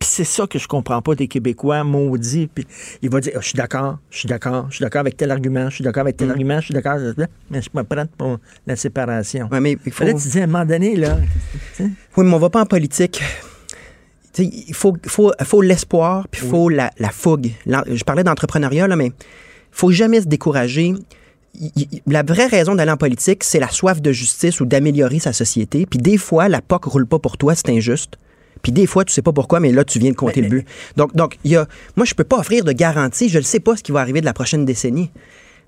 c'est 0.00 0.24
ça 0.24 0.48
que 0.48 0.58
je 0.58 0.66
comprends 0.66 1.00
pas 1.00 1.14
des 1.14 1.28
Québécois 1.28 1.84
maudits. 1.84 2.48
Puis 2.52 2.66
il 3.02 3.08
va 3.08 3.20
dire, 3.20 3.32
Ah, 3.36 3.40
je 3.40 3.46
suis 3.46 3.56
d'accord, 3.56 3.98
je 4.10 4.18
suis 4.18 4.28
d'accord, 4.28 4.66
je 4.68 4.76
suis 4.76 4.82
d'accord 4.82 5.00
avec 5.00 5.16
tel 5.16 5.30
argument, 5.30 5.70
je 5.70 5.76
suis 5.76 5.84
d'accord 5.84 6.00
avec 6.02 6.16
tel 6.16 6.28
argument, 6.30 6.58
je 6.60 6.64
suis 6.66 6.74
d'accord, 6.74 6.98
mais 7.50 7.62
je 7.62 7.70
pas 7.70 7.84
prête 7.84 8.10
pour 8.18 8.38
la 8.66 8.74
séparation. 8.76 9.48
Ouais, 9.52 9.60
mais 9.60 9.76
il 9.86 9.92
faut... 9.92 10.02
Là, 10.04 10.12
tu 10.14 10.28
dis 10.28 10.40
à 10.40 10.44
un 10.44 10.46
moment 10.48 10.64
donné, 10.64 10.96
là, 10.96 11.18
Oui, 11.80 11.86
mais 12.24 12.34
on 12.34 12.38
va 12.38 12.50
pas 12.50 12.62
en 12.62 12.66
politique. 12.66 13.22
Il 14.38 14.74
faut, 14.74 14.96
faut, 15.06 15.30
faut 15.44 15.60
l'espoir, 15.62 16.26
puis 16.28 16.40
il 16.44 16.48
faut 16.48 16.68
la, 16.68 16.90
la 16.98 17.10
fougue. 17.10 17.50
Je 17.66 18.02
parlais 18.02 18.24
d'entrepreneuriat, 18.24 18.88
là, 18.88 18.96
mais 18.96 19.06
il 19.08 19.12
faut 19.70 19.90
jamais 19.92 20.20
se 20.22 20.26
décourager. 20.26 20.94
La 22.06 22.22
vraie 22.22 22.46
raison 22.46 22.74
d'aller 22.74 22.90
en 22.90 22.96
politique, 22.96 23.44
c'est 23.44 23.60
la 23.60 23.68
soif 23.68 24.00
de 24.00 24.12
justice 24.12 24.60
ou 24.60 24.64
d'améliorer 24.64 25.18
sa 25.18 25.32
société. 25.32 25.86
Puis 25.86 25.98
des 25.98 26.16
fois, 26.16 26.48
la 26.48 26.62
POC 26.62 26.84
roule 26.84 27.06
pas 27.06 27.18
pour 27.18 27.36
toi, 27.36 27.54
c'est 27.54 27.68
injuste. 27.68 28.18
Puis 28.62 28.72
des 28.72 28.86
fois, 28.86 29.04
tu 29.04 29.12
sais 29.12 29.22
pas 29.22 29.32
pourquoi, 29.32 29.60
mais 29.60 29.72
là, 29.72 29.84
tu 29.84 29.98
viens 29.98 30.12
de 30.12 30.16
compter 30.16 30.40
le 30.40 30.48
but. 30.48 30.66
Donc, 30.96 31.14
donc 31.14 31.38
il 31.44 31.50
y 31.50 31.56
a, 31.56 31.66
moi, 31.96 32.06
je 32.06 32.14
peux 32.14 32.24
pas 32.24 32.38
offrir 32.38 32.64
de 32.64 32.72
garantie. 32.72 33.28
Je 33.28 33.38
ne 33.38 33.44
sais 33.44 33.60
pas 33.60 33.76
ce 33.76 33.82
qui 33.82 33.92
va 33.92 34.00
arriver 34.00 34.20
de 34.20 34.26
la 34.26 34.32
prochaine 34.32 34.64
décennie. 34.64 35.10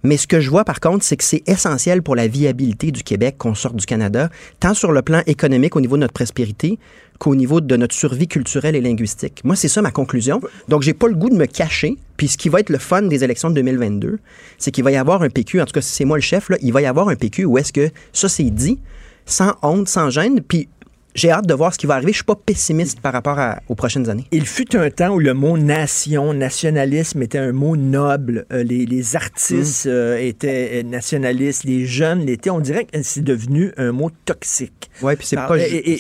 Mais 0.05 0.19
ce 0.19 0.27
que 0.27 0.39
je 0.39 0.51
vois, 0.51 0.65
par 0.65 0.81
contre, 0.81 1.03
c'est 1.03 1.17
que 1.17 1.25
c'est 1.25 1.43
essentiel 1.49 2.03
pour 2.03 2.15
la 2.15 2.29
viabilité 2.29 2.93
du 2.93 3.03
Québec 3.03 3.37
qu'on 3.39 3.55
sorte 3.55 3.77
du 3.77 3.87
Canada, 3.87 4.29
tant 4.61 4.75
sur 4.75 4.93
le 4.93 5.01
plan 5.01 5.23
économique 5.27 5.77
au 5.77 5.81
niveau 5.81 5.97
de 5.97 6.03
notre 6.03 6.13
prospérité 6.13 6.79
qu'au 7.19 7.35
niveau 7.35 7.61
de 7.61 7.77
notre 7.77 7.95
survie 7.95 8.29
culturelle 8.29 8.75
et 8.75 8.81
linguistique. 8.81 9.41
Moi, 9.45 9.57
c'est 9.57 9.69
ça 9.69 9.83
ma 9.83 9.91
conclusion. 9.91 10.41
Donc, 10.69 10.83
j'ai 10.83 10.95
pas 10.95 11.09
le 11.09 11.15
goût 11.15 11.31
de 11.31 11.37
me 11.37 11.47
cacher. 11.47 11.97
Puis, 12.17 12.29
ce 12.29 12.37
qui 12.37 12.49
va 12.49 12.61
être 12.61 12.71
le 12.71 12.79
fun 12.79 13.03
des 13.03 13.25
élections 13.25 13.51
de 13.51 13.55
2022, 13.55 14.19
c'est 14.59 14.71
qu'il 14.71 14.85
va 14.85 14.91
y 14.91 14.97
avoir 14.97 15.23
un 15.23 15.31
PQ, 15.31 15.61
en 15.61 15.67
tout 15.67 15.73
cas, 15.73 15.81
c'est 15.81 16.05
moi 16.05 16.17
le 16.17 16.23
chef, 16.23 16.49
là, 16.49 16.57
il 16.61 16.73
va 16.73 16.83
y 16.83 16.87
avoir 16.87 17.09
un 17.09 17.17
PQ 17.17 17.45
où 17.45 17.59
est-ce 17.59 17.73
que 17.73 17.91
ça, 18.13 18.29
c'est 18.29 18.51
dit, 18.51 18.79
sans 19.27 19.55
honte, 19.63 19.89
sans 19.89 20.11
gêne. 20.11 20.41
Puis, 20.41 20.69
j'ai 21.15 21.31
hâte 21.31 21.47
de 21.47 21.55
voir 21.55 21.73
ce 21.73 21.79
qui 21.79 21.87
va 21.87 21.95
arriver. 21.95 22.13
Je 22.13 22.17
suis 22.17 22.25
pas 22.25 22.35
pessimiste 22.37 23.01
par 23.01 23.13
rapport 23.13 23.39
à- 23.39 23.61
aux 23.69 23.75
prochaines 23.75 24.11
années. 24.11 24.25
Il 24.33 24.47
fut 24.47 24.75
un 24.77 24.91
temps 24.91 25.11
où 25.15 25.19
le 25.19 25.33
mot 25.35 25.57
nation, 25.57 26.33
nationalisme 26.35 27.23
était 27.23 27.39
un 27.39 27.53
mot 27.53 27.77
noble. 27.77 28.47
Euh, 28.53 28.63
les, 28.65 28.85
les 28.87 29.17
artistes 29.17 29.87
euh, 29.87 30.17
étaient 30.19 30.71
euh, 30.75 30.83
nationalistes, 30.83 31.65
les 31.65 31.87
jeunes 31.87 32.27
l'étaient. 32.27 32.51
On 32.51 32.61
dirait 32.61 32.85
que 32.85 33.03
c'est 33.03 33.23
devenu 33.25 33.73
un 33.77 33.93
mot 33.93 34.11
toxique. 34.25 34.91
Ouais, 35.03 35.17
puis 35.17 35.27
c'est 35.27 35.37
pas. 35.37 35.57
et- 35.59 35.99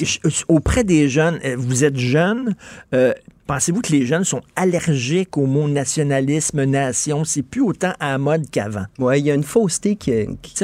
auprès 0.48 0.84
des 0.84 1.08
jeunes, 1.08 1.38
vous 1.56 1.84
êtes 1.84 1.96
jeunes, 1.96 2.54
euh, 2.94 3.12
pensez-vous 3.46 3.80
que 3.82 3.92
les 3.92 4.06
jeunes 4.06 4.24
sont 4.24 4.40
allergiques 4.56 5.36
au 5.36 5.46
mot 5.46 5.68
nationalisme, 5.68 6.64
nation? 6.64 7.24
C'est 7.24 7.42
plus 7.42 7.60
autant 7.62 7.92
à 8.00 8.12
la 8.12 8.18
mode 8.18 8.48
qu'avant. 8.50 8.84
Ouais, 8.98 9.20
il 9.20 9.26
y 9.26 9.30
a 9.30 9.34
une 9.34 9.42
fausseté 9.42 9.96
qui, 9.96 10.12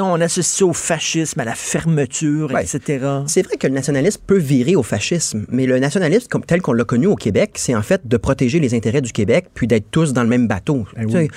on 0.01 0.21
associe 0.21 0.47
ça 0.47 0.65
au 0.67 0.73
fascisme, 0.73 1.41
à 1.41 1.45
la 1.45 1.55
fermeture, 1.55 2.51
Ouais. 2.53 2.65
etc. 2.65 3.07
C'est 3.27 3.43
vrai 3.43 3.57
que 3.57 3.67
le 3.67 3.75
nationalisme 3.75 4.21
peut 4.27 4.39
virer 4.39 4.77
au 4.77 4.83
fascisme, 4.83 5.47
mais 5.51 5.67
le 5.67 5.79
nationalisme, 5.79 6.27
comme 6.29 6.45
tel 6.45 6.63
qu'on 6.63 6.73
l'a 6.73 6.85
connu 6.85 7.07
au 7.07 7.17
Québec, 7.17 7.53
c'est 7.55 7.75
en 7.75 7.83
fait 7.83 8.07
de 8.07 8.17
protéger 8.17 8.61
les 8.61 8.75
intérêts 8.75 9.01
du 9.03 9.13
Québec, 9.13 9.47
puis 9.55 9.67
d'être 9.67 9.91
tous 9.91 10.13
dans 10.13 10.23
le 10.23 10.29
même 10.29 10.47
bateau. 10.49 10.87
Ben 10.97 11.29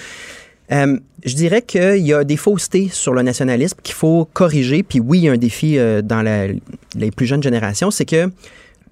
euh, 0.71 0.97
je 1.25 1.35
dirais 1.35 1.61
qu'il 1.61 1.97
y 1.97 2.13
a 2.13 2.23
des 2.23 2.37
faussetés 2.37 2.87
sur 2.91 3.13
le 3.13 3.21
nationalisme 3.21 3.77
qu'il 3.83 3.93
faut 3.95 4.25
corriger. 4.31 4.81
Puis 4.81 4.99
oui, 5.01 5.19
il 5.19 5.23
y 5.25 5.29
a 5.29 5.33
un 5.33 5.37
défi 5.37 5.77
euh, 5.77 6.01
dans 6.01 6.21
la- 6.21 6.47
les 6.95 7.11
plus 7.11 7.25
jeunes 7.25 7.43
générations, 7.43 7.91
c'est 7.91 8.05
que 8.05 8.29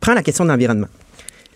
prends 0.02 0.14
la 0.14 0.22
question 0.22 0.44
de 0.44 0.50
l'environnement. 0.50 0.88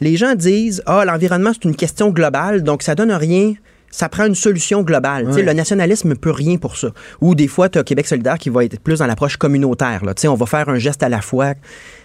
Les 0.01 0.17
gens 0.17 0.35
disent 0.35 0.83
ah 0.85 1.05
l'environnement 1.05 1.51
c'est 1.53 1.65
une 1.65 1.75
question 1.75 2.09
globale, 2.09 2.63
donc 2.63 2.83
ça 2.83 2.95
donne 2.95 3.11
rien. 3.11 3.53
Ça 3.91 4.09
prend 4.09 4.25
une 4.25 4.35
solution 4.35 4.81
globale. 4.81 5.27
Tu 5.27 5.31
sais, 5.31 5.37
Ouais. 5.37 5.45
Le 5.45 5.53
nationalisme 5.53 6.09
ne 6.09 6.13
peut 6.15 6.31
rien 6.31 6.57
pour 6.57 6.75
ça. 6.75 6.89
Ou 7.21 7.33
des 7.33 7.47
fois, 7.47 7.69
tu 7.69 7.79
as 7.79 7.83
Québec 7.85 8.07
solidaire 8.07 8.37
qui 8.37 8.49
va 8.49 8.65
être 8.65 8.77
plus 8.79 8.99
dans 8.99 9.07
l'approche 9.07 9.37
communautaire. 9.37 10.03
Là. 10.03 10.13
Tu 10.13 10.21
sais, 10.21 10.27
On 10.27 10.35
va 10.35 10.45
faire 10.45 10.67
un 10.67 10.77
geste 10.79 11.01
à 11.01 11.07
la 11.07 11.21
fois. 11.21 11.53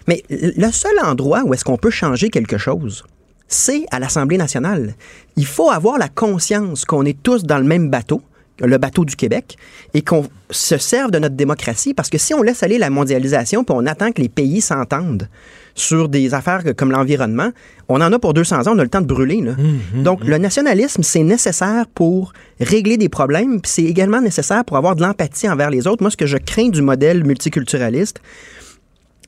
Mais 0.07 0.23
le 0.29 0.71
seul 0.71 0.93
endroit 1.03 1.43
où 1.43 1.53
est-ce 1.53 1.65
qu'on 1.65 1.75
peut 1.77 1.89
changer 1.89 2.29
quelque 2.29 2.57
chose, 2.57 3.03
c'est 3.49 3.83
à 3.91 3.99
l'Assemblée 3.99 4.37
nationale. 4.37 4.95
Il 5.35 5.45
faut 5.45 5.69
avoir 5.69 5.97
la 5.97 6.07
conscience 6.07 6.85
qu'on 6.85 7.03
est 7.03 7.21
tous 7.21 7.43
dans 7.43 7.57
le 7.57 7.65
même 7.65 7.89
bateau, 7.89 8.21
le 8.61 8.77
bateau 8.77 9.03
du 9.03 9.17
Québec, 9.17 9.57
et 9.93 10.01
qu'on 10.01 10.25
se 10.49 10.77
serve 10.77 11.11
de 11.11 11.19
notre 11.19 11.35
démocratie, 11.35 11.93
parce 11.93 12.09
que 12.09 12.17
si 12.17 12.33
on 12.33 12.41
laisse 12.41 12.63
aller 12.63 12.77
la 12.77 12.89
mondialisation, 12.89 13.65
puis 13.65 13.75
on 13.77 13.85
attend 13.85 14.13
que 14.13 14.21
les 14.21 14.29
pays 14.29 14.61
s'entendent 14.61 15.27
sur 15.75 16.09
des 16.09 16.33
affaires 16.33 16.63
comme 16.75 16.91
l'environnement, 16.91 17.51
on 17.89 18.01
en 18.01 18.11
a 18.11 18.19
pour 18.19 18.33
200 18.33 18.67
ans, 18.67 18.73
on 18.75 18.79
a 18.79 18.83
le 18.83 18.89
temps 18.89 19.01
de 19.01 19.07
brûler. 19.07 19.41
là. 19.41 19.53
Donc, 19.95 20.23
le 20.23 20.37
nationalisme, 20.37 21.03
c'est 21.03 21.23
nécessaire 21.23 21.85
pour 21.93 22.33
régler 22.59 22.97
des 22.97 23.09
problèmes, 23.09 23.61
puis 23.61 23.71
c'est 23.71 23.83
également 23.83 24.21
nécessaire 24.21 24.63
pour 24.65 24.77
avoir 24.77 24.95
de 24.95 25.01
l'empathie 25.01 25.49
envers 25.49 25.69
les 25.69 25.87
autres. 25.87 26.03
Moi, 26.03 26.11
ce 26.11 26.17
que 26.17 26.25
je 26.25 26.37
crains 26.37 26.69
du 26.69 26.81
modèle 26.81 27.23
multiculturaliste, 27.23 28.21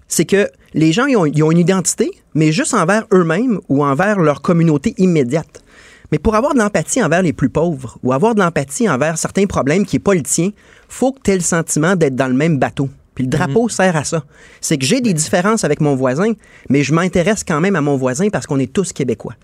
c'est 0.07 0.25
que 0.25 0.47
les 0.73 0.91
gens, 0.91 1.05
ils 1.05 1.17
ont, 1.17 1.25
ils 1.25 1.43
ont 1.43 1.51
une 1.51 1.57
identité, 1.57 2.11
mais 2.35 2.51
juste 2.51 2.73
envers 2.73 3.05
eux-mêmes 3.13 3.59
ou 3.69 3.83
envers 3.83 4.19
leur 4.19 4.41
communauté 4.41 4.93
immédiate. 4.97 5.63
Mais 6.11 6.19
pour 6.19 6.35
avoir 6.35 6.53
de 6.53 6.59
l'empathie 6.59 7.03
envers 7.03 7.23
les 7.23 7.33
plus 7.33 7.49
pauvres 7.49 7.97
ou 8.03 8.13
avoir 8.13 8.35
de 8.35 8.39
l'empathie 8.39 8.87
envers 8.87 9.17
certains 9.17 9.47
problèmes 9.47 9.85
qui 9.85 9.95
n'est 9.95 10.01
pas 10.01 10.13
le 10.13 10.21
tien, 10.21 10.51
faut 10.87 11.11
que 11.11 11.19
tu 11.23 11.31
aies 11.31 11.35
le 11.35 11.41
sentiment 11.41 11.95
d'être 11.95 12.15
dans 12.15 12.27
le 12.27 12.35
même 12.35 12.59
bateau. 12.59 12.89
Puis 13.15 13.25
le 13.25 13.29
drapeau 13.29 13.69
sert 13.69 13.95
à 13.95 14.03
ça. 14.03 14.23
C'est 14.61 14.77
que 14.77 14.85
j'ai 14.85 15.01
des 15.01 15.13
différences 15.13 15.63
avec 15.63 15.81
mon 15.81 15.95
voisin, 15.95 16.33
mais 16.69 16.83
je 16.83 16.93
m'intéresse 16.93 17.43
quand 17.43 17.59
même 17.61 17.75
à 17.75 17.81
mon 17.81 17.95
voisin 17.97 18.29
parce 18.29 18.45
qu'on 18.47 18.59
est 18.59 18.71
tous 18.71 18.91
québécois. 18.93 19.35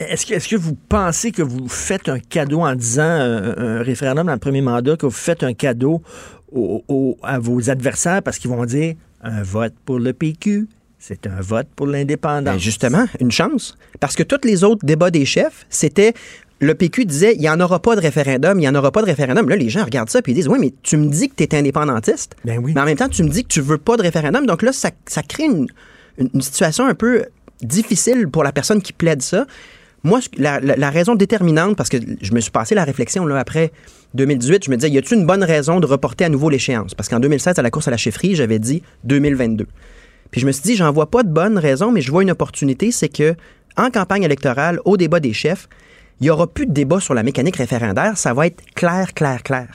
Est-ce 0.00 0.26
que, 0.26 0.34
est-ce 0.34 0.48
que 0.48 0.56
vous 0.56 0.76
pensez 0.88 1.32
que 1.32 1.42
vous 1.42 1.68
faites 1.68 2.08
un 2.08 2.20
cadeau 2.20 2.60
en 2.60 2.74
disant 2.76 3.02
euh, 3.02 3.80
un 3.80 3.82
référendum 3.82 4.26
dans 4.26 4.32
le 4.32 4.38
premier 4.38 4.60
mandat, 4.60 4.96
que 4.96 5.06
vous 5.06 5.12
faites 5.12 5.42
un 5.42 5.54
cadeau 5.54 6.02
au- 6.52 6.84
au- 6.88 7.16
à 7.22 7.38
vos 7.40 7.68
adversaires 7.68 8.22
parce 8.22 8.38
qu'ils 8.38 8.50
vont 8.50 8.64
dire 8.64 8.94
un 9.22 9.42
vote 9.42 9.74
pour 9.84 9.98
le 9.98 10.12
PQ, 10.12 10.68
c'est 11.00 11.26
un 11.26 11.40
vote 11.40 11.66
pour 11.74 11.86
l'indépendance? 11.88 12.54
Ben, 12.54 12.58
justement, 12.60 13.06
une 13.20 13.32
chance. 13.32 13.76
Parce 13.98 14.14
que 14.14 14.22
tous 14.22 14.44
les 14.46 14.62
autres 14.64 14.84
débats 14.86 15.10
des 15.10 15.24
chefs, 15.24 15.66
c'était. 15.68 16.14
Le 16.60 16.74
PQ 16.74 17.04
disait, 17.04 17.34
il 17.34 17.40
n'y 17.40 17.48
en 17.48 17.60
aura 17.60 17.80
pas 17.80 17.94
de 17.94 18.00
référendum, 18.00 18.58
il 18.58 18.62
n'y 18.62 18.68
en 18.68 18.74
aura 18.74 18.90
pas 18.90 19.00
de 19.00 19.06
référendum. 19.06 19.48
Là, 19.48 19.54
les 19.56 19.68
gens 19.68 19.84
regardent 19.84 20.10
ça 20.10 20.18
et 20.18 20.22
ils 20.26 20.34
disent, 20.34 20.48
oui, 20.48 20.58
mais 20.60 20.72
tu 20.82 20.96
me 20.96 21.06
dis 21.08 21.28
que 21.28 21.34
tu 21.36 21.44
es 21.44 21.54
indépendantiste. 21.54 22.34
Ben 22.44 22.58
oui. 22.58 22.72
Mais 22.74 22.80
en 22.80 22.84
même 22.84 22.96
temps, 22.96 23.08
tu 23.08 23.22
me 23.22 23.28
dis 23.28 23.44
que 23.44 23.48
tu 23.48 23.60
veux 23.60 23.78
pas 23.78 23.96
de 23.96 24.02
référendum. 24.02 24.44
Donc 24.44 24.62
là, 24.62 24.72
ça, 24.72 24.90
ça 25.06 25.22
crée 25.22 25.44
une, 25.44 25.68
situation 26.40 26.86
un 26.86 26.94
peu 26.94 27.26
difficile 27.62 28.28
pour 28.28 28.42
la 28.42 28.50
personne 28.52 28.82
qui 28.82 28.92
plaide 28.92 29.22
ça. 29.22 29.46
Moi, 30.02 30.20
ce- 30.20 30.28
la, 30.36 30.58
la- 30.60 30.74
la 30.76 30.90
raison 30.90 31.14
déterminante, 31.14 31.76
parce 31.76 31.88
que 31.88 31.96
je 32.20 32.32
me 32.32 32.40
suis 32.40 32.50
passé 32.50 32.74
la 32.74 32.84
réflexion 32.84 33.24
là, 33.26 33.38
après 33.38 33.70
2018, 34.14 34.64
je 34.64 34.70
me 34.70 34.76
disais, 34.76 34.90
y 34.90 34.98
a-t-il 34.98 35.18
une 35.20 35.26
bonne 35.26 35.44
raison 35.44 35.78
de 35.80 35.86
reporter 35.86 36.24
à 36.24 36.28
nouveau 36.28 36.50
l'échéance? 36.50 36.94
Parce 36.94 37.08
qu'en 37.08 37.20
2016, 37.20 37.58
à 37.58 37.62
la 37.62 37.70
course 37.70 37.86
à 37.86 37.90
la 37.92 37.96
chefferie, 37.96 38.34
j'avais 38.34 38.58
dit 38.58 38.82
2022. 39.04 39.66
Puis 40.32 40.40
je 40.40 40.46
me 40.46 40.50
suis 40.52 40.62
dit, 40.62 40.76
j'en 40.76 40.90
vois 40.92 41.10
pas 41.10 41.22
de 41.22 41.28
bonne 41.30 41.56
raison, 41.58 41.92
mais 41.92 42.00
je 42.00 42.10
vois 42.10 42.22
une 42.22 42.30
opportunité, 42.32 42.90
c'est 42.90 43.08
que 43.08 43.34
en 43.76 43.90
campagne 43.90 44.24
électorale, 44.24 44.80
au 44.84 44.96
débat 44.96 45.20
des 45.20 45.32
chefs, 45.32 45.68
il 46.20 46.24
n'y 46.24 46.30
aura 46.30 46.46
plus 46.46 46.66
de 46.66 46.72
débat 46.72 47.00
sur 47.00 47.14
la 47.14 47.22
mécanique 47.22 47.56
référendaire, 47.56 48.18
ça 48.18 48.34
va 48.34 48.46
être 48.46 48.62
clair, 48.74 49.14
clair, 49.14 49.42
clair. 49.42 49.68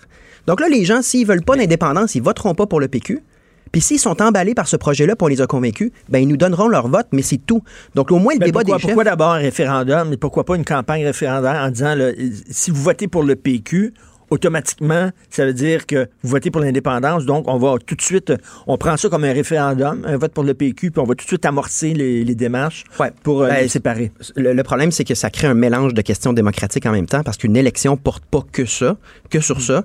Donc 0.47 0.59
là, 0.59 0.67
les 0.67 0.83
gens, 0.83 1.01
s'ils 1.01 1.25
veulent 1.25 1.43
pas 1.43 1.55
d'indépendance, 1.55 2.15
ils 2.15 2.21
voteront 2.21 2.53
pas 2.53 2.65
pour 2.65 2.79
le 2.79 2.87
PQ. 2.87 3.23
Puis 3.71 3.81
s'ils 3.81 3.99
sont 3.99 4.21
emballés 4.21 4.53
par 4.53 4.67
ce 4.67 4.75
projet-là, 4.75 5.15
on 5.19 5.27
les 5.27 5.41
a 5.41 5.47
convaincus, 5.47 5.91
ben 6.07 6.19
ils 6.19 6.27
nous 6.27 6.37
donneront 6.37 6.67
leur 6.67 6.87
vote, 6.87 7.07
mais 7.11 7.23
c'est 7.23 7.39
tout. 7.39 7.63
Donc 7.95 8.11
au 8.11 8.19
moins 8.19 8.33
le 8.33 8.45
débat 8.45 8.59
pourquoi, 8.59 8.75
des 8.75 8.81
chefs. 8.81 8.91
pourquoi 8.91 9.03
d'abord 9.03 9.31
un 9.31 9.39
référendum, 9.39 10.09
mais 10.09 10.17
pourquoi 10.17 10.43
pas 10.43 10.55
une 10.55 10.63
campagne 10.63 11.03
référendaire 11.03 11.55
en 11.55 11.71
disant 11.71 11.95
là, 11.95 12.11
si 12.51 12.69
vous 12.69 12.83
votez 12.83 13.07
pour 13.07 13.23
le 13.23 13.35
PQ, 13.35 13.95
automatiquement, 14.29 15.11
ça 15.29 15.45
veut 15.45 15.53
dire 15.53 15.85
que 15.85 16.07
vous 16.23 16.29
votez 16.29 16.51
pour 16.51 16.61
l'indépendance, 16.61 17.25
donc 17.25 17.47
on 17.47 17.57
va 17.57 17.75
tout 17.85 17.95
de 17.95 18.01
suite, 18.01 18.33
on 18.67 18.77
prend 18.77 18.97
ça 18.97 19.09
comme 19.09 19.23
un 19.23 19.33
référendum, 19.33 20.03
un 20.05 20.17
vote 20.17 20.33
pour 20.33 20.43
le 20.43 20.53
PQ, 20.53 20.91
puis 20.91 21.01
on 21.01 21.05
va 21.05 21.15
tout 21.15 21.23
de 21.23 21.29
suite 21.29 21.45
amorcer 21.45 21.93
les, 21.93 22.23
les 22.23 22.35
démarches 22.35 22.83
pour 23.23 23.43
euh, 23.43 23.49
Ben, 23.49 23.61
les 23.61 23.67
séparer. 23.67 24.11
Le, 24.35 24.53
le 24.53 24.63
problème, 24.63 24.91
c'est 24.91 25.03
que 25.03 25.15
ça 25.15 25.29
crée 25.29 25.47
un 25.47 25.53
mélange 25.53 25.93
de 25.93 26.01
questions 26.01 26.33
démocratiques 26.33 26.85
en 26.85 26.91
même 26.91 27.07
temps 27.07 27.23
parce 27.23 27.37
qu'une 27.37 27.57
élection 27.57 27.97
porte 27.97 28.25
pas 28.25 28.43
que 28.51 28.65
ça, 28.65 28.97
que 29.29 29.39
sur 29.39 29.61
ça. 29.61 29.83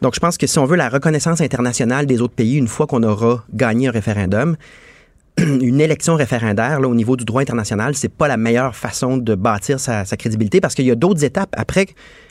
Donc, 0.00 0.14
je 0.14 0.20
pense 0.20 0.38
que 0.38 0.46
si 0.46 0.58
on 0.58 0.64
veut 0.64 0.76
la 0.76 0.88
reconnaissance 0.88 1.40
internationale 1.40 2.06
des 2.06 2.20
autres 2.20 2.34
pays, 2.34 2.56
une 2.56 2.68
fois 2.68 2.86
qu'on 2.86 3.02
aura 3.02 3.44
gagné 3.52 3.88
un 3.88 3.90
référendum, 3.90 4.56
une 5.38 5.80
élection 5.80 6.14
référendaire 6.14 6.80
là, 6.80 6.88
au 6.88 6.94
niveau 6.94 7.16
du 7.16 7.24
droit 7.24 7.42
international, 7.42 7.94
c'est 7.94 8.08
pas 8.08 8.28
la 8.28 8.36
meilleure 8.36 8.76
façon 8.76 9.16
de 9.16 9.34
bâtir 9.34 9.80
sa, 9.80 10.04
sa 10.04 10.16
crédibilité 10.16 10.60
parce 10.60 10.74
qu'il 10.74 10.86
y 10.86 10.90
a 10.90 10.94
d'autres 10.94 11.24
étapes. 11.24 11.54
Après, 11.56 11.86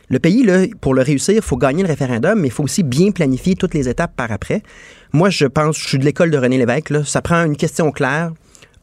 le 0.10 0.20
pays, 0.20 0.44
là, 0.44 0.66
pour 0.80 0.94
le 0.94 1.02
réussir, 1.02 1.36
il 1.36 1.42
faut 1.42 1.58
gagner 1.58 1.84
le 1.84 1.90
référendum, 1.90 2.40
mais 2.40 2.48
il 2.48 2.52
faut 2.52 2.64
aussi 2.64 2.84
bien 2.84 3.12
planifier 3.12 3.56
toutes 3.56 3.74
les 3.74 3.90
étapes 3.90 4.16
par 4.16 4.32
après. 4.32 4.64
Moi, 5.12 5.30
je 5.30 5.46
pense, 5.46 5.78
je 5.78 5.88
suis 5.88 5.98
de 5.98 6.06
l'école 6.06 6.32
de 6.32 6.38
René 6.38 6.58
Lévesque, 6.58 6.92
là, 6.92 7.04
ça 7.04 7.22
prend 7.22 7.44
une 7.44 7.58
question 7.58 7.92
claire, 7.92 8.32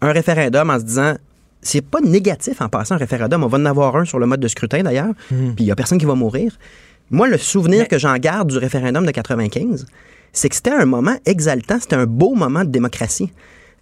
un 0.00 0.12
référendum 0.12 0.68
en 0.70 0.78
se 0.78 0.84
disant 0.84 1.14
c'est 1.62 1.80
pas 1.80 2.00
négatif 2.00 2.60
en 2.60 2.68
passant 2.68 2.96
un 2.96 2.98
référendum. 2.98 3.42
On 3.42 3.46
va 3.46 3.58
en 3.58 3.64
avoir 3.64 3.96
un 3.96 4.04
sur 4.04 4.18
le 4.18 4.26
mode 4.26 4.40
de 4.40 4.48
scrutin 4.48 4.82
d'ailleurs, 4.82 5.14
puis 5.28 5.54
il 5.60 5.64
y 5.64 5.70
a 5.70 5.74
personne 5.74 5.98
qui 5.98 6.04
va 6.04 6.14
mourir. 6.14 6.58
Moi, 7.10 7.26
le 7.26 7.38
souvenir 7.38 7.88
que 7.88 7.98
j'en 7.98 8.16
garde 8.16 8.50
du 8.50 8.58
référendum 8.58 9.04
de 9.06 9.10
95, 9.10 9.86
c'est 10.32 10.48
que 10.48 10.54
c'était 10.54 10.70
un 10.70 10.84
moment 10.84 11.16
exaltant, 11.24 11.78
c'était 11.80 11.96
un 11.96 12.06
beau 12.06 12.34
moment 12.34 12.64
de 12.64 12.70
démocratie. 12.70 13.32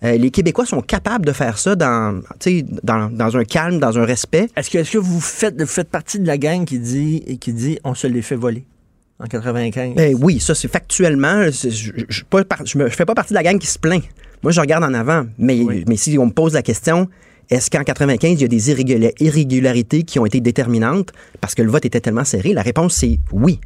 Euh, 0.05 0.17
les 0.17 0.31
Québécois 0.31 0.67
sont 0.67 0.81
capables 0.81 1.25
de 1.25 1.33
faire 1.33 1.59
ça 1.59 1.77
dans, 1.77 2.21
un 2.43 3.45
calme, 3.45 3.79
dans 3.79 3.99
un 3.99 4.05
respect. 4.05 4.49
Est-ce 4.57 4.71
que, 4.71 4.79
est-ce 4.79 4.93
que 4.93 4.99
vous 4.99 5.21
faites, 5.21 5.61
vous 5.61 5.67
faites 5.67 5.89
partie 5.91 6.19
de 6.19 6.27
la 6.27 6.39
gang 6.39 6.65
qui 6.65 6.79
dit, 6.79 7.39
qui 7.41 7.53
dit 7.53 7.79
on 7.85 7.95
se 7.95 8.07
les 8.07 8.23
fait 8.23 8.37
voler 8.37 8.65
en 9.21 9.27
95? 9.27 9.95
Ben 9.95 10.17
oui, 10.21 10.41
ça, 10.41 10.55
c'est 10.55 10.69
factuellement. 10.69 11.45
Je 11.51 11.93
ne 12.79 12.89
fais 12.89 13.05
pas 13.05 13.15
partie 13.15 13.33
de 13.33 13.39
la 13.39 13.43
gang 13.45 13.59
qui 13.59 13.67
se 13.69 13.79
plaint. 13.79 14.03
Moi, 14.43 14.51
je 14.51 14.61
regarde 14.61 14.83
en 14.83 14.93
avant. 14.95 15.25
Mais, 15.39 15.61
mais 15.87 15.97
si 15.97 16.19
on 16.19 16.27
me 16.27 16.33
pose 16.33 16.55
la 16.55 16.63
question, 16.63 17.09
est-ce 17.49 17.71
qu'en 17.71 17.85
95, 17.85 18.33
il 18.33 18.41
y 18.43 18.45
a 18.45 18.49
des 18.49 18.71
irrégula- 18.73 19.13
irrégularités 19.21 20.03
qui 20.03 20.19
ont 20.19 20.27
été 20.27 20.41
déterminantes? 20.41 21.13
Parce 21.41 21.55
que 21.55 21.63
le 21.63 21.71
vote 21.71 21.85
était 21.85 22.01
tellement 22.01 22.25
serré? 22.25 22.53
La 22.53 22.63
réponse, 22.63 22.95
c'est 22.97 23.19
oui. 23.31 23.61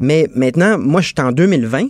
Mais 0.00 0.28
maintenant, 0.34 0.78
moi, 0.78 1.00
je 1.00 1.06
suis 1.06 1.14
en 1.20 1.32
2020. 1.32 1.88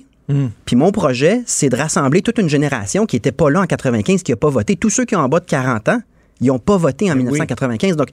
Puis 0.65 0.77
mon 0.77 0.93
projet, 0.93 1.43
c'est 1.47 1.69
de 1.69 1.77
rassembler 1.77 2.23
toute 2.23 2.39
une 2.39 2.49
génération 2.49 3.05
qui 3.07 3.17
n'était 3.17 3.33
pas 3.33 3.51
là 3.51 3.61
en 3.61 3.67
95, 3.67 4.23
qui 4.23 4.33
n'a 4.33 4.37
pas 4.37 4.49
voté. 4.49 4.77
Tous 4.77 4.89
ceux 4.91 5.05
qui 5.05 5.15
ont 5.17 5.21
en 5.21 5.29
bas 5.29 5.41
de 5.41 5.45
40 5.47 5.89
ans, 5.91 6.01
ils 6.41 6.47
n'ont 6.47 6.59
pas 6.59 6.77
voté 6.77 7.11
en 7.11 7.15
1995. 7.17 7.97
Donc, 7.97 8.09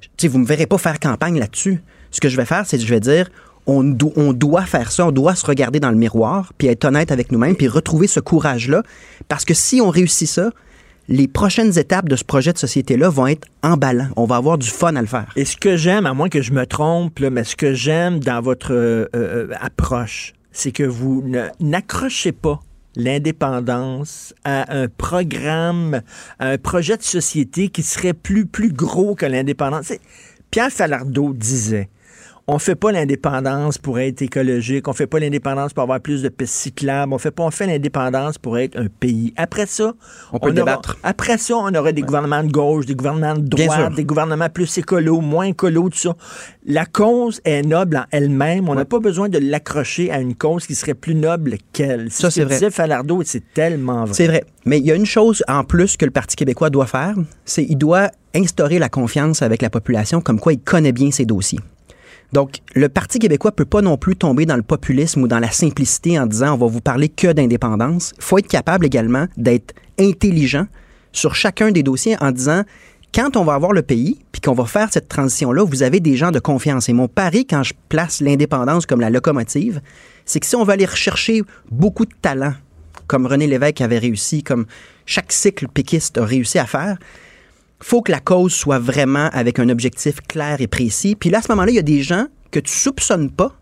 tu 0.00 0.08
sais, 0.18 0.28
vous 0.28 0.38
me 0.38 0.46
verrez 0.46 0.66
pas 0.66 0.76
faire 0.78 0.98
campagne 1.00 1.38
là-dessus. 1.38 1.80
Ce 2.10 2.20
que 2.20 2.28
je 2.28 2.36
vais 2.36 2.44
faire, 2.44 2.64
c'est 2.66 2.76
que 2.78 2.84
je 2.84 2.88
vais 2.92 3.00
dire, 3.00 3.30
on, 3.66 3.82
do- 3.84 4.12
on 4.16 4.32
doit 4.32 4.62
faire 4.62 4.92
ça, 4.92 5.06
on 5.06 5.12
doit 5.12 5.34
se 5.34 5.46
regarder 5.46 5.80
dans 5.80 5.90
le 5.90 5.96
miroir, 5.96 6.52
puis 6.58 6.68
être 6.68 6.84
honnête 6.84 7.10
avec 7.10 7.32
nous-mêmes, 7.32 7.56
puis 7.56 7.68
retrouver 7.68 8.06
ce 8.06 8.20
courage-là. 8.20 8.82
Parce 9.28 9.44
que 9.44 9.54
si 9.54 9.80
on 9.80 9.88
réussit 9.90 10.28
ça, 10.28 10.50
les 11.08 11.28
prochaines 11.28 11.78
étapes 11.78 12.08
de 12.08 12.16
ce 12.16 12.24
projet 12.24 12.52
de 12.52 12.58
société-là 12.58 13.08
vont 13.08 13.28
être 13.28 13.46
emballants. 13.62 14.08
On 14.16 14.24
va 14.26 14.36
avoir 14.36 14.58
du 14.58 14.68
fun 14.68 14.94
à 14.96 15.00
le 15.00 15.06
faire. 15.06 15.26
Et 15.36 15.44
ce 15.44 15.56
que 15.56 15.76
j'aime, 15.76 16.04
à 16.06 16.12
moins 16.14 16.28
que 16.28 16.42
je 16.42 16.52
me 16.52 16.66
trompe, 16.66 17.18
là, 17.20 17.30
mais 17.30 17.44
ce 17.44 17.54
que 17.56 17.74
j'aime 17.74 18.18
dans 18.20 18.40
votre 18.40 18.72
euh, 18.74 19.06
euh, 19.14 19.48
approche, 19.60 20.32
c'est 20.56 20.72
que 20.72 20.82
vous 20.82 21.22
n'accrochez 21.60 22.32
pas 22.32 22.62
l'indépendance 22.96 24.34
à 24.44 24.74
un 24.74 24.88
programme, 24.88 26.00
à 26.38 26.48
un 26.48 26.58
projet 26.58 26.96
de 26.96 27.02
société 27.02 27.68
qui 27.68 27.82
serait 27.82 28.14
plus, 28.14 28.46
plus 28.46 28.72
gros 28.72 29.14
que 29.14 29.26
l'indépendance. 29.26 29.92
Pierre 30.50 30.72
Falardeau 30.72 31.34
disait, 31.34 31.90
on 32.48 32.58
fait 32.60 32.76
pas 32.76 32.92
l'indépendance 32.92 33.76
pour 33.76 33.98
être 33.98 34.22
écologique, 34.22 34.86
on 34.86 34.92
fait 34.92 35.08
pas 35.08 35.18
l'indépendance 35.18 35.72
pour 35.72 35.82
avoir 35.82 36.00
plus 36.00 36.22
de 36.22 36.28
pistes 36.28 36.54
cyclables, 36.54 37.12
on 37.12 37.18
fait 37.18 37.32
pas, 37.32 37.42
on 37.42 37.50
fait 37.50 37.66
l'indépendance 37.66 38.38
pour 38.38 38.56
être 38.56 38.78
un 38.78 38.86
pays. 38.86 39.32
Après 39.36 39.66
ça, 39.66 39.94
On 40.32 40.38
peut 40.38 40.46
aura- 40.46 40.52
débattre. 40.54 40.96
après 41.02 41.38
ça, 41.38 41.56
on 41.56 41.74
aurait 41.74 41.92
des 41.92 42.02
gouvernements 42.02 42.44
de 42.44 42.52
gauche, 42.52 42.86
des 42.86 42.94
gouvernements 42.94 43.34
de 43.34 43.40
droite, 43.48 43.94
des 43.96 44.04
gouvernements 44.04 44.48
plus 44.48 44.78
écolos, 44.78 45.20
moins 45.20 45.46
écolos, 45.46 45.88
tout 45.90 45.98
ça. 45.98 46.14
La 46.64 46.86
cause 46.86 47.40
est 47.44 47.62
noble 47.62 47.96
en 47.96 48.04
elle-même. 48.12 48.68
On 48.68 48.74
n'a 48.74 48.84
pas 48.84 49.00
besoin 49.00 49.28
de 49.28 49.38
l'accrocher 49.38 50.10
à 50.12 50.20
une 50.20 50.34
cause 50.36 50.66
qui 50.66 50.74
serait 50.76 50.94
plus 50.94 51.14
noble 51.16 51.56
qu'elle. 51.72 52.10
Ça, 52.12 52.30
ce 52.30 52.42
c'est 52.42 52.44
vrai. 52.44 52.70
Falardeau, 52.70 53.22
c'est 53.24 53.42
tellement 53.54 54.04
vrai. 54.04 54.14
C'est 54.14 54.26
vrai. 54.26 54.44
Mais 54.64 54.78
il 54.78 54.86
y 54.86 54.92
a 54.92 54.94
une 54.94 55.06
chose 55.06 55.42
en 55.48 55.64
plus 55.64 55.96
que 55.96 56.04
le 56.04 56.10
Parti 56.12 56.36
québécois 56.36 56.70
doit 56.70 56.86
faire, 56.86 57.14
c'est 57.44 57.66
qu'il 57.66 57.78
doit 57.78 58.10
instaurer 58.34 58.78
la 58.78 58.88
confiance 58.88 59.42
avec 59.42 59.62
la 59.62 59.70
population, 59.70 60.20
comme 60.20 60.38
quoi 60.38 60.52
il 60.52 60.60
connaît 60.60 60.92
bien 60.92 61.10
ses 61.10 61.24
dossiers. 61.24 61.60
Donc, 62.32 62.58
le 62.74 62.88
Parti 62.88 63.18
québécois 63.18 63.52
peut 63.52 63.64
pas 63.64 63.82
non 63.82 63.96
plus 63.96 64.16
tomber 64.16 64.46
dans 64.46 64.56
le 64.56 64.62
populisme 64.62 65.22
ou 65.22 65.28
dans 65.28 65.38
la 65.38 65.50
simplicité 65.50 66.18
en 66.18 66.26
disant 66.26 66.54
on 66.54 66.58
va 66.58 66.66
vous 66.66 66.80
parler 66.80 67.08
que 67.08 67.32
d'indépendance. 67.32 68.12
Il 68.18 68.22
faut 68.22 68.38
être 68.38 68.48
capable 68.48 68.86
également 68.86 69.26
d'être 69.36 69.74
intelligent 69.98 70.66
sur 71.12 71.34
chacun 71.34 71.70
des 71.70 71.82
dossiers 71.82 72.16
en 72.20 72.32
disant 72.32 72.62
quand 73.14 73.36
on 73.36 73.44
va 73.44 73.54
avoir 73.54 73.72
le 73.72 73.80
pays, 73.80 74.18
puis 74.30 74.42
qu'on 74.42 74.52
va 74.52 74.66
faire 74.66 74.92
cette 74.92 75.08
transition-là, 75.08 75.64
vous 75.64 75.82
avez 75.82 76.00
des 76.00 76.16
gens 76.16 76.32
de 76.32 76.38
confiance. 76.38 76.90
Et 76.90 76.92
mon 76.92 77.08
pari, 77.08 77.46
quand 77.46 77.62
je 77.62 77.72
place 77.88 78.20
l'indépendance 78.20 78.84
comme 78.84 79.00
la 79.00 79.08
locomotive, 79.08 79.80
c'est 80.26 80.38
que 80.40 80.46
si 80.46 80.54
on 80.54 80.64
va 80.64 80.74
aller 80.74 80.84
rechercher 80.84 81.42
beaucoup 81.70 82.04
de 82.04 82.12
talents, 82.20 82.52
comme 83.06 83.24
René 83.24 83.46
Lévesque 83.46 83.80
avait 83.80 83.98
réussi, 83.98 84.42
comme 84.42 84.66
chaque 85.06 85.32
cycle 85.32 85.68
péquiste 85.68 86.18
a 86.18 86.26
réussi 86.26 86.58
à 86.58 86.66
faire, 86.66 86.98
faut 87.80 88.02
que 88.02 88.12
la 88.12 88.20
cause 88.20 88.52
soit 88.52 88.78
vraiment 88.78 89.28
avec 89.32 89.58
un 89.58 89.68
objectif 89.68 90.20
clair 90.22 90.60
et 90.60 90.66
précis. 90.66 91.14
Puis 91.14 91.30
là, 91.30 91.38
à 91.38 91.42
ce 91.42 91.48
moment-là, 91.52 91.70
il 91.70 91.76
y 91.76 91.80
a 91.80 91.82
des 91.82 92.02
gens 92.02 92.26
que 92.50 92.60
tu 92.60 92.72
soupçonnes 92.72 93.30
pas, 93.30 93.52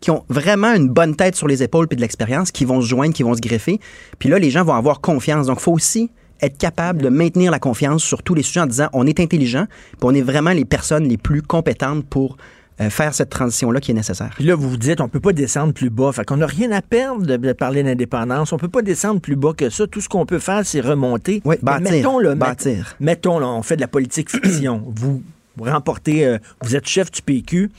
qui 0.00 0.10
ont 0.10 0.24
vraiment 0.28 0.74
une 0.74 0.88
bonne 0.88 1.14
tête 1.14 1.36
sur 1.36 1.46
les 1.46 1.62
épaules 1.62 1.88
puis 1.88 1.96
de 1.96 2.02
l'expérience, 2.02 2.50
qui 2.50 2.64
vont 2.64 2.80
se 2.80 2.88
joindre, 2.88 3.14
qui 3.14 3.22
vont 3.22 3.34
se 3.34 3.40
greffer. 3.40 3.80
Puis 4.18 4.28
là, 4.28 4.38
les 4.38 4.50
gens 4.50 4.64
vont 4.64 4.74
avoir 4.74 5.00
confiance. 5.00 5.46
Donc, 5.46 5.60
faut 5.60 5.72
aussi 5.72 6.10
être 6.40 6.58
capable 6.58 7.02
de 7.02 7.08
maintenir 7.08 7.52
la 7.52 7.60
confiance 7.60 8.02
sur 8.02 8.22
tous 8.22 8.34
les 8.34 8.42
sujets 8.42 8.60
en 8.60 8.66
disant 8.66 8.88
on 8.92 9.06
est 9.06 9.20
intelligent, 9.20 9.66
puis 9.92 10.00
on 10.02 10.12
est 10.12 10.22
vraiment 10.22 10.50
les 10.50 10.64
personnes 10.64 11.08
les 11.08 11.16
plus 11.16 11.40
compétentes 11.40 12.04
pour 12.04 12.36
euh, 12.80 12.90
faire 12.90 13.14
cette 13.14 13.30
transition-là 13.30 13.80
qui 13.80 13.90
est 13.90 13.94
nécessaire. 13.94 14.30
Puis 14.34 14.44
là, 14.44 14.54
vous 14.54 14.70
vous 14.70 14.76
dites, 14.76 15.00
on 15.00 15.08
peut 15.08 15.20
pas 15.20 15.32
descendre 15.32 15.72
plus 15.74 15.90
bas. 15.90 16.10
Fait 16.12 16.24
qu'on 16.24 16.38
n'a 16.38 16.46
rien 16.46 16.72
à 16.72 16.80
perdre 16.82 17.26
de, 17.26 17.52
parler 17.52 17.82
d'indépendance. 17.82 18.52
On 18.52 18.56
peut 18.56 18.68
pas 18.68 18.82
descendre 18.82 19.20
plus 19.20 19.36
bas 19.36 19.52
que 19.56 19.68
ça. 19.70 19.86
Tout 19.86 20.00
ce 20.00 20.08
qu'on 20.08 20.26
peut 20.26 20.38
faire, 20.38 20.64
c'est 20.64 20.80
remonter. 20.80 21.42
Oui, 21.44 21.56
Mais 21.62 21.64
bâtir, 21.80 21.92
mettons, 21.92 22.18
là, 22.18 22.30
met- 22.30 22.36
bâtir. 22.36 22.96
mettons, 23.00 23.38
là, 23.38 23.48
on 23.48 23.62
fait 23.62 23.76
de 23.76 23.82
la 23.82 23.88
politique 23.88 24.30
fiction. 24.44 24.82
vous, 24.86 25.22
vous 25.56 25.64
remportez, 25.64 26.26
euh, 26.26 26.38
vous 26.62 26.74
êtes 26.76 26.86
chef 26.86 27.10
du 27.10 27.20
PQ, 27.22 27.70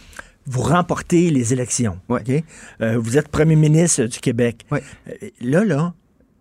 vous 0.46 0.62
remportez 0.62 1.30
les 1.32 1.54
élections. 1.54 1.98
OK? 2.10 2.30
Euh, 2.82 2.98
vous 3.00 3.18
êtes 3.18 3.30
premier 3.30 3.56
ministre 3.56 4.04
du 4.04 4.20
Québec. 4.20 4.66
Euh, 4.72 4.80
là, 5.42 5.64
là, 5.64 5.94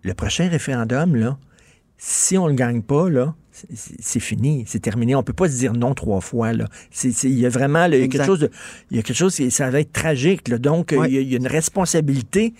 le 0.02 0.14
prochain 0.14 0.48
référendum, 0.48 1.16
là, 1.16 1.38
si 1.98 2.36
on 2.36 2.44
ne 2.46 2.50
le 2.50 2.56
gagne 2.56 2.82
pas, 2.82 3.08
là, 3.08 3.34
c'est- 3.52 4.20
fini, 4.20 4.64
c'est 4.66 4.80
terminé. 4.80 5.14
On 5.14 5.22
peut 5.22 5.32
pas 5.32 5.48
se 5.48 5.56
dire 5.56 5.72
non 5.74 5.94
trois 5.94 6.20
fois. 6.20 6.52
Là. 6.52 6.66
Il 7.04 7.38
y 7.38 7.46
a 7.46 7.48
vraiment 7.48 7.86
là, 7.86 7.96
il 7.96 8.00
y 8.00 8.04
a 8.04 8.08
quelque 8.08 8.24
chose. 8.26 8.48
Il 8.90 8.96
y 8.96 9.00
a 9.00 9.02
quelque 9.02 9.16
chose, 9.16 9.36
qui- 9.36 9.50
ça 9.50 9.70
va 9.70 9.80
être 9.80 9.92
tragique. 9.92 10.48
là. 10.48 10.58
Donc, 10.58 10.92
il 10.92 11.12
y 11.12 11.18
a- 11.18 11.20
il 11.20 11.30
y, 11.30 11.34
a 11.34 11.38
une 11.38 11.46
responsabilité. 11.46 12.54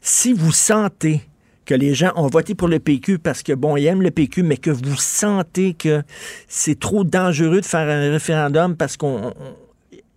Si 0.00 0.32
vous 0.32 0.52
sentez 0.52 1.20
que 1.64 1.74
les 1.74 1.94
gens 1.94 2.12
ont 2.16 2.26
voté 2.26 2.54
pour 2.56 2.66
le 2.66 2.80
PQ 2.80 3.18
parce 3.20 3.42
que, 3.44 3.52
bon, 3.52 3.76
ils 3.76 3.86
aiment 3.86 4.02
le 4.02 4.10
PQ, 4.10 4.42
mais 4.42 4.56
que 4.56 4.70
vous 4.70 4.96
sentez 4.96 5.74
que 5.74 6.02
c'est 6.48 6.78
trop 6.78 7.04
dangereux 7.04 7.60
de 7.60 7.66
faire 7.66 7.88
un 7.88 8.10
référendum 8.10 8.74
parce 8.76 8.96
qu'on 8.96 9.28
on- 9.28 9.34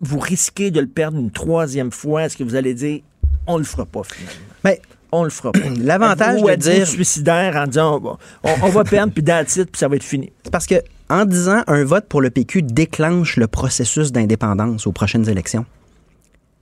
vous 0.02 0.20
risquez 0.20 0.72
de 0.72 0.80
le 0.80 0.88
perdre 0.88 1.20
une 1.20 1.32
troisième 1.32 1.92
fois, 1.92 2.26
est-ce 2.26 2.36
que 2.38 2.44
vous 2.44 2.56
allez 2.56 2.74
dire 2.74 3.02
on 3.48 3.58
le 3.60 3.64
fera 3.64 3.86
pas 3.86 4.02
finalement? 4.04 4.40
Ben, 4.64 4.76
on 5.22 5.24
le 5.24 5.30
fera 5.30 5.52
pas. 5.52 5.60
L'avantage 5.80 6.42
de 6.42 6.56
dire- 6.56 6.88
suicidaire 6.88 7.56
en 7.56 7.68
disant 7.68 8.00
on, 8.04 8.18
on- 8.50 8.56
on 8.64 8.70
va 8.70 8.84
perdre, 8.84 9.14
puis 9.14 9.24
it, 9.24 9.72
puis 9.72 9.80
ça 9.80 9.88
va 9.88 9.96
être 9.96 10.04
fini. 10.04 10.32
C'est 10.44 10.52
parce 10.52 10.68
que 10.68 10.76
en 11.10 11.26
disant 11.26 11.62
un 11.68 11.84
vote 11.84 12.06
pour 12.10 12.22
le 12.22 12.30
PQ 12.30 12.62
déclenche 12.64 13.38
le 13.38 13.48
processus 13.48 14.12
d'indépendance 14.12 14.88
aux 14.88 14.92
prochaines 14.92 15.30
élections. 15.30 15.66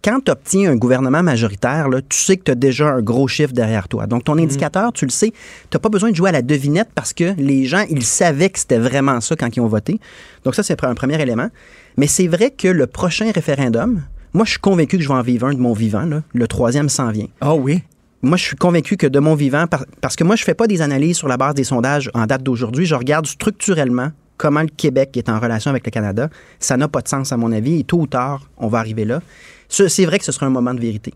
Quand 0.03 0.19
tu 0.19 0.31
obtiens 0.31 0.69
un 0.69 0.75
gouvernement 0.75 1.23
majoritaire, 1.23 1.87
là, 1.87 2.01
tu 2.01 2.17
sais 2.17 2.35
que 2.35 2.43
tu 2.43 2.51
as 2.51 2.55
déjà 2.55 2.89
un 2.89 3.01
gros 3.01 3.29
chiffre 3.29 3.53
derrière 3.53 3.87
toi. 3.87 4.05
Donc, 4.05 4.25
ton 4.25 4.37
indicateur, 4.37 4.91
tu 4.91 5.05
le 5.05 5.11
sais, 5.11 5.29
tu 5.31 5.37
n'as 5.73 5.79
pas 5.79 5.87
besoin 5.87 6.11
de 6.11 6.15
jouer 6.17 6.27
à 6.27 6.33
la 6.33 6.41
devinette 6.41 6.89
parce 6.93 7.13
que 7.13 7.33
les 7.37 7.63
gens, 7.63 7.85
ils 7.89 8.03
savaient 8.03 8.49
que 8.49 8.59
c'était 8.59 8.79
vraiment 8.79 9.21
ça 9.21 9.37
quand 9.37 9.55
ils 9.55 9.61
ont 9.61 9.67
voté. 9.67 10.01
Donc, 10.43 10.55
ça, 10.55 10.63
c'est 10.63 10.83
un 10.83 10.93
premier 10.93 11.21
élément. 11.21 11.47
Mais 11.95 12.07
c'est 12.07 12.27
vrai 12.27 12.51
que 12.51 12.67
le 12.67 12.85
prochain 12.85 13.31
référendum, 13.33 14.01
moi, 14.33 14.43
je 14.43 14.51
suis 14.51 14.59
convaincu 14.59 14.97
que 14.97 15.03
je 15.03 15.07
vais 15.07 15.13
en 15.13 15.21
vivre 15.21 15.47
un 15.47 15.53
de 15.53 15.59
mon 15.59 15.71
vivant. 15.71 16.03
là. 16.03 16.21
Le 16.33 16.47
troisième 16.49 16.89
s'en 16.89 17.09
vient. 17.11 17.27
Ah 17.39 17.55
oui? 17.55 17.81
Moi, 18.23 18.37
je 18.37 18.43
suis 18.45 18.55
convaincu 18.55 18.95
que 18.97 19.05
de 19.07 19.19
mon 19.19 19.35
vivant, 19.35 19.67
par- 19.67 19.85
parce 20.01 20.15
que 20.15 20.23
moi, 20.23 20.35
je 20.37 20.43
fais 20.43 20.53
pas 20.53 20.65
des 20.65 20.81
analyses 20.81 21.17
sur 21.17 21.27
la 21.27 21.35
base 21.37 21.53
des 21.55 21.63
sondages 21.65 22.09
en 22.13 22.25
date 22.25 22.41
d'aujourd'hui. 22.41 22.85
Je 22.85 22.95
regarde 22.95 23.27
structurellement 23.27 24.11
comment 24.37 24.61
le 24.61 24.67
Québec 24.69 25.15
est 25.17 25.27
en 25.29 25.39
relation 25.39 25.69
avec 25.71 25.85
le 25.85 25.91
Canada. 25.91 26.29
Ça 26.59 26.77
n'a 26.77 26.87
pas 26.87 27.01
de 27.01 27.07
sens, 27.09 27.31
à 27.33 27.37
mon 27.37 27.51
avis, 27.51 27.79
et 27.79 27.83
tôt 27.83 27.99
ou 27.99 28.07
tard, 28.07 28.49
on 28.57 28.67
va 28.69 28.79
arriver 28.79 29.03
là. 29.05 29.21
Ce- 29.67 29.89
C'est 29.89 30.05
vrai 30.05 30.19
que 30.19 30.25
ce 30.25 30.31
sera 30.31 30.45
un 30.45 30.49
moment 30.49 30.73
de 30.73 30.79
vérité. 30.79 31.13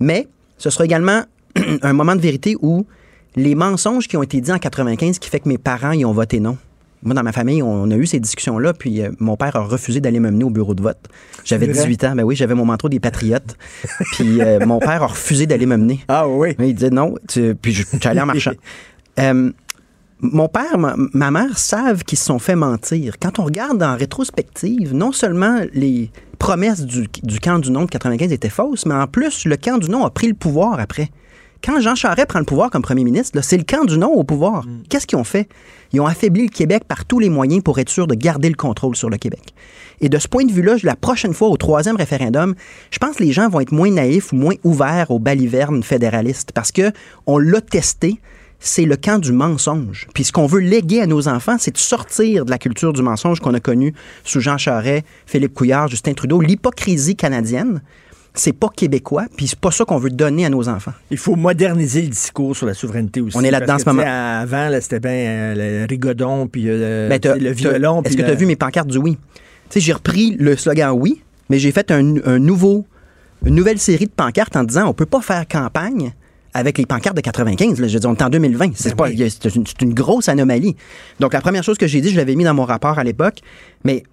Mais 0.00 0.26
ce 0.56 0.70
sera 0.70 0.84
également 0.86 1.22
un 1.82 1.92
moment 1.92 2.16
de 2.16 2.20
vérité 2.20 2.56
où 2.62 2.86
les 3.36 3.54
mensonges 3.54 4.08
qui 4.08 4.16
ont 4.16 4.22
été 4.22 4.40
dits 4.40 4.50
en 4.52 4.58
95 4.58 5.18
qui 5.18 5.28
fait 5.28 5.40
que 5.40 5.48
mes 5.48 5.58
parents 5.58 5.92
y 5.92 6.04
ont 6.04 6.12
voté 6.12 6.40
non. 6.40 6.56
Moi, 7.02 7.14
dans 7.14 7.22
ma 7.22 7.32
famille, 7.32 7.62
on 7.62 7.90
a 7.90 7.96
eu 7.96 8.06
ces 8.06 8.18
discussions-là, 8.20 8.72
puis 8.74 9.02
euh, 9.02 9.10
mon 9.20 9.36
père 9.36 9.54
a 9.56 9.60
refusé 9.60 10.00
d'aller 10.00 10.18
me 10.20 10.30
mener 10.30 10.44
au 10.44 10.50
bureau 10.50 10.74
de 10.74 10.82
vote. 10.82 10.98
J'avais 11.44 11.66
C'est 11.66 11.72
vrai? 11.72 11.82
18 11.86 12.04
ans, 12.04 12.14
ben 12.16 12.24
oui, 12.24 12.34
j'avais 12.36 12.54
mon 12.54 12.64
manteau 12.64 12.88
des 12.88 12.98
Patriotes, 13.00 13.56
puis 14.12 14.40
euh, 14.42 14.64
mon 14.66 14.78
père 14.80 15.02
a 15.02 15.06
refusé 15.06 15.46
d'aller 15.46 15.66
me 15.66 15.76
mener. 15.76 16.00
Ah 16.08 16.26
oui? 16.28 16.56
Il 16.58 16.74
disait 16.74 16.90
non, 16.90 17.14
tu- 17.28 17.54
puis 17.54 17.84
allé 18.04 18.20
en 18.20 18.26
marchant. 18.26 18.52
Euh, 19.20 19.50
mon 20.20 20.48
père, 20.48 20.78
ma, 20.78 20.94
ma 20.96 21.32
mère 21.32 21.58
savent 21.58 22.04
qu'ils 22.04 22.18
se 22.18 22.24
sont 22.26 22.38
fait 22.38 22.54
mentir. 22.54 23.14
Quand 23.20 23.40
on 23.40 23.44
regarde 23.44 23.82
en 23.82 23.96
rétrospective, 23.96 24.94
non 24.94 25.10
seulement 25.10 25.58
les 25.72 26.12
promesses 26.38 26.82
du, 26.86 27.08
du 27.24 27.40
camp 27.40 27.58
du 27.58 27.72
non 27.72 27.84
de 27.84 27.90
95 27.90 28.30
étaient 28.32 28.48
fausses, 28.48 28.86
mais 28.86 28.94
en 28.94 29.08
plus, 29.08 29.44
le 29.44 29.56
camp 29.56 29.78
du 29.78 29.90
non 29.90 30.04
a 30.04 30.10
pris 30.10 30.28
le 30.28 30.34
pouvoir 30.34 30.78
après. 30.78 31.10
Quand 31.64 31.80
Jean 31.80 31.94
Charest 31.96 32.28
prend 32.28 32.38
le 32.38 32.44
pouvoir 32.44 32.70
comme 32.70 32.82
premier 32.82 33.04
ministre, 33.04 33.40
c'est 33.42 33.56
le 33.56 33.64
camp 33.64 33.84
du 33.84 33.98
non 33.98 34.12
au 34.12 34.22
pouvoir. 34.22 34.64
Qu'est-ce 34.88 35.06
qu'ils 35.06 35.18
ont 35.18 35.24
fait? 35.24 35.48
Ils 35.92 36.00
ont 36.00 36.06
affaibli 36.06 36.44
le 36.44 36.50
Québec 36.50 36.84
par 36.86 37.04
tous 37.04 37.18
les 37.18 37.28
moyens 37.28 37.62
pour 37.62 37.78
être 37.78 37.88
sûr 37.88 38.06
de 38.06 38.14
garder 38.14 38.48
le 38.48 38.54
contrôle 38.54 38.94
sur 38.94 39.10
le 39.10 39.16
Québec. 39.16 39.54
Et 40.00 40.08
de 40.08 40.18
ce 40.18 40.28
point 40.28 40.44
de 40.44 40.52
vue-là, 40.52 40.76
la 40.84 40.94
prochaine 40.94 41.34
fois, 41.34 41.48
au 41.48 41.56
troisième 41.56 41.96
référendum, 41.96 42.54
je 42.90 42.98
pense 42.98 43.16
que 43.16 43.24
les 43.24 43.32
gens 43.32 43.48
vont 43.48 43.60
être 43.60 43.72
moins 43.72 43.90
naïfs 43.90 44.32
ou 44.32 44.36
moins 44.36 44.54
ouverts 44.62 45.10
aux 45.10 45.18
balivernes 45.18 45.82
fédéralistes 45.82 46.52
parce 46.52 46.70
que 46.70 46.92
on 47.26 47.38
l'a 47.38 47.60
testé. 47.60 48.20
C'est 48.60 48.86
le 48.86 48.96
camp 48.96 49.20
du 49.20 49.30
mensonge. 49.30 50.08
Puis 50.14 50.24
ce 50.24 50.32
qu'on 50.32 50.46
veut 50.46 50.58
léguer 50.58 51.00
à 51.00 51.06
nos 51.06 51.28
enfants, 51.28 51.56
c'est 51.60 51.70
de 51.70 51.78
sortir 51.78 52.44
de 52.44 52.50
la 52.50 52.58
culture 52.58 52.92
du 52.92 53.02
mensonge 53.02 53.38
qu'on 53.38 53.54
a 53.54 53.60
connue 53.60 53.94
sous 54.24 54.40
Jean 54.40 54.58
Charest, 54.58 55.04
Philippe 55.26 55.54
Couillard, 55.54 55.86
Justin 55.86 56.14
Trudeau, 56.14 56.40
l'hypocrisie 56.40 57.14
canadienne. 57.14 57.80
C'est 58.38 58.52
pas 58.52 58.68
québécois, 58.68 59.24
puis 59.36 59.48
c'est 59.48 59.58
pas 59.58 59.70
ça 59.72 59.84
qu'on 59.84 59.98
veut 59.98 60.10
donner 60.10 60.46
à 60.46 60.48
nos 60.48 60.68
enfants. 60.68 60.92
Il 61.10 61.18
faut 61.18 61.34
moderniser 61.34 62.02
le 62.02 62.08
discours 62.08 62.56
sur 62.56 62.66
la 62.66 62.74
souveraineté 62.74 63.20
aussi. 63.20 63.36
On 63.36 63.42
est 63.42 63.50
là-dedans 63.50 63.74
en 63.74 63.78
ce 63.78 63.84
moment. 63.88 64.02
Avant, 64.06 64.70
c'était 64.80 65.00
bien 65.00 65.10
euh, 65.10 65.80
le 65.82 65.86
rigodon, 65.88 66.46
puis 66.46 66.64
euh, 66.68 67.08
Ben, 67.08 67.20
le 67.40 67.50
violon. 67.50 68.02
Est-ce 68.04 68.16
que 68.16 68.22
tu 68.22 68.30
as 68.30 68.34
vu 68.34 68.46
mes 68.46 68.56
pancartes 68.56 68.88
du 68.88 68.98
oui? 68.98 69.18
Tu 69.70 69.74
sais, 69.74 69.80
j'ai 69.80 69.92
repris 69.92 70.36
le 70.38 70.56
slogan 70.56 70.92
oui, 70.96 71.20
mais 71.50 71.58
j'ai 71.58 71.72
fait 71.72 71.90
un, 71.90 72.14
un 72.24 72.38
nouveau, 72.38 72.86
une 73.44 73.54
nouvelle 73.56 73.78
série 73.78 74.06
de 74.06 74.10
pancartes 74.12 74.54
en 74.56 74.62
disant 74.64 74.86
on 74.88 74.94
peut 74.94 75.04
pas 75.06 75.20
faire 75.20 75.46
campagne 75.48 76.12
avec 76.54 76.78
les 76.78 76.86
pancartes 76.86 77.16
de 77.16 77.20
95. 77.20 77.78
Là, 77.80 77.88
je 77.88 77.94
veux 77.94 78.00
dire, 78.00 78.08
on 78.10 78.14
est 78.14 78.22
en 78.22 78.30
2020. 78.30 78.70
C'est 78.74 78.94
pas, 78.94 79.10
il 79.10 79.18
y 79.18 79.22
a- 79.24 79.28
c'est 79.30 79.54
une, 79.54 79.66
c'est 79.66 79.82
une 79.82 79.92
grosse 79.94 80.28
anomalie. 80.28 80.76
Donc, 81.20 81.32
la 81.34 81.40
première 81.40 81.62
chose 81.62 81.76
que 81.76 81.86
j'ai 81.86 82.00
dit, 82.00 82.10
je 82.10 82.16
l'avais 82.16 82.34
mis 82.36 82.44
dans 82.44 82.54
mon 82.54 82.64
rapport 82.64 82.98
à 82.98 83.04
l'époque, 83.04 83.40
mais 83.84 84.04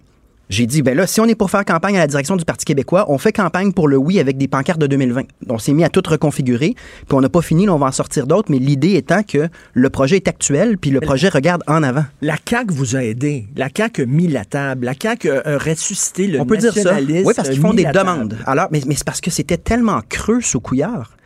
j'ai 0.48 0.66
dit, 0.66 0.82
ben 0.82 0.96
là, 0.96 1.06
si 1.06 1.20
on 1.20 1.26
est 1.26 1.34
pour 1.34 1.50
faire 1.50 1.64
campagne 1.64 1.96
à 1.96 2.00
la 2.00 2.06
direction 2.06 2.36
du 2.36 2.44
Parti 2.44 2.64
québécois, 2.64 3.06
on 3.08 3.18
fait 3.18 3.32
campagne 3.32 3.72
pour 3.72 3.88
le 3.88 3.96
oui 3.96 4.20
avec 4.20 4.38
des 4.38 4.46
pancartes 4.48 4.80
de 4.80 4.86
2020. 4.86 5.22
On 5.48 5.58
s'est 5.58 5.72
mis 5.72 5.84
à 5.84 5.88
tout 5.88 6.02
reconfigurer, 6.06 6.74
puis 6.74 7.16
on 7.16 7.20
n'a 7.20 7.28
pas 7.28 7.42
fini, 7.42 7.66
là, 7.66 7.74
on 7.74 7.78
va 7.78 7.86
en 7.86 7.92
sortir 7.92 8.26
d'autres, 8.26 8.50
mais 8.50 8.58
l'idée 8.58 8.94
étant 8.94 9.22
que 9.22 9.48
le 9.74 9.90
projet 9.90 10.16
est 10.16 10.28
actuel, 10.28 10.78
puis 10.78 10.90
le 10.90 11.00
projet 11.00 11.28
regarde 11.28 11.62
en 11.66 11.82
avant. 11.82 12.04
La 12.22 12.36
CAQ 12.48 12.72
vous 12.72 12.96
a 12.96 13.02
aidé. 13.02 13.46
La 13.56 13.68
CAQ 13.74 14.02
a 14.02 14.06
mis 14.06 14.28
la 14.28 14.44
table. 14.44 14.86
La 14.86 14.94
CAQ 15.00 15.30
a, 15.30 15.58
ressuscité 15.58 16.26
le 16.26 16.40
On 16.40 16.46
peut 16.46 16.56
dire 16.56 16.74
ça. 16.74 16.96
Oui, 16.96 17.32
parce 17.34 17.48
qu'ils 17.48 17.60
font 17.60 17.74
des 17.74 17.84
demandes. 17.84 18.36
Alors, 18.46 18.68
mais, 18.70 18.80
mais 18.86 18.94
c'est 18.94 19.04
parce 19.04 19.20
que 19.20 19.30
c'était 19.30 19.56
tellement 19.56 20.00
creux 20.08 20.40
sous 20.40 20.60
Couillard. 20.60 21.16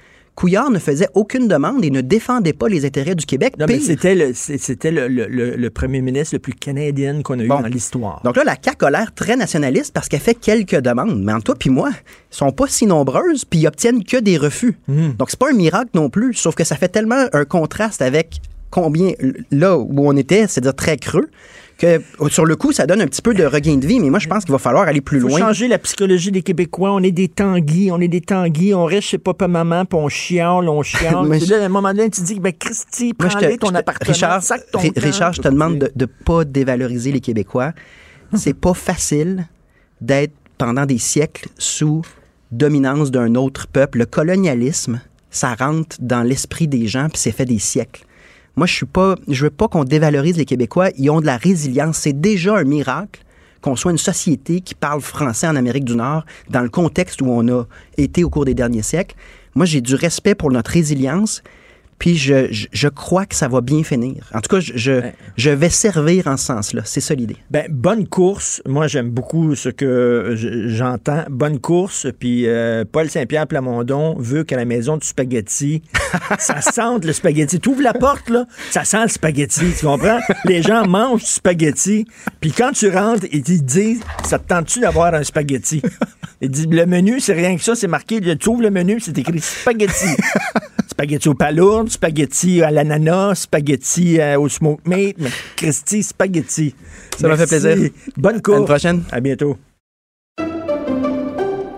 Couillard 0.40 0.70
ne 0.70 0.78
faisait 0.78 1.08
aucune 1.12 1.48
demande 1.48 1.84
et 1.84 1.90
ne 1.90 2.00
défendait 2.00 2.54
pas 2.54 2.66
les 2.66 2.86
intérêts 2.86 3.14
du 3.14 3.26
Québec. 3.26 3.56
Non, 3.58 3.66
mais 3.68 3.78
c'était 3.78 4.14
le, 4.14 4.32
c'est- 4.32 4.56
c'était 4.56 4.90
le, 4.90 5.06
le- 5.06 5.26
le- 5.26 5.54
le 5.54 5.70
premier 5.70 6.00
ministre 6.00 6.34
le 6.34 6.38
plus 6.38 6.54
canadien 6.54 7.20
qu'on 7.22 7.38
a 7.38 7.42
eu 7.44 7.48
Bon. 7.48 7.60
dans 7.60 7.66
l'histoire. 7.68 8.22
Donc 8.24 8.36
là, 8.38 8.44
la 8.44 8.56
CAQ 8.58 8.86
a 8.86 8.90
l'air 8.90 9.14
très 9.14 9.36
nationaliste 9.36 9.92
parce 9.92 10.08
qu'elle 10.08 10.20
fait 10.20 10.34
quelques 10.34 10.76
demandes. 10.80 11.22
Mais 11.22 11.34
entre 11.34 11.44
toi 11.44 11.56
puis 11.58 11.68
moi, 11.68 11.90
sont 12.30 12.52
pas 12.52 12.68
si 12.68 12.86
nombreuses 12.86 13.44
puis 13.44 13.60
ils 13.60 13.66
obtiennent 13.66 14.02
que 14.02 14.16
des 14.16 14.38
refus. 14.38 14.78
Hmm. 14.88 15.10
Donc 15.18 15.28
c'est 15.30 15.38
pas 15.38 15.50
un 15.50 15.54
miracle 15.54 15.90
non 15.92 16.08
plus, 16.08 16.32
sauf 16.32 16.54
que 16.54 16.64
ça 16.64 16.76
fait 16.76 16.88
tellement 16.88 17.26
un 17.34 17.44
contraste 17.44 18.00
avec 18.00 18.40
combien 18.70 19.12
là 19.50 19.76
où 19.78 20.08
on 20.08 20.16
était, 20.16 20.46
c'est-à-dire 20.46 20.74
très 20.74 20.96
creux, 20.96 21.28
que 21.80 22.00
sur 22.28 22.44
le 22.44 22.54
coup, 22.56 22.72
ça 22.72 22.86
donne 22.86 23.00
un 23.00 23.06
petit 23.06 23.22
peu 23.22 23.32
de 23.34 23.44
regain 23.44 23.76
de 23.76 23.86
vie. 23.86 23.98
Mais 24.00 24.10
moi, 24.10 24.18
je 24.18 24.28
pense 24.28 24.44
qu'il 24.44 24.52
va 24.52 24.58
falloir 24.58 24.86
aller 24.86 25.00
plus 25.00 25.20
faut 25.20 25.28
loin. 25.28 25.38
changer 25.40 25.66
la 25.66 25.78
psychologie 25.78 26.30
des 26.30 26.42
Québécois. 26.42 26.92
On 26.92 27.02
est 27.02 27.10
des 27.10 27.28
tanguis, 27.28 27.90
on 27.90 28.00
est 28.00 28.08
des 28.08 28.20
tanguis, 28.20 28.74
on 28.74 28.84
reste 28.84 29.08
chez 29.08 29.18
papa-maman, 29.18 29.84
puis 29.86 29.98
on 29.98 30.08
chiale, 30.08 30.68
on 30.68 30.82
chiale. 30.82 31.16
Mais 31.26 31.38
là, 31.40 31.62
à 31.62 31.64
un 31.64 31.68
moment 31.68 31.92
donné, 31.94 32.10
tu 32.10 32.20
dis, 32.20 32.38
ben 32.38 32.52
Christy, 32.52 33.14
Moi, 33.18 33.28
je 33.30 33.36
prends 33.36 33.40
te- 33.48 33.56
ton 33.56 33.66
je 33.68 33.72
te- 33.72 33.78
appartement, 33.78 34.12
Richard, 34.12 34.42
sac 34.42 34.70
ton. 34.70 34.80
Richard, 34.96 35.32
je 35.32 35.40
te 35.42 35.48
demande 35.48 35.78
de 35.78 35.90
ne 35.96 36.06
pas 36.06 36.44
dévaloriser 36.44 37.12
les 37.12 37.20
Québécois. 37.20 37.72
C'est 38.34 38.54
pas 38.54 38.74
facile 38.74 39.48
d'être 40.00 40.34
pendant 40.58 40.86
des 40.86 40.98
siècles 40.98 41.48
sous 41.58 42.02
dominance 42.52 43.10
d'un 43.10 43.34
autre 43.34 43.66
peuple. 43.66 43.98
Le 43.98 44.06
colonialisme, 44.06 45.00
ça 45.30 45.54
rentre 45.54 45.96
dans 46.00 46.22
l'esprit 46.22 46.68
des 46.68 46.86
gens, 46.86 47.08
puis 47.08 47.18
c'est 47.20 47.32
fait 47.32 47.44
des 47.44 47.58
siècles. 47.58 48.04
Moi, 48.56 48.66
je 48.66 48.74
suis 48.74 48.86
pas, 48.86 49.14
je 49.28 49.44
veux 49.44 49.50
pas 49.50 49.68
qu'on 49.68 49.84
dévalorise 49.84 50.36
les 50.36 50.44
Québécois. 50.44 50.90
Ils 50.98 51.10
ont 51.10 51.20
de 51.20 51.26
la 51.26 51.36
résilience. 51.36 51.98
C'est 51.98 52.20
déjà 52.20 52.56
un 52.56 52.64
miracle 52.64 53.22
qu'on 53.60 53.76
soit 53.76 53.92
une 53.92 53.98
société 53.98 54.60
qui 54.60 54.74
parle 54.74 55.00
français 55.00 55.46
en 55.46 55.56
Amérique 55.56 55.84
du 55.84 55.94
Nord 55.94 56.24
dans 56.48 56.60
le 56.60 56.70
contexte 56.70 57.20
où 57.20 57.26
on 57.26 57.46
a 57.48 57.64
été 57.96 58.24
au 58.24 58.30
cours 58.30 58.44
des 58.44 58.54
derniers 58.54 58.82
siècles. 58.82 59.16
Moi, 59.54 59.66
j'ai 59.66 59.80
du 59.80 59.94
respect 59.94 60.34
pour 60.34 60.50
notre 60.50 60.70
résilience. 60.70 61.42
Puis 62.00 62.16
je, 62.16 62.48
je, 62.50 62.66
je 62.72 62.88
crois 62.88 63.26
que 63.26 63.34
ça 63.36 63.46
va 63.46 63.60
bien 63.60 63.84
finir. 63.84 64.28
En 64.34 64.40
tout 64.40 64.48
cas, 64.56 64.58
je, 64.60 64.72
je, 64.74 65.00
je 65.36 65.50
vais 65.50 65.68
servir 65.68 66.26
en 66.26 66.36
ce 66.36 66.46
sens-là. 66.46 66.80
C'est 66.84 67.00
ça 67.00 67.14
l'idée. 67.14 67.36
Ben, 67.50 67.66
bonne 67.70 68.08
course. 68.08 68.60
Moi, 68.66 68.88
j'aime 68.88 69.10
beaucoup 69.10 69.54
ce 69.54 69.68
que 69.68 70.32
je- 70.34 70.68
j'entends. 70.68 71.24
Bonne 71.30 71.60
course. 71.60 72.08
Puis 72.18 72.48
euh, 72.48 72.84
Paul 72.90 73.08
Saint-Pierre 73.08 73.46
Plamondon 73.46 74.16
veut 74.18 74.42
qu'à 74.44 74.56
la 74.56 74.64
maison 74.64 74.96
du 74.96 75.06
spaghetti, 75.06 75.82
ça 76.38 76.60
sente 76.60 77.04
le 77.04 77.12
spaghetti. 77.12 77.60
Tu 77.60 77.68
ouvres 77.68 77.82
la 77.82 77.92
porte, 77.92 78.30
là, 78.30 78.46
ça 78.70 78.84
sent 78.84 79.02
le 79.02 79.08
spaghetti. 79.08 79.60
Tu 79.78 79.84
comprends? 79.86 80.18
Les 80.46 80.62
gens 80.62 80.86
mangent 80.88 81.20
du 81.24 81.30
spaghetti. 81.30 82.06
Puis 82.40 82.50
quand 82.52 82.72
tu 82.72 82.88
rentres, 82.88 83.26
ils 83.30 83.42
te 83.42 83.52
disent 83.52 84.00
Ça 84.24 84.38
te 84.38 84.48
tente-tu 84.48 84.80
d'avoir 84.80 85.12
un 85.14 85.22
spaghetti? 85.22 85.82
Il 86.40 86.48
dit 86.50 86.66
Le 86.70 86.86
menu, 86.86 87.20
c'est 87.20 87.34
rien 87.34 87.54
que 87.56 87.62
ça. 87.62 87.74
C'est 87.74 87.88
marqué. 87.88 88.20
Tu 88.38 88.48
ouvres 88.48 88.62
le 88.62 88.70
menu, 88.70 88.98
c'est 89.00 89.16
écrit 89.18 89.38
spaghetti. 89.40 90.06
spaghetti 90.90 91.28
au 91.28 91.34
spaghetti 91.90 92.62
à 92.62 92.70
l'ananas, 92.70 93.34
spaghetti 93.42 94.20
euh, 94.20 94.38
au 94.38 94.48
smoke 94.48 94.80
meat. 94.86 95.16
Mais 95.18 95.30
Christy, 95.56 96.02
spaghetti. 96.02 96.74
Ça 97.18 97.28
m'a 97.28 97.36
fait 97.36 97.50
Merci. 97.50 97.66
plaisir. 97.66 97.90
Bonne 98.16 98.36
À 98.36 98.40
course. 98.40 98.58
une 98.58 98.64
prochaine. 98.64 99.02
À 99.12 99.20
bientôt. 99.20 99.56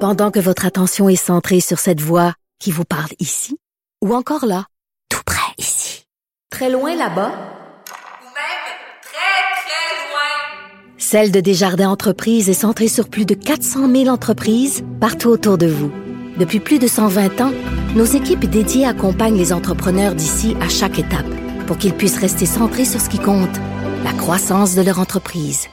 Pendant 0.01 0.31
que 0.31 0.41
votre 0.41 0.67
attention 0.67 1.09
est 1.09 1.17
centrée 1.17 1.61
sur 1.61 1.79
cette 1.79 2.01
voix 2.01 2.35
qui 2.59 2.71
vous 2.73 2.85
parle 2.85 3.11
ici, 3.21 3.57
ou 4.05 4.15
encore 4.15 4.47
là, 4.47 4.67
tout 5.09 5.23
près 5.25 5.53
ici, 5.59 6.07
très 6.51 6.71
loin 6.71 6.95
là-bas, 6.97 7.31
Ou 7.31 8.27
même 8.35 8.65
très, 9.03 9.63
très 9.63 10.11
loin. 10.11 10.99
Celle 10.99 11.31
de 11.31 11.41
Desjardins 11.41 11.89
Entreprises 11.91 12.49
est 12.51 12.55
centrée 12.55 12.89
sur 12.89 13.09
plus 13.09 13.27
de 13.27 13.35
400 13.35 13.89
000 13.93 14.09
entreprises 14.09 14.83
partout 15.01 15.29
autour 15.29 15.57
de 15.57 15.67
vous. 15.67 15.93
Depuis 16.43 16.59
plus 16.59 16.81
de 16.81 16.89
120 16.89 17.41
ans, 17.41 17.53
nos 17.95 18.05
équipes 18.05 18.47
dédiées 18.47 18.85
accompagnent 18.85 19.37
les 19.37 19.53
entrepreneurs 19.53 20.17
d'ici 20.17 20.57
à 20.61 20.69
chaque 20.69 20.99
étape 20.99 21.33
pour 21.69 21.79
qu'ils 21.79 21.95
puissent 21.95 22.19
rester 22.19 22.47
centrés 22.47 22.85
sur 22.85 23.01
ce 23.01 23.09
qui 23.09 23.21
compte, 23.21 23.61
la 24.03 24.13
croissance 24.13 24.75
de 24.75 24.83
leur 24.83 24.99
entreprise. 24.99 25.69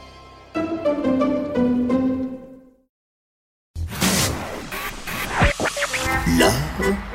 L'art 6.37 6.53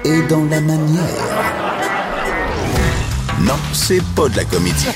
est 0.05 0.29
dans 0.29 0.45
la 0.47 0.61
manière. 0.61 1.05
Non, 3.39 3.55
c'est 3.73 4.03
pas 4.17 4.29
de 4.31 4.37
la 4.37 4.45
comédie. 4.47 4.89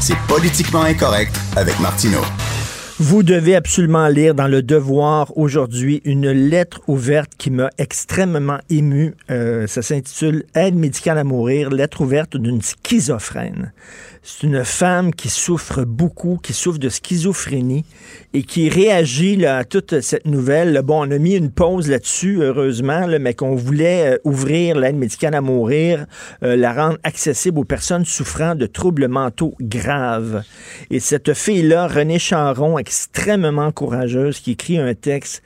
C'est 0.00 0.18
politiquement 0.26 0.82
incorrect 0.82 1.36
avec 1.54 1.78
Martineau. 1.78 2.22
Vous 3.00 3.24
devez 3.24 3.56
absolument 3.56 4.06
lire 4.06 4.36
dans 4.36 4.46
Le 4.46 4.62
Devoir 4.62 5.36
aujourd'hui 5.36 6.00
une 6.04 6.30
lettre 6.30 6.80
ouverte 6.86 7.32
qui 7.36 7.50
m'a 7.50 7.70
extrêmement 7.76 8.58
ému. 8.70 9.16
Euh, 9.32 9.66
ça 9.66 9.82
s'intitule 9.82 10.44
Aide 10.54 10.76
médicale 10.76 11.18
à 11.18 11.24
mourir, 11.24 11.70
lettre 11.70 12.02
ouverte 12.02 12.36
d'une 12.36 12.62
schizophrène. 12.62 13.72
C'est 14.26 14.46
une 14.46 14.64
femme 14.64 15.12
qui 15.12 15.28
souffre 15.28 15.84
beaucoup, 15.84 16.38
qui 16.42 16.54
souffre 16.54 16.78
de 16.78 16.88
schizophrénie 16.88 17.84
et 18.32 18.42
qui 18.42 18.70
réagit 18.70 19.44
à 19.44 19.64
toute 19.64 20.00
cette 20.00 20.24
nouvelle. 20.24 20.80
Bon, 20.82 21.06
on 21.06 21.10
a 21.10 21.18
mis 21.18 21.34
une 21.34 21.50
pause 21.50 21.90
là-dessus, 21.90 22.38
heureusement, 22.40 23.06
mais 23.20 23.34
qu'on 23.34 23.54
voulait 23.54 24.14
euh, 24.14 24.18
ouvrir 24.24 24.78
l'aide 24.78 24.96
médicale 24.96 25.34
à 25.34 25.42
mourir, 25.42 26.06
euh, 26.42 26.56
la 26.56 26.72
rendre 26.72 26.98
accessible 27.02 27.58
aux 27.58 27.64
personnes 27.64 28.06
souffrant 28.06 28.54
de 28.54 28.64
troubles 28.64 29.08
mentaux 29.08 29.54
graves. 29.60 30.42
Et 30.90 31.00
cette 31.00 31.34
fille-là, 31.34 31.86
Renée 31.86 32.18
Charon, 32.18 32.78
extrêmement 32.84 33.72
courageuse, 33.72 34.40
qui 34.40 34.52
écrit 34.52 34.78
un 34.78 34.92
texte, 34.94 35.42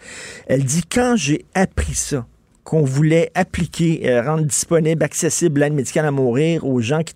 elle 0.48 0.64
dit, 0.64 0.82
quand 0.82 1.14
j'ai 1.16 1.44
appris 1.54 1.94
ça, 1.94 2.26
qu'on 2.64 2.82
voulait 2.82 3.30
appliquer, 3.34 4.10
euh, 4.10 4.22
rendre 4.22 4.42
disponible, 4.42 5.04
accessible 5.04 5.60
l'aide 5.60 5.72
médicale 5.72 6.06
à 6.06 6.10
mourir 6.10 6.66
aux 6.66 6.80
gens 6.80 7.02
qui, 7.02 7.14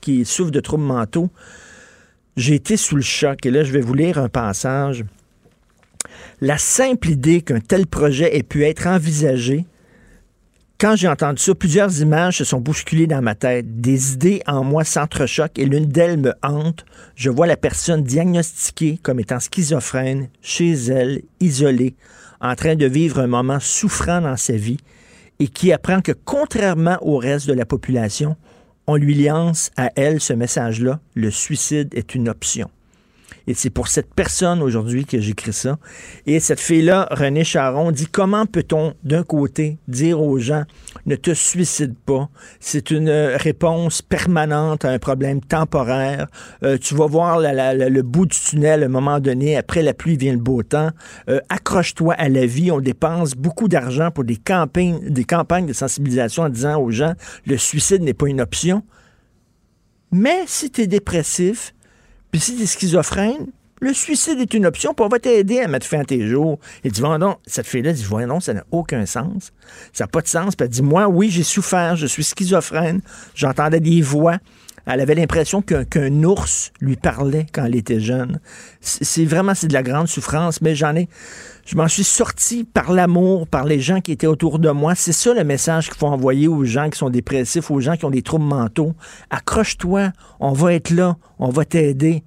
qui 0.00 0.24
souffrent 0.24 0.52
de 0.52 0.60
troubles 0.60 0.84
mentaux, 0.84 1.28
j'ai 2.36 2.54
été 2.54 2.76
sous 2.76 2.94
le 2.94 3.02
choc. 3.02 3.44
Et 3.44 3.50
là, 3.50 3.64
je 3.64 3.72
vais 3.72 3.80
vous 3.80 3.94
lire 3.94 4.16
un 4.18 4.28
passage. 4.28 5.04
La 6.40 6.56
simple 6.56 7.10
idée 7.10 7.42
qu'un 7.42 7.60
tel 7.60 7.86
projet 7.86 8.36
ait 8.36 8.44
pu 8.44 8.64
être 8.64 8.86
envisagé, 8.86 9.66
quand 10.80 10.94
j'ai 10.94 11.08
entendu 11.08 11.42
ça, 11.42 11.54
plusieurs 11.56 12.00
images 12.00 12.38
se 12.38 12.44
sont 12.44 12.60
bousculées 12.60 13.08
dans 13.08 13.20
ma 13.20 13.34
tête. 13.34 13.80
Des 13.80 14.12
idées 14.12 14.42
en 14.46 14.62
moi 14.62 14.84
s'entrechoquent 14.84 15.58
et 15.58 15.66
l'une 15.66 15.86
d'elles 15.86 16.18
me 16.18 16.34
hante. 16.42 16.84
Je 17.16 17.30
vois 17.30 17.48
la 17.48 17.56
personne 17.56 18.04
diagnostiquée 18.04 18.98
comme 19.02 19.18
étant 19.18 19.40
schizophrène, 19.40 20.28
chez 20.40 20.72
elle, 20.72 21.22
isolée, 21.40 21.96
en 22.40 22.54
train 22.54 22.76
de 22.76 22.86
vivre 22.86 23.18
un 23.18 23.26
moment 23.26 23.58
souffrant 23.58 24.20
dans 24.20 24.36
sa 24.36 24.52
vie 24.52 24.78
et 25.40 25.48
qui 25.48 25.72
apprend 25.72 26.00
que 26.00 26.12
contrairement 26.12 26.98
au 27.00 27.16
reste 27.16 27.48
de 27.48 27.54
la 27.54 27.64
population, 27.64 28.36
on 28.86 28.94
lui 28.94 29.24
lance 29.24 29.70
à 29.76 29.90
elle 29.96 30.20
ce 30.20 30.32
message-là, 30.32 31.00
le 31.14 31.30
suicide 31.32 31.92
est 31.94 32.14
une 32.14 32.28
option. 32.28 32.70
Et 33.48 33.54
c'est 33.54 33.70
pour 33.70 33.88
cette 33.88 34.12
personne 34.12 34.60
aujourd'hui 34.60 35.06
que 35.06 35.18
j'écris 35.18 35.54
ça. 35.54 35.78
Et 36.26 36.38
cette 36.38 36.60
fille-là, 36.60 37.08
René 37.10 37.44
Charon, 37.44 37.92
dit 37.92 38.06
comment 38.06 38.44
peut-on, 38.44 38.92
d'un 39.04 39.22
côté, 39.22 39.78
dire 39.88 40.20
aux 40.20 40.38
gens 40.38 40.64
ne 41.06 41.16
te 41.16 41.32
suicide 41.32 41.94
pas? 41.96 42.28
C'est 42.60 42.90
une 42.90 43.08
réponse 43.08 44.02
permanente 44.02 44.84
à 44.84 44.90
un 44.90 44.98
problème 44.98 45.40
temporaire. 45.40 46.26
Euh, 46.62 46.76
tu 46.76 46.94
vas 46.94 47.06
voir 47.06 47.40
le 47.40 48.02
bout 48.02 48.26
du 48.26 48.38
tunnel 48.38 48.82
à 48.82 48.86
un 48.86 48.90
moment 48.90 49.18
donné. 49.18 49.56
Après 49.56 49.82
la 49.82 49.94
pluie 49.94 50.18
vient 50.18 50.32
le 50.32 50.38
beau 50.38 50.62
temps. 50.62 50.90
Euh, 51.30 51.40
accroche-toi 51.48 52.12
à 52.18 52.28
la 52.28 52.44
vie. 52.44 52.70
On 52.70 52.80
dépense 52.80 53.32
beaucoup 53.34 53.68
d'argent 53.68 54.10
pour 54.10 54.24
des 54.24 54.36
campagnes, 54.36 55.00
des 55.08 55.24
campagnes 55.24 55.64
de 55.64 55.72
sensibilisation 55.72 56.42
en 56.42 56.50
disant 56.50 56.78
aux 56.78 56.90
gens 56.90 57.14
le 57.46 57.56
suicide 57.56 58.02
n'est 58.02 58.12
pas 58.12 58.28
une 58.28 58.42
option. 58.42 58.82
Mais 60.12 60.44
si 60.46 60.70
tu 60.70 60.82
es 60.82 60.86
dépressif, 60.86 61.72
puis 62.30 62.40
si 62.40 62.56
tu 62.56 62.62
es 62.62 62.66
schizophrène, 62.66 63.46
le 63.80 63.92
suicide 63.92 64.40
est 64.40 64.54
une 64.54 64.66
option, 64.66 64.92
puis 64.92 65.04
on 65.04 65.08
va 65.08 65.18
t'aider 65.18 65.60
à 65.60 65.68
mettre 65.68 65.86
fin 65.86 66.00
à 66.00 66.04
tes 66.04 66.26
jours. 66.26 66.58
Et 66.82 66.90
dit, 66.90 67.00
non, 67.00 67.36
cette 67.46 67.66
fille-là 67.66 67.92
dit, 67.92 68.02
voyons 68.04 68.28
non, 68.28 68.40
ça 68.40 68.54
n'a 68.54 68.64
aucun 68.70 69.06
sens. 69.06 69.52
Ça 69.92 70.04
n'a 70.04 70.08
pas 70.08 70.20
de 70.20 70.26
sens. 70.26 70.56
Puis 70.56 70.64
elle 70.64 70.70
dit, 70.70 70.82
moi, 70.82 71.06
oui, 71.06 71.30
j'ai 71.30 71.44
souffert, 71.44 71.94
je 71.94 72.06
suis 72.06 72.24
schizophrène, 72.24 73.00
j'entendais 73.34 73.80
des 73.80 74.02
voix. 74.02 74.38
Elle 74.86 75.00
avait 75.00 75.14
l'impression 75.14 75.60
qu'un 75.62 76.22
ours 76.24 76.72
lui 76.80 76.96
parlait 76.96 77.46
quand 77.52 77.66
elle 77.66 77.76
était 77.76 78.00
jeune. 78.00 78.40
C'est 78.80 79.26
vraiment, 79.26 79.54
c'est 79.54 79.68
de 79.68 79.74
la 79.74 79.82
grande 79.82 80.08
souffrance, 80.08 80.62
mais 80.62 80.74
j'en 80.74 80.96
ai, 80.96 81.08
je 81.68 81.76
m'en 81.76 81.86
suis 81.86 82.02
sorti 82.04 82.64
par 82.64 82.92
l'amour, 82.92 83.46
par 83.46 83.64
les 83.66 83.78
gens 83.78 84.00
qui 84.00 84.10
étaient 84.10 84.26
autour 84.26 84.58
de 84.58 84.70
moi. 84.70 84.94
C'est 84.94 85.12
ça 85.12 85.34
le 85.34 85.44
message 85.44 85.88
qu'il 85.90 85.98
faut 85.98 86.06
envoyer 86.06 86.48
aux 86.48 86.64
gens 86.64 86.88
qui 86.88 86.96
sont 86.98 87.10
dépressifs, 87.10 87.70
aux 87.70 87.80
gens 87.80 87.94
qui 87.94 88.06
ont 88.06 88.10
des 88.10 88.22
troubles 88.22 88.46
mentaux. 88.46 88.94
Accroche-toi, 89.28 90.12
on 90.40 90.52
va 90.52 90.72
être 90.72 90.90
là, 90.90 91.18
on 91.38 91.50
va 91.50 91.66
t'aider. 91.66 92.24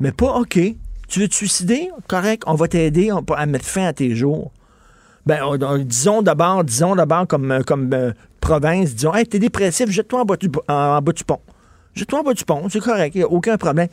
Mais 0.00 0.12
pas 0.12 0.34
OK. 0.34 0.58
Tu 1.08 1.20
veux 1.20 1.28
te 1.28 1.34
suicider? 1.34 1.88
Correct, 2.08 2.42
on 2.46 2.54
va 2.56 2.68
t'aider 2.68 3.10
à 3.34 3.46
mettre 3.46 3.64
fin 3.64 3.86
à 3.86 3.94
tes 3.94 4.14
jours. 4.14 4.52
Ben, 5.24 5.40
on- 5.42 5.62
on- 5.62 5.78
disons 5.78 6.20
d'abord, 6.20 6.62
disons 6.62 6.94
d'abord 6.94 7.26
comme, 7.26 7.50
euh, 7.52 7.62
comme 7.62 7.90
euh, 7.94 8.12
province, 8.40 8.94
disons, 8.94 9.14
hey, 9.14 9.26
t'es 9.26 9.38
dépressif, 9.38 9.88
jette-toi 9.88 10.20
en 10.20 10.24
bas 10.26 10.36
du 10.36 11.24
pont. 11.24 11.40
Jette-toi 11.94 12.22
en 12.26 12.32
du 12.32 12.44
pont, 12.44 12.68
c'est 12.68 12.80
correct, 12.80 13.14
il 13.14 13.18
n'y 13.18 13.24
a 13.24 13.28
aucun 13.28 13.56
problème. 13.56 13.88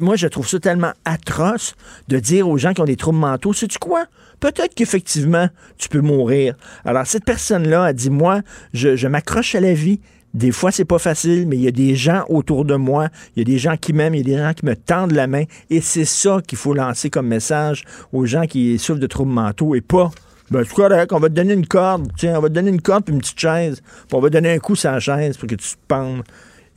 Moi, 0.00 0.16
je 0.16 0.26
trouve 0.26 0.46
ça 0.46 0.58
tellement 0.60 0.92
atroce 1.04 1.74
de 2.08 2.18
dire 2.18 2.48
aux 2.48 2.58
gens 2.58 2.74
qui 2.74 2.80
ont 2.80 2.86
des 2.86 2.96
troubles 2.96 3.18
mentaux, 3.18 3.52
sais-tu 3.52 3.78
quoi? 3.78 4.04
Peut-être 4.40 4.74
qu'effectivement, 4.74 5.48
tu 5.78 5.88
peux 5.88 6.00
mourir. 6.00 6.54
Alors, 6.84 7.06
cette 7.06 7.24
personne-là 7.24 7.84
a 7.84 7.92
dit, 7.92 8.10
moi, 8.10 8.42
je, 8.74 8.96
je 8.96 9.08
m'accroche 9.08 9.54
à 9.54 9.60
la 9.60 9.72
vie. 9.72 10.00
Des 10.34 10.52
fois, 10.52 10.70
c'est 10.70 10.84
pas 10.84 10.98
facile, 10.98 11.48
mais 11.48 11.56
il 11.56 11.62
y 11.62 11.68
a 11.68 11.72
des 11.72 11.96
gens 11.96 12.24
autour 12.28 12.66
de 12.66 12.74
moi, 12.74 13.08
il 13.34 13.40
y 13.40 13.42
a 13.42 13.44
des 13.44 13.58
gens 13.58 13.78
qui 13.78 13.94
m'aiment, 13.94 14.14
il 14.14 14.28
y 14.28 14.34
a 14.34 14.36
des 14.36 14.42
gens 14.42 14.52
qui 14.52 14.66
me 14.66 14.76
tendent 14.76 15.12
la 15.12 15.26
main, 15.26 15.44
et 15.70 15.80
c'est 15.80 16.04
ça 16.04 16.40
qu'il 16.46 16.58
faut 16.58 16.74
lancer 16.74 17.08
comme 17.08 17.26
message 17.26 17.84
aux 18.12 18.26
gens 18.26 18.46
qui 18.46 18.78
souffrent 18.78 19.00
de 19.00 19.06
troubles 19.06 19.32
mentaux, 19.32 19.74
et 19.74 19.80
pas 19.80 20.10
ben, 20.50 20.64
c'est 20.64 20.74
correct, 20.74 21.12
on 21.12 21.18
va 21.18 21.28
te 21.28 21.34
donner 21.34 21.52
une 21.52 21.66
corde. 21.66 22.10
Tiens, 22.16 22.38
on 22.38 22.40
va 22.40 22.48
te 22.48 22.54
donner 22.54 22.70
une 22.70 22.80
corde 22.80 23.04
puis 23.04 23.14
une 23.14 23.20
petite 23.20 23.38
chaise. 23.38 23.82
Puis 23.82 24.14
on 24.14 24.20
va 24.20 24.28
te 24.28 24.32
donner 24.32 24.52
un 24.52 24.58
coup 24.58 24.76
sur 24.76 24.90
la 24.90 24.98
chaise 24.98 25.36
pour 25.36 25.46
que 25.46 25.54
tu 25.54 25.68
te 25.68 25.76
pendes. 25.86 26.22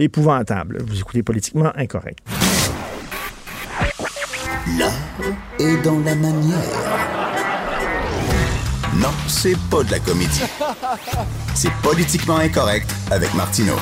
Épouvantable. 0.02 0.80
Vous 0.88 1.00
écoutez 1.00 1.22
politiquement 1.22 1.72
incorrect. 1.76 2.18
L'art 4.80 4.92
est 5.60 5.78
dans 5.84 6.00
la 6.00 6.16
manière. 6.16 6.58
Non, 8.96 9.12
c'est 9.28 9.56
pas 9.70 9.84
de 9.84 9.92
la 9.92 10.00
comédie. 10.00 10.42
C'est 11.54 11.72
politiquement 11.84 12.38
incorrect 12.38 12.92
avec 13.12 13.32
Martineau. 13.36 13.78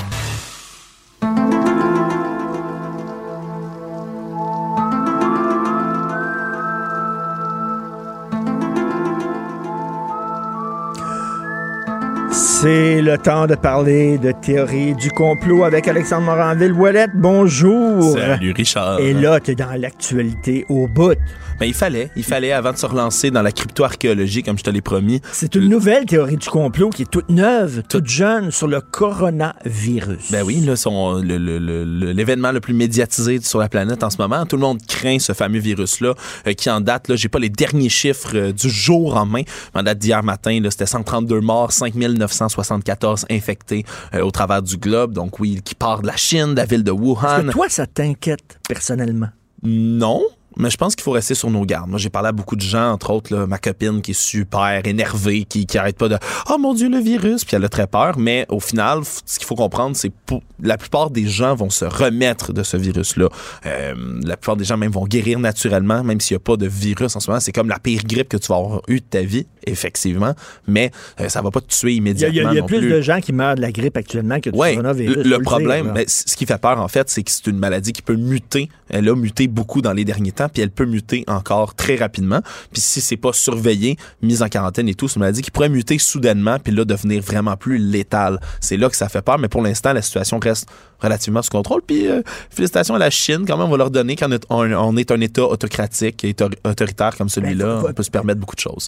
C'est 12.61 13.01
le 13.01 13.17
temps 13.17 13.47
de 13.47 13.55
parler 13.55 14.17
de 14.17 14.33
théorie 14.33 14.93
du 14.93 15.11
complot 15.11 15.63
avec 15.63 15.87
Alexandre 15.87 16.25
Moranville-Ouellette. 16.25 17.11
Bonjour. 17.13 18.17
Salut 18.17 18.51
Richard. 18.51 18.99
Et 18.99 19.13
là, 19.13 19.39
tu 19.39 19.51
es 19.51 19.55
dans 19.55 19.79
l'actualité 19.79 20.65
au 20.67 20.85
bout. 20.85 21.15
Ben, 21.59 21.65
il 21.65 21.73
fallait, 21.73 22.09
il 22.15 22.23
fallait 22.23 22.53
avant 22.53 22.71
de 22.71 22.77
se 22.77 22.85
relancer 22.85 23.31
dans 23.31 23.41
la 23.41 23.51
crypto-archéologie, 23.51 24.43
comme 24.43 24.57
je 24.57 24.63
te 24.63 24.69
l'ai 24.69 24.79
promis. 24.81 25.19
C'est 25.33 25.55
une 25.55 25.67
nouvelle 25.67 26.05
théorie 26.05 26.37
du 26.37 26.47
complot 26.47 26.89
qui 26.89 27.01
est 27.01 27.11
toute 27.11 27.27
neuve, 27.29 27.83
toute 27.89 28.07
jeune 28.07 28.49
sur 28.49 28.67
le 28.67 28.79
coronavirus. 28.79 30.31
Ben 30.31 30.43
oui, 30.43 30.61
là, 30.61 30.77
son- 30.77 31.15
le- 31.21 31.37
le- 31.37 31.59
le- 31.59 31.83
le- 31.83 32.11
l'événement 32.13 32.53
le, 32.53 32.61
plus 32.61 32.73
médiatisé 32.73 33.41
sur 33.41 33.59
la 33.59 33.67
planète 33.67 34.03
en 34.05 34.09
ce 34.09 34.17
moment. 34.19 34.45
Tout 34.45 34.55
le 34.55 34.61
monde 34.61 34.79
craint 34.87 35.19
ce 35.19 35.33
fameux 35.33 35.59
virus-là 35.59 36.13
euh, 36.47 36.53
qui 36.53 36.69
en 36.69 36.79
date, 36.79 37.09
là, 37.09 37.15
j'ai 37.17 37.27
pas 37.29 37.39
les 37.39 37.49
derniers 37.49 37.89
chiffres 37.89 38.35
euh, 38.35 38.51
du 38.53 38.69
jour 38.69 39.17
en 39.17 39.25
main, 39.25 39.41
mais 39.73 39.81
en 39.81 39.83
date 39.83 39.97
d'hier 39.97 40.23
matin, 40.23 40.59
là, 40.61 40.71
c'était 40.71 40.85
132 40.85 41.41
morts, 41.41 41.73
5974 41.73 43.25
infectés 43.29 43.83
euh, 44.13 44.21
au 44.21 44.31
travers 44.31 44.61
du 44.61 44.77
globe. 44.77 45.13
Donc 45.13 45.39
oui, 45.39 45.59
qui 45.63 45.75
part 45.75 46.01
de 46.01 46.07
la 46.07 46.15
Chine, 46.15 46.51
de 46.51 46.55
la 46.57 46.65
ville 46.65 46.83
de 46.85 46.91
Est-ce 46.91 47.01
Wuhan. 47.01 47.47
que 47.47 47.51
toi, 47.51 47.67
ça 47.69 47.85
t'inquiète 47.85 48.59
personnellement? 48.67 49.27
Non, 49.63 50.21
mais 50.59 50.69
je 50.69 50.77
pense 50.77 50.95
qu'il 50.95 51.03
faut 51.03 51.11
rester 51.11 51.35
sur 51.35 51.49
nos 51.49 51.65
gardes. 51.65 51.89
Moi, 51.89 51.97
j'ai 51.97 52.09
parlé 52.09 52.27
à 52.27 52.31
beaucoup 52.33 52.55
de 52.57 52.61
gens, 52.61 52.91
entre 52.91 53.11
autres, 53.11 53.33
là, 53.33 53.47
ma 53.47 53.57
copine 53.57 54.01
qui 54.01 54.11
est 54.11 54.19
super 54.19 54.85
énervée, 54.85 55.45
qui, 55.45 55.65
qui 55.65 55.77
arrête 55.77 55.97
pas 55.97 56.09
de 56.09 56.17
Oh 56.49 56.57
mon 56.57 56.73
Dieu, 56.73 56.89
le 56.89 56.99
virus, 56.99 57.45
puis 57.45 57.55
elle 57.55 57.63
a 57.63 57.69
très 57.69 57.87
peur. 57.87 58.17
Mais 58.17 58.45
au 58.49 58.59
final, 58.59 58.99
ce 59.25 59.39
qu'il 59.39 59.47
faut 59.47 59.55
comprendre, 59.55 59.95
c'est 59.95 60.11
pour 60.25 60.43
la 60.61 60.77
plupart 60.77 61.11
des 61.11 61.27
gens 61.27 61.55
vont 61.55 61.69
se 61.69 61.85
remettre 61.85 62.51
de 62.51 62.61
ce 62.63 62.75
virus-là. 62.75 63.29
Euh, 63.65 63.93
la 64.23 64.35
plupart 64.35 64.57
des 64.57 64.65
gens 64.65 64.77
même 64.77 64.91
vont 64.91 65.05
guérir 65.05 65.39
naturellement, 65.39 66.03
même 66.03 66.19
s'il 66.19 66.35
n'y 66.35 66.41
a 66.41 66.43
pas 66.43 66.57
de 66.57 66.67
virus 66.67 67.15
en 67.15 67.21
ce 67.21 67.29
moment. 67.31 67.39
C'est 67.39 67.53
comme 67.53 67.69
la 67.69 67.79
pire 67.79 68.03
grippe 68.03 68.27
que 68.27 68.37
tu 68.37 68.47
vas 68.47 68.57
avoir 68.57 68.81
eu 68.89 68.99
de 68.99 69.05
ta 69.05 69.21
vie, 69.21 69.47
effectivement. 69.65 70.33
Mais 70.67 70.91
euh, 71.19 71.29
ça 71.29 71.41
va 71.41 71.51
pas 71.51 71.61
te 71.61 71.67
tuer 71.67 71.93
immédiatement. 71.95 72.33
il 72.33 72.37
y 72.37 72.39
a- 72.45 72.51
il 72.51 72.55
y 72.55 72.57
a 72.57 72.61
non 72.61 72.67
plus 72.67 72.79
plus. 72.79 72.89
de 72.89 73.01
gens 73.01 73.19
qui 73.21 73.33
meurent 73.33 73.55
de 73.55 73.61
la 73.61 73.71
grippe 73.71 73.97
actuellement 73.97 74.39
que 74.39 74.49
du 74.49 74.57
Ouais, 74.57 74.71
coronavirus. 74.71 75.15
le, 75.17 75.23
le 75.23 75.39
problème, 75.39 75.91
ben, 75.93 76.05
ce 76.07 76.35
qui 76.35 76.45
fait 76.45 76.57
peur, 76.59 76.79
en 76.79 76.87
fait, 76.87 77.09
c'est 77.09 77.23
que 77.23 77.31
c'est 77.31 77.47
une 77.47 77.57
maladie 77.59 77.93
qui 77.93 78.01
peut 78.01 78.15
muter. 78.15 78.69
Elle 78.89 79.07
a 79.09 79.15
muté 79.15 79.47
beaucoup 79.47 79.81
dans 79.81 79.93
les 79.93 80.05
derniers 80.05 80.31
temps, 80.31 80.49
puis 80.49 80.61
elle 80.61 80.71
peut 80.71 80.85
muter 80.85 81.23
encore 81.27 81.75
très 81.75 81.95
rapidement. 81.95 82.41
Puis 82.71 82.81
si 82.81 83.01
c'est 83.01 83.17
pas 83.17 83.33
surveillé, 83.33 83.97
mis 84.21 84.41
en 84.41 84.49
quarantaine 84.49 84.89
et 84.89 84.95
tout, 84.95 85.07
c'est 85.07 85.15
une 85.15 85.21
maladie 85.21 85.41
qui 85.41 85.51
pourrait 85.51 85.69
muter 85.69 85.97
soudainement, 85.99 86.57
puis 86.59 86.73
là, 86.73 86.85
devenir 86.85 87.21
vraiment 87.21 87.55
plus 87.57 87.77
létale. 87.77 88.39
C'est 88.59 88.77
là 88.77 88.89
que 88.89 88.95
ça 88.95 89.09
fait 89.09 89.21
peur, 89.21 89.37
mais 89.39 89.47
pour 89.47 89.61
l'instant, 89.61 89.93
la 89.93 90.01
situation 90.01 90.39
reste 90.39 90.67
relativement 90.99 91.41
sous 91.41 91.51
contrôle. 91.51 91.81
Puis 91.85 92.07
euh, 92.07 92.21
félicitations 92.49 92.95
à 92.95 92.99
la 92.99 93.09
Chine, 93.09 93.45
quand 93.47 93.57
même, 93.57 93.67
on 93.67 93.71
va 93.71 93.77
leur 93.77 93.91
donner 93.91 94.15
quand 94.15 94.29
on 94.49 94.65
est, 94.65 94.73
on 94.75 94.97
est 94.97 95.11
un 95.11 95.21
État 95.21 95.43
autocratique 95.45 96.23
et 96.23 96.31
autor- 96.31 96.49
autoritaire 96.65 97.15
comme 97.17 97.29
celui-là, 97.29 97.83
on 97.87 97.93
peut 97.93 98.03
se 98.03 98.11
permettre 98.11 98.39
beaucoup 98.39 98.55
de 98.55 98.59
choses. 98.61 98.87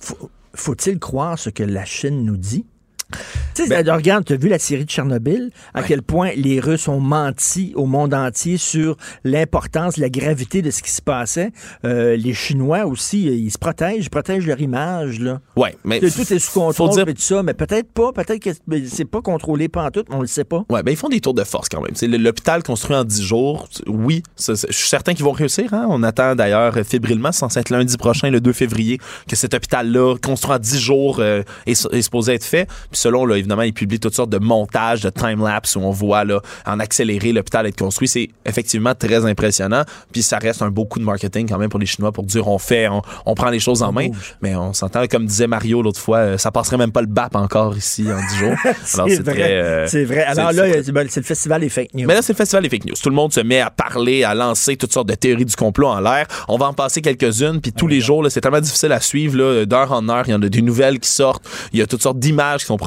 Faut-il 0.53 0.99
croire 0.99 1.39
ce 1.39 1.49
que 1.49 1.63
la 1.63 1.85
Chine 1.85 2.23
nous 2.25 2.37
dit? 2.37 2.65
Tu 3.55 3.63
sais, 3.63 3.69
d'ailleurs, 3.69 3.97
regarde, 3.97 4.25
tu 4.25 4.33
as 4.33 4.37
vu 4.37 4.47
la 4.49 4.59
série 4.59 4.85
de 4.85 4.89
Tchernobyl, 4.89 5.51
à 5.73 5.83
quel 5.83 6.01
point 6.01 6.31
les 6.35 6.59
Russes 6.59 6.87
ont 6.87 6.99
menti 6.99 7.73
au 7.75 7.85
monde 7.85 8.13
entier 8.13 8.57
sur 8.57 8.97
l'importance, 9.23 9.97
la 9.97 10.09
gravité 10.09 10.61
de 10.61 10.71
ce 10.71 10.81
qui 10.81 10.91
se 10.91 11.01
passait. 11.01 11.51
Euh, 11.85 12.15
les 12.15 12.33
Chinois 12.33 12.85
aussi, 12.85 13.23
ils 13.23 13.51
se 13.51 13.57
protègent, 13.57 14.05
ils 14.05 14.09
protègent 14.09 14.45
leur 14.47 14.59
image. 14.61 15.19
Là. 15.19 15.39
Ouais, 15.55 15.75
mais 15.83 15.99
tout 15.99 16.05
est 16.33 16.39
sous 16.39 16.51
contrôle 16.51 16.91
dire- 16.91 17.07
et 17.09 17.13
tout 17.13 17.21
ça, 17.21 17.43
mais 17.43 17.53
peut-être 17.53 17.91
pas, 17.91 18.11
peut-être 18.13 18.39
que 18.39 18.49
c'est 18.87 19.05
pas 19.05 19.21
contrôlé 19.21 19.67
pas 19.69 19.89
tout, 19.91 20.03
on 20.09 20.21
le 20.21 20.27
sait 20.27 20.43
pas. 20.43 20.63
Ouais, 20.69 20.83
ben 20.83 20.91
ils 20.91 20.97
font 20.97 21.09
des 21.09 21.19
tours 21.21 21.33
de 21.33 21.43
force 21.43 21.69
quand 21.69 21.81
même. 21.81 21.93
L'hôpital 22.21 22.63
construit 22.63 22.95
en 22.95 23.03
10 23.03 23.21
jours. 23.23 23.67
Oui, 23.87 24.23
je 24.37 24.53
suis 24.69 24.87
certain 24.89 25.13
qu'ils 25.13 25.25
vont 25.25 25.31
réussir. 25.31 25.73
hein. 25.73 25.85
On 25.89 26.03
attend 26.03 26.35
d'ailleurs 26.35 26.77
euh, 26.77 26.83
fébrilement, 26.83 27.31
c'est 27.31 27.39
censé 27.39 27.59
être 27.59 27.69
lundi 27.69 27.97
prochain, 27.97 28.29
le 28.29 28.39
2 28.41 28.53
février, 28.53 28.99
que 29.27 29.35
cet 29.35 29.53
hôpital-là, 29.53 30.15
construit 30.21 30.55
en 30.55 30.59
10 30.59 30.79
jours, 30.79 31.17
euh, 31.19 31.43
est, 31.65 31.71
est 31.91 32.01
supposé 32.01 32.33
être 32.33 32.43
fait. 32.45 32.65
Puis 32.91 32.99
selon, 33.01 33.25
là, 33.25 33.37
évidemment, 33.37 33.61
ils 33.63 33.73
publient 33.73 33.99
toutes 33.99 34.15
sortes 34.15 34.29
de 34.29 34.37
montages, 34.37 35.01
de 35.01 35.09
time-lapse 35.09 35.75
où 35.75 35.79
on 35.81 35.91
voit 35.91 36.23
là, 36.23 36.41
en 36.65 36.79
accéléré 36.79 37.31
l'hôpital 37.33 37.65
être 37.65 37.77
construit. 37.77 38.07
C'est 38.07 38.29
effectivement 38.45 38.93
très 38.95 39.25
impressionnant. 39.25 39.83
Puis 40.11 40.21
ça 40.23 40.37
reste 40.37 40.61
un 40.61 40.69
beau 40.69 40.85
coup 40.85 40.99
de 40.99 41.03
marketing 41.05 41.47
quand 41.49 41.57
même 41.57 41.69
pour 41.69 41.79
les 41.79 41.85
Chinois 41.85 42.11
pour 42.11 42.23
dire 42.23 42.47
on 42.47 42.57
fait, 42.57 42.87
on, 42.87 43.01
on 43.25 43.33
prend 43.35 43.49
les 43.49 43.59
choses 43.59 43.81
en 43.83 43.91
main. 43.91 44.07
Mais 44.41 44.55
on 44.55 44.73
s'entend, 44.73 45.05
comme 45.07 45.25
disait 45.25 45.47
Mario 45.47 45.81
l'autre 45.81 45.99
fois, 45.99 46.17
euh, 46.17 46.37
ça 46.37 46.51
passerait 46.51 46.77
même 46.77 46.91
pas 46.91 47.01
le 47.01 47.07
BAP 47.07 47.35
encore 47.35 47.75
ici 47.75 48.05
en 48.11 48.19
10 48.19 48.37
jours. 48.37 48.55
Alors 48.93 49.07
c'est 49.09 49.21
vrai. 49.23 49.51
euh, 49.51 49.87
c'est 49.87 50.03
vrai. 50.05 50.23
Alors 50.23 50.51
là, 50.51 50.63
c'est- 50.83 50.91
ben, 50.91 51.07
c'est 51.09 51.19
le 51.21 51.25
festival 51.25 51.61
des 51.61 51.69
fake 51.69 51.93
news. 51.93 52.05
mais 52.07 52.13
là, 52.13 52.21
c'est 52.21 52.33
le 52.33 52.37
festival 52.37 52.63
des 52.63 52.69
fake 52.69 52.85
news. 52.85 52.95
Tout 53.01 53.09
le 53.09 53.15
monde 53.15 53.33
se 53.33 53.39
met 53.39 53.59
à 53.61 53.69
parler, 53.69 54.23
à 54.23 54.33
lancer 54.33 54.77
toutes 54.77 54.93
sortes 54.93 55.07
de 55.09 55.15
théories 55.15 55.45
du 55.45 55.55
complot 55.55 55.87
en 55.87 55.99
l'air. 55.99 56.27
On 56.47 56.57
va 56.57 56.67
en 56.67 56.73
passer 56.73 57.01
quelques-unes, 57.01 57.59
puis 57.61 57.71
tous 57.73 57.87
les 57.87 58.01
jours, 58.01 58.25
c'est 58.29 58.41
tellement 58.41 58.59
difficile 58.61 58.91
à 58.91 58.99
suivre. 58.99 59.65
D'heure 59.65 59.91
en 59.91 60.07
heure, 60.09 60.23
il 60.27 60.31
y 60.31 60.33
en 60.33 60.41
a 60.41 60.49
des 60.49 60.61
nouvelles 60.61 60.99
qui 60.99 61.09
sortent. 61.09 61.43
Il 61.73 61.79
y 61.79 61.81
a 61.81 61.87
toutes 61.87 62.01
sortes 62.01 62.19
d'images 62.19 62.61
qui 62.61 62.67
sont 62.67 62.77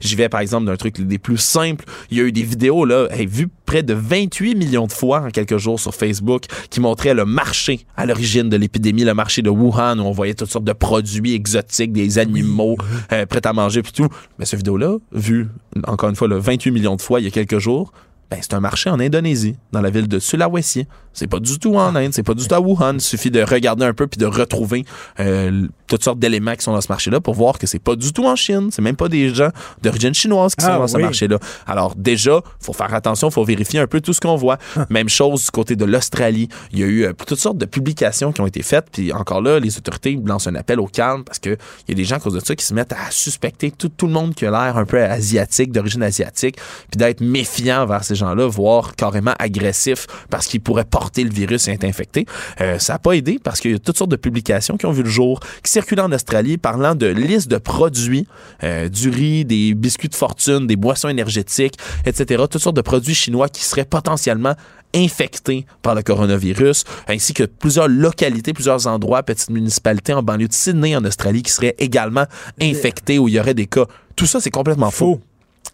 J'y 0.00 0.14
vais, 0.16 0.28
par 0.28 0.40
exemple, 0.40 0.66
d'un 0.66 0.76
truc 0.76 1.00
des 1.00 1.18
plus 1.18 1.38
simples. 1.38 1.84
Il 2.10 2.18
y 2.18 2.20
a 2.20 2.24
eu 2.24 2.32
des 2.32 2.42
vidéos, 2.42 2.84
là, 2.84 3.06
hey, 3.10 3.26
vues 3.26 3.48
près 3.66 3.82
de 3.82 3.94
28 3.94 4.54
millions 4.54 4.86
de 4.86 4.92
fois 4.92 5.20
en 5.26 5.30
quelques 5.30 5.58
jours 5.58 5.78
sur 5.78 5.94
Facebook, 5.94 6.44
qui 6.70 6.80
montraient 6.80 7.14
le 7.14 7.24
marché 7.24 7.86
à 7.96 8.06
l'origine 8.06 8.48
de 8.48 8.56
l'épidémie, 8.56 9.04
le 9.04 9.14
marché 9.14 9.42
de 9.42 9.50
Wuhan, 9.50 9.98
où 9.98 10.02
on 10.02 10.12
voyait 10.12 10.34
toutes 10.34 10.50
sortes 10.50 10.64
de 10.64 10.72
produits 10.72 11.34
exotiques, 11.34 11.92
des 11.92 12.18
animaux 12.18 12.76
euh, 13.12 13.26
prêts 13.26 13.46
à 13.46 13.52
manger, 13.52 13.82
puis 13.82 13.92
tout. 13.92 14.08
Mais 14.38 14.46
cette 14.46 14.60
vidéo-là, 14.60 14.96
vue, 15.12 15.48
encore 15.86 16.08
une 16.08 16.16
fois, 16.16 16.28
là, 16.28 16.38
28 16.38 16.70
millions 16.70 16.96
de 16.96 17.02
fois 17.02 17.20
il 17.20 17.24
y 17.24 17.28
a 17.28 17.30
quelques 17.30 17.58
jours, 17.58 17.92
ben, 18.30 18.38
c'est 18.42 18.52
un 18.52 18.60
marché 18.60 18.90
en 18.90 19.00
Indonésie, 19.00 19.56
dans 19.72 19.80
la 19.80 19.88
ville 19.88 20.06
de 20.06 20.18
Sulawesi. 20.18 20.86
C'est 21.18 21.26
pas 21.26 21.40
du 21.40 21.58
tout 21.58 21.74
en 21.76 21.94
Inde, 21.96 22.12
c'est 22.12 22.22
pas 22.22 22.34
du 22.34 22.46
tout 22.46 22.54
à 22.54 22.60
Wuhan. 22.60 22.94
Il 22.94 23.00
suffit 23.00 23.30
de 23.30 23.42
regarder 23.42 23.84
un 23.84 23.92
peu 23.92 24.06
puis 24.06 24.18
de 24.18 24.26
retrouver 24.26 24.84
euh, 25.18 25.66
toutes 25.88 26.04
sortes 26.04 26.18
d'éléments 26.18 26.54
qui 26.54 26.62
sont 26.62 26.72
dans 26.72 26.80
ce 26.80 26.88
marché-là 26.90 27.20
pour 27.20 27.34
voir 27.34 27.58
que 27.58 27.66
c'est 27.66 27.78
pas 27.78 27.96
du 27.96 28.12
tout 28.12 28.24
en 28.26 28.36
Chine. 28.36 28.68
C'est 28.70 28.82
même 28.82 28.96
pas 28.96 29.08
des 29.08 29.34
gens 29.34 29.48
d'origine 29.82 30.14
chinoise 30.14 30.54
qui 30.54 30.64
Ah, 30.64 30.74
sont 30.74 30.78
dans 30.78 30.86
ce 30.86 30.98
marché-là. 30.98 31.38
Alors 31.66 31.94
déjà, 31.96 32.40
faut 32.60 32.72
faire 32.72 32.94
attention, 32.94 33.30
faut 33.30 33.44
vérifier 33.44 33.80
un 33.80 33.86
peu 33.86 34.00
tout 34.00 34.12
ce 34.12 34.20
qu'on 34.20 34.36
voit. 34.36 34.58
même 34.90 35.08
chose 35.08 35.44
du 35.44 35.50
côté 35.50 35.74
de 35.76 35.84
l'Australie. 35.84 36.48
Il 36.72 36.78
y 36.78 36.82
a 36.84 36.86
eu 36.86 37.04
euh, 37.04 37.12
toutes 37.26 37.38
sortes 37.40 37.58
de 37.58 37.66
publications 37.66 38.30
qui 38.32 38.40
ont 38.40 38.46
été 38.46 38.62
faites. 38.62 38.86
Puis 38.92 39.12
encore 39.12 39.42
là, 39.42 39.58
les 39.58 39.76
autorités 39.76 40.18
lancent 40.24 40.46
un 40.46 40.54
appel 40.54 40.78
au 40.78 40.86
calme 40.86 41.24
parce 41.24 41.38
que 41.40 41.50
il 41.50 41.90
y 41.90 41.92
a 41.92 41.94
des 41.94 42.04
gens 42.04 42.16
à 42.16 42.20
cause 42.20 42.34
de 42.34 42.40
ça 42.40 42.54
qui 42.54 42.64
se 42.64 42.74
mettent 42.74 42.92
à 42.92 43.10
suspecter 43.10 43.70
tout, 43.72 43.88
tout 43.88 44.06
le 44.06 44.12
monde 44.12 44.34
qui 44.34 44.46
a 44.46 44.50
l'air 44.50 44.76
un 44.76 44.84
peu 44.84 45.02
asiatique, 45.02 45.72
d'origine 45.72 46.02
asiatique, 46.02 46.56
puis 46.90 46.98
d'être 46.98 47.20
méfiant 47.20 47.86
vers 47.86 48.04
ces 48.04 48.14
gens-là, 48.14 48.46
voire 48.46 48.94
carrément 48.94 49.34
agressif 49.38 50.06
parce 50.30 50.46
qu'ils 50.46 50.60
pourraient 50.60 50.84
porter 50.84 51.07
le 51.16 51.30
virus 51.30 51.68
et 51.68 51.72
être 51.72 51.84
infectés. 51.84 52.26
Euh, 52.60 52.78
ça 52.78 52.94
n'a 52.94 52.98
pas 52.98 53.12
aidé 53.12 53.38
parce 53.42 53.60
qu'il 53.60 53.72
y 53.72 53.74
a 53.74 53.78
toutes 53.78 53.98
sortes 53.98 54.10
de 54.10 54.16
publications 54.16 54.76
qui 54.76 54.86
ont 54.86 54.92
vu 54.92 55.02
le 55.02 55.10
jour, 55.10 55.40
qui 55.62 55.70
circulent 55.70 56.00
en 56.00 56.12
Australie 56.12 56.58
parlant 56.58 56.94
de 56.94 57.06
listes 57.06 57.48
de 57.48 57.58
produits, 57.58 58.26
euh, 58.62 58.88
du 58.88 59.10
riz, 59.10 59.44
des 59.44 59.74
biscuits 59.74 60.08
de 60.08 60.14
fortune, 60.14 60.66
des 60.66 60.76
boissons 60.76 61.08
énergétiques, 61.08 61.78
etc. 62.06 62.44
Toutes 62.50 62.62
sortes 62.62 62.76
de 62.76 62.82
produits 62.82 63.14
chinois 63.14 63.48
qui 63.48 63.64
seraient 63.64 63.84
potentiellement 63.84 64.54
infectés 64.94 65.66
par 65.82 65.94
le 65.94 66.02
coronavirus, 66.02 66.84
ainsi 67.08 67.34
que 67.34 67.44
plusieurs 67.44 67.88
localités, 67.88 68.52
plusieurs 68.52 68.86
endroits, 68.86 69.22
petites 69.22 69.50
municipalités 69.50 70.14
en 70.14 70.22
banlieue 70.22 70.48
de 70.48 70.52
Sydney, 70.52 70.96
en 70.96 71.04
Australie, 71.04 71.42
qui 71.42 71.52
seraient 71.52 71.74
également 71.78 72.24
infectés 72.60 73.18
où 73.18 73.28
il 73.28 73.34
y 73.34 73.40
aurait 73.40 73.54
des 73.54 73.66
cas. 73.66 73.84
Tout 74.16 74.26
ça, 74.26 74.40
c'est 74.40 74.50
complètement 74.50 74.90
faux. 74.90 75.20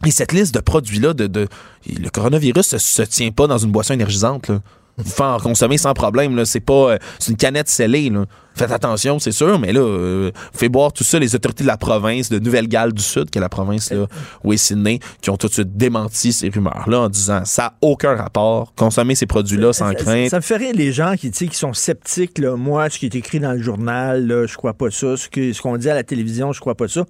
Et 0.04 0.10
cette 0.10 0.32
liste 0.32 0.54
de 0.54 0.60
produits-là, 0.60 1.14
de, 1.14 1.26
de- 1.26 1.48
le 1.86 2.10
coronavirus 2.10 2.74
ne 2.74 2.78
se, 2.78 3.02
tient 3.02 3.30
pas 3.30 3.46
dans 3.46 3.58
une 3.58 3.70
boisson 3.70 3.94
énergisante. 3.94 4.48
Là. 4.48 4.60
Vous 4.96 5.10
pouvez 5.10 5.28
en 5.28 5.38
consommer 5.38 5.76
sans 5.78 5.92
problème. 5.94 6.36
Là. 6.36 6.44
C'est 6.44 6.60
pas 6.60 6.92
euh, 6.92 6.98
c'est 7.18 7.32
une 7.32 7.36
canette 7.36 7.68
scellée. 7.68 8.10
Là. 8.10 8.24
Faites 8.56 8.70
attention, 8.70 9.18
c'est 9.18 9.32
sûr, 9.32 9.58
mais 9.58 9.72
là, 9.72 9.80
euh, 9.80 10.30
faites 10.52 10.70
boire 10.70 10.92
tout 10.92 11.02
ça 11.02 11.18
les 11.18 11.34
autorités 11.34 11.64
de 11.64 11.68
la 11.68 11.76
province 11.76 12.28
de 12.30 12.38
Nouvelle-Galles 12.38 12.92
du 12.92 13.02
Sud, 13.02 13.28
qui 13.28 13.38
est 13.38 13.40
la 13.40 13.48
province 13.48 13.90
là, 13.90 14.06
où 14.44 14.52
est 14.52 14.56
Sydney, 14.56 15.00
qui 15.20 15.30
ont 15.30 15.36
tout 15.36 15.48
de 15.48 15.52
suite 15.52 15.76
démenti 15.76 16.32
ces 16.32 16.50
rumeurs-là 16.50 17.00
en 17.00 17.08
disant 17.08 17.44
ça 17.44 17.62
n'a 17.62 17.74
aucun 17.80 18.14
rapport. 18.14 18.72
Consommer 18.76 19.16
ces 19.16 19.26
produits-là 19.26 19.72
sans 19.72 19.88
Ça- 19.88 19.94
crainte. 19.96 20.30
Ça 20.30 20.36
me 20.36 20.42
ferait 20.42 20.72
les 20.72 20.92
gens 20.92 21.14
qui, 21.16 21.32
sont 21.52 21.72
sceptiques. 21.72 22.38
Là. 22.38 22.54
Moi, 22.56 22.88
ce 22.90 23.00
qui 23.00 23.06
est 23.06 23.14
écrit 23.16 23.40
dans 23.40 23.52
le 23.52 23.60
journal, 23.62 24.24
là, 24.24 24.46
je 24.46 24.56
crois 24.56 24.74
pas 24.74 24.92
ça. 24.92 25.16
Ce 25.16 25.28
que- 25.28 25.52
ce 25.52 25.60
qu'on 25.60 25.76
dit 25.76 25.90
à 25.90 25.94
la 25.94 26.04
télévision, 26.04 26.52
je 26.52 26.60
crois 26.60 26.76
pas 26.76 26.86
ça. 26.86 27.04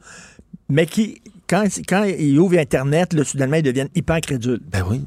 Mais 0.70 0.86
qui, 0.86 1.20
quand, 1.46 1.64
quand 1.86 2.04
ils 2.04 2.38
ouvrent 2.38 2.56
Internet, 2.56 3.12
là, 3.12 3.22
soudainement, 3.24 3.56
ils 3.56 3.62
deviennent 3.62 3.90
hyper 3.94 4.22
crédules. 4.22 4.60
Ben 4.72 4.82
oui. 4.88 5.02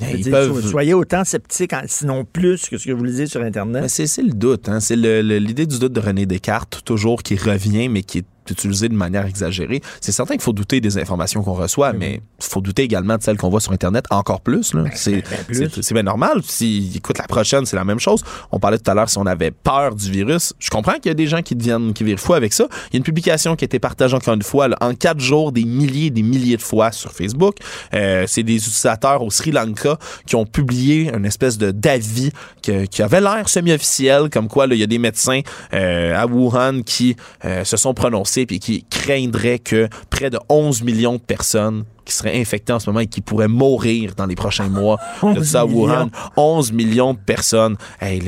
Ils 0.00 0.20
dire, 0.22 0.32
peuvent- 0.32 0.60
Soyez 0.66 0.94
autant 0.94 1.24
sceptiques, 1.24 1.72
sinon 1.86 2.24
plus 2.24 2.68
que 2.68 2.78
ce 2.78 2.86
que 2.86 2.92
vous 2.92 3.04
lisez 3.04 3.26
sur 3.26 3.40
Internet. 3.42 3.88
C'est 3.88 4.22
le 4.22 4.32
doute. 4.32 4.68
Hein? 4.68 4.80
C'est 4.80 4.96
l'idée 4.96 5.66
du 5.66 5.78
doute 5.78 5.92
de 5.92 6.00
René 6.00 6.26
Descartes, 6.26 6.82
toujours, 6.84 7.22
qui 7.22 7.36
revient, 7.36 7.88
mais 7.88 8.02
qui 8.02 8.18
est 8.18 8.24
utilisé 8.50 8.88
de 8.88 8.94
manière 8.94 9.26
exagérée. 9.26 9.80
C'est 10.00 10.12
certain 10.12 10.34
qu'il 10.34 10.42
faut 10.42 10.52
douter 10.52 10.80
des 10.80 10.98
informations 10.98 11.42
qu'on 11.42 11.52
reçoit, 11.54 11.92
mais 11.92 12.20
il 12.40 12.44
faut 12.44 12.60
douter 12.60 12.82
également 12.82 13.16
de 13.16 13.22
celles 13.22 13.36
qu'on 13.36 13.48
voit 13.48 13.60
sur 13.60 13.72
Internet 13.72 14.04
encore 14.10 14.40
plus. 14.40 14.74
là. 14.74 14.84
c'est 14.94 15.22
c'est- 15.52 15.94
bien 15.94 16.02
normal. 16.02 16.40
Si, 16.44 16.92
écoute, 16.96 17.16
la 17.18 17.24
prochaine, 17.24 17.64
c'est 17.64 17.76
la 17.76 17.84
même 17.84 18.00
chose. 18.00 18.22
On 18.52 18.58
parlait 18.58 18.78
tout 18.78 18.90
à 18.90 18.94
l'heure 18.94 19.08
si 19.08 19.18
on 19.18 19.26
avait 19.26 19.50
peur 19.50 19.94
du 19.94 20.10
virus. 20.10 20.52
Je 20.58 20.68
comprends 20.68 20.94
qu'il 20.94 21.06
y 21.06 21.10
a 21.10 21.14
des 21.14 21.26
gens 21.26 21.40
qui 21.42 21.54
deviennent, 21.54 21.92
qui 21.94 22.04
virent 22.04 22.18
fous 22.20 22.34
avec 22.34 22.52
ça. 22.52 22.66
Il 22.90 22.94
y 22.94 22.96
a 22.96 22.98
une 22.98 23.02
publication 23.04 23.56
qui 23.56 23.64
a 23.64 23.66
été 23.66 23.78
partagée 23.78 24.14
encore 24.14 24.34
une 24.34 24.42
fois, 24.42 24.68
là, 24.68 24.76
en 24.80 24.94
quatre 24.94 25.20
jours, 25.20 25.52
des 25.52 25.64
milliers 25.64 26.10
des 26.10 26.22
milliers 26.22 26.56
de 26.56 26.62
fois 26.62 26.92
sur 26.92 27.12
Facebook. 27.12 27.56
Euh, 27.94 28.24
c'est 28.26 28.42
des 28.42 28.56
utilisateurs 28.56 29.22
au 29.22 29.30
Sri 29.30 29.52
Lanka 29.52 29.98
qui 30.26 30.36
ont 30.36 30.44
publié 30.46 31.10
une 31.14 31.24
espèce 31.24 31.56
de 31.58 31.70
d'avis 31.70 32.30
qui 32.62 33.02
avait 33.02 33.20
l'air 33.20 33.48
semi-officiel, 33.48 34.28
comme 34.30 34.48
quoi 34.48 34.66
là, 34.66 34.74
il 34.74 34.80
y 34.80 34.82
a 34.82 34.86
des 34.88 34.98
médecins 34.98 35.40
euh, 35.72 36.16
à 36.16 36.26
Wuhan 36.26 36.82
qui 36.84 37.16
euh, 37.44 37.64
se 37.64 37.76
sont 37.76 37.94
prononcés 37.94 38.35
puis 38.44 38.58
qui 38.58 38.84
craindraient 38.90 39.58
que 39.58 39.88
près 40.10 40.28
de 40.28 40.38
11 40.48 40.82
millions 40.82 41.14
de 41.14 41.20
personnes 41.20 41.84
qui 42.06 42.14
seraient 42.14 42.40
infectées 42.40 42.72
en 42.72 42.78
ce 42.78 42.88
moment 42.88 43.00
et 43.00 43.06
qui 43.06 43.20
pourraient 43.20 43.48
mourir 43.48 44.14
dans 44.16 44.24
les 44.26 44.34
prochains 44.36 44.68
mois 44.68 44.98
de 45.22 45.40
11 45.40 45.46
ça 45.46 45.60
à 45.60 45.64
Wuhan. 45.66 46.04
millions. 46.04 46.10
11 46.36 46.72
millions 46.72 47.12
de 47.14 47.18
personnes. 47.18 47.76
Hey, 48.00 48.20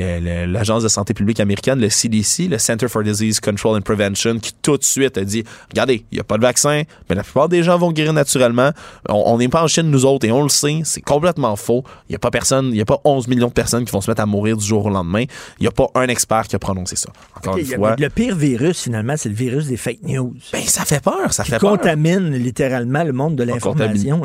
L'Agence 0.46 0.82
de 0.82 0.88
santé 0.88 1.14
publique 1.14 1.40
américaine, 1.40 1.80
le 1.80 1.88
CDC, 1.88 2.48
le 2.48 2.58
Center 2.58 2.88
for 2.88 3.02
Disease 3.02 3.40
Control 3.40 3.76
and 3.78 3.82
Prevention, 3.82 4.38
qui 4.38 4.52
tout 4.60 4.76
de 4.76 4.84
suite 4.84 5.16
a 5.16 5.24
dit, 5.24 5.44
regardez, 5.70 6.04
il 6.10 6.16
n'y 6.16 6.20
a 6.20 6.24
pas 6.24 6.36
de 6.36 6.42
vaccin, 6.42 6.82
mais 7.08 7.14
la 7.16 7.22
plupart 7.22 7.48
des 7.48 7.62
gens 7.62 7.78
vont 7.78 7.92
guérir 7.92 8.12
naturellement. 8.12 8.70
On 9.08 9.38
n'est 9.38 9.48
pas 9.48 9.62
en 9.62 9.68
Chine, 9.68 9.90
nous 9.90 10.04
autres, 10.04 10.26
et 10.26 10.32
on 10.32 10.42
le 10.42 10.48
sait, 10.48 10.80
c'est 10.84 11.00
complètement 11.00 11.54
faux. 11.56 11.84
Il 12.08 12.12
n'y 12.12 12.16
a 12.16 12.18
pas 12.18 12.30
personne, 12.30 12.66
il 12.66 12.72
n'y 12.72 12.80
a 12.80 12.84
pas 12.84 13.00
11 13.04 13.28
millions 13.28 13.48
de 13.48 13.52
personnes 13.52 13.84
qui 13.84 13.92
vont 13.92 14.00
se 14.00 14.10
mettre 14.10 14.22
à 14.22 14.26
mourir 14.26 14.56
du 14.56 14.64
jour 14.66 14.84
au 14.86 14.90
lendemain. 14.90 15.24
Il 15.58 15.62
n'y 15.62 15.68
a 15.68 15.70
pas 15.70 15.86
un 15.94 16.08
expert 16.08 16.48
qui 16.48 16.56
a 16.56 16.58
prononcé 16.58 16.96
ça. 16.96 17.10
Encore 17.36 17.56
une 17.56 17.64
fois. 17.64 17.94
Le 17.98 18.08
pire 18.08 18.34
virus, 18.34 18.82
finalement, 18.82 19.14
c'est 19.16 19.28
le 19.28 19.34
virus 19.34 19.66
des 19.66 19.76
fake 19.76 20.02
news. 20.02 20.34
Ben, 20.52 20.62
ça 20.66 20.84
fait 20.84 21.02
peur, 21.02 21.32
ça 21.32 21.44
qui 21.44 21.50
fait 21.50 21.58
peur. 21.58 21.72
contamine 21.72 22.30
littéralement 22.34 23.04
le 23.04 23.12
monde 23.12 23.36
de 23.36 23.44
l'information. 23.44 23.67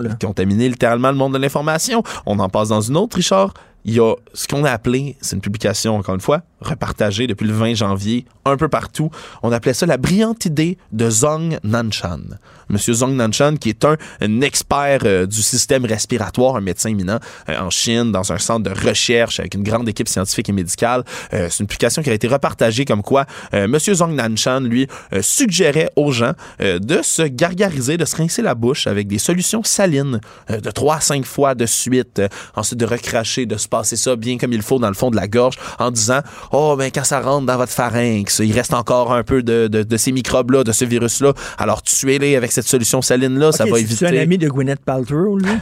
Là. 0.01 0.15
contaminer 0.21 0.69
littéralement 0.69 1.09
le 1.11 1.17
monde 1.17 1.33
de 1.33 1.37
l'information. 1.37 2.03
On 2.25 2.39
en 2.39 2.49
passe 2.49 2.69
dans 2.69 2.81
une 2.81 2.97
autre, 2.97 3.17
Richard. 3.17 3.53
il 3.85 3.95
y 3.95 3.99
a 3.99 4.13
ce 4.33 4.47
qu'on 4.47 4.63
a 4.63 4.71
appelé, 4.71 5.17
c'est 5.21 5.35
une 5.35 5.41
publication, 5.41 5.95
encore 5.95 6.15
une 6.15 6.21
fois, 6.21 6.41
repartagée 6.63 7.27
depuis 7.27 7.47
le 7.47 7.53
20 7.53 7.75
janvier, 7.75 8.25
un 8.45 8.57
peu 8.57 8.67
partout. 8.67 9.09
On 9.41 9.51
appelait 9.51 9.73
ça 9.73 9.85
la 9.85 9.97
brillante 9.97 10.45
idée 10.45 10.77
de 10.91 11.09
Zong 11.09 11.59
Nanshan. 11.63 12.21
Monsieur 12.69 12.93
Zong 12.93 13.13
Nanshan, 13.13 13.55
qui 13.57 13.69
est 13.69 13.85
un, 13.85 13.97
expert 14.41 14.99
euh, 15.03 15.25
du 15.25 15.41
système 15.41 15.85
respiratoire, 15.85 16.55
un 16.55 16.61
médecin 16.61 16.89
éminent 16.89 17.19
euh, 17.49 17.59
en 17.59 17.69
Chine, 17.69 18.11
dans 18.11 18.31
un 18.31 18.37
centre 18.37 18.63
de 18.63 18.87
recherche 18.87 19.39
avec 19.39 19.53
une 19.53 19.63
grande 19.63 19.87
équipe 19.87 20.07
scientifique 20.07 20.49
et 20.49 20.53
médicale. 20.53 21.03
Euh, 21.33 21.47
c'est 21.49 21.59
une 21.59 21.67
publication 21.67 22.01
qui 22.01 22.09
a 22.09 22.13
été 22.13 22.27
repartagée 22.27 22.85
comme 22.85 23.03
quoi 23.03 23.25
Monsieur 23.53 23.93
Zong 23.93 24.13
Nanshan, 24.13 24.61
lui, 24.61 24.87
suggérait 25.21 25.91
aux 25.95 26.11
gens 26.11 26.33
de 26.59 27.01
se 27.01 27.23
gargariser, 27.23 27.97
de 27.97 28.05
se 28.05 28.15
rincer 28.15 28.41
la 28.41 28.55
bouche 28.55 28.87
avec 28.87 29.07
des 29.07 29.17
solutions 29.17 29.63
salines 29.63 30.19
de 30.49 30.71
3 30.71 30.95
à 30.95 30.99
5 31.01 31.25
fois 31.25 31.55
de 31.55 31.65
suite. 31.65 32.21
Ensuite, 32.55 32.79
de 32.79 32.85
recracher, 32.85 33.45
de 33.45 33.57
se 33.57 33.67
passer 33.67 33.95
ça 33.95 34.15
bien 34.15 34.37
comme 34.37 34.53
il 34.53 34.61
faut 34.61 34.79
dans 34.79 34.87
le 34.87 34.93
fond 34.93 35.11
de 35.11 35.15
la 35.15 35.27
gorge 35.27 35.57
en 35.79 35.91
disant 35.91 36.21
Oh, 36.55 36.75
ben 36.77 36.91
quand 36.93 37.03
ça 37.03 37.19
rentre 37.19 37.47
dans 37.47 37.57
votre 37.57 37.71
pharynx, 37.71 38.37
il 38.37 38.53
reste 38.53 38.75
encore 38.75 39.11
un 39.11 39.23
peu 39.23 39.41
de, 39.41 39.67
de, 39.67 39.81
de 39.81 39.97
ces 39.97 40.11
microbes-là, 40.11 40.63
de 40.63 40.71
ce 40.71 40.85
virus-là. 40.85 41.33
Alors, 41.57 41.81
tuez-les 41.81 42.35
avec 42.35 42.51
cette 42.51 42.67
solution 42.67 43.01
saline-là, 43.01 43.51
ça 43.51 43.65
va 43.65 43.79
éviter. 43.79 44.05
un 44.05 44.21
ami 44.21 44.37
de 44.37 44.47
Gwyneth 44.47 44.81
Paltrow, 44.85 45.39
lui? 45.39 45.47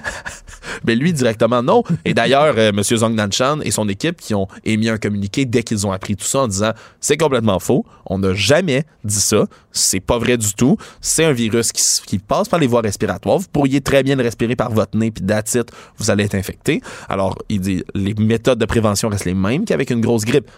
Ben 0.84 0.98
lui 0.98 1.14
directement 1.14 1.62
non. 1.64 1.84
Et 2.06 2.14
d'ailleurs, 2.14 2.56
euh, 2.58 2.70
M. 2.70 2.82
Zong 2.84 3.14
Nanshan 3.14 3.60
et 3.62 3.72
son 3.72 3.88
équipe 3.90 4.20
qui 4.20 4.34
ont 4.34 4.48
émis 4.64 4.90
un 4.90 4.98
communiqué 4.98 5.46
dès 5.46 5.64
qu'ils 5.64 5.86
ont 5.86 5.92
appris 5.92 6.16
tout 6.16 6.26
ça 6.26 6.40
en 6.40 6.48
disant 6.48 6.72
c'est 7.00 7.18
complètement 7.18 7.60
faux. 7.60 7.86
On 8.06 8.20
n'a 8.20 8.34
jamais 8.34 8.86
dit 9.04 9.20
ça. 9.20 9.46
C'est 9.72 10.00
pas 10.00 10.18
vrai 10.18 10.38
du 10.38 10.54
tout. 10.54 10.78
C'est 11.00 11.26
un 11.26 11.34
virus 11.34 11.72
qui, 11.72 12.20
passe 12.20 12.50
par 12.50 12.60
les 12.60 12.68
voies 12.68 12.82
respiratoires. 12.82 13.38
Vous 13.38 13.48
pourriez 13.52 13.82
très 13.82 14.04
bien 14.04 14.16
le 14.16 14.24
respirer 14.24 14.56
par 14.56 14.72
votre 14.72 14.98
nez 14.98 15.12
puis 15.12 15.24
it, 15.24 15.72
vous 15.98 16.10
allez 16.10 16.26
être 16.26 16.36
infecté. 16.36 16.82
Alors, 17.10 17.38
il 17.50 17.62
dit 17.62 17.84
les 17.94 18.14
méthodes 18.14 18.60
de 18.60 18.66
prévention 18.66 19.10
restent 19.10 19.26
les 19.26 19.34
mêmes 19.34 19.66
qu'avec 19.66 19.90
une 19.90 20.02
grosse 20.02 20.26
grippe. 20.26 20.50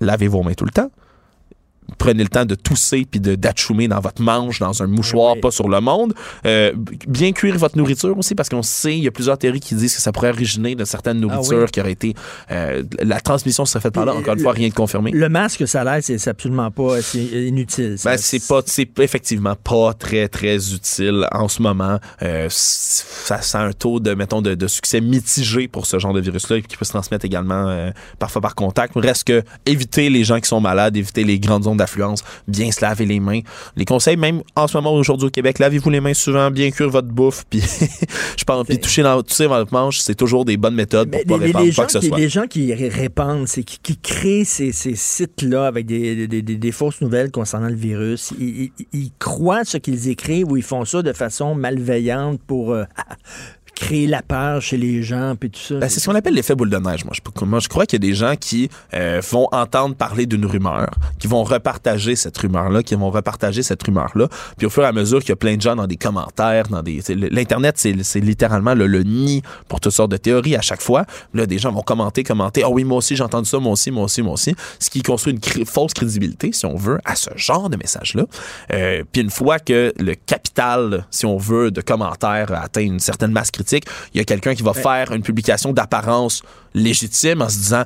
Lavez 0.00 0.28
vos 0.28 0.42
mains 0.42 0.54
tout 0.54 0.64
le 0.64 0.70
temps 0.70 0.90
prenez 1.98 2.22
le 2.22 2.28
temps 2.28 2.44
de 2.44 2.54
tousser 2.54 3.06
puis 3.10 3.20
de 3.20 3.34
d'atchoumer 3.34 3.88
dans 3.88 4.00
votre 4.00 4.22
manche, 4.22 4.58
dans 4.58 4.82
un 4.82 4.86
mouchoir, 4.86 5.36
pas 5.40 5.50
sur 5.50 5.68
le 5.68 5.80
monde. 5.80 6.14
Euh, 6.46 6.72
bien 7.06 7.32
cuire 7.32 7.56
votre 7.58 7.76
nourriture 7.76 8.16
aussi, 8.16 8.34
parce 8.34 8.48
qu'on 8.48 8.62
sait, 8.62 8.96
il 8.96 9.04
y 9.04 9.08
a 9.08 9.10
plusieurs 9.10 9.38
théories 9.38 9.60
qui 9.60 9.74
disent 9.74 9.94
que 9.94 10.00
ça 10.02 10.12
pourrait 10.12 10.30
originer 10.30 10.74
de 10.74 10.84
certaines 10.84 11.20
nourritures 11.20 11.58
Ah 11.60 11.64
oui. 11.64 11.70
qui 11.70 11.80
auraient 11.80 11.92
été... 11.92 12.14
euh, 12.50 12.82
la 13.00 13.20
transmission 13.20 13.64
serait 13.64 13.80
faite 13.80 13.94
par 13.94 14.04
là. 14.04 14.14
Encore 14.14 14.34
une 14.34 14.40
fois, 14.40 14.52
rien 14.52 14.68
de 14.68 14.74
confirmé. 14.74 15.10
Le 15.12 15.28
masque, 15.28 15.66
ça 15.66 15.84
l'air, 15.84 15.98
c'est 16.02 16.28
absolument 16.28 16.70
pas 16.70 17.00
c'est 17.02 17.22
inutile. 17.22 17.96
Ben, 18.04 18.16
c'est 18.16 18.46
pas, 18.46 18.60
c'est 18.66 18.88
effectivement 19.00 19.54
pas 19.56 19.94
très, 19.94 20.28
très 20.28 20.72
utile 20.72 21.26
en 21.32 21.48
ce 21.48 21.62
moment. 21.62 21.98
Euh, 22.22 22.46
ça, 22.50 23.40
a 23.54 23.62
un 23.62 23.72
taux 23.72 24.00
de, 24.00 24.14
mettons, 24.14 24.42
de, 24.42 24.54
de 24.54 24.66
succès 24.66 25.00
mitigé 25.00 25.68
pour 25.68 25.86
ce 25.86 25.98
genre 25.98 26.12
de 26.12 26.20
virus-là 26.20 26.60
qui 26.60 26.76
peut 26.76 26.84
se 26.84 26.90
transmettre 26.92 27.24
également 27.24 27.66
euh, 27.68 27.90
parfois 28.18 28.40
par 28.40 28.54
contact. 28.54 28.94
Reste 28.96 29.24
que 29.24 29.42
éviter 29.66 30.10
les 30.10 30.24
gens 30.24 30.40
qui 30.40 30.48
sont 30.48 30.60
malades, 30.60 30.96
éviter 30.96 31.24
les 31.24 31.38
grandes 31.38 31.64
zones 31.64 31.71
d'affluence, 31.76 32.22
bien 32.48 32.70
se 32.70 32.80
laver 32.80 33.06
les 33.06 33.20
mains. 33.20 33.40
Les 33.76 33.84
conseils, 33.84 34.16
même 34.16 34.42
en 34.56 34.66
ce 34.66 34.76
moment 34.76 34.92
aujourd'hui 34.94 35.26
au 35.26 35.30
Québec, 35.30 35.58
lavez-vous 35.58 35.90
les 35.90 36.00
mains 36.00 36.14
souvent, 36.14 36.50
bien 36.50 36.70
cuire 36.70 36.90
votre 36.90 37.08
bouffe, 37.08 37.44
puis 37.50 37.60
je 38.38 38.44
pense, 38.44 38.66
puis 38.66 38.78
toucher 38.78 39.02
dans, 39.02 39.20
dans 39.22 39.48
votre 39.48 39.72
manche, 39.72 39.98
c'est 40.00 40.14
toujours 40.14 40.44
des 40.44 40.56
bonnes 40.56 40.74
méthodes 40.74 41.10
pour 41.10 41.38
pas 41.38 41.44
répandre 41.44 41.74
quoi 41.74 41.86
que 41.86 41.92
ce 41.92 42.00
soit. 42.00 42.18
les 42.18 42.28
gens 42.28 42.46
qui 42.46 42.72
ré- 42.74 42.88
répandent, 42.88 43.46
c'est 43.48 43.64
qui, 43.64 43.78
qui 43.82 43.96
créent 43.96 44.44
ces, 44.44 44.72
ces 44.72 44.94
sites-là 44.94 45.66
avec 45.66 45.86
des, 45.86 46.26
des- 46.26 46.42
des- 46.42 46.56
des 46.56 46.72
fausses 46.72 47.00
nouvelles 47.00 47.30
concernant 47.30 47.68
le 47.68 47.74
virus, 47.74 48.32
ils, 48.38 48.70
ils- 48.78 48.86
ils 48.92 49.12
croient 49.18 49.64
ce 49.64 49.76
qu'ils 49.78 50.08
écrivent 50.08 50.50
ou 50.50 50.56
ils 50.56 50.62
font 50.62 50.84
ça 50.84 51.02
de 51.02 51.12
façon 51.12 51.54
malveillante 51.54 52.40
pour 52.46 52.72
euh, 52.72 52.84
créer 53.74 54.06
la 54.06 54.22
peur 54.22 54.60
chez 54.60 54.76
les 54.76 55.02
gens 55.02 55.34
puis 55.38 55.50
tout 55.50 55.60
ça. 55.60 55.74
Ben, 55.76 55.88
c'est 55.88 55.98
ce 56.00 56.08
qu'on 56.08 56.14
appelle 56.14 56.34
l'effet 56.34 56.54
boule 56.54 56.70
de 56.70 56.76
neige. 56.76 57.04
Moi, 57.04 57.14
je, 57.14 57.44
moi, 57.44 57.58
je 57.58 57.68
crois 57.68 57.86
qu'il 57.86 58.02
y 58.02 58.06
a 58.06 58.08
des 58.08 58.14
gens 58.14 58.34
qui 58.36 58.68
euh, 58.94 59.20
vont 59.30 59.48
entendre 59.52 59.94
parler 59.96 60.26
d'une 60.26 60.46
rumeur, 60.46 60.90
qui 61.18 61.26
vont 61.26 61.42
repartager 61.42 62.14
cette 62.14 62.36
rumeur-là, 62.38 62.82
qui 62.82 62.94
vont 62.94 63.10
repartager 63.10 63.62
cette 63.62 63.82
rumeur-là. 63.82 64.28
Puis 64.56 64.66
au 64.66 64.70
fur 64.70 64.82
et 64.82 64.86
à 64.86 64.92
mesure 64.92 65.20
qu'il 65.20 65.30
y 65.30 65.32
a 65.32 65.36
plein 65.36 65.56
de 65.56 65.62
gens 65.62 65.74
dans 65.74 65.86
des 65.86 65.96
commentaires, 65.96 66.68
dans 66.68 66.82
des, 66.82 67.00
l'internet, 67.08 67.76
c'est, 67.78 67.92
littéralement 68.20 68.74
le, 68.74 68.86
le 68.86 69.02
nid 69.02 69.42
pour 69.68 69.80
toutes 69.80 69.92
sortes 69.92 70.10
de 70.12 70.16
théories 70.16 70.54
à 70.56 70.60
chaque 70.60 70.82
fois. 70.82 71.04
Là, 71.34 71.46
des 71.46 71.58
gens 71.58 71.72
vont 71.72 71.82
commenter, 71.82 72.22
commenter. 72.22 72.62
Ah 72.64 72.70
oui, 72.70 72.84
moi 72.84 72.98
aussi 72.98 73.16
j'ai 73.16 73.24
entendu 73.24 73.48
ça, 73.48 73.58
moi 73.58 73.72
aussi, 73.72 73.90
moi 73.90 74.04
aussi, 74.04 74.22
moi 74.22 74.34
aussi. 74.34 74.54
Ce 74.78 74.90
qui 74.90 75.02
construit 75.02 75.32
une 75.32 75.40
cré- 75.40 75.64
fausse 75.64 75.94
crédibilité, 75.94 76.52
si 76.52 76.66
on 76.66 76.76
veut, 76.76 76.98
à 77.04 77.16
ce 77.16 77.30
genre 77.36 77.68
de 77.70 77.76
message-là. 77.76 78.24
Euh, 78.72 79.02
puis 79.10 79.22
une 79.22 79.30
fois 79.30 79.58
que 79.58 79.92
le 79.98 80.14
capital, 80.14 81.06
si 81.10 81.26
on 81.26 81.36
veut, 81.36 81.70
de 81.70 81.80
commentaires 81.80 82.52
atteint 82.52 82.82
une 82.82 83.00
certaine 83.00 83.32
masse 83.32 83.50
critique, 83.62 83.84
il 84.14 84.18
y 84.18 84.20
a 84.20 84.24
quelqu'un 84.24 84.54
qui 84.54 84.62
va 84.62 84.74
faire 84.74 85.12
une 85.12 85.22
publication 85.22 85.72
d'apparence 85.72 86.42
légitime 86.74 87.42
en 87.42 87.48
se 87.48 87.58
disant 87.58 87.82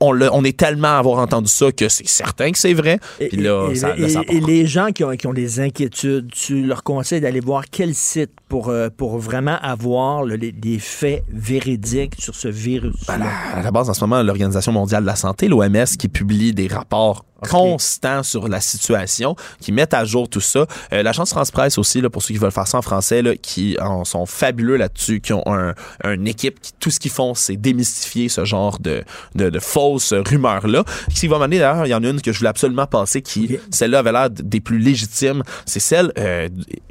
on, 0.00 0.12
l'a- 0.12 0.32
on 0.34 0.44
est 0.44 0.56
tellement 0.56 0.88
à 0.88 0.98
avoir 0.98 1.18
entendu 1.18 1.48
ça 1.48 1.72
que 1.72 1.88
c'est 1.88 2.06
certain 2.06 2.50
que 2.52 2.58
c'est 2.58 2.74
vrai. 2.74 2.98
Puis 3.18 3.38
là, 3.38 3.68
Et, 3.70 3.74
ça, 3.74 3.88
là, 3.88 4.06
et- 4.06 4.08
ça 4.10 4.20
et 4.28 4.40
les 4.40 4.66
gens 4.66 4.88
qui 4.92 5.02
ont, 5.04 5.10
qui 5.16 5.26
ont 5.26 5.32
des 5.32 5.60
inquiétudes, 5.60 6.30
tu 6.30 6.62
leur 6.64 6.82
conseilles 6.82 7.20
d'aller 7.20 7.40
voir 7.40 7.64
quel 7.70 7.94
site 7.94 8.30
pour, 8.48 8.68
euh, 8.68 8.88
pour 8.94 9.18
vraiment 9.18 9.58
avoir 9.62 10.24
le- 10.24 10.36
les, 10.36 10.52
des 10.52 10.78
faits 10.78 11.24
véridiques 11.32 12.14
sur 12.18 12.34
ce 12.34 12.48
virus. 12.48 12.94
à 13.08 13.62
la 13.62 13.70
base, 13.70 13.88
en 13.88 13.94
ce 13.94 14.00
moment, 14.02 14.22
l'Organisation 14.22 14.72
mondiale 14.72 15.02
de 15.02 15.06
la 15.06 15.16
santé, 15.16 15.48
l'OMS, 15.48 15.84
qui 15.98 16.08
publie 16.08 16.52
des 16.52 16.68
rapports 16.68 17.24
constants 17.50 18.22
sur 18.22 18.46
la 18.46 18.60
situation, 18.60 19.34
qui 19.60 19.72
mettent 19.72 19.94
à 19.94 20.04
jour 20.04 20.28
tout 20.28 20.40
ça. 20.40 20.66
Euh, 20.92 21.02
L'Agence 21.02 21.30
France-Presse 21.30 21.76
aussi, 21.76 22.00
là, 22.00 22.08
pour 22.08 22.22
ceux 22.22 22.34
qui 22.34 22.38
veulent 22.38 22.52
faire 22.52 22.68
ça 22.68 22.78
en 22.78 22.82
français, 22.82 23.20
là, 23.20 23.34
qui 23.36 23.76
en 23.80 24.04
sont 24.04 24.26
fabuleux 24.26 24.76
là-dessus, 24.76 25.20
qui 25.20 25.32
ont 25.32 25.42
un, 25.46 25.74
une 26.04 26.28
équipe 26.28 26.60
qui, 26.60 26.72
tout 26.78 26.90
ce 26.90 27.00
qu'ils 27.00 27.10
font, 27.10 27.34
c'est 27.34 27.56
démystifier 27.56 28.11
ce 28.28 28.44
genre 28.44 28.78
de, 28.78 29.02
de, 29.34 29.50
de 29.50 29.58
fausses 29.58 30.12
rumeurs-là. 30.12 30.84
Ce 31.12 31.20
qui 31.20 31.28
va 31.28 31.38
m'amener, 31.38 31.58
d'ailleurs, 31.58 31.86
il 31.86 31.90
y 31.90 31.94
en 31.94 32.02
a 32.04 32.08
une 32.08 32.20
que 32.20 32.32
je 32.32 32.38
voulais 32.38 32.50
absolument 32.50 32.86
passer, 32.86 33.22
qui, 33.22 33.58
celle-là, 33.70 34.00
avait 34.00 34.12
l'air 34.12 34.30
des 34.30 34.60
plus 34.60 34.78
légitimes. 34.78 35.42
C'est 35.66 35.80
celle, 35.80 36.12
euh, 36.18 36.48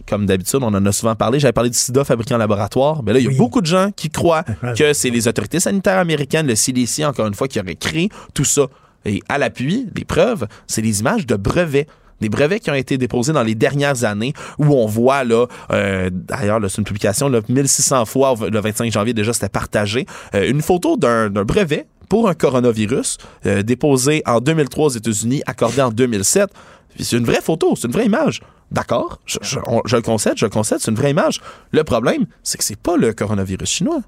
comme 0.08 0.26
d'habitude, 0.26 0.60
on 0.62 0.74
en 0.74 0.86
a 0.86 0.92
souvent 0.92 1.16
parlé, 1.16 1.40
j'avais 1.40 1.54
parlé 1.54 1.70
du 1.70 1.78
sida 1.78 2.04
fabriqué 2.04 2.34
en 2.34 2.38
laboratoire, 2.38 3.04
mais 3.04 3.14
là, 3.14 3.20
il 3.20 3.32
y 3.32 3.34
a 3.34 3.38
beaucoup 3.38 3.62
de 3.62 3.66
gens 3.66 3.92
qui 3.96 4.10
croient 4.10 4.44
que 4.78 4.94
c'est 4.94 5.10
les 5.10 5.28
autorités 5.28 5.60
sanitaires 5.60 6.00
américaines, 6.00 6.48
le 6.48 6.56
CDC, 6.56 7.06
encore 7.06 7.28
une 7.28 7.34
fois, 7.34 7.48
qui 7.48 7.60
auraient 7.60 7.76
créé 7.76 8.10
tout 8.34 8.46
ça. 8.46 8.68
Et 9.06 9.22
à 9.30 9.38
l'appui, 9.38 9.88
les 9.96 10.06
preuves, 10.06 10.48
c'est 10.68 10.82
les 10.82 11.00
images 11.00 11.26
de 11.26 11.36
brevets. 11.36 11.88
Des 12.22 12.30
brevets 12.30 12.60
qui 12.62 12.70
ont 12.72 12.76
été 12.76 12.98
déposés 12.98 13.34
dans 13.34 13.44
les 13.44 13.56
dernières 13.56 14.04
années 14.06 14.34
où 14.58 14.66
on 14.76 14.86
voit, 14.86 15.24
là, 15.24 15.48
euh, 15.72 16.10
d'ailleurs, 16.12 16.60
c'est 16.70 16.78
une 16.78 16.84
publication, 16.86 17.28
là, 17.30 17.42
1600 17.50 18.06
fois, 18.06 18.36
le 18.50 18.60
25 18.62 18.92
janvier 18.92 19.14
déjà, 19.14 19.34
c'était 19.34 19.50
partagé, 19.50 20.06
euh, 20.36 20.48
une 20.50 20.62
photo 20.62 20.96
d'un 20.98 21.30
brevet 21.30 21.88
pour 22.10 22.30
un 22.30 22.34
coronavirus 22.34 23.18
euh, 23.46 23.64
déposé 23.64 24.22
en 24.26 24.40
2003 24.40 24.86
aux 24.86 24.90
États-Unis, 24.90 25.42
accordé 25.46 25.82
en 25.82 25.92
2007. 25.92 26.50
Puis 26.96 27.06
C'est 27.06 27.18
une 27.18 27.26
vraie 27.26 27.42
photo, 27.42 27.74
c'est 27.76 27.88
une 27.88 27.94
vraie 27.94 28.06
image. 28.06 28.42
D'accord, 28.70 29.20
je, 29.26 29.38
je- 29.42 29.60
on- 29.66 29.82
je 29.86 29.96
le 29.96 30.02
concède, 30.02 30.34
je 30.38 30.46
le 30.46 30.50
concède, 30.50 30.80
c'est 30.80 30.92
une 30.92 30.98
vraie 30.98 31.12
image. 31.12 31.42
Le 31.72 31.84
problème, 31.84 32.26
c'est 32.44 32.58
que 32.58 32.64
c'est 32.64 32.80
pas 32.80 32.98
le 32.98 33.14
coronavirus 33.14 33.70
chinois. 33.70 34.02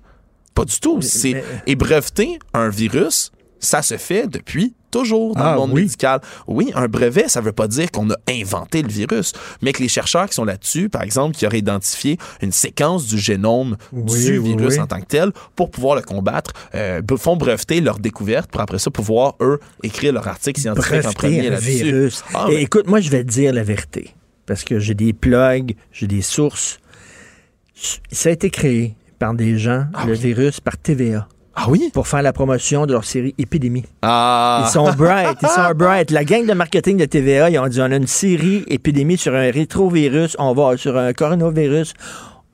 Pas 0.54 0.66
du 0.66 0.80
tout. 0.80 1.02
C'est 1.02 1.44
et 1.66 1.76
breveter 1.76 2.40
un 2.54 2.70
virus, 2.70 3.32
ça 3.60 3.82
se 3.82 3.98
fait 3.98 4.28
depuis 4.28 4.76
toujours 4.94 5.36
dans 5.36 5.42
Ah, 5.44 5.52
le 5.54 5.58
monde 5.60 5.72
oui. 5.74 5.82
médical. 5.82 6.22
Oui, 6.48 6.72
un 6.76 6.88
brevet, 6.88 7.28
ça 7.28 7.42
veut 7.42 7.52
pas 7.52 7.68
dire 7.68 7.92
qu'on 7.92 8.10
a 8.12 8.16
inventé 8.30 8.82
le 8.82 8.88
virus, 8.90 9.34
mais 9.62 9.74
que 9.74 9.82
les 9.82 9.90
chercheurs 9.90 10.28
qui 10.30 10.36
sont 10.36 10.46
là-dessus, 10.46 10.88
par 10.88 11.02
exemple, 11.04 11.36
qui 11.36 11.46
auraient 11.46 11.60
identifié 11.60 12.18
une 12.42 12.52
séquence 12.52 13.08
du 13.08 13.18
génome 13.18 13.76
Oui, 13.92 14.26
du 14.26 14.40
virus 14.40 14.74
oui. 14.76 14.80
en 14.80 14.88
tant 14.88 15.00
que 15.02 15.06
tel 15.08 15.32
pour 15.56 15.72
pouvoir 15.72 15.96
le 15.96 16.02
combattre, 16.04 16.54
euh, 16.76 17.02
font 17.18 17.36
breveter 17.36 17.82
leur 17.82 18.00
découverte 18.00 18.50
pour 18.52 18.62
après 18.62 18.80
ça 18.80 18.92
pouvoir, 18.92 19.36
eux, 19.42 19.60
écrire 19.84 20.14
leur 20.14 20.28
article 20.28 20.62
scientifique 20.62 20.92
en 20.94 21.00
breveter 21.00 21.16
premier 21.16 21.48
un 21.48 21.52
là-dessus. 21.52 21.84
virus. 21.84 22.24
Ah, 22.34 22.46
mais- 22.50 22.62
écoute, 22.62 22.88
moi, 22.88 23.00
je 23.02 23.10
vais 23.10 23.24
te 23.24 23.30
dire 23.30 23.52
la 23.54 23.64
vérité. 23.64 24.14
Parce 24.46 24.64
que 24.64 24.78
j'ai 24.80 24.94
des 24.94 25.14
plugs, 25.14 25.76
j'ai 25.92 26.08
des 26.08 26.22
sources. 26.22 26.80
Ça 28.12 28.30
a 28.30 28.32
été 28.32 28.50
créé 28.50 28.96
par 29.20 29.34
des 29.34 29.58
gens, 29.58 29.86
le 30.06 30.14
virus, 30.14 30.60
par 30.60 30.78
TVA. 30.78 31.28
Ah 31.56 31.66
oui? 31.70 31.92
Pour 31.94 32.08
faire 32.08 32.24
la 32.24 32.34
promotion 32.34 32.86
de 32.86 32.94
leur 32.94 33.06
série 33.06 33.36
Épidémie. 33.38 33.84
Ah. 34.02 34.66
Ils 34.66 34.72
sont 34.72 34.92
bright, 34.98 35.38
ils 35.42 35.48
sont 35.48 35.72
bright. 35.76 36.10
La 36.12 36.24
gang 36.24 36.46
de 36.46 36.54
marketing 36.54 36.98
de 36.98 37.06
TVA, 37.06 37.50
ils 37.50 37.60
ont 37.60 37.68
dit 37.68 37.80
on 37.80 37.92
a 37.92 37.96
une 37.96 38.08
série 38.08 38.64
épidémie 38.68 39.18
sur 39.18 39.36
un 39.36 39.52
rétrovirus, 39.52 40.36
on 40.40 40.54
va 40.54 40.78
sur 40.78 40.98
un 40.98 41.14
coronavirus. 41.14 41.94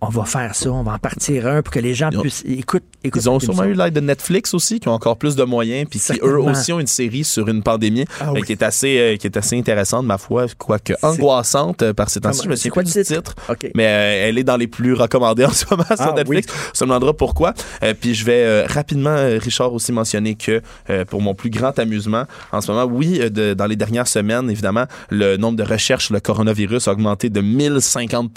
On 0.02 0.08
va 0.08 0.24
faire 0.24 0.56
ça, 0.56 0.72
on 0.72 0.82
va 0.84 0.94
en 0.94 0.98
partir 0.98 1.46
un 1.46 1.62
pour 1.62 1.74
que 1.74 1.80
les 1.80 1.94
gens 1.94 2.10
puissent. 2.10 2.44
Écoute, 2.48 2.84
écoute. 3.04 3.22
Ils 3.22 3.30
ont 3.30 3.38
sûrement 3.40 3.66
eu 3.66 3.74
l'aide 3.74 3.94
de 3.94 4.00
Netflix 4.00 4.54
aussi, 4.54 4.80
qui 4.80 4.88
ont 4.88 4.94
encore 4.94 5.18
plus 5.18 5.36
de 5.36 5.44
moyens, 5.44 5.88
puis 5.90 6.00
qui 6.00 6.14
eux 6.24 6.40
aussi 6.40 6.72
ont 6.72 6.80
une 6.80 6.88
série 6.88 7.26
sur 7.26 7.50
une 7.50 7.64
pandémie 7.64 8.06
Ah 8.22 8.30
euh, 8.30 8.32
oui. 8.36 8.44
qui 8.44 8.54
est 8.54 8.64
assez 8.64 8.98
euh, 8.98 9.16
qui 9.18 9.28
est 9.28 9.36
assez 9.36 9.58
intéressante, 9.58 10.06
ma 10.06 10.18
foi, 10.18 10.46
quoique 10.58 10.94
angoissante 11.02 11.82
euh, 11.82 11.94
par 11.94 12.10
ces 12.10 12.22
temps-ci. 12.22 12.44
Je 12.46 12.50
me 12.50 12.56
souviens 12.56 12.72
quoi 12.72 12.84
du 12.84 12.92
titre, 12.94 13.36
OK. 13.50 13.72
mais 13.76 13.88
euh, 13.88 14.28
elle 14.30 14.38
est 14.38 14.44
dans 14.46 14.56
les 14.56 14.68
plus 14.68 14.94
recommandés 14.94 15.44
en 15.46 15.52
ce 15.52 15.66
moment 15.70 15.84
sur 15.84 15.96
Ah 16.00 16.14
Netflix. 16.16 16.48
On 16.72 16.76
se 16.76 16.84
demandera 16.86 17.14
pourquoi. 17.14 17.54
Euh, 17.84 17.94
puis 18.00 18.16
je 18.16 18.24
vais 18.24 18.44
euh, 18.46 18.66
rapidement, 18.68 19.10
euh, 19.10 19.38
Richard, 19.42 19.74
aussi 19.74 19.92
mentionner 19.92 20.36
que 20.36 20.62
euh, 20.90 21.04
pour 21.04 21.22
mon 21.22 21.36
plus 21.36 21.50
grand 21.50 21.78
amusement, 21.78 22.24
en 22.54 22.62
ce 22.62 22.72
moment, 22.72 22.86
oui, 22.86 23.20
euh, 23.22 23.30
de- 23.30 23.54
dans 23.54 23.66
les 23.66 23.76
dernières 23.76 24.08
semaines, 24.08 24.50
évidemment, 24.50 24.86
le 25.10 25.36
nombre 25.36 25.58
de 25.58 25.64
recherches 25.64 26.06
sur 26.06 26.14
le 26.14 26.22
coronavirus 26.22 26.88
a 26.88 26.94
augmenté 26.94 27.30
de 27.30 27.42
1050 27.42 28.32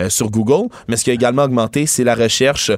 euh, 0.00 0.08
sur 0.08 0.30
Google, 0.30 0.68
Mais 0.88 0.96
ce 0.96 1.04
qui 1.04 1.10
a 1.10 1.14
également 1.14 1.44
augmenté, 1.44 1.86
c'est 1.86 2.04
la 2.04 2.14
recherche 2.14 2.70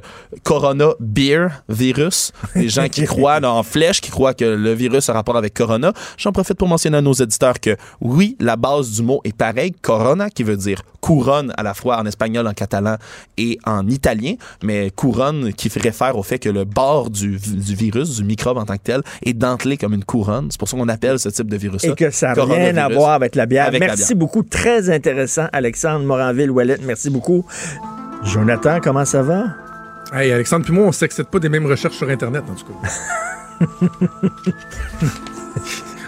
Corona 0.43 0.89
Beer 0.99 1.47
virus. 1.67 2.31
Les 2.55 2.69
gens 2.69 2.87
qui 2.87 3.05
croient 3.05 3.43
en 3.43 3.63
flèche, 3.63 4.01
qui 4.01 4.11
croient 4.11 4.33
que 4.33 4.45
le 4.45 4.73
virus 4.73 5.09
a 5.09 5.13
rapport 5.13 5.37
avec 5.37 5.53
Corona. 5.53 5.93
J'en 6.17 6.31
profite 6.31 6.57
pour 6.57 6.67
mentionner 6.67 6.97
à 6.97 7.01
nos 7.01 7.13
éditeurs 7.13 7.59
que 7.59 7.75
oui, 8.01 8.35
la 8.39 8.55
base 8.55 8.91
du 8.91 9.01
mot 9.01 9.21
est 9.23 9.35
pareille. 9.35 9.73
Corona, 9.81 10.29
qui 10.29 10.43
veut 10.43 10.57
dire 10.57 10.81
couronne 10.99 11.53
à 11.57 11.63
la 11.63 11.73
fois 11.73 11.97
en 11.97 12.05
espagnol, 12.05 12.45
en 12.47 12.53
catalan 12.53 12.95
et 13.37 13.57
en 13.65 13.87
italien, 13.87 14.35
mais 14.63 14.91
couronne 14.91 15.53
qui 15.53 15.69
réfère 15.79 16.17
au 16.17 16.23
fait 16.23 16.39
que 16.39 16.49
le 16.49 16.65
bord 16.65 17.09
du, 17.09 17.37
du 17.37 17.75
virus, 17.75 18.17
du 18.17 18.23
microbe 18.23 18.57
en 18.57 18.65
tant 18.65 18.75
que 18.75 18.83
tel, 18.83 19.01
est 19.23 19.33
dentelé 19.33 19.77
comme 19.77 19.93
une 19.93 20.03
couronne. 20.03 20.47
C'est 20.51 20.59
pour 20.59 20.67
ça 20.67 20.77
qu'on 20.77 20.89
appelle 20.89 21.19
ce 21.19 21.29
type 21.29 21.49
de 21.49 21.57
virus 21.57 21.83
Et 21.83 21.95
que 21.95 22.09
ça 22.11 22.33
n'a 22.33 22.43
rien 22.43 22.77
à 22.77 22.89
voir 22.89 23.11
avec 23.11 23.35
la 23.35 23.45
bière. 23.45 23.71
merci 23.79 24.15
beaucoup. 24.15 24.43
Très 24.43 24.89
intéressant, 24.89 25.47
Alexandre 25.53 26.05
Moranville-Ouellet. 26.05 26.77
Merci 26.83 27.09
beaucoup. 27.09 27.45
Jonathan, 28.23 28.79
comment 28.81 29.05
ça 29.05 29.21
va? 29.21 29.45
Hey, 30.13 30.31
Alexandre, 30.31 30.65
puis 30.65 30.73
moi, 30.73 30.85
on 30.85 30.91
s'excède 30.91 31.27
pas 31.27 31.39
des 31.39 31.49
mêmes 31.49 31.65
recherches 31.65 31.95
sur 31.95 32.09
Internet, 32.09 32.43
en 32.49 32.55
tout 32.55 32.65
cas. 32.65 32.89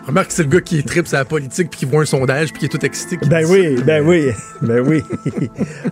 Remarque 0.08 0.28
que 0.28 0.34
c'est 0.34 0.44
le 0.44 0.50
gars 0.50 0.62
qui 0.62 0.80
est 0.80 0.88
trip 0.88 1.08
sur 1.08 1.18
la 1.18 1.26
politique 1.26 1.70
puis 1.70 1.80
qui 1.82 1.86
voit 1.86 2.02
un 2.02 2.06
sondage 2.06 2.52
puis 2.52 2.62
qui 2.62 2.66
est 2.66 2.70
tout 2.70 2.84
excité. 2.84 3.18
Ben 3.28 3.46
oui, 3.48 3.76
ben 3.84 4.04
oui, 4.06 4.32
ben 4.62 4.80
oui. 4.80 5.04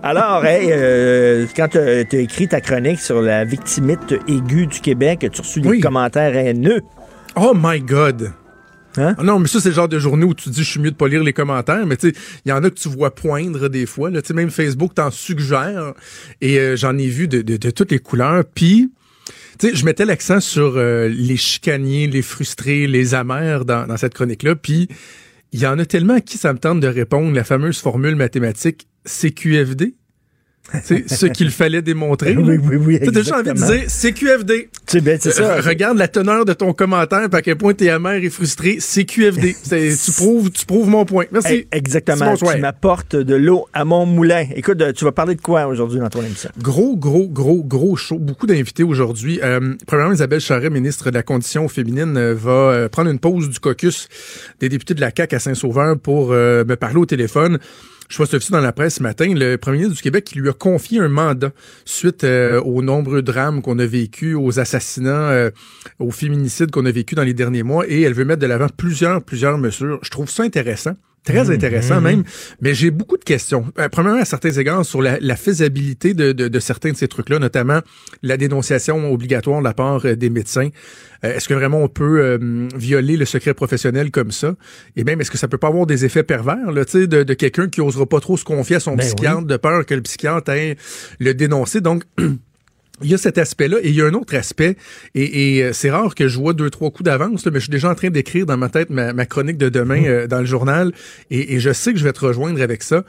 Alors, 0.02 0.44
hey, 0.44 0.70
euh, 0.72 1.46
quand 1.56 1.68
tu 1.70 1.78
as, 1.78 2.02
écrit 2.14 2.48
ta 2.48 2.60
chronique 2.60 3.00
sur 3.00 3.22
la 3.22 3.46
victimite 3.46 4.16
aiguë 4.28 4.66
du 4.68 4.80
Québec, 4.80 5.20
tu 5.32 5.40
as 5.40 5.44
reçu 5.44 5.62
des 5.62 5.80
commentaires 5.80 6.36
haineux? 6.36 6.82
Oh 7.36 7.54
my 7.56 7.80
God! 7.80 8.34
Hein? 8.98 9.16
Ah 9.18 9.24
non, 9.24 9.40
mais 9.40 9.48
ça, 9.48 9.60
c'est 9.60 9.70
le 9.70 9.76
genre 9.76 9.88
de 9.88 10.00
journée 10.00 10.26
où 10.26 10.34
tu 10.34 10.50
dis 10.50 10.64
je 10.64 10.70
suis 10.70 10.80
mieux 10.80 10.92
de 10.92 10.96
pas 10.96 11.08
lire 11.08 11.24
les 11.24 11.34
commentaires, 11.34 11.86
mais 11.86 11.98
tu 11.98 12.10
sais, 12.10 12.16
il 12.46 12.50
y 12.50 12.52
en 12.52 12.64
a 12.64 12.70
que 12.70 12.76
tu 12.76 12.90
vois 12.90 13.14
poindre 13.14 13.68
des 13.68 13.86
fois. 13.86 14.10
Là, 14.10 14.22
même 14.34 14.50
Facebook 14.50 14.96
t'en 14.96 15.12
suggère. 15.12 15.94
Et 16.42 16.60
euh, 16.60 16.76
j'en 16.76 16.98
ai 16.98 17.08
vu 17.08 17.28
de, 17.28 17.42
de, 17.42 17.58
de, 17.58 17.70
toutes 17.70 17.92
les 17.92 18.00
couleurs. 18.00 18.44
Puis 18.46 18.92
tu 19.60 19.68
sais, 19.68 19.76
je 19.76 19.86
mettais 19.86 20.06
l'accent 20.06 20.40
sur 20.40 20.78
euh, 20.78 21.08
les 21.10 21.38
chicaniers, 21.38 22.08
les 22.08 22.22
frustrés, 22.22 22.88
les 22.88 23.14
amers 23.14 23.66
dans, 23.66 23.86
dans 23.86 23.98
cette 23.98 24.14
chronique-là. 24.14 24.56
Puis, 24.56 24.88
il 25.52 25.60
y 25.60 25.68
en 25.68 25.78
a 25.80 25.86
tellement 25.86 26.16
à 26.16 26.22
qui 26.22 26.38
ça 26.38 26.54
me 26.54 26.60
tente 26.60 26.80
de 26.80 26.88
répondre 26.88 27.34
la 27.34 27.44
fameuse 27.44 27.80
formule 27.80 28.16
mathématique 28.16 28.88
CQFD. 29.06 29.96
C'est 30.84 31.10
ce 31.10 31.26
qu'il 31.26 31.52
fallait 31.52 31.82
démontrer. 31.82 32.36
oui, 32.36 32.58
oui, 32.62 32.76
oui. 32.76 33.00
Tu 33.00 33.10
as 33.10 33.12
déjà 33.12 33.40
envie 33.40 33.50
de 33.50 33.54
dire 33.54 33.90
CQFD. 33.90 34.70
C'est 34.88 35.02
bien, 35.02 35.18
c'est 35.20 35.32
ça. 35.32 35.62
regarde 35.62 35.98
la 35.98 36.08
teneur 36.08 36.46
de 36.46 36.54
ton 36.54 36.74
commentaire, 36.74 37.28
à 37.32 37.42
quel 37.42 37.56
point 37.56 37.74
tu 37.74 37.86
es 37.86 37.90
amer 37.90 38.24
et 38.24 38.30
frustré. 38.30 38.78
CQFD. 38.80 39.56
tu, 39.64 40.12
prouves, 40.12 40.52
tu 40.52 40.66
prouves 40.66 40.90
mon 40.90 41.06
point. 41.06 41.26
Merci. 41.32 41.68
Exactement. 41.72 42.36
Tu 42.36 42.58
m'apportes 42.60 43.16
de 43.16 43.36
l'eau 43.36 43.68
à 43.74 43.86
mon 43.86 44.06
moulin. 44.06 44.46
Écoute, 44.56 44.84
tu 44.94 45.06
vas 45.06 45.12
parler 45.12 45.36
de 45.36 45.42
quoi 45.42 45.68
aujourd'hui 45.68 46.00
dans 46.00 46.10
ton 46.10 46.22
émission? 46.22 46.50
Gros, 46.62 46.96
gros, 46.96 47.28
gros, 47.28 47.64
gros 47.64 47.96
show. 47.96 48.18
Beaucoup 48.20 48.48
d'invités 48.48 48.84
aujourd'hui. 48.84 49.40
Euh, 49.44 49.76
premièrement, 49.88 50.14
Isabelle 50.14 50.40
Charret, 50.40 50.70
ministre 50.70 51.10
de 51.10 51.16
la 51.16 51.24
Condition 51.24 51.68
féminine, 51.68 52.18
euh, 52.18 52.34
va 52.34 52.52
euh, 52.52 52.90
prendre 52.90 53.10
une 53.10 53.20
pause 53.20 53.50
du 53.50 53.60
caucus 53.60 54.08
des 54.60 54.70
députés 54.70 54.94
de 54.94 55.02
la 55.02 55.12
CAQ 55.16 55.36
à 55.36 55.40
Saint-Sauveur 55.40 55.98
pour 55.98 56.32
euh, 56.32 56.64
me 56.66 56.76
parler 56.76 56.98
au 56.98 57.06
téléphone. 57.06 57.60
Je 58.10 58.18
vois 58.18 58.26
ceci 58.26 58.52
dans 58.52 58.60
la 58.60 58.72
presse 58.72 58.96
ce 58.96 59.04
matin, 59.04 59.32
le 59.36 59.58
premier 59.58 59.78
ministre 59.78 59.98
du 59.98 60.02
Québec 60.02 60.24
qui 60.24 60.40
lui 60.40 60.50
a 60.50 60.54
confié 60.54 61.00
un 61.00 61.10
mandat 61.10 61.52
suite 61.86 62.24
euh, 62.24 62.60
aux 62.60 62.82
nombreux 62.82 63.22
drames 63.22 63.62
qu'on 63.62 63.78
a 63.78 63.86
vécus, 63.86 64.36
aux 64.36 64.60
assassinats, 64.60 65.30
euh, 65.30 65.52
aux 66.00 66.10
féminicides 66.10 66.72
qu'on 66.72 66.88
a 66.88 66.92
vécus 66.92 67.16
dans 67.16 67.24
les 67.24 67.36
derniers 67.36 67.62
mois, 67.62 67.88
et 67.88 68.02
elle 68.02 68.14
veut 68.14 68.26
mettre 68.26 68.42
de 68.42 68.48
l'avant 68.48 68.68
plusieurs, 68.76 69.22
plusieurs 69.22 69.60
mesures. 69.60 70.00
Je 70.02 70.10
trouve 70.10 70.28
ça 70.28 70.42
intéressant. 70.42 70.96
Très 71.30 71.46
mmh, 71.46 71.52
intéressant 71.52 72.02
mmh, 72.02 72.04
même, 72.04 72.20
mmh. 72.20 72.24
mais 72.62 72.74
j'ai 72.74 72.92
beaucoup 72.92 73.18
de 73.18 73.24
questions. 73.24 73.66
Euh, 73.78 73.88
premièrement, 73.90 74.22
à 74.22 74.26
certains 74.26 74.52
égards, 74.52 74.86
sur 74.86 75.02
la, 75.02 75.18
la 75.20 75.36
faisabilité 75.36 76.14
de, 76.14 76.32
de, 76.32 76.48
de, 76.48 76.60
certains 76.60 76.92
de 76.92 76.98
ces 76.98 77.08
trucs-là, 77.08 77.40
notamment 77.40 77.82
la 78.24 78.38
dénonciation 78.38 79.12
obligatoire 79.12 79.60
de 79.60 79.64
la 79.64 79.74
part 79.74 80.06
euh, 80.06 80.16
des 80.16 80.30
médecins. 80.30 80.70
Euh, 81.24 81.36
est-ce 81.36 81.48
que 81.48 81.54
vraiment 81.54 81.84
on 81.84 81.88
peut 81.88 82.40
violer 82.76 83.18
le 83.18 83.26
secret 83.26 83.54
professionnel 83.54 84.10
comme 84.10 84.32
ça? 84.32 84.56
Et 84.96 85.04
même, 85.04 85.22
est-ce 85.22 85.32
que 85.32 85.38
ça 85.38 85.48
peut 85.48 85.58
pas 85.58 85.68
avoir 85.68 85.86
des 85.86 86.06
effets 86.06 86.24
pervers 86.24 86.72
là, 86.72 86.84
de, 86.86 87.06
de 87.24 87.34
quelqu'un 87.34 87.68
qui 87.68 87.82
osera 87.82 88.06
pas 88.06 88.20
trop 88.20 88.38
se 88.38 88.44
confier 88.44 88.78
à 88.78 88.80
son 88.80 88.96
ben 88.96 89.06
psychiatre 89.06 89.44
de 89.44 89.58
peur 89.58 89.86
que 89.86 89.94
le 89.94 90.02
psychiatre 90.02 90.52
ait 90.52 90.78
le 91.20 91.34
dénoncer? 91.34 91.82
Donc, 91.82 92.04
il 93.02 93.10
y 93.10 93.14
a 93.14 93.18
cet 93.18 93.38
aspect-là 93.38 93.78
et 93.82 93.90
il 93.90 93.96
y 93.96 94.02
a 94.02 94.06
un 94.06 94.14
autre 94.14 94.36
aspect 94.36 94.76
et, 95.16 95.64
euh, 95.64 95.74
c'est 95.74 95.92
rare 95.92 96.16
que 96.16 96.28
je 96.28 96.38
vois 96.38 96.54
deux 96.54 96.70
trois 96.70 96.92
coups 96.92 97.06
d'avance 97.06 97.46
mais 97.46 97.60
je 97.60 97.66
suis 97.66 97.72
déjà 97.72 97.90
en 97.90 97.96
train 97.96 98.10
d'écrire 98.10 98.46
dans 98.46 98.58
ma 98.58 98.70
tête 98.70 98.90
ma, 98.90 99.26
chronique 99.26 99.58
de 99.58 99.70
demain 99.70 100.02
mmh. 100.02 100.06
euh, 100.06 100.28
dans 100.28 100.40
le 100.40 100.46
journal 100.46 100.92
et, 101.30 101.60
je 101.60 101.74
sais 101.74 101.94
que 101.94 102.00
je 102.00 102.04
vais 102.04 102.14
te 102.14 102.26
rejoindre 102.26 102.62
avec 102.62 102.84
ça 102.84 103.04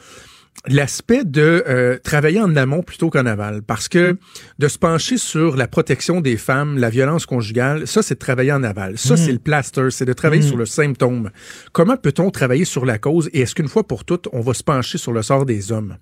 l'aspect 0.66 1.24
de 1.24 1.64
euh, 1.68 1.98
travailler 2.02 2.40
en 2.40 2.54
amont 2.56 2.82
plutôt 2.82 3.08
qu'en 3.08 3.24
aval. 3.24 3.62
Parce 3.62 3.88
que 3.88 4.12
mmh. 4.12 4.18
de 4.58 4.68
se 4.68 4.78
pencher 4.78 5.16
sur 5.16 5.56
la 5.56 5.66
protection 5.66 6.20
des 6.20 6.36
femmes, 6.36 6.76
la 6.76 6.90
violence 6.90 7.24
conjugale, 7.24 7.86
ça, 7.86 8.02
c'est 8.02 8.14
de 8.14 8.18
travailler 8.18 8.52
en 8.52 8.62
aval. 8.62 8.98
Ça, 8.98 9.14
mmh. 9.14 9.16
c'est 9.16 9.32
le 9.32 9.38
plaster, 9.38 9.90
c'est 9.90 10.04
de 10.04 10.12
travailler 10.12 10.42
sur 10.42 10.56
le 10.56 10.66
symptôme. 10.66 11.30
Comment 11.72 11.96
peut-on 11.96 12.30
travailler 12.30 12.64
sur 12.64 12.84
la 12.84 12.98
cause 12.98 13.30
et 13.32 13.40
est-ce 13.40 13.54
qu'une 13.54 13.68
fois 13.68 13.86
pour 13.86 14.04
toutes, 14.04 14.28
on 14.32 14.40
va 14.40 14.52
se 14.52 14.64
pencher 14.64 14.98
sur 14.98 15.12
le 15.12 15.22
sort 15.22 15.46
des 15.46 15.72
hommes? 15.72 15.96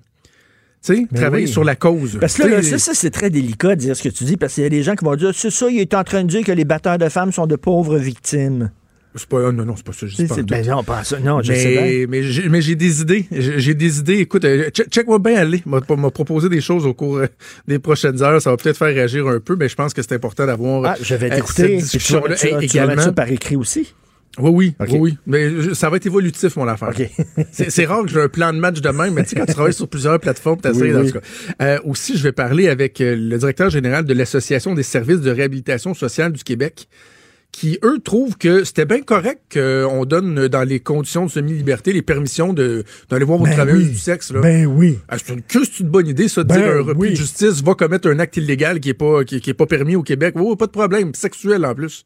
Tu 0.83 0.95
sais, 0.95 1.07
ben 1.11 1.21
travailler 1.21 1.47
sur 1.47 1.65
la 1.65 1.75
cause. 1.75 2.19
Parce 2.21 2.35
que 2.35 2.47
là, 2.47 2.63
ça, 2.63 2.79
ça 2.79 2.95
c'est 2.95 3.11
très 3.11 3.31
délicat 3.31 3.75
de 3.75 3.81
dire 3.81 3.97
ce 3.97 4.03
que 4.03 4.09
tu 4.09 4.25
dis, 4.25 4.37
parce 4.37 4.55
qu'il 4.55 4.63
y 4.63 4.67
a 4.67 4.71
des 4.71 4.83
gens 4.83 4.95
qui 4.95 5.05
vont 5.05 5.17
dire 5.17 5.33
c'est 5.35 5.51
ça, 5.51 5.69
il 5.69 5.81
est 5.81 5.95
en 5.95 6.05
train 6.05 6.23
de 6.23 6.29
dire 6.29 6.45
que 6.45 6.53
les 6.53 6.65
batteurs 6.65 6.99
de 6.99 7.09
femmes 7.09 7.33
sont 7.33 7.47
de 7.47 7.57
pauvres 7.57 7.99
victimes. 7.99 8.71
C'est 9.15 9.29
pas, 9.29 9.51
non, 9.51 9.65
non, 9.65 9.75
c'est 9.75 9.85
pas 9.85 9.93
ça. 9.93 10.07
Je 10.07 10.15
dis 10.15 10.27
pas 10.27 10.37
ben 10.43 10.67
non, 10.67 10.85
pas 10.85 11.03
ça. 11.03 11.19
Non, 11.19 11.43
je 11.43 11.53
mais, 11.53 11.59
sais 11.59 12.23
j'ai, 12.23 12.49
mais 12.49 12.61
j'ai 12.61 12.75
des 12.75 13.01
idées. 13.01 13.27
J'ai 13.31 13.75
des 13.75 13.99
idées. 13.99 14.19
Écoute, 14.19 14.45
euh, 14.45 14.71
check-moi 14.71 15.19
bien 15.19 15.37
aller. 15.37 15.63
M'a, 15.67 15.81
proposé 15.81 16.49
des 16.49 16.61
choses 16.61 16.87
au 16.87 16.95
cours 16.95 17.19
euh, 17.19 17.27
des 17.67 17.79
prochaines 17.79 18.23
heures. 18.23 18.41
Ça 18.41 18.51
va 18.51 18.57
peut-être 18.57 18.77
faire 18.77 18.89
réagir 18.89 19.27
un 19.27 19.41
peu, 19.41 19.57
mais 19.57 19.69
je 19.69 19.75
pense 19.75 19.95
que 19.95 20.03
c'est 20.03 20.15
important 20.15 20.47
d'avoir. 20.47 20.85
Ah, 20.85 20.97
je 21.01 21.15
vais 21.15 21.33
euh, 21.33 21.37
t'écouter. 21.37 21.81
Également. 22.61 23.03
ça 23.03 23.13
par 23.13 23.31
écrit 23.31 23.57
aussi. 23.57 23.95
Oui, 24.39 24.75
oui, 24.79 24.99
oui, 24.99 25.19
Mais 25.27 25.75
ça 25.75 25.91
va 25.91 25.97
être 25.97 26.07
évolutif, 26.07 26.57
mon 26.57 26.69
affaire. 26.69 26.93
c'est 27.53 27.85
rare 27.85 28.05
que 28.05 28.11
j'ai 28.11 28.21
un 28.21 28.29
plan 28.29 28.53
de 28.53 28.59
match 28.59 28.81
de 28.81 28.89
même, 28.89 29.15
mais 29.15 29.25
tu 29.25 29.31
sais, 29.31 29.37
quand 29.37 29.47
tu 29.47 29.55
travailles 29.55 29.73
sur 29.75 29.89
plusieurs 29.89 30.21
plateformes, 30.21 30.61
tu 30.61 30.69
oui, 30.71 30.93
oui. 30.93 31.13
Euh, 31.61 31.79
aussi, 31.85 32.17
je 32.17 32.23
vais 32.23 32.33
parler 32.33 32.69
avec 32.69 33.01
euh, 33.01 33.17
le 33.17 33.39
directeur 33.39 33.71
général 33.71 34.05
de 34.05 34.15
l'Association 34.15 34.75
des 34.75 34.83
services 34.83 35.21
de 35.21 35.31
réhabilitation 35.31 35.95
sociale 35.95 36.33
du 36.33 36.45
Québec, 36.45 36.89
qui, 37.51 37.79
eux, 37.83 37.99
trouvent 37.99 38.37
que 38.37 38.63
c'était 38.63 38.85
bien 38.85 39.01
correct 39.01 39.41
qu'on 39.53 40.05
donne, 40.05 40.49
dans 40.49 40.63
les 40.63 40.81
conditions 40.81 41.27
de 41.27 41.31
semi-liberté, 41.31 41.93
les 41.93 42.03
permissions 42.03 42.53
d'aller 42.53 43.25
voir 43.25 43.41
ben 43.41 43.53
travail 43.53 43.89
du 43.89 43.99
sexe. 43.99 44.33
Là. 44.33 44.41
Ben 44.41 44.67
oui. 44.67 44.99
Ah, 45.09 45.17
c'est 45.19 45.33
une, 45.33 45.43
une 45.81 45.89
bonne 45.89 46.07
idée, 46.07 46.29
ça, 46.29 46.45
de 46.45 46.53
dire 46.53 46.61
ben 46.61 46.79
un 46.79 46.83
repris 46.83 47.11
de 47.11 47.17
justice 47.17 47.63
va 47.65 47.75
commettre 47.75 48.09
un 48.09 48.19
acte 48.19 48.37
illégal 48.37 48.79
qui 48.81 48.91
est 48.91 48.95
pas, 48.95 49.25
qui, 49.25 49.37
est 49.37 49.55
pas 49.55 49.67
permis 49.67 49.97
au 49.97 50.03
Québec. 50.03 50.35
Oh, 50.39 50.55
pas 50.55 50.67
de 50.67 50.73
problème, 50.73 51.15
sexuel 51.15 51.65
en 51.65 51.75
plus. 51.75 52.05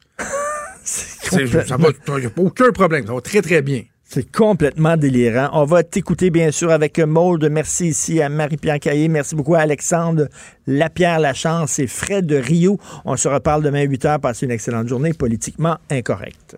Ça 0.84 1.76
va, 1.76 1.88
aucun 2.36 2.72
problème. 2.72 3.06
Ça 3.06 3.14
va 3.14 3.20
très, 3.20 3.42
très 3.42 3.62
bien. 3.62 3.82
C'est 4.04 4.30
complètement 4.30 4.98
délirant. 4.98 5.48
On 5.54 5.64
va 5.64 5.82
t'écouter, 5.82 6.28
bien 6.28 6.50
sûr, 6.50 6.70
avec 6.70 6.98
Mold. 6.98 7.48
Merci 7.50 7.88
ici 7.88 8.20
à 8.20 8.28
Marie-Pierre 8.28 8.78
Caillé. 8.78 9.08
Merci 9.08 9.34
beaucoup 9.34 9.54
à 9.54 9.60
Alexandre 9.60 10.28
Lapierre 10.66 11.18
Lachance 11.18 11.78
et 11.78 11.86
Fred 11.86 12.26
de 12.26 12.36
Rio. 12.36 12.78
On 13.06 13.16
se 13.16 13.28
reparle 13.28 13.62
demain 13.62 13.80
à 13.80 13.84
8 13.84 14.04
h. 14.04 14.20
Passez 14.20 14.44
une 14.44 14.52
excellente 14.52 14.86
journée 14.88 15.14
politiquement 15.14 15.78
incorrecte. 15.90 16.56